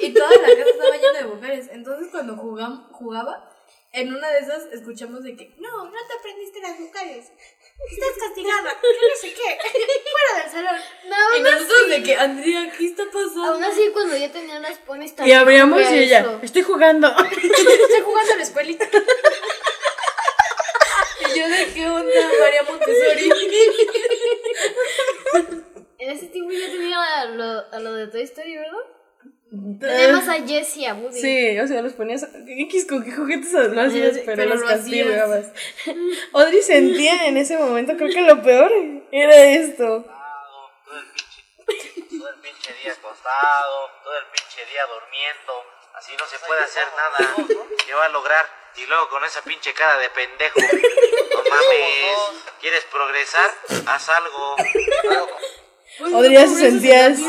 y 0.01 0.13
toda 0.13 0.30
la 0.32 0.47
casa 0.47 0.70
estaba 0.70 0.95
llena 0.97 1.20
de 1.20 1.26
vocales. 1.26 1.70
Entonces 1.72 2.09
cuando 2.11 2.36
jugam- 2.36 2.88
jugaba, 2.91 3.49
en 3.93 4.13
una 4.13 4.30
de 4.30 4.39
esas 4.39 4.66
escuchamos 4.74 5.24
de 5.24 5.38
que 5.38 5.55
no, 5.59 5.86
no 5.86 5.91
te 5.91 6.13
aprendiste 6.20 6.59
las 6.61 6.78
vocales. 6.80 7.32
Estás 7.91 8.09
castigada. 8.19 8.73
No 8.82 9.17
sé 9.19 9.34
qué. 9.34 9.57
Fuera 10.11 10.43
del 10.43 10.51
salón. 10.51 10.82
No, 11.07 11.15
Y 11.15 11.36
aún 11.36 11.43
nosotros 11.43 11.80
así, 11.82 11.89
de 11.91 12.03
que, 12.03 12.15
Andrea, 12.15 12.71
¿qué 12.78 12.86
está 12.86 13.03
pasando? 13.05 13.43
aún 13.45 13.63
así 13.63 13.89
cuando 13.93 14.17
yo 14.17 14.32
tenía 14.32 14.59
las 14.59 14.78
ponis 14.80 15.13
Y 15.26 15.32
abríamos 15.34 15.82
y 15.91 15.97
ella, 15.97 16.19
eso. 16.21 16.39
estoy 16.41 16.61
jugando. 16.63 17.07
Estoy 17.32 18.01
jugando 18.03 18.34
a 18.34 18.38
la 18.38 18.43
escuelita. 18.43 18.86
Y 21.19 21.39
yo 21.39 21.47
de 21.49 21.73
qué 21.73 21.88
onda, 21.88 22.11
María 22.39 22.63
Montessori. 22.63 23.30
En 25.97 26.09
ese 26.11 26.28
tiempo 26.28 26.51
yo 26.51 26.65
tenía 26.71 27.21
a 27.21 27.26
lo, 27.26 27.65
a 27.73 27.80
lo 27.80 27.93
de 27.93 28.07
Toy 28.07 28.21
Story, 28.23 28.57
¿verdad? 28.57 28.78
Teníamos 29.80 30.28
a 30.28 30.45
Jessie 30.45 30.84
y 30.84 30.86
a 30.86 30.93
Woody. 30.93 31.22
Sí, 31.22 31.60
o 31.60 31.68
sea, 31.68 31.82
los 31.82 31.93
ponías. 31.93 32.28
X 32.47 32.86
con 32.88 33.03
qué 33.03 33.12
juguetes 33.12 33.53
lo 33.53 33.82
hacías, 33.82 34.18
pero, 34.26 34.38
pero 34.38 34.45
los 34.45 34.62
lo 34.62 34.68
castigabas. 34.68 35.47
Audrey 36.34 36.62
sentía 36.62 37.28
en 37.28 37.38
ese 37.38 37.58
momento, 37.58 37.95
creo 37.95 38.10
que 38.10 38.22
lo 38.22 38.41
peor 38.41 38.72
era 39.12 39.43
esto. 39.43 40.03
todo 40.86 40.97
el 40.99 41.06
pinche, 41.12 42.18
todo 42.18 42.30
el 42.30 42.39
pinche 42.41 42.74
día 42.84 42.91
acostado, 42.91 43.89
todo 44.03 44.14
el 44.18 44.26
pinche 44.32 44.66
día 44.72 44.82
durmiendo. 44.88 45.53
Así 45.95 46.12
no 46.20 46.26
se 46.26 46.38
puede 46.45 46.64
hacer 46.64 46.84
nada. 46.97 47.36
¿Qué 47.86 47.93
va 47.93 48.06
a 48.06 48.10
lograr? 48.10 48.45
Y 48.76 48.86
luego 48.88 49.08
con 49.08 49.24
esa 49.24 49.41
pinche 49.41 49.74
cara 49.74 49.97
de 49.97 50.10
pendejo. 50.10 50.60
No 50.60 51.43
mames. 51.49 52.18
¿Quieres 52.60 52.84
progresar? 52.91 53.49
Haz 53.88 54.10
algo. 54.10 54.56
Audrey 56.14 56.36
se 56.36 56.56
sentía 56.56 57.06
así. 57.08 57.24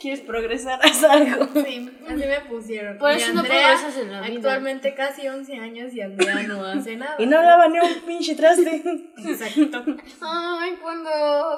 ¿Quieres 0.00 0.20
progresar? 0.20 0.78
Haz 0.84 1.02
algo. 1.04 1.46
Sí, 1.54 1.90
así 2.06 2.14
me 2.14 2.40
pusieron. 2.48 2.98
Por 2.98 3.12
Y 3.12 3.16
eso 3.16 3.32
no 3.32 3.40
Andrea, 3.40 3.68
progresas 3.74 4.00
en 4.02 4.12
la 4.12 4.20
vida. 4.20 4.34
Actualmente 4.36 4.94
casi 4.94 5.26
11 5.26 5.56
años 5.56 5.92
y 5.92 6.00
Andrea 6.00 6.42
no 6.44 6.64
hace 6.64 6.96
nada. 6.96 7.16
Y 7.18 7.26
no 7.26 7.42
lava 7.42 7.66
ni 7.68 7.80
un 7.80 7.94
pinche 8.06 8.34
traste. 8.36 8.82
Exacto. 9.18 9.84
Ay, 10.20 10.76
cuando, 10.80 11.10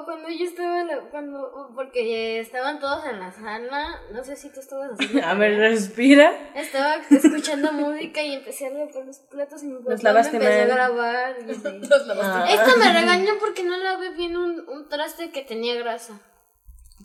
cuando 0.06 0.28
yo 0.30 0.44
estaba, 0.44 0.80
en 0.80 0.86
la- 0.86 1.00
cuando, 1.10 1.70
porque 1.74 2.40
estaban 2.40 2.80
todos 2.80 3.04
en 3.06 3.20
la 3.20 3.30
sala, 3.30 4.00
no 4.12 4.24
sé 4.24 4.36
si 4.36 4.48
tú 4.50 4.60
estabas 4.60 4.92
haciendo. 4.92 5.20
A 5.26 5.34
ver, 5.34 5.58
respira. 5.58 6.32
Estaba 6.54 6.96
escuchando 7.10 7.72
música 7.72 8.22
y 8.22 8.34
empecé 8.34 8.68
a 8.68 8.70
lavar 8.70 9.04
los 9.06 9.18
platos 9.18 9.62
y 9.62 9.66
mi 9.66 9.78
papá 9.82 9.96
me 9.96 10.02
lavaste 10.02 10.36
empezó 10.36 10.52
a 10.62 10.66
mal. 10.66 10.74
grabar. 10.76 11.36
y 11.46 11.50
así. 11.50 11.78
Los 11.88 12.06
lavaste. 12.06 12.52
Ah. 12.52 12.64
Esto 12.64 12.78
me 12.78 12.92
regañó 12.92 13.32
porque 13.38 13.64
no 13.64 13.76
lavé 13.76 14.10
bien 14.14 14.36
un, 14.36 14.66
un 14.68 14.88
traste 14.88 15.30
que 15.30 15.42
tenía 15.42 15.74
grasa. 15.74 16.18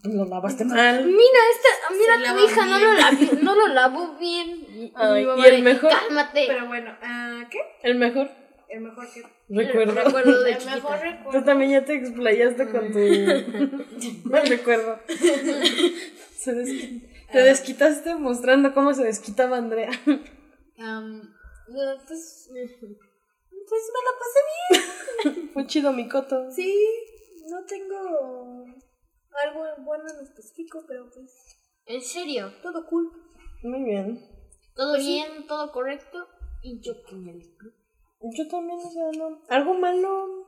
Lo 0.04 0.26
lavaste 0.26 0.66
mal. 0.66 1.06
Mira, 1.06 1.40
esta, 1.56 1.94
mira 1.94 2.34
tu 2.36 2.40
hija 2.46 2.66
no 2.66 2.80
lo, 2.80 2.92
lavi- 2.94 3.40
no 3.42 3.56
lo 3.56 3.68
lavó 3.70 4.16
bien. 4.20 4.50
Y 4.70 4.92
Ay, 4.96 5.22
mi 5.22 5.26
mamá 5.28 5.48
¿y 5.48 5.50
el 5.56 5.64
mejor? 5.64 5.90
Cálmate. 5.90 6.44
Pero 6.48 6.68
bueno, 6.68 6.96
ah, 7.02 7.44
¿qué? 7.50 7.60
El 7.84 7.96
mejor 7.96 8.30
El 8.70 8.82
mejor 8.82 9.08
que. 9.12 9.24
recuerdo. 9.50 9.94
Recuerdo 10.04 10.44
de 10.44 10.52
El 10.54 10.66
mejor 10.66 10.98
Tú 11.00 11.04
recuerdo. 11.04 11.44
también 11.44 11.72
ya 11.72 11.86
te 11.86 11.96
explayaste 11.96 12.70
con 12.70 12.92
tu. 12.92 13.00
No 14.30 14.42
recuerdo. 14.42 15.00
Se 15.08 16.54
desqui- 16.54 17.02
Te 17.32 17.40
desquitaste 17.40 18.16
mostrando 18.16 18.74
cómo 18.74 18.94
se 18.94 19.04
desquitaba 19.04 19.58
Andrea. 19.58 19.90
No, 20.78 21.22
pues. 22.08 22.50
Pues 23.68 23.82
me 23.94 24.00
la 24.06 24.14
pasé 24.20 25.30
bien. 25.40 25.50
Fue 25.54 25.66
chido 25.66 25.92
mi 25.94 26.08
coto. 26.08 26.52
Sí, 26.52 26.72
no 27.50 27.66
tengo 27.66 28.55
algo 29.44 29.64
bueno 29.84 30.04
en 30.18 30.24
específico, 30.26 30.84
pero 30.88 31.10
pues. 31.14 31.32
En 31.86 32.02
serio, 32.02 32.52
Todo 32.64 32.86
cool. 32.88 33.12
Muy 33.64 33.84
bien. 33.84 34.20
todo 34.76 34.94
Pues 34.94 35.04
sí. 35.04 35.14
bien, 35.14 35.48
todo 35.48 35.72
correcto. 35.72 36.28
Y 36.64 36.80
yo 36.82 36.94
que 37.08 37.16
me 37.16 37.32
alegro. 37.32 37.72
Yo 38.36 38.48
también, 38.48 38.80
o 38.80 38.90
sea, 38.92 39.04
no. 39.18 39.42
Algo 39.50 39.74
malo. 39.76 40.46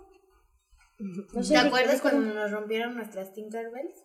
No 1.34 1.44
sé, 1.44 1.54
¿Te 1.54 1.60
acuerdas 1.60 2.02
cuando 2.02 2.34
nos 2.34 2.52
rompieron 2.52 2.96
nuestras 2.96 3.32
Tinkerbells? 3.34 4.04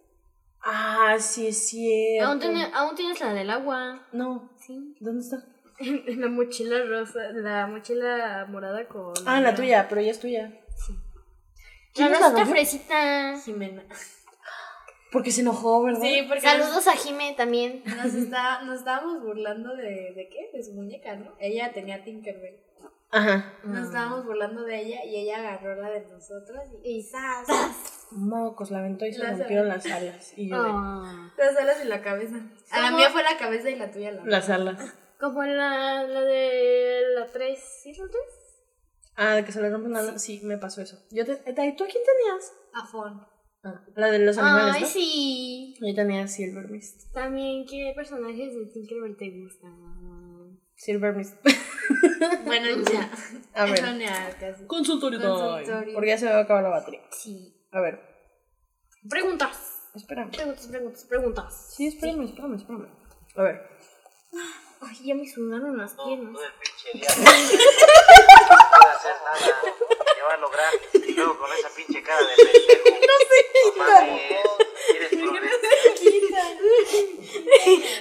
Ah, 0.63 1.17
sí, 1.19 1.47
es 1.49 1.69
cierto. 1.69 2.29
Aún, 2.29 2.39
tiene- 2.39 2.71
aún 2.75 2.95
tienes 2.95 3.19
la 3.21 3.33
del 3.33 3.49
agua. 3.51 4.07
No. 4.13 4.53
Sí. 4.61 4.95
¿Dónde 5.01 5.21
está? 5.25 5.45
En 5.79 6.21
la 6.21 6.29
mochila 6.29 6.85
rosa, 6.85 7.33
la 7.33 7.67
mochila 7.67 8.47
morada 8.51 8.87
con. 8.89 9.15
Ah, 9.27 9.41
la 9.41 9.55
tuya, 9.55 9.87
pero 9.89 10.03
ya 10.03 10.11
es 10.11 10.21
tuya. 10.21 10.49
La 10.51 10.59
¿Quién 11.95 12.13
la 12.13 12.19
rompió? 12.21 12.47
fresita. 12.47 13.39
Jimena. 13.43 13.85
Porque 15.13 15.31
se 15.31 15.43
enojó, 15.43 15.83
¿verdad? 15.85 16.01
Sí, 16.01 16.25
porque 16.27 16.41
Saludos 16.41 16.89
a 16.89 16.97
Jime 16.97 17.35
también. 17.37 17.83
Nos, 17.85 18.15
está, 18.15 18.63
nos 18.63 18.79
estábamos 18.79 19.23
burlando 19.23 19.77
de, 19.77 20.13
de 20.15 20.29
qué? 20.31 20.51
De 20.57 20.65
su 20.65 20.73
muñeca, 20.73 21.15
¿no? 21.17 21.35
Ella 21.39 21.71
tenía 21.73 22.03
Tinkerbell. 22.03 22.59
Ajá. 23.11 23.53
Nos 23.63 23.89
estábamos 23.89 24.25
burlando 24.25 24.63
de 24.63 24.81
ella 24.81 25.05
y 25.05 25.17
ella 25.17 25.37
agarró 25.41 25.75
la 25.83 25.91
de 25.91 26.07
nosotros 26.07 26.63
y, 26.83 26.97
Y 26.99 27.03
¡zas! 27.03 27.47
Mocos, 28.11 28.71
la 28.71 28.79
aventó 28.79 29.05
y 29.05 29.13
se 29.13 29.19
Las- 29.19 29.39
rompieron 29.39 29.69
las 29.69 29.85
alas. 29.85 30.33
Y 30.37 30.49
yo 30.49 30.63
de- 30.63 30.71
Ah. 30.73 31.31
Las 31.37 31.57
alas 31.59 31.77
y 31.85 31.89
la 31.89 32.01
cabeza. 32.01 32.37
A 32.71 32.81
la 32.81 32.91
mía 32.91 33.11
fue 33.11 33.23
la 33.23 33.37
cabeza 33.37 33.69
y 33.69 33.77
la 33.77 33.91
tuya 33.91 34.13
la 34.13 34.25
Las 34.25 34.49
alas. 34.49 34.95
Como 35.21 35.43
la, 35.45 36.03
la 36.05 36.21
de 36.23 37.03
la 37.15 37.27
3. 37.27 37.59
¿Sí, 37.83 37.93
la 37.93 38.07
3? 38.09 38.23
Ah, 39.17 39.35
de 39.35 39.45
que 39.45 39.53
se 39.53 39.61
le 39.61 39.69
rompen 39.71 39.93
las 39.93 40.09
alas. 40.09 40.23
Sí, 40.23 40.41
me 40.43 40.57
pasó 40.57 40.81
eso. 40.81 40.99
Yo 41.11 41.25
te... 41.27 41.33
eh, 41.33 41.75
¿Tú 41.77 41.85
a 41.85 41.87
quién 41.87 42.03
tenías? 42.03 42.53
Afón. 42.73 43.21
Ah, 43.21 43.29
la 43.95 44.11
de 44.11 44.19
los 44.21 44.39
animales, 44.39 44.75
Ay, 44.75 44.81
¿no? 44.83 44.87
sí. 44.89 45.75
Yo 45.81 45.95
tenía 45.95 46.27
Silver 46.27 46.69
Mist. 46.69 47.13
También, 47.13 47.65
¿qué 47.67 47.93
personajes 47.95 48.55
de 48.55 48.67
Tinkerbell 48.67 49.17
te 49.17 49.31
gustan? 49.31 50.59
Silver 50.75 51.15
Mist. 51.15 51.37
Bueno, 52.45 52.67
ya. 52.93 53.11
A 53.55 53.65
ver. 53.65 53.81
Caso. 54.39 54.67
Consultorio 54.67 55.21
Consultorio. 55.21 55.95
Porque 55.95 56.09
ya 56.09 56.19
se 56.19 56.27
me 56.27 56.33
va 56.33 56.39
a 56.39 56.43
acabar 56.43 56.63
la 56.63 56.69
batería. 56.71 57.01
Sí. 57.11 57.55
A 57.73 57.81
ver, 57.81 58.01
Preguntas. 59.09 59.91
espérame. 59.95 60.31
Preguntas, 60.31 60.67
preguntas, 60.69 61.05
preguntas. 61.05 61.75
Sí, 61.77 61.87
espérame, 61.89 62.25
espérame, 62.25 62.55
espérame. 62.57 62.89
A 63.37 63.43
ver. 63.43 63.61
Ay, 64.85 64.97
ya 65.05 65.15
me 65.15 65.29
sudaron 65.29 65.77
las 65.77 65.95
piernas. 65.95 66.33
Todo 66.33 66.45
el 66.45 66.53
pinche 66.61 66.91
día. 66.99 67.09
No 67.09 67.15
se 67.15 67.57
puede 67.57 68.91
hacer 68.97 69.15
nada. 69.25 69.61
¿Qué 70.15 70.23
va 70.23 70.35
a 70.35 70.37
lograr? 70.39 70.73
Y 70.95 71.13
luego 71.13 71.39
con 71.39 71.53
esa 71.53 71.69
pinche 71.77 72.03
cara 72.03 72.21
de 72.21 72.35
pendejo. 72.37 72.83
No 73.03 73.17
se 73.29 73.39
quita. 73.53 73.97
¿Quieres 74.91 75.11
progresar? 75.11 75.73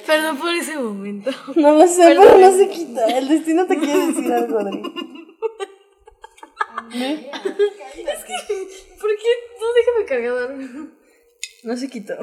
Perdón 0.07 0.35
por 0.37 0.53
ese 0.53 0.75
momento. 0.77 1.31
No 1.55 1.73
lo 1.73 1.87
sé, 1.87 2.03
pero 2.17 2.37
no 2.37 2.51
se 2.51 2.69
quita. 2.69 3.05
El 3.05 3.27
destino 3.27 3.67
te 3.67 3.77
quiere 3.77 4.07
decir 4.07 4.33
algo, 4.39 4.59
Adri. 4.59 4.81
¿Por 8.99 9.17
qué? 9.17 9.31
No 9.59 9.73
déjame 9.73 10.05
cargar. 10.07 10.49
No 11.63 11.77
se 11.77 11.89
quitó. 11.89 12.15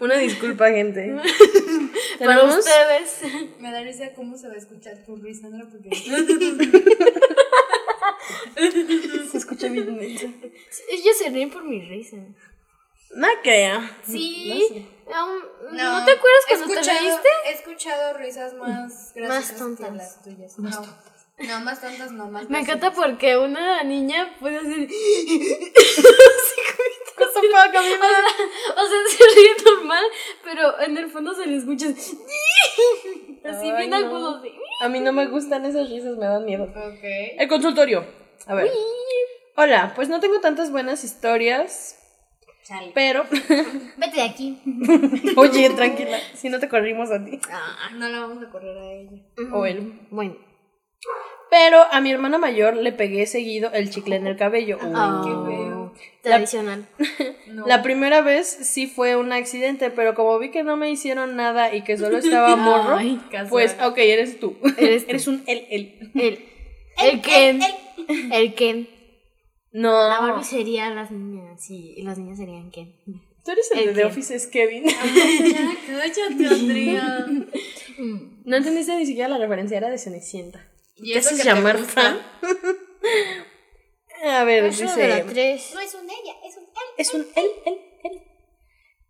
Una 0.00 0.16
disculpa, 0.18 0.68
gente. 0.70 1.14
Para 2.18 2.36
Tenemos- 2.40 2.58
ustedes. 2.58 3.20
Me 3.60 3.70
da 3.72 3.82
risa 3.82 4.12
cómo 4.14 4.36
se 4.36 4.48
va 4.48 4.54
a 4.54 4.58
escuchar 4.58 5.02
tu 5.04 5.16
risa, 5.16 5.42
Sandra, 5.42 5.66
porque 5.70 5.90
Se 9.30 9.38
escucha 9.38 9.68
bien 9.68 9.96
mensa. 9.96 10.26
Ellos 10.90 11.16
se 11.18 11.30
ríen 11.30 11.50
por 11.50 11.64
mi 11.64 11.80
risa. 11.82 12.16
No 13.14 13.28
creo. 13.42 13.80
Sí. 14.06 14.86
Aún- 15.12 15.42
¿No, 15.72 16.04
te 16.04 16.12
acuerdas 16.12 16.44
cuando 16.48 16.66
te 16.68 16.74
reíste? 16.74 17.28
He 17.46 17.52
escuchado 17.52 18.16
risas 18.18 18.54
más 18.54 19.12
graciosas 19.14 19.58
tontas. 19.58 19.88
que 19.90 19.96
las 19.96 20.22
tuyas. 20.22 20.58
no. 20.58 21.04
No, 21.36 21.60
más 21.62 21.80
tontas, 21.80 22.12
no, 22.12 22.30
más 22.30 22.48
Me 22.48 22.58
graciosas. 22.62 22.76
encanta 22.76 22.92
porque 22.94 23.36
una 23.36 23.82
niña 23.82 24.36
puede 24.38 24.58
hacer. 24.58 24.88
O 27.52 28.86
sea, 28.86 28.98
se 29.08 29.24
ríe 29.40 29.50
normal, 29.64 30.04
pero 30.44 30.80
en 30.80 30.96
el 30.98 31.08
fondo 31.10 31.34
se 31.34 31.46
le 31.46 31.56
escucha. 31.56 31.86
Así 31.88 33.72
bien 33.76 33.90
no. 33.90 33.96
agudo. 33.96 34.36
así. 34.38 34.52
A 34.80 34.88
mí 34.88 35.00
no 35.00 35.12
me 35.12 35.26
gustan 35.26 35.64
esas 35.64 35.88
risas, 35.90 36.16
me 36.16 36.26
dan 36.26 36.44
miedo. 36.44 36.64
Ok. 36.64 37.04
El 37.38 37.48
consultorio. 37.48 38.04
A 38.46 38.54
ver. 38.54 38.70
Hola, 39.56 39.92
pues 39.94 40.08
no 40.08 40.20
tengo 40.20 40.40
tantas 40.40 40.70
buenas 40.70 41.04
historias. 41.04 42.00
Pero, 42.94 43.24
Vete 43.30 44.16
de 44.16 44.22
aquí. 44.22 44.58
oye, 45.36 45.68
tranquila, 45.70 46.18
si 46.34 46.48
no 46.48 46.58
te 46.58 46.68
corrimos 46.70 47.10
a 47.10 47.22
ti 47.22 47.38
Ah, 47.52 47.90
no 47.94 48.08
la 48.08 48.20
vamos 48.20 48.42
a 48.42 48.50
correr 48.50 48.78
a 48.78 48.90
ella. 48.92 49.18
o 49.52 49.66
él. 49.66 50.00
Bueno. 50.10 50.34
Pero 51.50 51.84
a 51.92 52.00
mi 52.00 52.10
hermana 52.10 52.38
mayor 52.38 52.76
le 52.76 52.90
pegué 52.92 53.26
seguido 53.26 53.70
el 53.72 53.90
chicle 53.90 54.16
en 54.16 54.26
el 54.26 54.36
cabello. 54.36 54.78
Ah, 54.80 55.22
Uy. 55.24 55.30
qué 55.30 55.56
feo. 55.56 55.94
Tradicional. 56.22 56.88
No. 57.46 57.66
La 57.66 57.82
primera 57.82 58.22
vez 58.22 58.48
sí 58.48 58.86
fue 58.88 59.14
un 59.14 59.32
accidente, 59.32 59.90
pero 59.90 60.14
como 60.14 60.38
vi 60.38 60.50
que 60.50 60.64
no 60.64 60.76
me 60.76 60.90
hicieron 60.90 61.36
nada 61.36 61.72
y 61.74 61.82
que 61.84 61.96
solo 61.96 62.18
estaba 62.18 62.56
morro, 62.56 62.96
Ay, 62.96 63.20
pues, 63.50 63.76
ok, 63.80 63.98
eres 63.98 64.40
tú. 64.40 64.56
Eres 64.78 65.02
tú. 65.04 65.10
Eres 65.10 65.28
un 65.28 65.44
el, 65.46 65.66
el. 65.70 66.10
El, 66.14 66.44
el 67.02 67.20
Ken. 67.20 67.60
El 68.32 68.54
Ken. 68.54 68.88
La 69.70 69.80
No. 69.80 69.92
Barbie 69.92 70.44
sería 70.44 70.90
las 70.90 71.10
niñas, 71.12 71.62
sí, 71.64 71.94
y 71.96 72.02
las 72.02 72.18
niñas 72.18 72.38
serían 72.38 72.70
Ken. 72.70 72.94
Tú 73.44 73.50
eres 73.52 73.70
el, 73.72 73.78
el 73.80 73.86
de 73.94 74.02
The. 74.02 74.04
Office, 74.06 74.34
es 74.34 74.46
Kevin. 74.46 74.84
Ya, 74.86 75.76
cállate, 75.86 76.46
Andrea. 76.48 77.26
No 78.44 78.56
entendiste 78.56 78.96
ni 78.96 79.04
siquiera 79.06 79.28
la 79.28 79.38
referencia, 79.38 79.76
era 79.76 79.90
de 79.90 79.98
Cenicienta. 79.98 80.66
Y 80.96 81.12
¿Te 81.12 81.18
eso 81.18 81.28
haces 81.28 81.38
que 81.38 81.44
te 81.44 81.54
llamar 81.54 81.78
fan? 81.78 82.20
A 84.24 84.44
ver, 84.44 84.70
dice... 84.70 84.86
de 84.86 85.08
la 85.08 85.24
3. 85.24 85.70
No 85.74 85.80
es 85.80 85.94
un 85.94 86.04
ella, 86.04 86.34
es 86.46 86.56
un 86.56 86.64
él. 86.64 86.70
Es 86.96 87.14
un 87.14 87.26
él, 87.36 87.50
él, 87.66 87.80
él. 88.04 88.22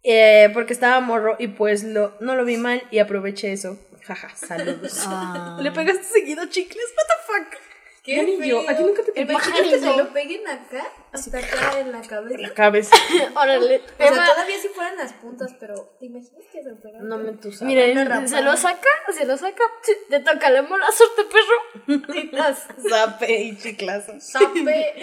Eh, 0.02 0.50
porque 0.52 0.72
estaba 0.72 1.00
morro 1.00 1.36
y 1.38 1.48
pues 1.48 1.84
lo, 1.84 2.14
no 2.20 2.34
lo 2.34 2.44
vi 2.44 2.56
mal 2.56 2.82
y 2.90 2.98
aproveché 2.98 3.52
eso. 3.52 3.78
Jaja, 4.02 4.34
saludos. 4.36 5.04
Ah. 5.06 5.58
Le 5.60 5.70
pegaste 5.72 6.04
seguido 6.04 6.46
chicles, 6.46 6.84
what 6.96 7.06
the 7.06 7.14
fuck. 7.26 7.63
Qué 8.04 8.16
Ya 8.16 8.22
ni 8.22 8.48
yo. 8.48 8.60
¿a 8.68 8.76
ti 8.76 8.82
nunca 8.82 9.02
te 9.02 9.12
pegó? 9.12 9.30
Imagínate 9.32 9.62
que 9.62 9.70
se 9.70 9.78
pajarito? 9.80 10.04
lo 10.04 10.12
peguen 10.12 10.46
acá, 10.46 10.84
hasta 11.10 11.38
acá 11.38 11.80
en 11.80 11.90
la 11.90 12.02
cabeza. 12.02 12.38
La 12.38 12.52
cabeza. 12.52 12.94
Órale. 13.34 13.80
O 13.98 14.14
sea, 14.14 14.26
todavía 14.26 14.58
si 14.60 14.68
fueran 14.68 14.96
las 14.98 15.14
puntas, 15.14 15.54
pero 15.58 15.96
¿te 15.98 16.04
imaginas 16.06 16.44
que 16.52 16.62
se 16.62 16.70
pegan? 16.74 17.08
No 17.08 17.16
me 17.16 17.32
tú 17.32 17.50
sabes. 17.50 17.74
Mira, 17.74 18.26
se 18.28 18.42
lo 18.42 18.56
saca, 18.58 18.88
se 19.10 19.24
lo 19.24 19.38
saca, 19.38 19.64
te 20.10 20.20
toca 20.20 20.50
la 20.50 20.62
mala 20.62 20.84
suerte, 20.92 21.22
perro. 21.32 22.54
Zape 22.90 23.40
y 23.42 23.56
chiclazo. 23.56 24.20
Sape. 24.20 24.94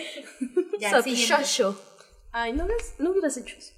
Ya, 0.80 0.92
sapi, 0.92 1.16
siguiente. 1.16 1.44
shosho. 1.44 1.82
Ay, 2.32 2.54
no, 2.54 2.66
hubieras- 2.66 2.94
no 3.00 3.10
hubieras 3.12 3.36
hecho 3.38 3.58
eso. 3.58 3.74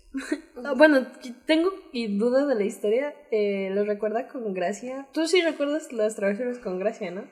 Ah, 0.64 0.74
bueno, 0.76 1.08
tengo 1.46 1.74
y 1.92 2.18
dudas 2.18 2.48
de 2.48 2.56
la 2.56 2.64
historia. 2.66 3.16
Eh, 3.32 3.70
¿Lo 3.72 3.84
recuerda 3.86 4.28
con 4.28 4.54
gracia? 4.54 5.08
Tú 5.14 5.28
sí 5.28 5.42
recuerdas 5.42 5.92
las 5.94 6.16
travesuras 6.16 6.60
con 6.60 6.78
gracia, 6.78 7.10
¿no? 7.10 7.24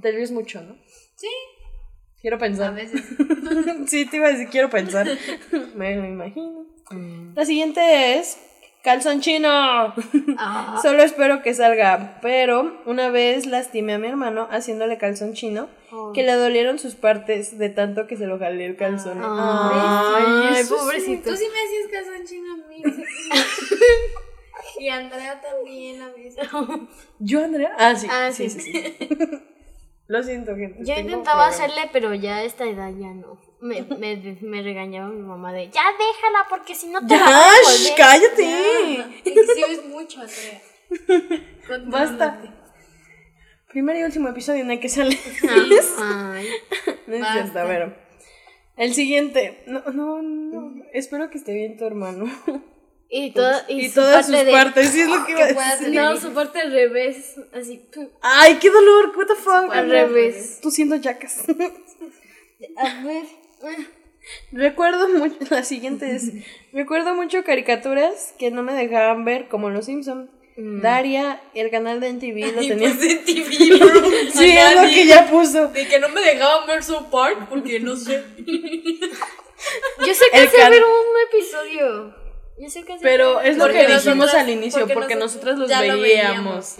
Te 0.00 0.12
ríes 0.12 0.32
mucho, 0.32 0.60
¿no? 0.62 0.76
Sí, 1.16 1.28
Quiero 2.20 2.36
a 2.36 2.40
pensar. 2.40 2.74
veces. 2.74 3.02
sí, 3.86 4.04
te 4.04 4.16
iba 4.16 4.26
a 4.26 4.30
decir, 4.30 4.48
quiero 4.48 4.68
pensar. 4.68 5.06
me 5.74 5.96
lo 5.96 6.06
imagino. 6.06 6.66
La 7.34 7.44
siguiente 7.46 8.18
es 8.18 8.38
calzón 8.82 9.20
chino. 9.20 9.48
Ah, 10.36 10.78
Solo 10.82 11.02
espero 11.02 11.42
que 11.42 11.54
salga. 11.54 12.18
Pero 12.20 12.82
una 12.84 13.08
vez 13.10 13.46
lastimé 13.46 13.94
a 13.94 13.98
mi 13.98 14.08
hermano 14.08 14.48
haciéndole 14.50 14.98
calzón 14.98 15.32
chino. 15.32 15.68
Oh. 15.92 16.12
Que 16.12 16.22
le 16.22 16.32
dolieron 16.32 16.78
sus 16.78 16.94
partes 16.94 17.58
de 17.58 17.70
tanto 17.70 18.06
que 18.06 18.16
se 18.16 18.26
lo 18.26 18.38
jalé 18.38 18.66
el 18.66 18.76
calzón. 18.76 19.18
Ay, 19.22 20.58
eso 20.58 20.74
sí. 20.76 20.80
pobrecito. 20.80 21.30
Tú 21.30 21.36
sí 21.36 21.44
me 21.50 21.60
hacías 21.60 22.04
caso 22.04 22.14
en 22.14 22.26
chino 22.26 22.52
a 22.52 22.68
mí. 22.68 22.82
y 24.78 24.88
Andrea 24.88 25.40
también 25.40 26.02
a 26.02 26.08
veces. 26.10 26.46
¿Yo, 27.18 27.44
Andrea? 27.44 27.74
Ah, 27.78 27.94
sí. 27.94 28.06
Ah, 28.10 28.30
sí, 28.30 28.50
sí. 28.50 28.60
sí, 28.60 28.72
sí. 28.72 29.40
Lo 30.10 30.20
siento, 30.24 30.56
gente. 30.56 30.80
Yo 30.84 30.98
intentaba 30.98 31.46
hacerle, 31.46 31.88
pero 31.92 32.12
ya 32.14 32.38
a 32.38 32.42
esta 32.42 32.64
edad 32.64 32.90
ya 32.98 33.14
no. 33.14 33.40
Me, 33.60 33.82
me, 33.82 34.36
me 34.40 34.60
regañaba 34.60 35.08
mi 35.08 35.22
mamá 35.22 35.52
de, 35.52 35.70
ya 35.70 35.84
déjala, 35.92 36.48
porque 36.48 36.74
si 36.74 36.88
no 36.88 36.98
te 37.06 37.16
la 37.16 37.20
¡Ya! 37.20 37.24
vas 37.26 37.46
a 37.46 37.62
sh, 37.62 37.78
volver". 37.78 37.96
¡Cállate! 37.96 39.20
Exhibes 39.24 39.86
mucho, 39.86 40.20
Andrea. 40.20 40.62
Basta. 41.86 42.40
Primer 43.68 43.98
y 43.98 44.02
último 44.02 44.28
episodio 44.30 44.62
en 44.62 44.72
el 44.72 44.80
que 44.80 44.88
sale. 44.88 45.16
Ay, 45.48 46.48
No 47.06 47.14
es 47.14 47.32
cierto, 47.32 47.60
a 47.60 47.64
ver. 47.64 47.96
El 48.76 48.92
siguiente. 48.94 49.62
No, 49.68 49.80
no, 49.92 50.22
no. 50.22 50.82
Espero 50.92 51.30
que 51.30 51.38
esté 51.38 51.54
bien 51.54 51.76
tu 51.76 51.84
hermano. 51.84 52.24
y, 53.10 53.32
toda, 53.32 53.64
y, 53.68 53.80
Y 53.80 53.88
su 53.88 53.96
todas 53.96 54.26
sus 54.26 54.34
parte 54.34 54.46
de- 54.46 54.52
partes, 54.52 54.88
sí 54.90 55.00
es 55.00 55.08
lo 55.08 55.26
que 55.26 55.32
iba 55.32 55.42
a 55.44 55.76
decir. 55.76 55.94
No, 55.94 56.16
su 56.20 56.32
parte 56.32 56.60
al 56.60 56.72
revés, 56.72 57.34
así. 57.52 57.82
Ay, 58.22 58.54
qué 58.60 58.70
dolor, 58.70 59.12
what 59.16 59.26
the 59.26 59.34
fuck. 59.34 59.72
Al 59.72 59.90
revés. 59.90 60.60
Tú 60.62 60.70
siendo 60.70 61.00
jackas. 61.00 61.44
A 62.76 63.04
ver. 63.04 63.24
Recuerdo 64.52 65.08
mucho, 65.08 65.36
la 65.50 65.64
siguiente 65.64 66.14
es, 66.14 66.30
recuerdo 66.72 67.14
mucho 67.14 67.42
caricaturas 67.42 68.34
que 68.38 68.50
no 68.50 68.62
me 68.62 68.72
dejaban 68.74 69.24
ver, 69.24 69.48
como 69.48 69.70
Los 69.70 69.86
Simpson. 69.86 70.30
Daria, 70.62 71.40
el 71.54 71.70
canal 71.70 72.00
de 72.00 72.08
NTV 72.10 72.54
lo 72.54 72.60
Y 72.62 72.68
tenía. 72.68 72.92
pues 72.94 73.02
en 73.10 73.24
TV, 73.24 73.50
sí, 74.34 74.50
es 74.52 74.74
lo 74.74 74.82
que 74.90 75.06
ya 75.06 75.26
puso. 75.30 75.68
De 75.68 75.88
que 75.88 75.98
no 75.98 76.10
me 76.10 76.20
dejaban 76.20 76.66
ver 76.66 76.82
su 76.84 77.08
Park 77.08 77.46
porque 77.48 77.80
no 77.80 77.96
sé. 77.96 78.22
Yo 80.06 80.14
sé 80.14 80.24
que 80.30 80.36
hace 80.38 80.56
ver 80.70 80.82
un 80.84 81.16
episodio. 81.32 82.14
Yo 82.60 82.68
sé 82.68 82.84
que 82.84 82.92
hace 82.92 83.02
Pero 83.02 83.40
es 83.40 83.56
lo 83.56 83.68
que 83.68 83.86
dijimos 83.86 84.16
nosotras- 84.16 84.34
al 84.42 84.50
inicio, 84.50 84.80
porque, 84.80 84.94
porque 84.94 85.16
nosotras 85.16 85.58
los 85.58 85.70
lo 85.70 86.00
veíamos. 86.00 86.76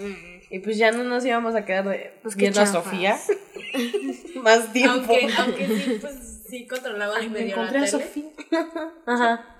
Y 0.49 0.59
pues 0.59 0.77
ya 0.77 0.91
no 0.91 1.03
nos 1.03 1.25
íbamos 1.25 1.55
a 1.55 1.63
quedar 1.65 1.87
de, 1.87 2.13
Pues 2.21 2.35
viendo 2.35 2.61
a. 2.61 2.65
Sofía 2.67 3.17
más 4.43 4.71
tiempo. 4.73 5.13
Aunque, 5.13 5.29
aunque 5.37 5.67
sí, 5.67 5.97
pues 6.01 6.43
sí 6.49 6.67
controlaba 6.67 7.15
Ay, 7.17 7.29
me 7.29 7.39
medio 7.39 7.53
encontré 7.55 7.79
la 7.79 7.85
a 7.87 7.89
tele. 7.89 8.03
Sofía. 8.03 8.29
Ajá. 9.05 9.57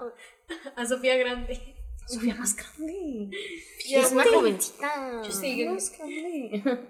A 0.75 0.85
Sofía 0.85 1.15
Grande. 1.15 1.70
Sofía 2.05 2.35
más 2.35 2.55
grande. 2.55 3.29
Es 3.89 4.11
una 4.11 4.23
jovencita. 4.23 5.21
Sí, 5.29 5.65
Más 5.65 5.91
grande. 5.97 6.63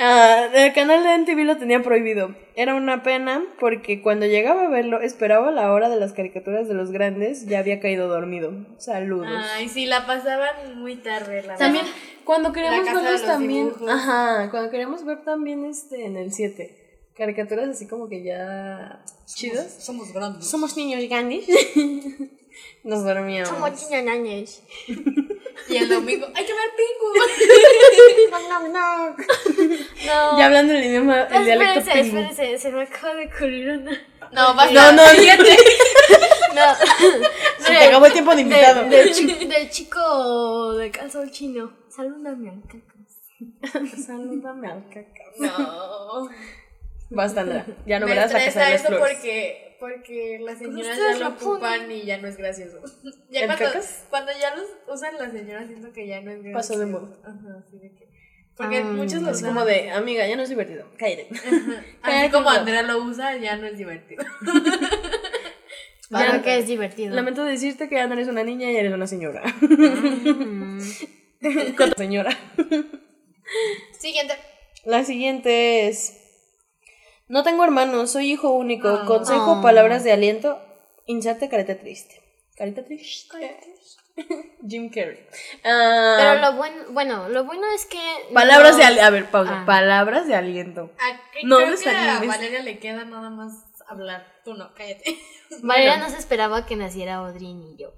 Ah, 0.00 0.48
el 0.54 0.72
canal 0.74 1.02
de 1.02 1.12
NTV 1.16 1.44
lo 1.44 1.56
tenía 1.56 1.82
prohibido. 1.82 2.32
Era 2.54 2.76
una 2.76 3.02
pena 3.02 3.42
porque 3.58 4.00
cuando 4.00 4.26
llegaba 4.26 4.66
a 4.66 4.68
verlo 4.68 5.00
esperaba 5.00 5.50
la 5.50 5.72
hora 5.72 5.88
de 5.88 5.96
las 5.98 6.12
caricaturas 6.12 6.68
de 6.68 6.74
los 6.74 6.92
grandes, 6.92 7.46
ya 7.46 7.58
había 7.58 7.80
caído 7.80 8.06
dormido. 8.06 8.52
Saludos. 8.78 9.26
Ay, 9.54 9.68
sí, 9.68 9.86
la 9.86 10.06
pasaban 10.06 10.78
muy 10.80 10.94
tarde, 10.98 11.42
la 11.42 11.56
También, 11.56 11.84
verdad. 11.84 11.98
cuando 12.22 12.52
queríamos 12.52 12.86
casa 12.86 12.96
de 12.98 13.02
verlos 13.02 13.20
los 13.22 13.28
también, 13.28 13.64
dibujos. 13.70 13.90
ajá, 13.90 14.50
cuando 14.52 14.70
queríamos 14.70 15.04
ver 15.04 15.24
también 15.24 15.64
este 15.64 16.04
en 16.06 16.16
el 16.16 16.32
7, 16.32 17.08
caricaturas 17.16 17.68
así 17.68 17.88
como 17.88 18.08
que 18.08 18.22
ya 18.22 19.04
chidas. 19.26 19.84
Somos 19.84 20.12
grandes. 20.12 20.46
Somos 20.46 20.76
niños 20.76 21.02
grandes. 21.08 21.44
Nos 22.84 23.04
dormíamos. 23.04 23.50
Como 23.50 23.68
niños 23.68 23.90
ñañes. 24.04 24.62
Y 25.68 25.76
el 25.76 25.88
domingo, 25.88 26.26
hay 26.34 26.46
que 26.46 26.52
ver 26.52 26.70
Pingu. 26.78 27.12
No. 30.06 30.38
Ya 30.38 30.46
hablando 30.46 30.72
el 30.72 30.84
idioma, 30.84 31.22
el 31.24 31.44
dialecto 31.44 31.80
espérense, 31.80 32.10
pingu. 32.10 32.30
espérense, 32.30 32.58
se 32.58 32.70
me 32.72 32.82
acaba 32.82 33.14
de 33.14 33.26
ocurrir 33.26 33.68
una. 33.70 33.90
No, 34.32 34.54
basta. 34.54 34.72
No, 34.72 34.92
no, 34.92 35.02
No. 36.54 36.74
Se 37.58 37.72
te 37.72 37.84
acabó 37.84 38.06
el 38.06 38.12
tiempo 38.12 38.34
de 38.34 38.42
invitado. 38.42 38.82
De- 38.84 38.88
del, 38.96 39.12
chi- 39.12 39.46
del 39.46 39.70
chico 39.70 40.74
de 40.74 40.90
calzón 40.90 41.30
chino. 41.30 41.72
Salúdame 41.88 42.50
al 42.50 42.62
cacas. 42.62 44.00
Salúdame 44.06 44.68
al 44.70 44.84
caca. 44.88 45.24
No. 45.38 46.28
Basta, 47.10 47.40
Andrea. 47.42 47.66
Ya 47.86 48.00
no 48.00 48.06
me 48.06 48.12
verás 48.12 48.32
la 48.32 48.44
casa 48.44 48.64
de 48.64 48.70
las 48.72 48.80
eso 48.80 48.88
flores. 48.88 49.14
porque, 49.14 49.76
porque 49.80 50.38
las 50.42 50.58
señoras 50.58 50.98
ya 50.98 51.18
lo 51.18 51.28
ocupan 51.28 51.90
y 51.90 52.02
ya 52.04 52.18
no 52.18 52.28
es 52.28 52.36
gracioso. 52.36 52.80
Ya 53.30 53.40
¿El 53.40 53.46
cuando, 53.46 53.64
cacas? 53.66 54.04
cuando 54.10 54.32
ya 54.40 54.54
los 54.56 54.66
usan 54.92 55.14
las 55.18 55.32
señoras 55.32 55.66
siento 55.66 55.92
que 55.92 56.06
ya 56.06 56.20
no 56.20 56.30
es 56.30 56.42
gracioso. 56.42 56.56
Pasó 56.56 56.78
de 56.78 56.86
moda. 56.86 57.08
Ajá, 57.22 57.64
sí, 57.70 57.78
de 57.78 57.90
que. 57.94 58.08
Porque 58.56 58.78
Ah, 58.78 58.84
muchos 58.84 59.22
lo 59.22 59.30
Es 59.30 59.42
como 59.42 59.64
de, 59.64 59.90
amiga, 59.92 60.26
ya 60.26 60.34
no 60.34 60.42
es 60.42 60.48
divertido. 60.48 60.84
Cállate. 60.98 61.28
Así 62.02 62.30
como 62.30 62.50
Andrea 62.50 62.82
lo 62.82 62.98
usa, 63.04 63.36
ya 63.36 63.56
no 63.56 63.66
es 63.66 63.78
divertido. 63.78 64.24
Ya 66.10 66.42
que 66.42 66.58
es 66.58 66.66
divertido. 66.66 67.14
Lamento 67.14 67.44
decirte 67.44 67.88
que 67.88 67.96
ya 67.96 68.06
no 68.06 68.14
eres 68.14 68.28
una 68.28 68.42
niña 68.42 68.70
y 68.70 68.76
eres 68.76 68.92
una 68.92 69.06
señora. 69.06 69.42
Mm. 69.60 70.80
Con 71.76 71.92
señora. 71.96 72.36
Siguiente. 73.98 74.34
La 74.84 75.04
siguiente 75.04 75.86
es. 75.88 76.14
No 77.28 77.42
tengo 77.42 77.64
hermanos, 77.64 78.10
soy 78.10 78.32
hijo 78.32 78.50
único. 78.50 78.88
Ah. 78.88 79.04
Consejo, 79.06 79.56
Ah. 79.58 79.62
palabras 79.62 80.04
de 80.04 80.12
aliento. 80.12 80.60
Inserte 81.06 81.48
carita 81.48 81.78
triste. 81.78 82.22
Carita 82.56 82.84
triste. 82.84 83.36
Jim 84.68 84.90
Carrey. 84.90 85.24
Ah, 85.64 86.16
Pero 86.18 86.40
lo 86.40 86.56
bueno, 86.56 86.84
bueno, 86.90 87.28
lo 87.28 87.44
bueno 87.44 87.62
es 87.74 87.86
que. 87.86 88.00
palabras 88.34 88.72
no- 88.72 88.78
de 88.78 88.84
aliento. 88.84 89.06
A 89.06 89.10
ver, 89.10 89.30
pausa. 89.30 89.60
Ah. 89.62 89.66
palabras 89.66 90.26
de 90.26 90.34
aliento. 90.34 90.90
A- 90.98 91.20
No 91.44 91.56
creo 91.56 91.68
me 91.68 91.76
que 91.76 91.90
a. 91.90 92.20
Valeria 92.26 92.62
le 92.62 92.78
queda 92.78 93.04
nada 93.04 93.30
más 93.30 93.52
hablar. 93.86 94.26
Tú 94.44 94.54
no, 94.54 94.74
cállate. 94.74 95.18
Valeria 95.62 95.98
no 95.98 96.10
se 96.10 96.18
esperaba 96.18 96.66
que 96.66 96.76
naciera 96.76 97.16
Audrey 97.16 97.54
ni 97.54 97.76
yo. 97.76 97.92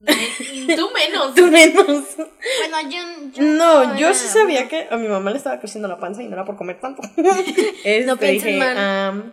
Tú 0.00 0.90
menos. 0.92 1.34
Tú 1.34 1.46
menos. 1.46 1.86
Bueno, 2.16 2.90
yo. 2.90 2.98
yo 3.32 3.42
No, 3.42 3.96
yo 3.96 4.06
era- 4.08 4.14
sí 4.14 4.28
sabía 4.28 4.68
que 4.68 4.86
a 4.90 4.96
mi 4.96 5.08
mamá 5.08 5.30
le 5.30 5.38
estaba 5.38 5.58
creciendo 5.60 5.88
la 5.88 5.98
panza 5.98 6.22
y 6.22 6.26
no 6.28 6.34
era 6.34 6.44
por 6.44 6.56
comer 6.56 6.80
tanto. 6.80 7.02
Este, 7.84 8.04
No 8.06 8.16
piensen 8.16 8.54
dije, 8.54 8.58
mal. 8.58 8.76
"Am, 8.78 9.32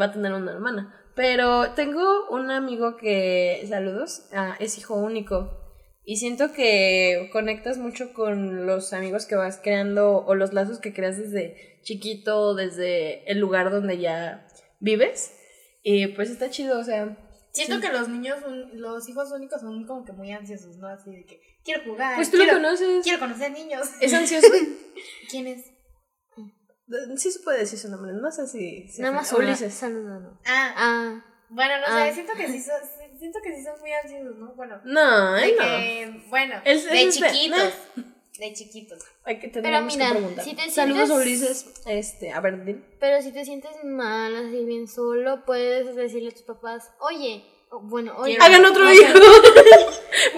va 0.00 0.06
a 0.06 0.12
tener 0.12 0.32
una 0.32 0.52
hermana. 0.52 0.94
Pero 1.16 1.72
tengo 1.74 2.28
un 2.30 2.50
amigo 2.50 2.96
que, 2.96 3.64
saludos, 3.68 4.28
ah, 4.32 4.56
es 4.58 4.78
hijo 4.78 4.94
único. 4.94 5.60
Y 6.04 6.16
siento 6.16 6.52
que 6.52 7.30
conectas 7.32 7.78
mucho 7.78 8.12
con 8.12 8.66
los 8.66 8.92
amigos 8.92 9.24
que 9.26 9.36
vas 9.36 9.58
creando 9.62 10.18
o 10.26 10.34
los 10.34 10.52
lazos 10.52 10.78
que 10.80 10.92
creas 10.92 11.16
desde 11.16 11.80
chiquito, 11.82 12.54
desde 12.54 13.30
el 13.30 13.38
lugar 13.38 13.70
donde 13.70 13.98
ya 13.98 14.46
vives. 14.80 15.34
Y 15.82 16.08
pues 16.08 16.30
está 16.30 16.50
chido, 16.50 16.78
o 16.78 16.84
sea. 16.84 17.16
Siento 17.54 17.80
que 17.80 17.88
los 17.92 18.08
niños, 18.08 18.38
los 18.72 19.08
hijos 19.08 19.30
únicos 19.30 19.60
son 19.60 19.86
como 19.86 20.04
que 20.04 20.12
muy 20.12 20.30
ansiosos, 20.32 20.76
¿no? 20.78 20.88
Así 20.88 21.10
de 21.12 21.24
que 21.24 21.40
quiero 21.64 21.84
jugar. 21.84 22.16
Pues 22.16 22.30
tú 22.30 22.36
quiero, 22.36 22.54
lo 22.54 22.58
conoces. 22.58 23.02
Quiero 23.04 23.20
conocer 23.20 23.52
niños. 23.52 23.88
¿Es 24.00 24.12
ansioso? 24.12 24.48
¿Quién 25.30 25.46
es? 25.46 25.64
Sí 27.16 27.30
se 27.30 27.40
puede 27.40 27.60
decir 27.60 27.78
su 27.78 27.88
nombre, 27.90 28.12
no 28.12 28.30
sé 28.30 28.46
si... 28.46 28.88
si 28.88 29.00
Nada 29.00 29.14
más 29.14 29.32
Ulises. 29.32 29.72
saludando. 29.72 30.38
Ah, 30.44 30.74
Ah, 30.76 31.24
bueno, 31.48 31.78
no 31.78 31.84
Ah. 31.86 32.06
sé, 32.08 32.14
siento 32.14 32.34
que 32.34 32.46
sí 32.48 32.60
son, 32.60 32.74
siento 33.18 33.38
que 33.42 33.54
sí 33.56 33.64
son 33.64 33.80
muy 33.80 33.90
ansiosos, 33.92 34.36
¿no? 34.36 34.54
Bueno, 34.54 34.80
No, 34.84 35.32
de 35.32 35.52
no. 35.52 35.58
que, 35.58 36.24
bueno, 36.28 36.56
es 36.64 36.84
de- 36.84 37.08
chiquitos, 37.08 37.72
de 38.38 38.52
chiquitos. 38.52 39.02
Hay 39.24 39.36
que 39.38 39.48
Pero 39.48 39.62
tendríamos 39.62 39.94
mira, 39.94 40.08
que 40.08 40.12
preguntar. 40.14 40.44
si 40.44 40.54
te 40.54 40.70
Saludos 40.70 41.08
sientes- 41.08 41.26
Ulises. 41.26 41.74
Este, 41.86 42.32
a 42.32 42.40
ver, 42.40 42.64
dime. 42.64 42.82
pero 42.98 43.22
si 43.22 43.32
te 43.32 43.44
sientes 43.44 43.70
mal, 43.84 44.34
así 44.36 44.64
bien 44.64 44.88
solo, 44.88 45.44
puedes 45.44 45.94
decirle 45.94 46.30
a 46.30 46.32
tus 46.32 46.42
papás, 46.42 46.90
oye, 47.00 47.44
bueno, 47.82 48.12
oye, 48.16 48.32
Quiero- 48.36 48.44
Hagan 48.44 48.64
otro 48.66 48.92
hijo. 48.92 49.12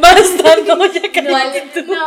Basta, 0.00 0.56
no, 0.66 0.86
ya 0.86 1.02
tú. 1.72 1.82
no, 1.92 2.06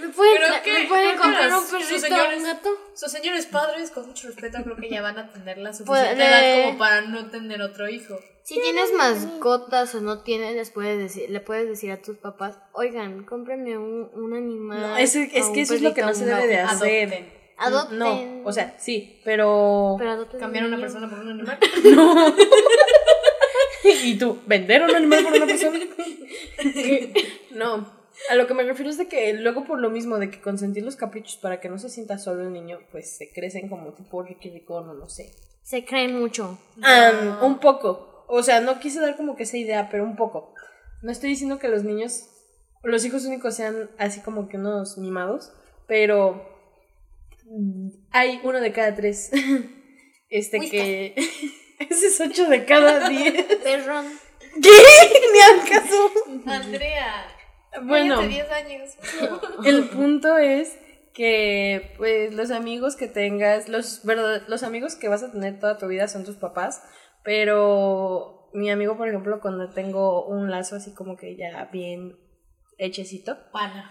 ¿me 0.00 0.08
pueden, 0.08 0.42
que- 0.62 0.72
¿me 0.72 0.84
pueden 0.88 1.10
que 1.12 1.16
comprar 1.18 1.54
un 1.54 1.66
perrito 1.70 1.94
o 1.94 1.98
señores- 1.98 2.38
un 2.38 2.44
gato? 2.44 2.70
sus 2.94 3.10
señores 3.12 3.46
padres, 3.46 3.90
con 3.90 4.06
mucho 4.06 4.28
respeto, 4.28 4.58
creo 4.64 4.76
que 4.76 4.88
ya 4.90 5.02
van 5.02 5.18
a 5.18 5.30
tener 5.32 5.58
la 5.58 5.70
Pues, 5.70 5.78
suficiente 5.78 6.22
eh, 6.22 6.26
edad 6.26 6.64
como 6.66 6.78
para 6.78 7.00
no 7.02 7.30
tener 7.30 7.60
otro 7.62 7.88
hijo. 7.88 8.18
Si 8.44 8.60
tienes 8.60 8.92
mascotas 8.94 9.94
o 9.94 10.00
no 10.00 10.22
tienes, 10.22 10.54
les 10.56 10.70
puedes 10.70 10.98
decir, 10.98 11.30
le 11.30 11.40
puedes 11.40 11.68
decir 11.68 11.92
a 11.92 12.02
tus 12.02 12.16
papás, 12.18 12.58
oigan, 12.72 13.24
cómprenme 13.24 13.78
un, 13.78 14.10
un 14.14 14.34
animal. 14.34 14.80
No, 14.80 14.96
es, 14.96 15.12
que 15.12 15.60
eso 15.60 15.74
es 15.74 15.80
lo 15.82 15.94
que 15.94 16.02
no 16.02 16.12
se 16.14 16.24
debe 16.26 16.46
de 16.48 16.56
gato". 16.56 16.70
hacer. 16.74 17.42
Adopten. 17.58 17.98
No, 17.98 18.42
o 18.44 18.52
sea, 18.52 18.74
sí, 18.80 19.20
pero... 19.24 19.94
Pero 19.96 20.10
adopten 20.10 20.40
Cambiar 20.40 20.64
a 20.64 20.68
una 20.68 20.78
persona 20.80 21.08
por 21.08 21.20
un 21.20 21.28
animal. 21.30 21.58
No. 21.84 22.34
¿Y 24.04 24.16
tú? 24.16 24.38
¿Vender 24.46 24.82
un 24.82 24.94
animal 24.94 25.24
por 25.24 25.32
una 25.32 25.46
persona? 25.46 25.78
no. 27.52 28.02
A 28.30 28.34
lo 28.34 28.46
que 28.46 28.54
me 28.54 28.62
refiero 28.62 28.90
es 28.90 28.98
de 28.98 29.08
que 29.08 29.32
luego 29.32 29.64
por 29.64 29.80
lo 29.80 29.90
mismo 29.90 30.18
de 30.18 30.30
que 30.30 30.40
consentir 30.40 30.84
los 30.84 30.96
caprichos 30.96 31.36
para 31.36 31.60
que 31.60 31.68
no 31.68 31.78
se 31.78 31.88
sienta 31.88 32.18
solo 32.18 32.42
el 32.42 32.52
niño, 32.52 32.78
pues 32.92 33.16
se 33.16 33.32
crecen 33.32 33.68
como 33.68 33.94
tipo 33.94 34.22
Ricky 34.22 34.50
Ricón 34.50 34.88
o 34.88 34.94
no 34.94 35.08
sé. 35.08 35.32
Se 35.62 35.84
creen 35.84 36.18
mucho. 36.18 36.58
Un 37.42 37.58
poco. 37.58 38.24
O 38.28 38.42
sea, 38.42 38.60
no 38.60 38.78
quise 38.80 39.00
dar 39.00 39.16
como 39.16 39.36
que 39.36 39.42
esa 39.42 39.56
idea, 39.56 39.88
pero 39.90 40.04
un 40.04 40.16
poco. 40.16 40.54
No 41.02 41.10
estoy 41.10 41.30
diciendo 41.30 41.58
que 41.58 41.68
los 41.68 41.84
niños, 41.84 42.28
los 42.82 43.04
hijos 43.04 43.24
únicos 43.24 43.56
sean 43.56 43.90
así 43.98 44.20
como 44.20 44.48
que 44.48 44.56
unos 44.56 44.98
mimados, 44.98 45.52
pero 45.86 46.48
hay 48.10 48.40
uno 48.44 48.60
de 48.60 48.72
cada 48.72 48.94
tres. 48.94 49.30
Este 50.34 50.60
que... 50.60 51.14
Ese 51.90 52.06
es 52.08 52.20
ocho 52.20 52.48
de 52.48 52.64
cada 52.64 53.08
diez. 53.08 53.44
Perrón. 53.62 54.06
¿Qué? 54.62 54.70
Ni 55.32 55.40
al 55.40 55.68
caso. 55.68 56.10
Andrea. 56.46 57.26
Bueno, 57.84 58.16
Cállate 58.16 58.28
10 58.34 58.50
años. 58.52 58.90
el 59.64 59.88
punto 59.88 60.36
es 60.36 60.76
que 61.14 61.94
pues 61.96 62.34
los 62.34 62.50
amigos 62.50 62.96
que 62.96 63.08
tengas, 63.08 63.68
los 63.68 64.04
verdad, 64.04 64.42
los 64.48 64.62
amigos 64.62 64.94
que 64.96 65.08
vas 65.08 65.22
a 65.22 65.32
tener 65.32 65.58
toda 65.58 65.78
tu 65.78 65.86
vida 65.88 66.06
son 66.08 66.24
tus 66.24 66.36
papás, 66.36 66.82
pero 67.24 68.50
mi 68.52 68.70
amigo, 68.70 68.96
por 68.98 69.08
ejemplo, 69.08 69.40
cuando 69.40 69.70
tengo 69.70 70.26
un 70.26 70.50
lazo 70.50 70.76
así 70.76 70.92
como 70.94 71.16
que 71.16 71.34
ya 71.36 71.68
bien 71.72 72.16
hechecito, 72.78 73.38
Pana. 73.52 73.90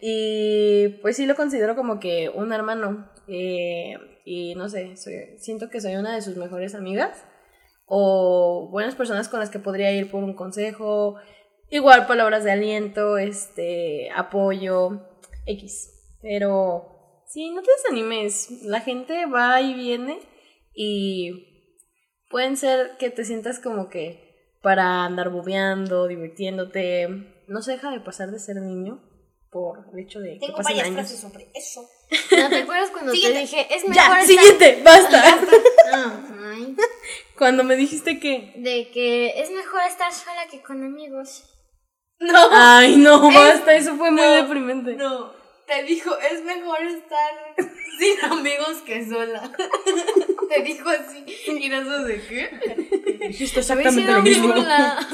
y 0.00 0.88
pues 1.02 1.16
sí 1.16 1.26
lo 1.26 1.34
considero 1.36 1.76
como 1.76 2.00
que 2.00 2.30
un 2.30 2.52
hermano. 2.52 3.10
eh, 3.28 3.94
y 4.28 4.54
no 4.56 4.68
sé, 4.68 4.96
soy- 4.98 5.38
siento 5.38 5.70
que 5.70 5.80
soy 5.80 5.96
una 5.96 6.14
de 6.14 6.20
sus 6.20 6.36
mejores 6.36 6.74
amigas. 6.74 7.24
O 7.86 8.68
buenas 8.70 8.94
personas 8.94 9.28
con 9.30 9.40
las 9.40 9.48
que 9.48 9.58
podría 9.58 9.90
ir 9.92 10.10
por 10.10 10.22
un 10.22 10.34
consejo. 10.34 11.16
Igual 11.70 12.06
palabras 12.06 12.44
de 12.44 12.52
aliento, 12.52 13.16
este, 13.16 14.10
apoyo, 14.14 15.00
X. 15.46 16.18
Pero 16.20 17.22
sí, 17.26 17.50
no 17.50 17.62
te 17.62 17.70
desanimes. 17.70 18.62
La 18.64 18.80
gente 18.82 19.24
va 19.24 19.62
y 19.62 19.72
viene 19.72 20.18
y 20.74 21.72
pueden 22.28 22.58
ser 22.58 22.98
que 22.98 23.08
te 23.08 23.24
sientas 23.24 23.58
como 23.58 23.88
que 23.88 24.52
para 24.60 25.06
andar 25.06 25.30
bobeando, 25.30 26.06
divirtiéndote. 26.06 27.08
No 27.46 27.62
se 27.62 27.72
deja 27.72 27.90
de 27.90 28.00
pasar 28.00 28.30
de 28.30 28.38
ser 28.40 28.56
niño 28.56 29.07
por 29.50 29.78
el 29.92 29.98
hecho 30.00 30.20
de 30.20 30.34
que 30.34 30.40
Tengo 30.40 30.56
pasen 30.58 30.76
varias 30.76 30.86
años. 30.86 30.94
frases 31.00 31.20
sobre 31.20 31.50
eso. 31.54 31.88
¿No 32.30 32.48
te 32.48 32.56
acuerdas 32.56 32.90
cuando 32.90 33.12
te 33.12 33.16
Siguiente. 33.18 33.40
dije, 33.40 33.66
es 33.74 33.82
mejor 33.88 33.94
Ya, 33.94 34.02
estar... 34.20 34.24
siguiente, 34.26 34.80
basta. 34.84 35.24
Ay, 35.92 36.76
Cuando 37.38 37.64
me 37.64 37.76
dijiste 37.76 38.18
que... 38.18 38.52
de 38.56 38.90
que 38.92 39.40
es 39.40 39.50
mejor 39.50 39.80
estar 39.88 40.12
sola 40.12 40.46
que 40.50 40.60
con 40.62 40.82
amigos. 40.84 41.44
No, 42.20 42.48
Ay, 42.50 42.96
no, 42.96 43.30
basta, 43.32 43.74
eso 43.76 43.96
fue 43.96 44.10
muy 44.10 44.20
no, 44.22 44.30
deprimente. 44.32 44.94
no. 44.96 45.38
Te 45.66 45.82
dijo, 45.84 46.16
es 46.18 46.42
mejor 46.44 46.80
estar 46.82 47.54
sin 47.98 48.24
amigos 48.32 48.78
que 48.86 49.06
sola. 49.06 49.52
Te 50.48 50.62
dijo 50.62 50.88
así. 50.88 51.24
¿Y 51.46 51.68
no 51.68 51.84
sé 51.84 52.04
de 52.04 52.26
qué? 52.26 53.28
Dijiste 53.28 53.56
Me 53.56 53.60
exactamente 53.60 54.00
lo 54.00 54.18
hicieron 54.20 54.24
mismo. 54.24 54.48
burla. 54.54 55.08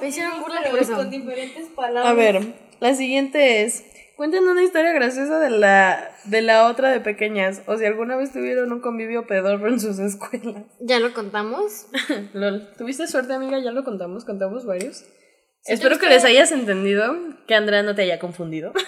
Me 0.00 0.08
hicieron 0.08 0.40
burla 0.40 0.60
pero 0.64 0.78
eso. 0.78 0.94
Con 0.94 1.10
diferentes 1.10 1.68
palabras. 1.76 2.06
A 2.06 2.14
ver, 2.14 2.54
la 2.82 2.94
siguiente 2.94 3.62
es... 3.62 3.84
Cuenten 4.16 4.46
una 4.46 4.62
historia 4.62 4.92
graciosa 4.92 5.38
de 5.40 5.50
la, 5.50 6.14
de 6.24 6.42
la 6.42 6.68
otra 6.68 6.90
de 6.92 7.00
pequeñas. 7.00 7.62
O 7.66 7.76
si 7.76 7.84
alguna 7.86 8.16
vez 8.16 8.32
tuvieron 8.32 8.70
un 8.70 8.80
convivio 8.80 9.26
pedorro 9.26 9.68
en 9.68 9.80
sus 9.80 9.98
escuelas. 9.98 10.64
¿Ya 10.80 11.00
lo 11.00 11.14
contamos? 11.14 11.86
Lol. 12.34 12.68
¿Tuviste 12.76 13.06
suerte, 13.08 13.32
amiga? 13.32 13.58
Ya 13.58 13.72
lo 13.72 13.82
contamos, 13.84 14.24
contamos 14.24 14.66
varios. 14.66 15.04
Espero 15.64 15.98
que 15.98 16.08
les 16.08 16.24
hayas 16.24 16.52
entendido, 16.52 17.16
que 17.46 17.54
Andrea 17.54 17.82
no 17.82 17.94
te 17.94 18.02
haya 18.02 18.18
confundido. 18.18 18.72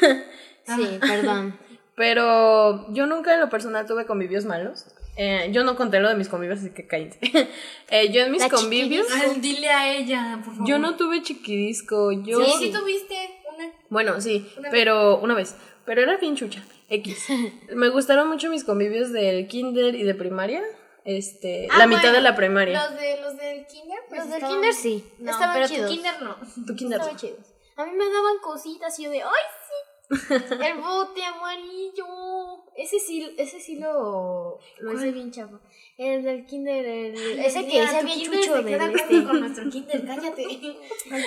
Sí, 0.66 0.98
perdón. 0.98 1.58
Pero 1.94 2.90
yo 2.94 3.06
nunca 3.06 3.34
en 3.34 3.40
lo 3.40 3.50
personal 3.50 3.86
tuve 3.86 4.06
convivios 4.06 4.46
malos. 4.46 4.86
Eh, 5.16 5.50
yo 5.52 5.62
no 5.62 5.76
conté 5.76 6.00
lo 6.00 6.08
de 6.08 6.16
mis 6.16 6.28
convivios, 6.28 6.60
así 6.60 6.70
que 6.70 6.86
cállense. 6.86 7.18
Eh, 7.90 8.10
yo 8.10 8.22
en 8.22 8.32
mis 8.32 8.40
La 8.40 8.48
convivios, 8.48 9.06
Ay, 9.12 9.40
dile 9.40 9.68
a 9.68 9.94
ella, 9.94 10.40
por 10.42 10.54
favor. 10.54 10.68
yo 10.68 10.78
no 10.78 10.96
tuve 10.96 11.22
chiquidisco. 11.22 12.12
Yo, 12.12 12.42
Sí, 12.44 12.52
sí 12.58 12.72
tuviste 12.72 13.14
una. 13.54 13.72
Bueno, 13.90 14.20
sí, 14.20 14.46
Una 14.58 14.70
pero 14.70 15.18
una 15.18 15.34
vez. 15.34 15.54
Pero 15.84 16.02
era 16.02 16.16
bien 16.16 16.36
chucha. 16.36 16.62
X. 16.88 17.26
Me 17.74 17.88
gustaron 17.90 18.28
mucho 18.28 18.48
mis 18.50 18.64
convivios 18.64 19.12
del 19.12 19.46
kinder 19.48 19.94
y 19.94 20.02
de 20.02 20.14
primaria. 20.14 20.62
Este, 21.04 21.68
Ah, 21.70 21.78
la 21.78 21.86
mitad 21.86 22.00
bueno, 22.02 22.16
de 22.16 22.20
la 22.22 22.34
primaria. 22.36 22.82
Los, 22.90 22.98
de, 22.98 23.20
los 23.20 23.36
del 23.36 23.66
kinder, 23.66 23.98
pues 24.08 24.20
Los 24.20 24.28
del 24.28 24.36
estaban- 24.36 24.54
kinder 24.56 24.72
sí, 24.74 25.04
No, 25.18 25.30
estaban 25.32 25.54
pero 25.54 25.68
chidos. 25.68 25.90
tu 25.90 25.94
kinder 25.96 26.22
no. 26.22 26.36
Tu 26.66 26.74
kinder. 26.76 26.98
Estaban 27.00 27.18
chidos. 27.18 27.38
A 27.76 27.84
mí 27.84 27.92
me 27.92 28.04
daban 28.04 28.38
cositas 28.42 28.98
y 28.98 29.04
yo 29.04 29.10
de, 29.10 29.22
¡ay, 29.22 29.30
sí! 29.68 30.34
El 30.64 30.78
bote 30.78 31.22
amarillo. 31.24 32.64
Ese 32.76 32.98
sí, 32.98 33.34
ese 33.38 33.60
sí 33.60 33.76
lo, 33.76 34.58
lo 34.80 34.92
hice 34.94 35.10
bien 35.12 35.30
chavo. 35.30 35.60
El 35.96 36.22
del 36.24 36.44
kinder, 36.46 36.84
el, 36.84 37.14
ese 37.38 37.66
que 37.66 37.82
hice 37.82 38.02
bien 38.04 38.20
chucho 38.22 38.56
se 38.56 38.62
de 38.62 38.70
queda 38.70 38.90
este. 38.90 39.24
con 39.24 39.40
nuestro 39.40 39.70
kinder, 39.70 40.06
cállate. 40.06 40.42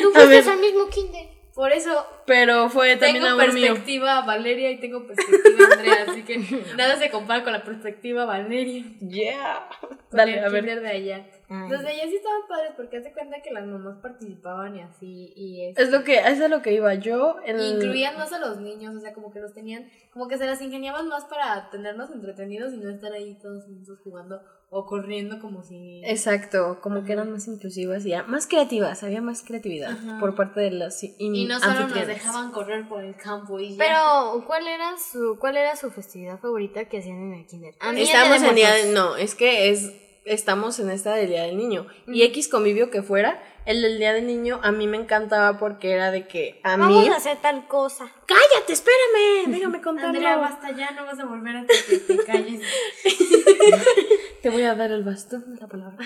Tú 0.02 0.12
fuiste 0.14 0.50
al 0.50 0.60
mismo 0.60 0.88
kinder. 0.90 1.37
Por 1.58 1.72
eso 1.72 2.06
Pero 2.28 2.70
fue 2.70 2.98
también 2.98 3.24
tengo 3.24 3.36
mío. 3.36 3.46
perspectiva 3.48 4.22
Valeria 4.22 4.70
y 4.70 4.80
tengo 4.80 5.08
perspectiva 5.08 5.66
Andrea, 5.74 6.06
así 6.08 6.24
que 6.24 6.38
nada 6.78 6.98
se 6.98 7.10
compara 7.10 7.44
con 7.44 7.52
la 7.52 7.64
perspectiva 7.64 8.26
Valeria. 8.26 8.86
Yeah. 9.00 9.68
Con 9.82 9.98
Dale, 10.12 10.38
el 10.38 10.46
a 10.46 10.50
ver. 10.50 10.82
de 10.82 10.88
allá. 10.88 11.26
Ay. 11.50 11.68
Los 11.68 11.82
de 11.82 11.88
allá 11.88 12.04
sí 12.04 12.16
estaban 12.18 12.42
padres 12.48 12.74
porque 12.78 12.98
hace 12.98 13.12
cuenta 13.12 13.42
que 13.42 13.50
las 13.50 13.66
mamás 13.66 13.98
participaban 14.04 14.76
y 14.76 14.82
así 14.82 15.34
y 15.36 15.66
es, 15.66 15.80
Es 15.80 15.90
lo 15.90 16.04
que, 16.04 16.20
es 16.20 16.38
lo 16.48 16.62
que 16.62 16.74
iba 16.74 16.94
yo. 16.94 17.38
Incluían 17.48 18.18
más 18.20 18.32
a 18.34 18.38
los 18.40 18.60
niños, 18.60 18.96
o 18.96 19.00
sea, 19.00 19.16
como 19.16 19.32
que 19.32 19.40
los 19.40 19.56
tenían, 19.56 19.90
como 20.14 20.28
que 20.28 20.38
se 20.38 20.46
las 20.46 20.62
ingeniaban 20.62 21.08
más 21.08 21.26
para 21.26 21.72
tenernos 21.72 22.12
entretenidos 22.12 22.72
y 22.72 22.78
no 22.78 22.92
estar 22.92 23.12
ahí 23.14 23.36
todos 23.42 23.66
juntos 23.66 24.00
jugando 24.04 24.44
o 24.70 24.86
corriendo 24.86 25.40
como 25.40 25.64
si 25.64 26.02
Exacto, 26.06 26.80
como 26.82 27.06
que 27.06 27.14
eran 27.14 27.32
más 27.32 27.48
inclusivas 27.48 28.06
y 28.06 28.10
ya 28.10 28.24
más 28.24 28.48
creativas, 28.48 29.02
había 29.04 29.22
más 29.22 29.42
creatividad 29.42 29.92
Ajá. 29.92 30.20
por 30.20 30.36
parte 30.36 30.60
de 30.60 30.72
las 30.72 31.02
in- 31.04 31.16
y 31.36 31.46
no 31.46 31.60
solo 31.60 31.88
nos 31.88 32.06
dejaban 32.08 32.52
correr 32.52 32.88
por 32.90 33.04
el 33.04 33.16
campo 33.16 33.60
y 33.60 33.72
ya. 33.72 33.78
Pero, 33.78 34.44
¿cuál 34.46 34.68
era 34.68 34.96
su 34.98 35.38
cuál 35.40 35.56
era 35.58 35.76
su 35.78 35.90
festividad 35.92 36.38
favorita 36.40 36.86
que 36.86 36.98
hacían 37.00 37.18
en 37.18 37.34
el 37.40 37.46
kinder? 37.48 37.76
A 37.80 37.94
mí 37.94 38.02
el 38.02 38.08
Estamos 38.08 38.42
de 38.42 38.48
en 38.50 38.56
día 38.56 38.68
muertos. 38.70 38.88
de- 38.88 38.94
no, 38.94 39.16
es 39.16 39.36
que 39.36 39.70
es 39.70 39.94
estamos 40.26 40.78
en 40.80 40.90
esta 40.90 41.14
del 41.16 41.30
día 41.30 41.44
del 41.44 41.56
niño 41.56 41.88
y 42.06 42.24
X 42.24 42.50
convivio 42.50 42.92
que 42.92 43.02
fuera, 43.02 43.42
el 43.66 43.82
del 43.82 43.98
día 43.98 44.12
del 44.12 44.28
niño 44.28 44.60
a 44.62 44.74
mí 44.74 44.86
me 44.86 44.98
encantaba 44.98 45.58
porque 45.58 45.92
era 45.92 46.12
de 46.12 46.28
que 46.28 46.60
a 46.64 46.76
Vamos 46.76 47.04
mí 47.04 47.08
a 47.08 47.16
hacer 47.16 47.38
tal 47.38 47.66
cosa. 47.70 48.12
cállate, 48.26 48.74
espérame, 48.74 49.46
déjame 49.50 49.82
contarlo. 49.82 50.10
Andrea, 50.10 50.36
basta 50.36 50.72
ya, 50.76 50.92
no 50.92 51.06
vas 51.06 51.18
a 51.20 51.24
volver 51.26 51.56
hasta 51.56 51.74
que 51.90 51.98
te 52.00 52.18
calles. 52.26 52.62
Te 54.42 54.50
voy 54.50 54.64
a 54.64 54.76
dar 54.76 54.92
el 54.92 55.04
bastón 55.04 55.54
de 55.54 55.62
la 55.62 55.68
palabra. 55.68 56.06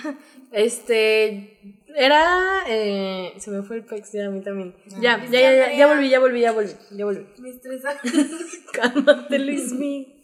Este. 0.50 1.76
Era. 1.94 2.64
Eh, 2.68 3.34
se 3.38 3.50
me 3.50 3.62
fue 3.62 3.76
el 3.76 3.84
pex 3.84 4.12
ya 4.12 4.26
a 4.26 4.30
mí 4.30 4.40
también. 4.40 4.74
ya, 5.00 5.24
ya, 5.26 5.40
ya, 5.40 5.52
ya, 5.54 5.72
ya 5.74 5.86
volví, 5.86 6.08
ya 6.08 6.20
volví, 6.20 6.40
ya 6.40 6.52
volví. 6.52 6.72
Ya 6.90 7.04
volví. 7.04 7.26
Me 7.38 7.50
estresa. 7.50 7.94
Cálmate, 8.72 9.38
Luismi. 9.38 10.22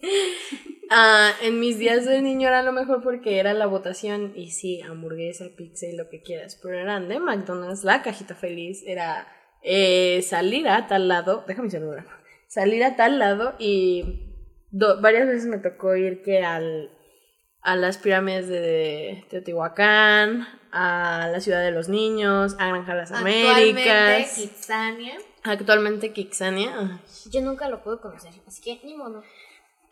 Ah, 0.91 1.33
en 1.43 1.61
mis 1.61 1.79
días 1.79 2.07
de 2.07 2.23
niño 2.23 2.49
era 2.49 2.63
lo 2.63 2.73
mejor 2.73 3.03
porque 3.03 3.39
era 3.39 3.53
la 3.53 3.67
votación 3.67 4.33
y 4.35 4.53
sí, 4.53 4.81
hamburguesa, 4.81 5.45
pizza 5.55 5.87
y 5.87 5.97
lo 5.97 6.09
que 6.09 6.23
quieras. 6.23 6.59
Pero 6.63 6.79
eran 6.79 7.09
de 7.09 7.21
McDonald's, 7.21 7.85
la 7.85 8.03
cajita 8.03 8.35
feliz, 8.35 8.83
era 8.87 9.29
eh, 9.63 10.23
salir 10.23 10.67
a 10.69 10.87
tal 10.87 11.09
lado, 11.09 11.45
déjame 11.47 11.67
mi 11.67 11.71
celular, 11.71 12.07
salir 12.47 12.83
a 12.85 12.97
tal 12.97 13.19
lado 13.19 13.55
y 13.59 14.25
varias 14.71 15.27
veces 15.27 15.47
me 15.47 15.59
tocó 15.59 15.95
ir 15.95 16.23
que 16.23 16.43
al, 16.43 16.91
a 17.69 17.77
las 17.77 17.99
pirámides 17.99 18.49
de 18.49 19.27
Teotihuacán, 19.29 20.49
a 20.73 21.29
la 21.31 21.39
ciudad 21.39 21.63
de 21.63 21.71
los 21.71 21.91
niños, 21.91 22.57
a 22.59 22.69
Granja 22.69 22.95
de 22.95 22.99
las 22.99 23.13
Américas. 23.13 24.37
Kitsania. 24.37 25.19
Actualmente 25.43 26.15
Kitsania. 26.15 26.99
Yo 27.31 27.43
nunca 27.43 27.69
lo 27.69 27.83
puedo 27.83 28.01
conocer, 28.01 28.33
así 28.47 28.63
que 28.63 28.81
ni 28.87 28.97
modo. 28.97 29.23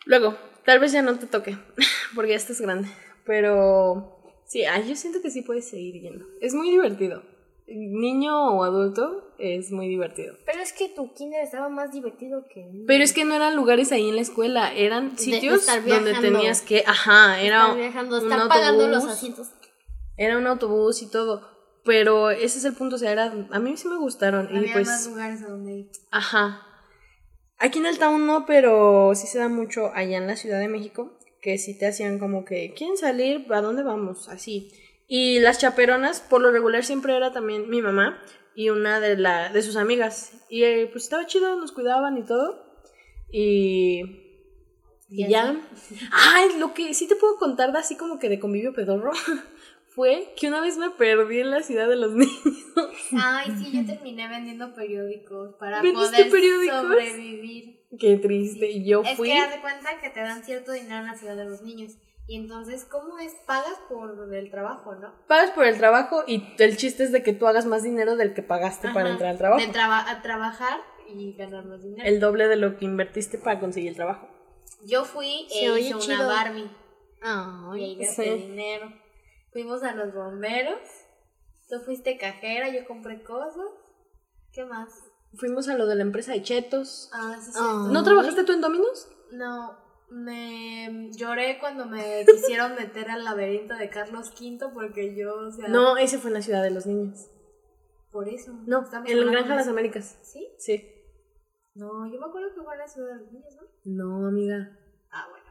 Luego, 0.07 0.39
tal 0.65 0.79
vez 0.79 0.93
ya 0.93 1.03
no 1.03 1.19
te 1.19 1.27
toque, 1.27 1.59
porque 2.15 2.31
ya 2.31 2.37
estás 2.37 2.63
grande. 2.63 2.89
Pero 3.27 4.23
sí, 4.47 4.65
yo 4.89 4.97
siento 4.97 5.21
que 5.21 5.31
sí 5.31 5.43
puedes 5.43 5.69
seguir 5.69 6.01
yendo. 6.01 6.25
Es 6.41 6.55
muy 6.55 6.71
divertido. 6.71 7.25
Niño 7.69 8.53
o 8.53 8.63
adulto 8.63 9.35
es 9.39 9.73
muy 9.73 9.89
divertido. 9.89 10.37
Pero 10.47 10.61
es 10.61 10.73
que 10.73 10.89
tu 10.89 11.13
kinder 11.15 11.43
estaba 11.43 11.69
más 11.69 11.93
divertido 11.93 12.47
que... 12.49 12.85
Pero 12.87 13.03
es 13.03 13.13
que 13.13 13.25
no 13.25 13.35
eran 13.35 13.57
lugares 13.57 13.91
ahí 13.91 14.09
en 14.09 14.15
la 14.15 14.23
escuela, 14.23 14.73
eran 14.73 15.19
sitios 15.19 15.67
donde 15.67 16.15
tenías 16.15 16.63
que... 16.63 16.85
Ajá, 16.87 17.41
era 17.41 17.75
viajando, 17.75 18.21
pagando 18.49 18.87
los 18.87 19.05
asientos. 19.05 19.49
Era 20.17 20.39
un 20.39 20.47
autobús 20.47 21.03
y 21.03 21.11
todo. 21.11 21.57
Pero 21.85 22.31
ese 22.31 22.59
es 22.59 22.65
el 22.65 22.75
punto, 22.75 22.97
o 22.97 22.99
sea, 22.99 23.13
era, 23.13 23.33
a 23.51 23.59
mí 23.59 23.77
sí 23.77 23.87
me 23.89 23.97
gustaron. 23.97 24.49
Había 24.49 24.71
y 24.71 24.73
pues, 24.73 24.87
más 24.87 25.07
lugares 25.07 25.43
a 25.43 25.49
donde 25.49 25.73
ir. 25.73 25.91
Ajá. 26.11 26.63
Aquí 27.59 27.79
en 27.79 27.87
el 27.87 27.99
town 27.99 28.27
no, 28.27 28.45
pero 28.45 29.13
sí 29.15 29.27
se 29.27 29.39
da 29.39 29.49
mucho 29.49 29.93
allá 29.95 30.19
en 30.19 30.27
la 30.27 30.37
Ciudad 30.37 30.59
de 30.59 30.69
México, 30.69 31.17
que 31.41 31.59
sí 31.59 31.79
te 31.79 31.87
hacían 31.87 32.19
como 32.19 32.45
que, 32.45 32.75
¿quieren 32.75 32.97
salir? 32.97 33.47
¿A 33.53 33.61
dónde 33.61 33.83
vamos? 33.83 34.29
Así. 34.29 34.73
Y 35.09 35.39
las 35.41 35.59
chaperonas, 35.59 36.21
por 36.21 36.41
lo 36.41 36.51
regular, 36.51 36.85
siempre 36.85 37.17
era 37.17 37.33
también 37.33 37.69
mi 37.71 37.81
mamá 37.83 38.21
y 38.55 38.71
una 38.71 38.99
de, 39.01 39.17
la, 39.17 39.51
de 39.51 39.63
sus 39.63 39.77
amigas. 39.77 40.33
Y 40.49 40.65
eh, 40.65 40.89
pues 40.91 41.05
estaba 41.05 41.27
chido, 41.27 41.57
nos 41.57 41.73
cuidaban 41.73 42.17
y 42.19 42.25
todo. 42.25 42.65
Y... 43.31 44.23
Y 45.09 45.29
ya. 45.29 45.57
Ay, 46.11 46.59
lo 46.59 46.75
que 46.75 46.93
sí 46.93 47.07
te 47.07 47.15
puedo 47.15 47.37
contar 47.37 47.71
de 47.73 47.79
así 47.79 47.97
como 47.97 48.19
que 48.19 48.29
de 48.29 48.41
convivio 48.41 48.73
pedorro 48.73 49.13
fue 49.95 50.33
que 50.37 50.49
una 50.49 50.61
vez 50.61 50.79
me 50.79 50.91
perdí 50.91 51.39
en 51.39 51.53
la 51.53 51.63
ciudad 51.63 51.89
de 51.89 51.95
los 51.95 52.11
niños. 52.15 52.33
Ay, 53.17 53.53
sí, 53.57 53.71
yo 53.73 53.87
terminé 53.87 54.27
vendiendo 54.29 54.75
periódicos 54.75 55.55
para 55.61 55.81
poder 55.81 56.29
periódicos? 56.29 56.81
sobrevivir. 56.83 57.87
Qué 58.01 58.17
triste. 58.17 58.69
Y 58.69 58.85
yo 58.85 59.03
Es 59.05 59.17
fui. 59.17 59.29
que 59.29 59.39
haz 59.39 59.55
de 59.55 59.61
cuenta 59.61 59.91
que 60.01 60.11
te 60.11 60.19
dan 60.21 60.43
cierto 60.43 60.73
dinero 60.73 60.97
en 60.99 61.07
la 61.07 61.15
ciudad 61.15 61.37
de 61.37 61.45
los 61.45 61.63
niños. 61.63 61.93
Y 62.29 62.37
entonces, 62.39 62.85
¿cómo 62.85 63.19
es? 63.19 63.35
Pagas 63.47 63.79
por 63.89 64.35
el 64.35 64.51
trabajo, 64.51 64.95
¿no? 64.97 65.15
Pagas 65.29 65.51
por 65.53 65.65
el 65.65 65.79
trabajo 65.79 66.25
y 66.27 66.43
el 66.59 66.77
chiste 66.77 67.05
es 67.05 67.13
de 67.13 67.23
que 67.23 67.33
tú 67.33 67.47
hagas 67.47 67.67
más 67.67 67.83
dinero 67.85 68.17
del 68.17 68.35
que 68.35 68.43
pagaste 68.43 68.89
para 68.93 69.11
entrar 69.11 69.31
al 69.31 69.39
trabajo. 69.39 69.61
De 69.65 69.69
traba- 69.73 70.11
a 70.11 70.23
trabajar 70.23 70.81
y 71.09 71.35
ganar 71.37 71.65
más 71.67 71.83
dinero. 71.83 72.03
El 72.05 72.19
doble 72.19 72.49
de 72.49 72.57
lo 72.57 72.77
que 72.79 72.85
invertiste 72.85 73.39
para 73.39 73.61
conseguir 73.61 73.91
el 73.91 73.97
trabajo. 73.97 74.29
Yo 74.85 75.05
fui 75.05 75.47
e 75.53 75.79
hice 75.79 75.95
una 75.95 76.01
chido. 76.01 76.27
Barbie. 76.27 76.63
Y 76.63 76.71
Ay, 77.23 77.85
ahí 77.85 77.97
gasté 77.97 78.25
Sí. 78.25 78.43
dinero. 78.49 78.93
Fuimos 79.53 79.83
a 79.85 79.95
los 79.95 80.13
bomberos. 80.13 80.81
Tú 81.69 81.81
fuiste 81.85 82.19
cajera, 82.19 82.69
yo 82.69 82.85
compré 82.87 83.23
cosas. 83.23 83.67
¿Qué 84.53 84.65
más? 84.65 84.91
Fuimos 85.39 85.69
a 85.69 85.77
lo 85.77 85.87
de 85.87 85.95
la 85.97 86.03
empresa 86.03 86.33
de 86.33 86.43
Chetos. 86.43 87.09
Ah, 87.13 87.37
sí, 87.41 87.53
sí. 87.53 87.59
Ah. 87.61 87.89
¿No 87.91 88.03
trabajaste 88.05 88.45
tú 88.45 88.53
en 88.53 88.61
Dominos? 88.61 89.09
No, 89.33 89.77
me 90.11 91.11
lloré 91.13 91.59
cuando 91.59 91.87
me 91.87 92.25
quisieron 92.27 92.75
meter 92.75 93.11
al 93.11 93.25
laberinto 93.25 93.75
de 93.75 93.89
Carlos 93.91 94.31
V 94.39 94.59
porque 94.73 95.15
yo, 95.17 95.35
o 95.35 95.51
sea, 95.53 95.69
No, 95.69 95.97
ese 95.97 96.19
fue 96.19 96.31
en 96.31 96.35
la 96.35 96.43
ciudad 96.43 96.63
de 96.63 96.71
los 96.71 96.87
niños. 96.87 97.29
por 98.11 98.29
eso. 98.29 98.53
No, 98.67 98.85
en 99.07 99.27
la 99.27 99.33
Granja 99.33 99.51
de 99.51 99.57
las. 99.57 99.69
Américas. 99.69 100.19
¿Sí? 100.23 100.49
Sí. 100.59 100.93
No, 101.75 102.11
yo 102.11 102.19
me 102.19 102.27
acuerdo 102.27 102.49
que 102.55 102.63
fue 102.63 102.73
en 102.75 102.79
la 102.81 102.89
ciudad 102.89 103.15
de 103.15 103.21
los 103.23 103.33
niños, 103.33 103.55
¿no? 103.57 103.67
No, 104.21 104.27
amiga. 104.27 104.79
Ah, 105.11 105.27
bueno. 105.31 105.45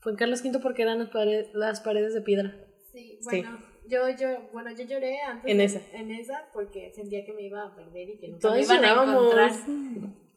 Fue 0.00 0.12
en 0.12 0.18
Carlos 0.18 0.42
V 0.44 0.58
porque 0.60 0.82
eran 0.82 0.98
las, 0.98 1.10
pare- 1.10 1.50
las 1.54 1.80
paredes 1.80 2.12
de 2.14 2.22
piedra. 2.22 2.52
Sí, 2.92 3.18
Sí. 3.20 3.24
bueno, 3.24 3.58
yo, 3.86 4.08
yo, 4.18 4.26
bueno, 4.52 4.70
yo 4.72 4.84
lloré 4.84 5.20
antes 5.22 5.48
En 5.50 5.58
de- 5.58 5.64
esa. 5.64 5.80
en 5.92 6.10
esa 6.10 6.48
porque 6.52 6.90
sentía 6.92 7.24
que 7.24 7.32
me 7.32 7.42
iba 7.42 7.62
a 7.62 7.76
perder 7.76 8.08
y 8.08 8.18
que 8.18 8.28
nunca 8.28 8.40
Todos 8.40 8.56
me 8.56 8.62
iban 8.62 8.84
a 8.84 9.04
encontrar. 9.12 9.52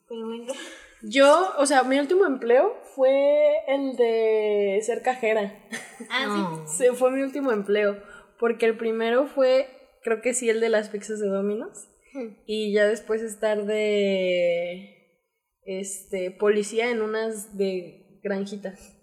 Pero 0.08 0.28
venga. 0.28 0.54
Yo, 1.04 1.54
o 1.58 1.66
sea, 1.66 1.84
mi 1.84 2.00
último 2.00 2.26
empleo 2.26 2.76
fue 2.96 3.56
el 3.68 3.96
de 3.96 4.80
ser 4.84 5.02
cajera. 5.02 5.54
Ah, 6.10 6.64
sí. 6.66 6.86
Sí, 6.86 6.96
fue 6.96 7.12
mi 7.12 7.22
último 7.22 7.52
empleo. 7.52 8.02
Porque 8.40 8.66
el 8.66 8.78
primero 8.78 9.28
fue, 9.28 9.68
creo 10.04 10.22
que 10.22 10.34
sí, 10.34 10.50
el 10.50 10.60
de 10.60 10.70
las 10.70 10.90
pizzas 10.90 11.20
de 11.20 11.28
Dominos. 11.28 11.88
Hmm. 12.14 12.36
Y 12.46 12.74
ya 12.74 12.88
después 12.88 13.22
estar 13.22 13.66
de 13.66 15.20
este 15.66 16.32
policía 16.32 16.90
en 16.90 17.02
unas 17.02 17.58
de 17.58 18.20
granjitas. 18.24 18.94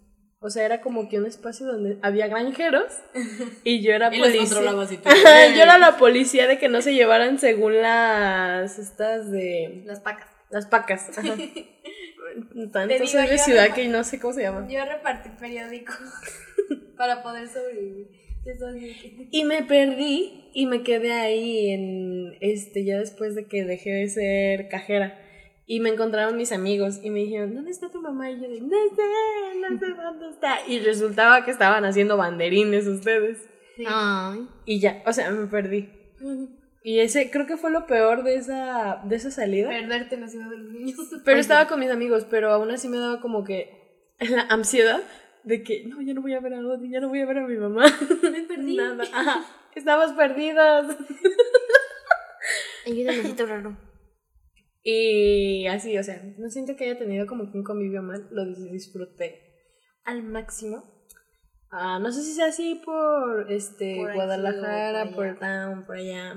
O 0.43 0.49
sea, 0.49 0.65
era 0.65 0.81
como 0.81 1.09
que 1.11 1.19
un 1.19 1.27
espacio 1.27 1.67
donde 1.67 1.99
había 2.01 2.27
granjeros 2.27 2.91
y 3.65 3.83
yo 3.83 3.93
era 3.93 4.15
Y 4.15 4.21
policía. 4.21 4.63
yo 5.55 5.63
era 5.63 5.77
la 5.77 5.99
policía 5.99 6.47
de 6.47 6.59
que 6.59 6.69
no 6.69 6.81
se 6.81 6.95
llevaran 6.95 7.39
según 7.39 7.83
las 7.83 8.79
estas 8.79 9.31
de 9.31 9.83
Las 9.85 10.01
pacas. 10.01 10.40
Las 10.51 10.67
pacas. 10.67 11.09
Ajá. 11.19 11.37
Tanto 12.73 13.07
soy 13.07 13.27
de 13.27 13.39
ciudad 13.39 13.75
que 13.75 13.89
no 13.89 14.05
sé 14.05 14.21
cómo 14.21 14.33
se 14.33 14.43
llama. 14.43 14.67
Yo 14.69 14.85
repartí 14.85 15.31
periódicos 15.39 15.97
para 16.97 17.23
poder 17.23 17.49
sobrevivir. 17.49 18.09
Sí. 18.43 19.29
Y 19.31 19.45
me 19.45 19.63
perdí 19.63 20.51
y 20.55 20.67
me 20.67 20.83
quedé 20.83 21.13
ahí 21.13 21.71
en 21.71 22.37
este 22.41 22.85
ya 22.85 22.99
después 22.99 23.35
de 23.35 23.47
que 23.47 23.65
dejé 23.65 23.91
de 23.91 24.09
ser 24.09 24.69
cajera. 24.69 25.19
Y 25.67 25.81
me 25.81 25.91
encontraron 25.91 26.37
mis 26.37 26.51
amigos 26.51 27.01
y 27.03 27.11
me 27.11 27.21
dijeron, 27.21 27.55
¿dónde 27.55 27.71
está 27.71 27.91
tu 27.91 28.01
mamá? 28.01 28.31
Y 28.31 28.41
yo 28.41 28.49
de, 28.49 28.61
no 28.61 28.69
sé, 28.69 29.03
no 29.61 29.79
sé 29.79 29.87
dónde 29.95 30.31
está. 30.31 30.67
Y 30.67 30.81
resultaba 30.81 31.45
que 31.45 31.51
estaban 31.51 31.85
haciendo 31.85 32.17
banderines 32.17 32.87
ustedes. 32.87 33.39
Ay. 33.87 34.49
Y 34.65 34.81
ya, 34.81 35.03
o 35.07 35.13
sea, 35.13 35.31
me 35.31 35.47
perdí. 35.47 35.89
Y 36.83 37.01
ese 37.01 37.31
creo 37.31 37.47
que 37.47 37.57
fue 37.59 37.71
lo 37.71 37.87
peor 37.87 38.23
de 38.25 38.37
esa, 38.37 39.03
de 39.05 39.17
esa 39.17 39.31
salida. 39.31 39.69
Perderte 39.69 40.15
en 40.15 40.21
la 40.23 40.29
ciudad 40.29 40.49
de 40.49 40.57
los 40.59 40.73
niños. 40.73 40.97
Pero 41.25 41.39
estaba 41.39 41.67
con 41.69 41.79
mis 41.81 41.91
amigos, 41.91 42.27
pero 42.31 42.51
aún 42.53 42.71
así 42.71 42.89
me 42.89 42.97
daba 42.99 43.21
como 43.21 43.45
que 43.45 44.07
la 44.19 44.43
ansiedad 44.49 45.03
de 45.45 45.63
que 45.63 45.85
no, 45.87 46.01
ya 46.03 46.15
no 46.15 46.23
voy 46.23 46.35
a 46.35 46.41
ver 46.41 46.55
a 46.55 46.61
Odi, 46.61 46.91
ya 46.91 47.01
no 47.01 47.09
voy 47.09 47.21
a 47.21 47.27
ver 47.27 47.39
a 47.39 47.47
mi 47.47 47.57
mamá. 47.57 47.85
Me 48.23 48.43
perdí. 48.43 48.77
Nada. 48.77 49.05
Ajá. 49.13 49.45
Estamos 49.75 50.13
perdidas. 50.13 50.97
Ayúdame, 52.87 53.35
raro. 53.47 53.77
Y 54.83 55.67
así, 55.67 55.97
o 55.99 56.03
sea, 56.03 56.23
no 56.39 56.49
siento 56.49 56.75
que 56.77 56.85
haya 56.85 56.99
tenido 56.99 57.27
como 57.27 57.51
que 57.51 57.59
un 57.59 57.65
convivio 57.65 58.03
mal, 58.03 58.27
lo 58.31 58.45
dis- 58.45 58.71
disfruté 58.71 59.39
al 60.05 60.23
máximo. 60.23 60.85
Ah, 61.71 61.99
no 62.01 62.11
sé 62.11 62.23
si 62.23 62.33
sea 62.33 62.47
así 62.47 62.81
por 62.85 63.53
este 63.53 63.97
Por 63.97 64.15
Guadalajara, 64.15 65.11
por 65.15 65.87
por 65.87 65.97
allá. 65.97 66.35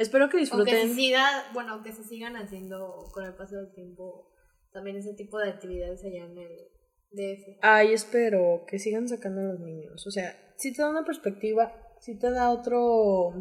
Espero 0.00 0.28
que 0.28 0.36
O 0.36 0.38
que 0.38 0.40
disfruten. 0.40 0.88
se 0.88 0.94
siga, 0.94 1.44
bueno, 1.52 1.82
que 1.82 1.92
se 1.92 2.02
sigan 2.04 2.34
haciendo 2.36 3.04
con 3.12 3.24
el 3.24 3.34
paso 3.34 3.56
del 3.56 3.72
tiempo 3.72 4.32
también 4.72 4.96
ese 4.96 5.14
tipo 5.14 5.38
de 5.38 5.50
actividades 5.50 6.02
allá 6.04 6.24
en 6.24 6.38
el 6.38 6.56
DF. 7.10 7.58
Ay, 7.60 7.92
espero 7.92 8.64
que 8.66 8.78
sigan 8.78 9.08
sacando 9.08 9.40
a 9.42 9.44
los 9.52 9.60
niños. 9.60 10.06
O 10.06 10.10
sea, 10.10 10.34
si 10.56 10.72
te 10.72 10.80
da 10.80 10.88
una 10.90 11.04
perspectiva, 11.04 11.72
si 12.00 12.18
te 12.18 12.30
da 12.30 12.50
otro 12.50 13.32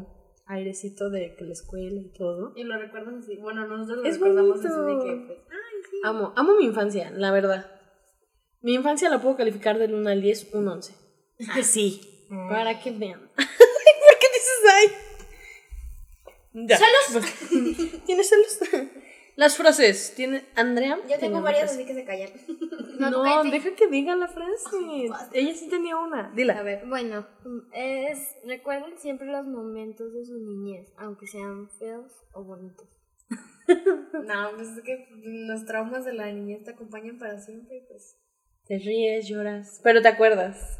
airecito 0.48 1.10
de 1.10 1.36
que 1.36 1.46
la 1.46 1.54
escuela 1.54 2.02
y 2.02 2.12
todo. 2.12 2.52
Y 2.56 2.64
lo 2.64 2.78
recuerdas 2.78 3.14
así. 3.24 3.38
Bueno, 3.38 3.66
nosotros 3.68 4.00
lo 4.00 4.10
Es 4.10 4.20
recordamos 4.20 4.58
bonito. 4.62 4.68
así 4.68 4.80
de 4.82 5.04
que, 5.18 5.26
pues, 5.28 5.40
ay, 5.52 5.82
sí. 5.90 5.98
Amo, 6.04 6.34
amo 6.36 6.56
mi 6.58 6.66
infancia, 6.66 7.12
la 7.12 7.32
verdad. 7.32 7.72
Mi 8.62 8.74
infancia 8.74 9.10
la 9.10 9.22
puedo 9.22 9.38
calificar 9.38 9.78
del 9.78 9.94
1 9.94 10.10
al 10.10 10.22
10, 10.22 10.54
un 10.56 10.68
11. 10.68 10.94
Así. 11.58 12.02
Para 12.50 12.80
que 12.82 12.92
vean. 12.92 13.22
¿Por 13.36 14.18
qué 14.20 14.28
dices 14.34 14.62
ay? 14.74 14.88
Ya. 16.54 16.78
¿Celos? 16.78 17.26
¿Tienes 18.06 18.30
celos? 18.30 18.60
Las 19.36 19.56
frases. 19.56 20.14
¿Tiene 20.16 20.44
Andrea? 20.56 21.00
Yo 21.10 21.18
tengo 21.18 21.42
varias, 21.42 21.72
así 21.72 21.86
que 21.86 21.94
se 21.94 22.04
callan. 22.04 22.30
No, 23.00 23.10
No, 23.12 23.24
cállate. 23.24 23.52
deja 23.52 23.76
que 23.76 23.88
diga 23.88 24.16
la 24.16 24.28
frase. 24.28 24.78
Ella 25.34 25.54
sí 25.56 25.70
tenía 25.70 25.96
una. 25.98 26.28
A 26.28 26.32
Dila. 26.32 26.62
ver, 26.64 26.86
Bueno, 26.88 27.26
es 27.74 28.20
recuerden 28.46 28.98
siempre 28.98 29.28
los 29.28 29.46
momentos 29.48 30.14
de 30.14 30.26
su 30.26 30.38
niñez, 30.40 30.92
aunque 30.98 31.28
sean 31.28 31.70
feos 31.80 32.12
o 32.34 32.44
bonitos. 32.44 32.88
no, 33.70 34.52
pues 34.56 34.68
es 34.70 34.84
que 34.84 35.08
los 35.24 35.64
traumas 35.66 36.04
de 36.04 36.14
la 36.14 36.32
niñez 36.32 36.64
te 36.64 36.72
acompañan 36.72 37.18
para 37.20 37.40
siempre, 37.40 37.86
pues. 37.88 38.18
Te 38.66 38.78
ríes, 38.78 39.28
lloras. 39.28 39.80
Pero 39.84 40.02
te 40.02 40.08
acuerdas. 40.10 40.80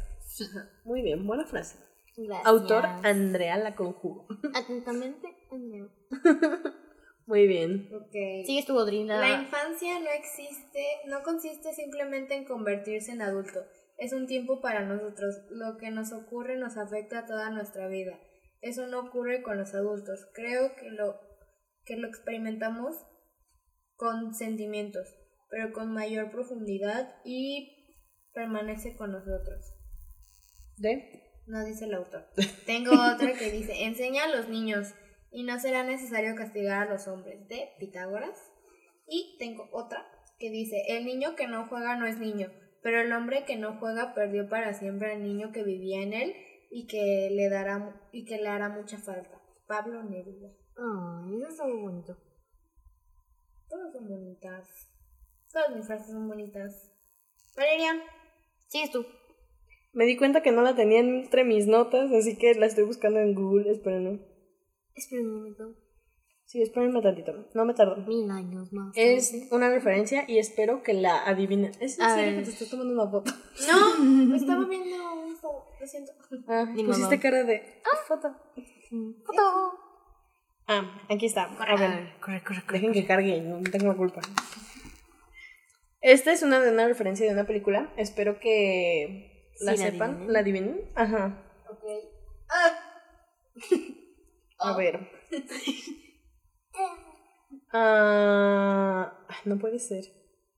Muy 0.84 1.00
bien, 1.02 1.26
buena 1.26 1.46
frase. 1.46 1.76
Gracias. 2.22 2.46
Autor 2.46 2.84
Andrea 3.02 3.56
la 3.56 3.74
conjugo. 3.74 4.26
Atentamente, 4.54 5.28
Andrea. 5.50 5.88
Muy 7.26 7.46
bien. 7.46 7.88
Ok. 7.94 8.44
Sigues 8.44 8.66
tu 8.66 8.74
Godrina. 8.74 9.20
La 9.20 9.42
infancia 9.42 10.00
no 10.00 10.10
existe, 10.10 10.84
no 11.06 11.22
consiste 11.22 11.72
simplemente 11.72 12.34
en 12.34 12.44
convertirse 12.44 13.12
en 13.12 13.22
adulto. 13.22 13.60
Es 13.96 14.12
un 14.12 14.26
tiempo 14.26 14.60
para 14.60 14.84
nosotros. 14.84 15.36
Lo 15.50 15.76
que 15.78 15.90
nos 15.90 16.12
ocurre 16.12 16.56
nos 16.56 16.76
afecta 16.76 17.26
toda 17.26 17.50
nuestra 17.50 17.86
vida. 17.88 18.18
Eso 18.60 18.86
no 18.86 19.00
ocurre 19.00 19.42
con 19.42 19.58
los 19.58 19.74
adultos. 19.74 20.26
Creo 20.34 20.74
que 20.74 20.90
lo, 20.90 21.20
que 21.84 21.96
lo 21.96 22.08
experimentamos 22.08 22.96
con 23.96 24.34
sentimientos, 24.34 25.06
pero 25.48 25.72
con 25.72 25.92
mayor 25.92 26.30
profundidad 26.30 27.14
y 27.24 27.96
permanece 28.34 28.96
con 28.96 29.12
nosotros. 29.12 29.72
¿De? 30.76 31.29
No 31.50 31.64
dice 31.64 31.86
el 31.86 31.94
autor. 31.94 32.28
Tengo 32.66 32.92
otra 32.92 33.32
que 33.32 33.50
dice, 33.50 33.84
enseña 33.84 34.24
a 34.24 34.28
los 34.36 34.48
niños 34.48 34.94
y 35.32 35.42
no 35.42 35.58
será 35.58 35.82
necesario 35.82 36.36
castigar 36.36 36.86
a 36.86 36.92
los 36.92 37.08
hombres, 37.08 37.48
de 37.48 37.70
Pitágoras. 37.80 38.38
Y 39.08 39.36
tengo 39.40 39.68
otra 39.72 40.06
que 40.38 40.50
dice, 40.50 40.84
el 40.86 41.04
niño 41.04 41.34
que 41.34 41.48
no 41.48 41.66
juega 41.66 41.96
no 41.96 42.06
es 42.06 42.18
niño, 42.18 42.52
pero 42.82 43.00
el 43.00 43.12
hombre 43.12 43.44
que 43.44 43.56
no 43.56 43.78
juega 43.80 44.14
perdió 44.14 44.48
para 44.48 44.72
siempre 44.74 45.12
al 45.12 45.24
niño 45.24 45.50
que 45.50 45.64
vivía 45.64 46.02
en 46.02 46.12
él 46.12 46.34
y 46.70 46.86
que 46.86 47.28
le, 47.32 47.48
dará, 47.48 48.00
y 48.12 48.24
que 48.24 48.36
le 48.36 48.46
hará 48.48 48.68
mucha 48.68 48.98
falta. 48.98 49.42
Pablo 49.66 50.04
Neruda. 50.04 50.50
Ay, 50.76 51.36
eso 51.36 51.48
está 51.48 51.64
muy 51.64 51.82
bonito. 51.82 52.16
Todas 53.68 53.92
son 53.92 54.08
bonitas. 54.08 54.88
Todas 55.52 55.74
mis 55.74 55.86
frases 55.86 56.12
son 56.12 56.28
bonitas. 56.28 56.92
Valeria. 57.56 58.00
Sigues 58.68 58.92
tú. 58.92 59.04
Me 59.92 60.04
di 60.04 60.16
cuenta 60.16 60.42
que 60.42 60.52
no 60.52 60.62
la 60.62 60.74
tenía 60.76 61.00
entre 61.00 61.44
mis 61.44 61.66
notas, 61.66 62.12
así 62.12 62.36
que 62.38 62.54
la 62.54 62.66
estoy 62.66 62.84
buscando 62.84 63.18
en 63.20 63.34
Google. 63.34 63.70
Espérenme. 63.70 64.20
Espera 64.94 65.22
un 65.22 65.34
momento. 65.34 65.74
Sí, 66.44 66.62
espérenme 66.62 67.00
tantito. 67.00 67.48
No 67.54 67.64
me 67.64 67.74
tardo. 67.74 67.96
Mil 68.06 68.28
años 68.30 68.72
más. 68.72 68.92
Es 68.96 69.32
una 69.52 69.70
referencia 69.70 70.24
y 70.26 70.38
espero 70.38 70.82
que 70.82 70.94
la 70.94 71.24
adivinen. 71.24 71.72
¿Es 71.80 71.98
en 72.00 72.10
serio 72.10 72.38
que 72.38 72.44
te 72.44 72.50
estoy 72.50 72.68
tomando 72.68 72.94
una 72.94 73.10
foto? 73.10 73.32
No, 73.68 74.34
estaba 74.36 74.64
viendo 74.66 74.96
un 75.14 75.36
foto. 75.36 75.66
Lo 75.80 75.86
siento. 75.86 76.12
Ah, 76.48 76.64
Ni 76.74 76.82
pusiste 76.84 77.16
mamá. 77.16 77.22
cara 77.22 77.44
de... 77.44 77.62
Ah, 77.84 77.96
foto. 78.08 78.34
Foto. 79.24 79.42
Ah, 80.66 81.00
aquí 81.08 81.26
está. 81.26 81.44
A 81.44 81.62
A 81.64 81.76
ver. 81.76 82.14
corre, 82.20 82.42
corre, 82.42 82.62
corre. 82.62 82.78
Dejen 82.78 82.92
que 82.92 83.06
cargue, 83.06 83.40
no 83.40 83.60
tengo 83.70 83.86
la 83.88 83.96
culpa. 83.96 84.20
Esta 86.00 86.32
es 86.32 86.42
una 86.42 86.60
referencia 86.86 87.26
de 87.26 87.32
una 87.32 87.46
película. 87.46 87.92
Espero 87.96 88.38
que 88.40 89.29
la 89.60 89.72
Sí, 89.72 89.78
la 89.82 89.90
sepan. 89.90 90.10
adivinen. 90.10 90.32
¿La 90.32 90.38
adivinen? 90.40 90.90
Ajá. 90.94 91.44
Ok. 91.68 91.84
Ah. 92.48 92.78
A 94.58 94.76
ver. 94.76 95.08
Ah, 97.72 99.16
no 99.44 99.58
puede 99.58 99.78
ser. 99.78 100.04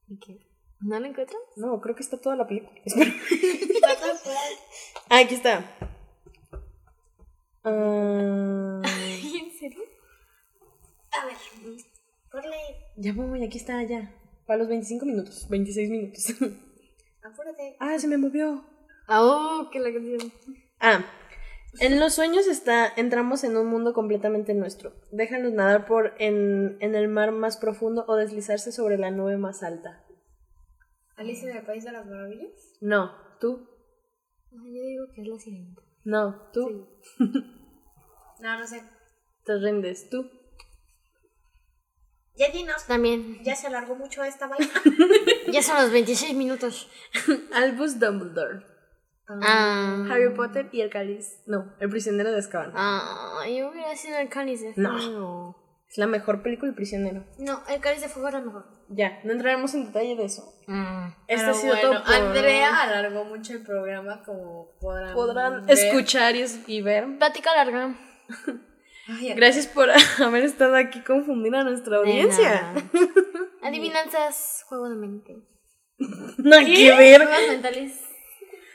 ¿Y 0.08 0.18
qué? 0.18 0.38
¿No 0.80 0.98
lo 0.98 1.06
encuentras? 1.06 1.40
No, 1.56 1.78
creo 1.80 1.94
que 1.94 2.02
está 2.02 2.18
toda 2.18 2.36
la 2.36 2.46
película. 2.46 2.72
Espera. 2.86 3.12
Ah, 5.10 5.18
aquí 5.18 5.34
está. 5.34 5.64
Ah, 7.64 8.80
¿En 8.84 9.52
serio? 9.58 9.82
A 11.12 11.26
ver. 11.26 11.36
Corre. 12.30 12.48
ya 12.96 13.12
voy, 13.12 13.44
aquí 13.44 13.58
está, 13.58 13.82
ya. 13.82 14.10
Para 14.46 14.60
los 14.60 14.68
25 14.68 15.04
minutos. 15.04 15.46
26 15.50 15.90
minutos. 15.90 16.24
Apúrate. 17.22 17.76
ah, 17.78 17.98
se 17.98 18.08
me 18.08 18.16
movió. 18.16 18.64
Ah, 19.14 19.22
oh, 19.22 19.68
que 19.70 19.78
la 19.78 19.92
canción. 19.92 20.32
Ah, 20.80 21.04
en 21.80 22.00
los 22.00 22.14
sueños 22.14 22.46
está, 22.46 22.90
entramos 22.96 23.44
en 23.44 23.58
un 23.58 23.66
mundo 23.66 23.92
completamente 23.92 24.54
nuestro. 24.54 24.94
Déjanos 25.10 25.52
nadar 25.52 25.84
por 25.84 26.14
en, 26.18 26.78
en 26.80 26.94
el 26.94 27.08
mar 27.08 27.30
más 27.30 27.58
profundo 27.58 28.06
o 28.08 28.16
deslizarse 28.16 28.72
sobre 28.72 28.96
la 28.96 29.10
nube 29.10 29.36
más 29.36 29.62
alta. 29.62 30.02
Alicia 31.16 31.50
en 31.50 31.58
el 31.58 31.62
País 31.66 31.84
de 31.84 31.92
las 31.92 32.06
Maravillas. 32.06 32.78
No, 32.80 33.12
tú. 33.38 33.68
Ah, 34.50 34.64
Yo 34.64 34.82
digo 34.82 35.04
que 35.14 35.20
es 35.20 35.28
la 35.28 35.38
siguiente. 35.38 35.82
No, 36.04 36.50
tú. 36.54 36.88
No, 38.40 38.58
no 38.58 38.66
sé. 38.66 38.82
Te 39.44 39.56
rindes, 39.58 40.08
tú. 40.08 40.28
Ya 42.34 42.48
dinos. 42.48 42.86
También. 42.86 43.44
Ya 43.44 43.54
se 43.54 43.68
alargó 43.68 43.94
mucho 43.94 44.24
esta 44.24 44.46
vaina. 44.48 44.70
Ya 45.52 45.62
son 45.62 45.76
los 45.76 45.92
26 45.92 46.34
minutos. 46.34 46.88
Albus 47.52 48.00
Dumbledore. 48.00 48.71
Ah. 49.28 50.04
Harry 50.10 50.34
Potter 50.34 50.68
y 50.72 50.80
el 50.80 50.90
cáliz. 50.90 51.40
No, 51.46 51.72
el 51.80 51.88
prisionero 51.88 52.30
de 52.32 52.38
Azkaban. 52.38 52.72
Ah, 52.74 53.42
yo 53.46 53.70
hubiera 53.70 53.94
sido 53.96 54.18
el 54.18 54.28
cáliz 54.28 54.60
de 54.62 54.72
No. 54.76 54.98
fuego. 54.98 55.58
Es 55.88 55.98
la 55.98 56.06
mejor 56.06 56.42
película 56.42 56.70
El 56.70 56.74
prisionero. 56.74 57.24
No, 57.38 57.62
el 57.68 57.80
cáliz 57.80 58.00
de 58.00 58.08
fuego 58.08 58.28
era 58.28 58.40
mejor. 58.40 58.64
Ya, 58.88 59.20
no 59.24 59.32
entraremos 59.32 59.74
en 59.74 59.86
detalle 59.86 60.16
de 60.16 60.24
eso. 60.24 60.42
Mm. 60.66 61.06
Este 61.28 61.46
ha 61.46 61.54
sido 61.54 61.74
bueno, 61.74 61.90
todo 61.90 62.04
por- 62.04 62.14
Andrea 62.14 62.82
alargó 62.82 63.24
mucho 63.24 63.52
el 63.52 63.62
programa, 63.62 64.22
como 64.24 64.72
podrán, 64.80 65.14
Podrán 65.14 65.66
ver. 65.66 65.78
escuchar 65.78 66.34
y, 66.34 66.44
y 66.66 66.80
ver. 66.82 67.18
Plática 67.18 67.54
larga. 67.54 67.94
Ay, 69.08 69.34
Gracias 69.34 69.66
por 69.66 69.88
haber 70.24 70.44
estado 70.44 70.76
aquí 70.76 71.02
confundir 71.02 71.54
a 71.56 71.64
nuestra 71.64 71.98
audiencia. 71.98 72.72
Adivinanzas, 73.62 74.64
juego 74.68 74.88
de 74.88 74.96
mente. 74.96 75.36
No 76.38 76.56
hay 76.56 76.74
que 76.74 76.96
ver. 76.96 77.22
Juegos 77.26 77.48
mentales. 77.48 78.00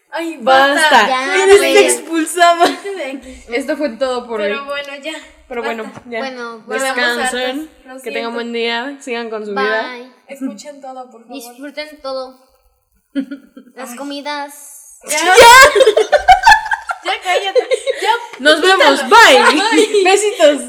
Ay, 0.10 0.38
Basta. 0.42 1.08
Ya, 1.08 1.44
Eres 1.44 1.58
pues. 1.58 1.94
expulsada. 1.94 2.66
Esto 3.50 3.76
fue 3.78 3.90
todo 3.90 4.26
por 4.28 4.40
Pero 4.40 4.62
hoy. 4.62 4.66
bueno, 4.68 4.90
ya. 5.04 5.14
Pero 5.48 5.62
basta. 5.62 5.76
bueno, 5.84 6.02
ya. 6.10 6.20
Bueno, 6.20 6.64
Descansen. 6.68 7.70
Que 8.04 8.12
tengan 8.12 8.34
buen 8.34 8.54
día. 8.54 8.98
Sigan 9.02 9.30
con 9.30 9.46
su 9.46 9.52
vida. 9.52 9.92
Bye. 9.94 10.12
Escuchen 10.28 10.82
todo, 10.82 11.10
por 11.10 11.22
favor. 11.24 11.34
Disfruten 11.36 12.02
todo. 12.02 12.40
Las 13.76 13.96
comidas. 13.96 14.74
Ya. 15.08 15.20
ya 17.06 17.22
cállate. 17.24 17.60
Ya. 18.02 18.10
Nos 18.40 18.60
vemos. 18.62 19.02
Bye. 19.08 20.04
Besitos. 20.04 20.62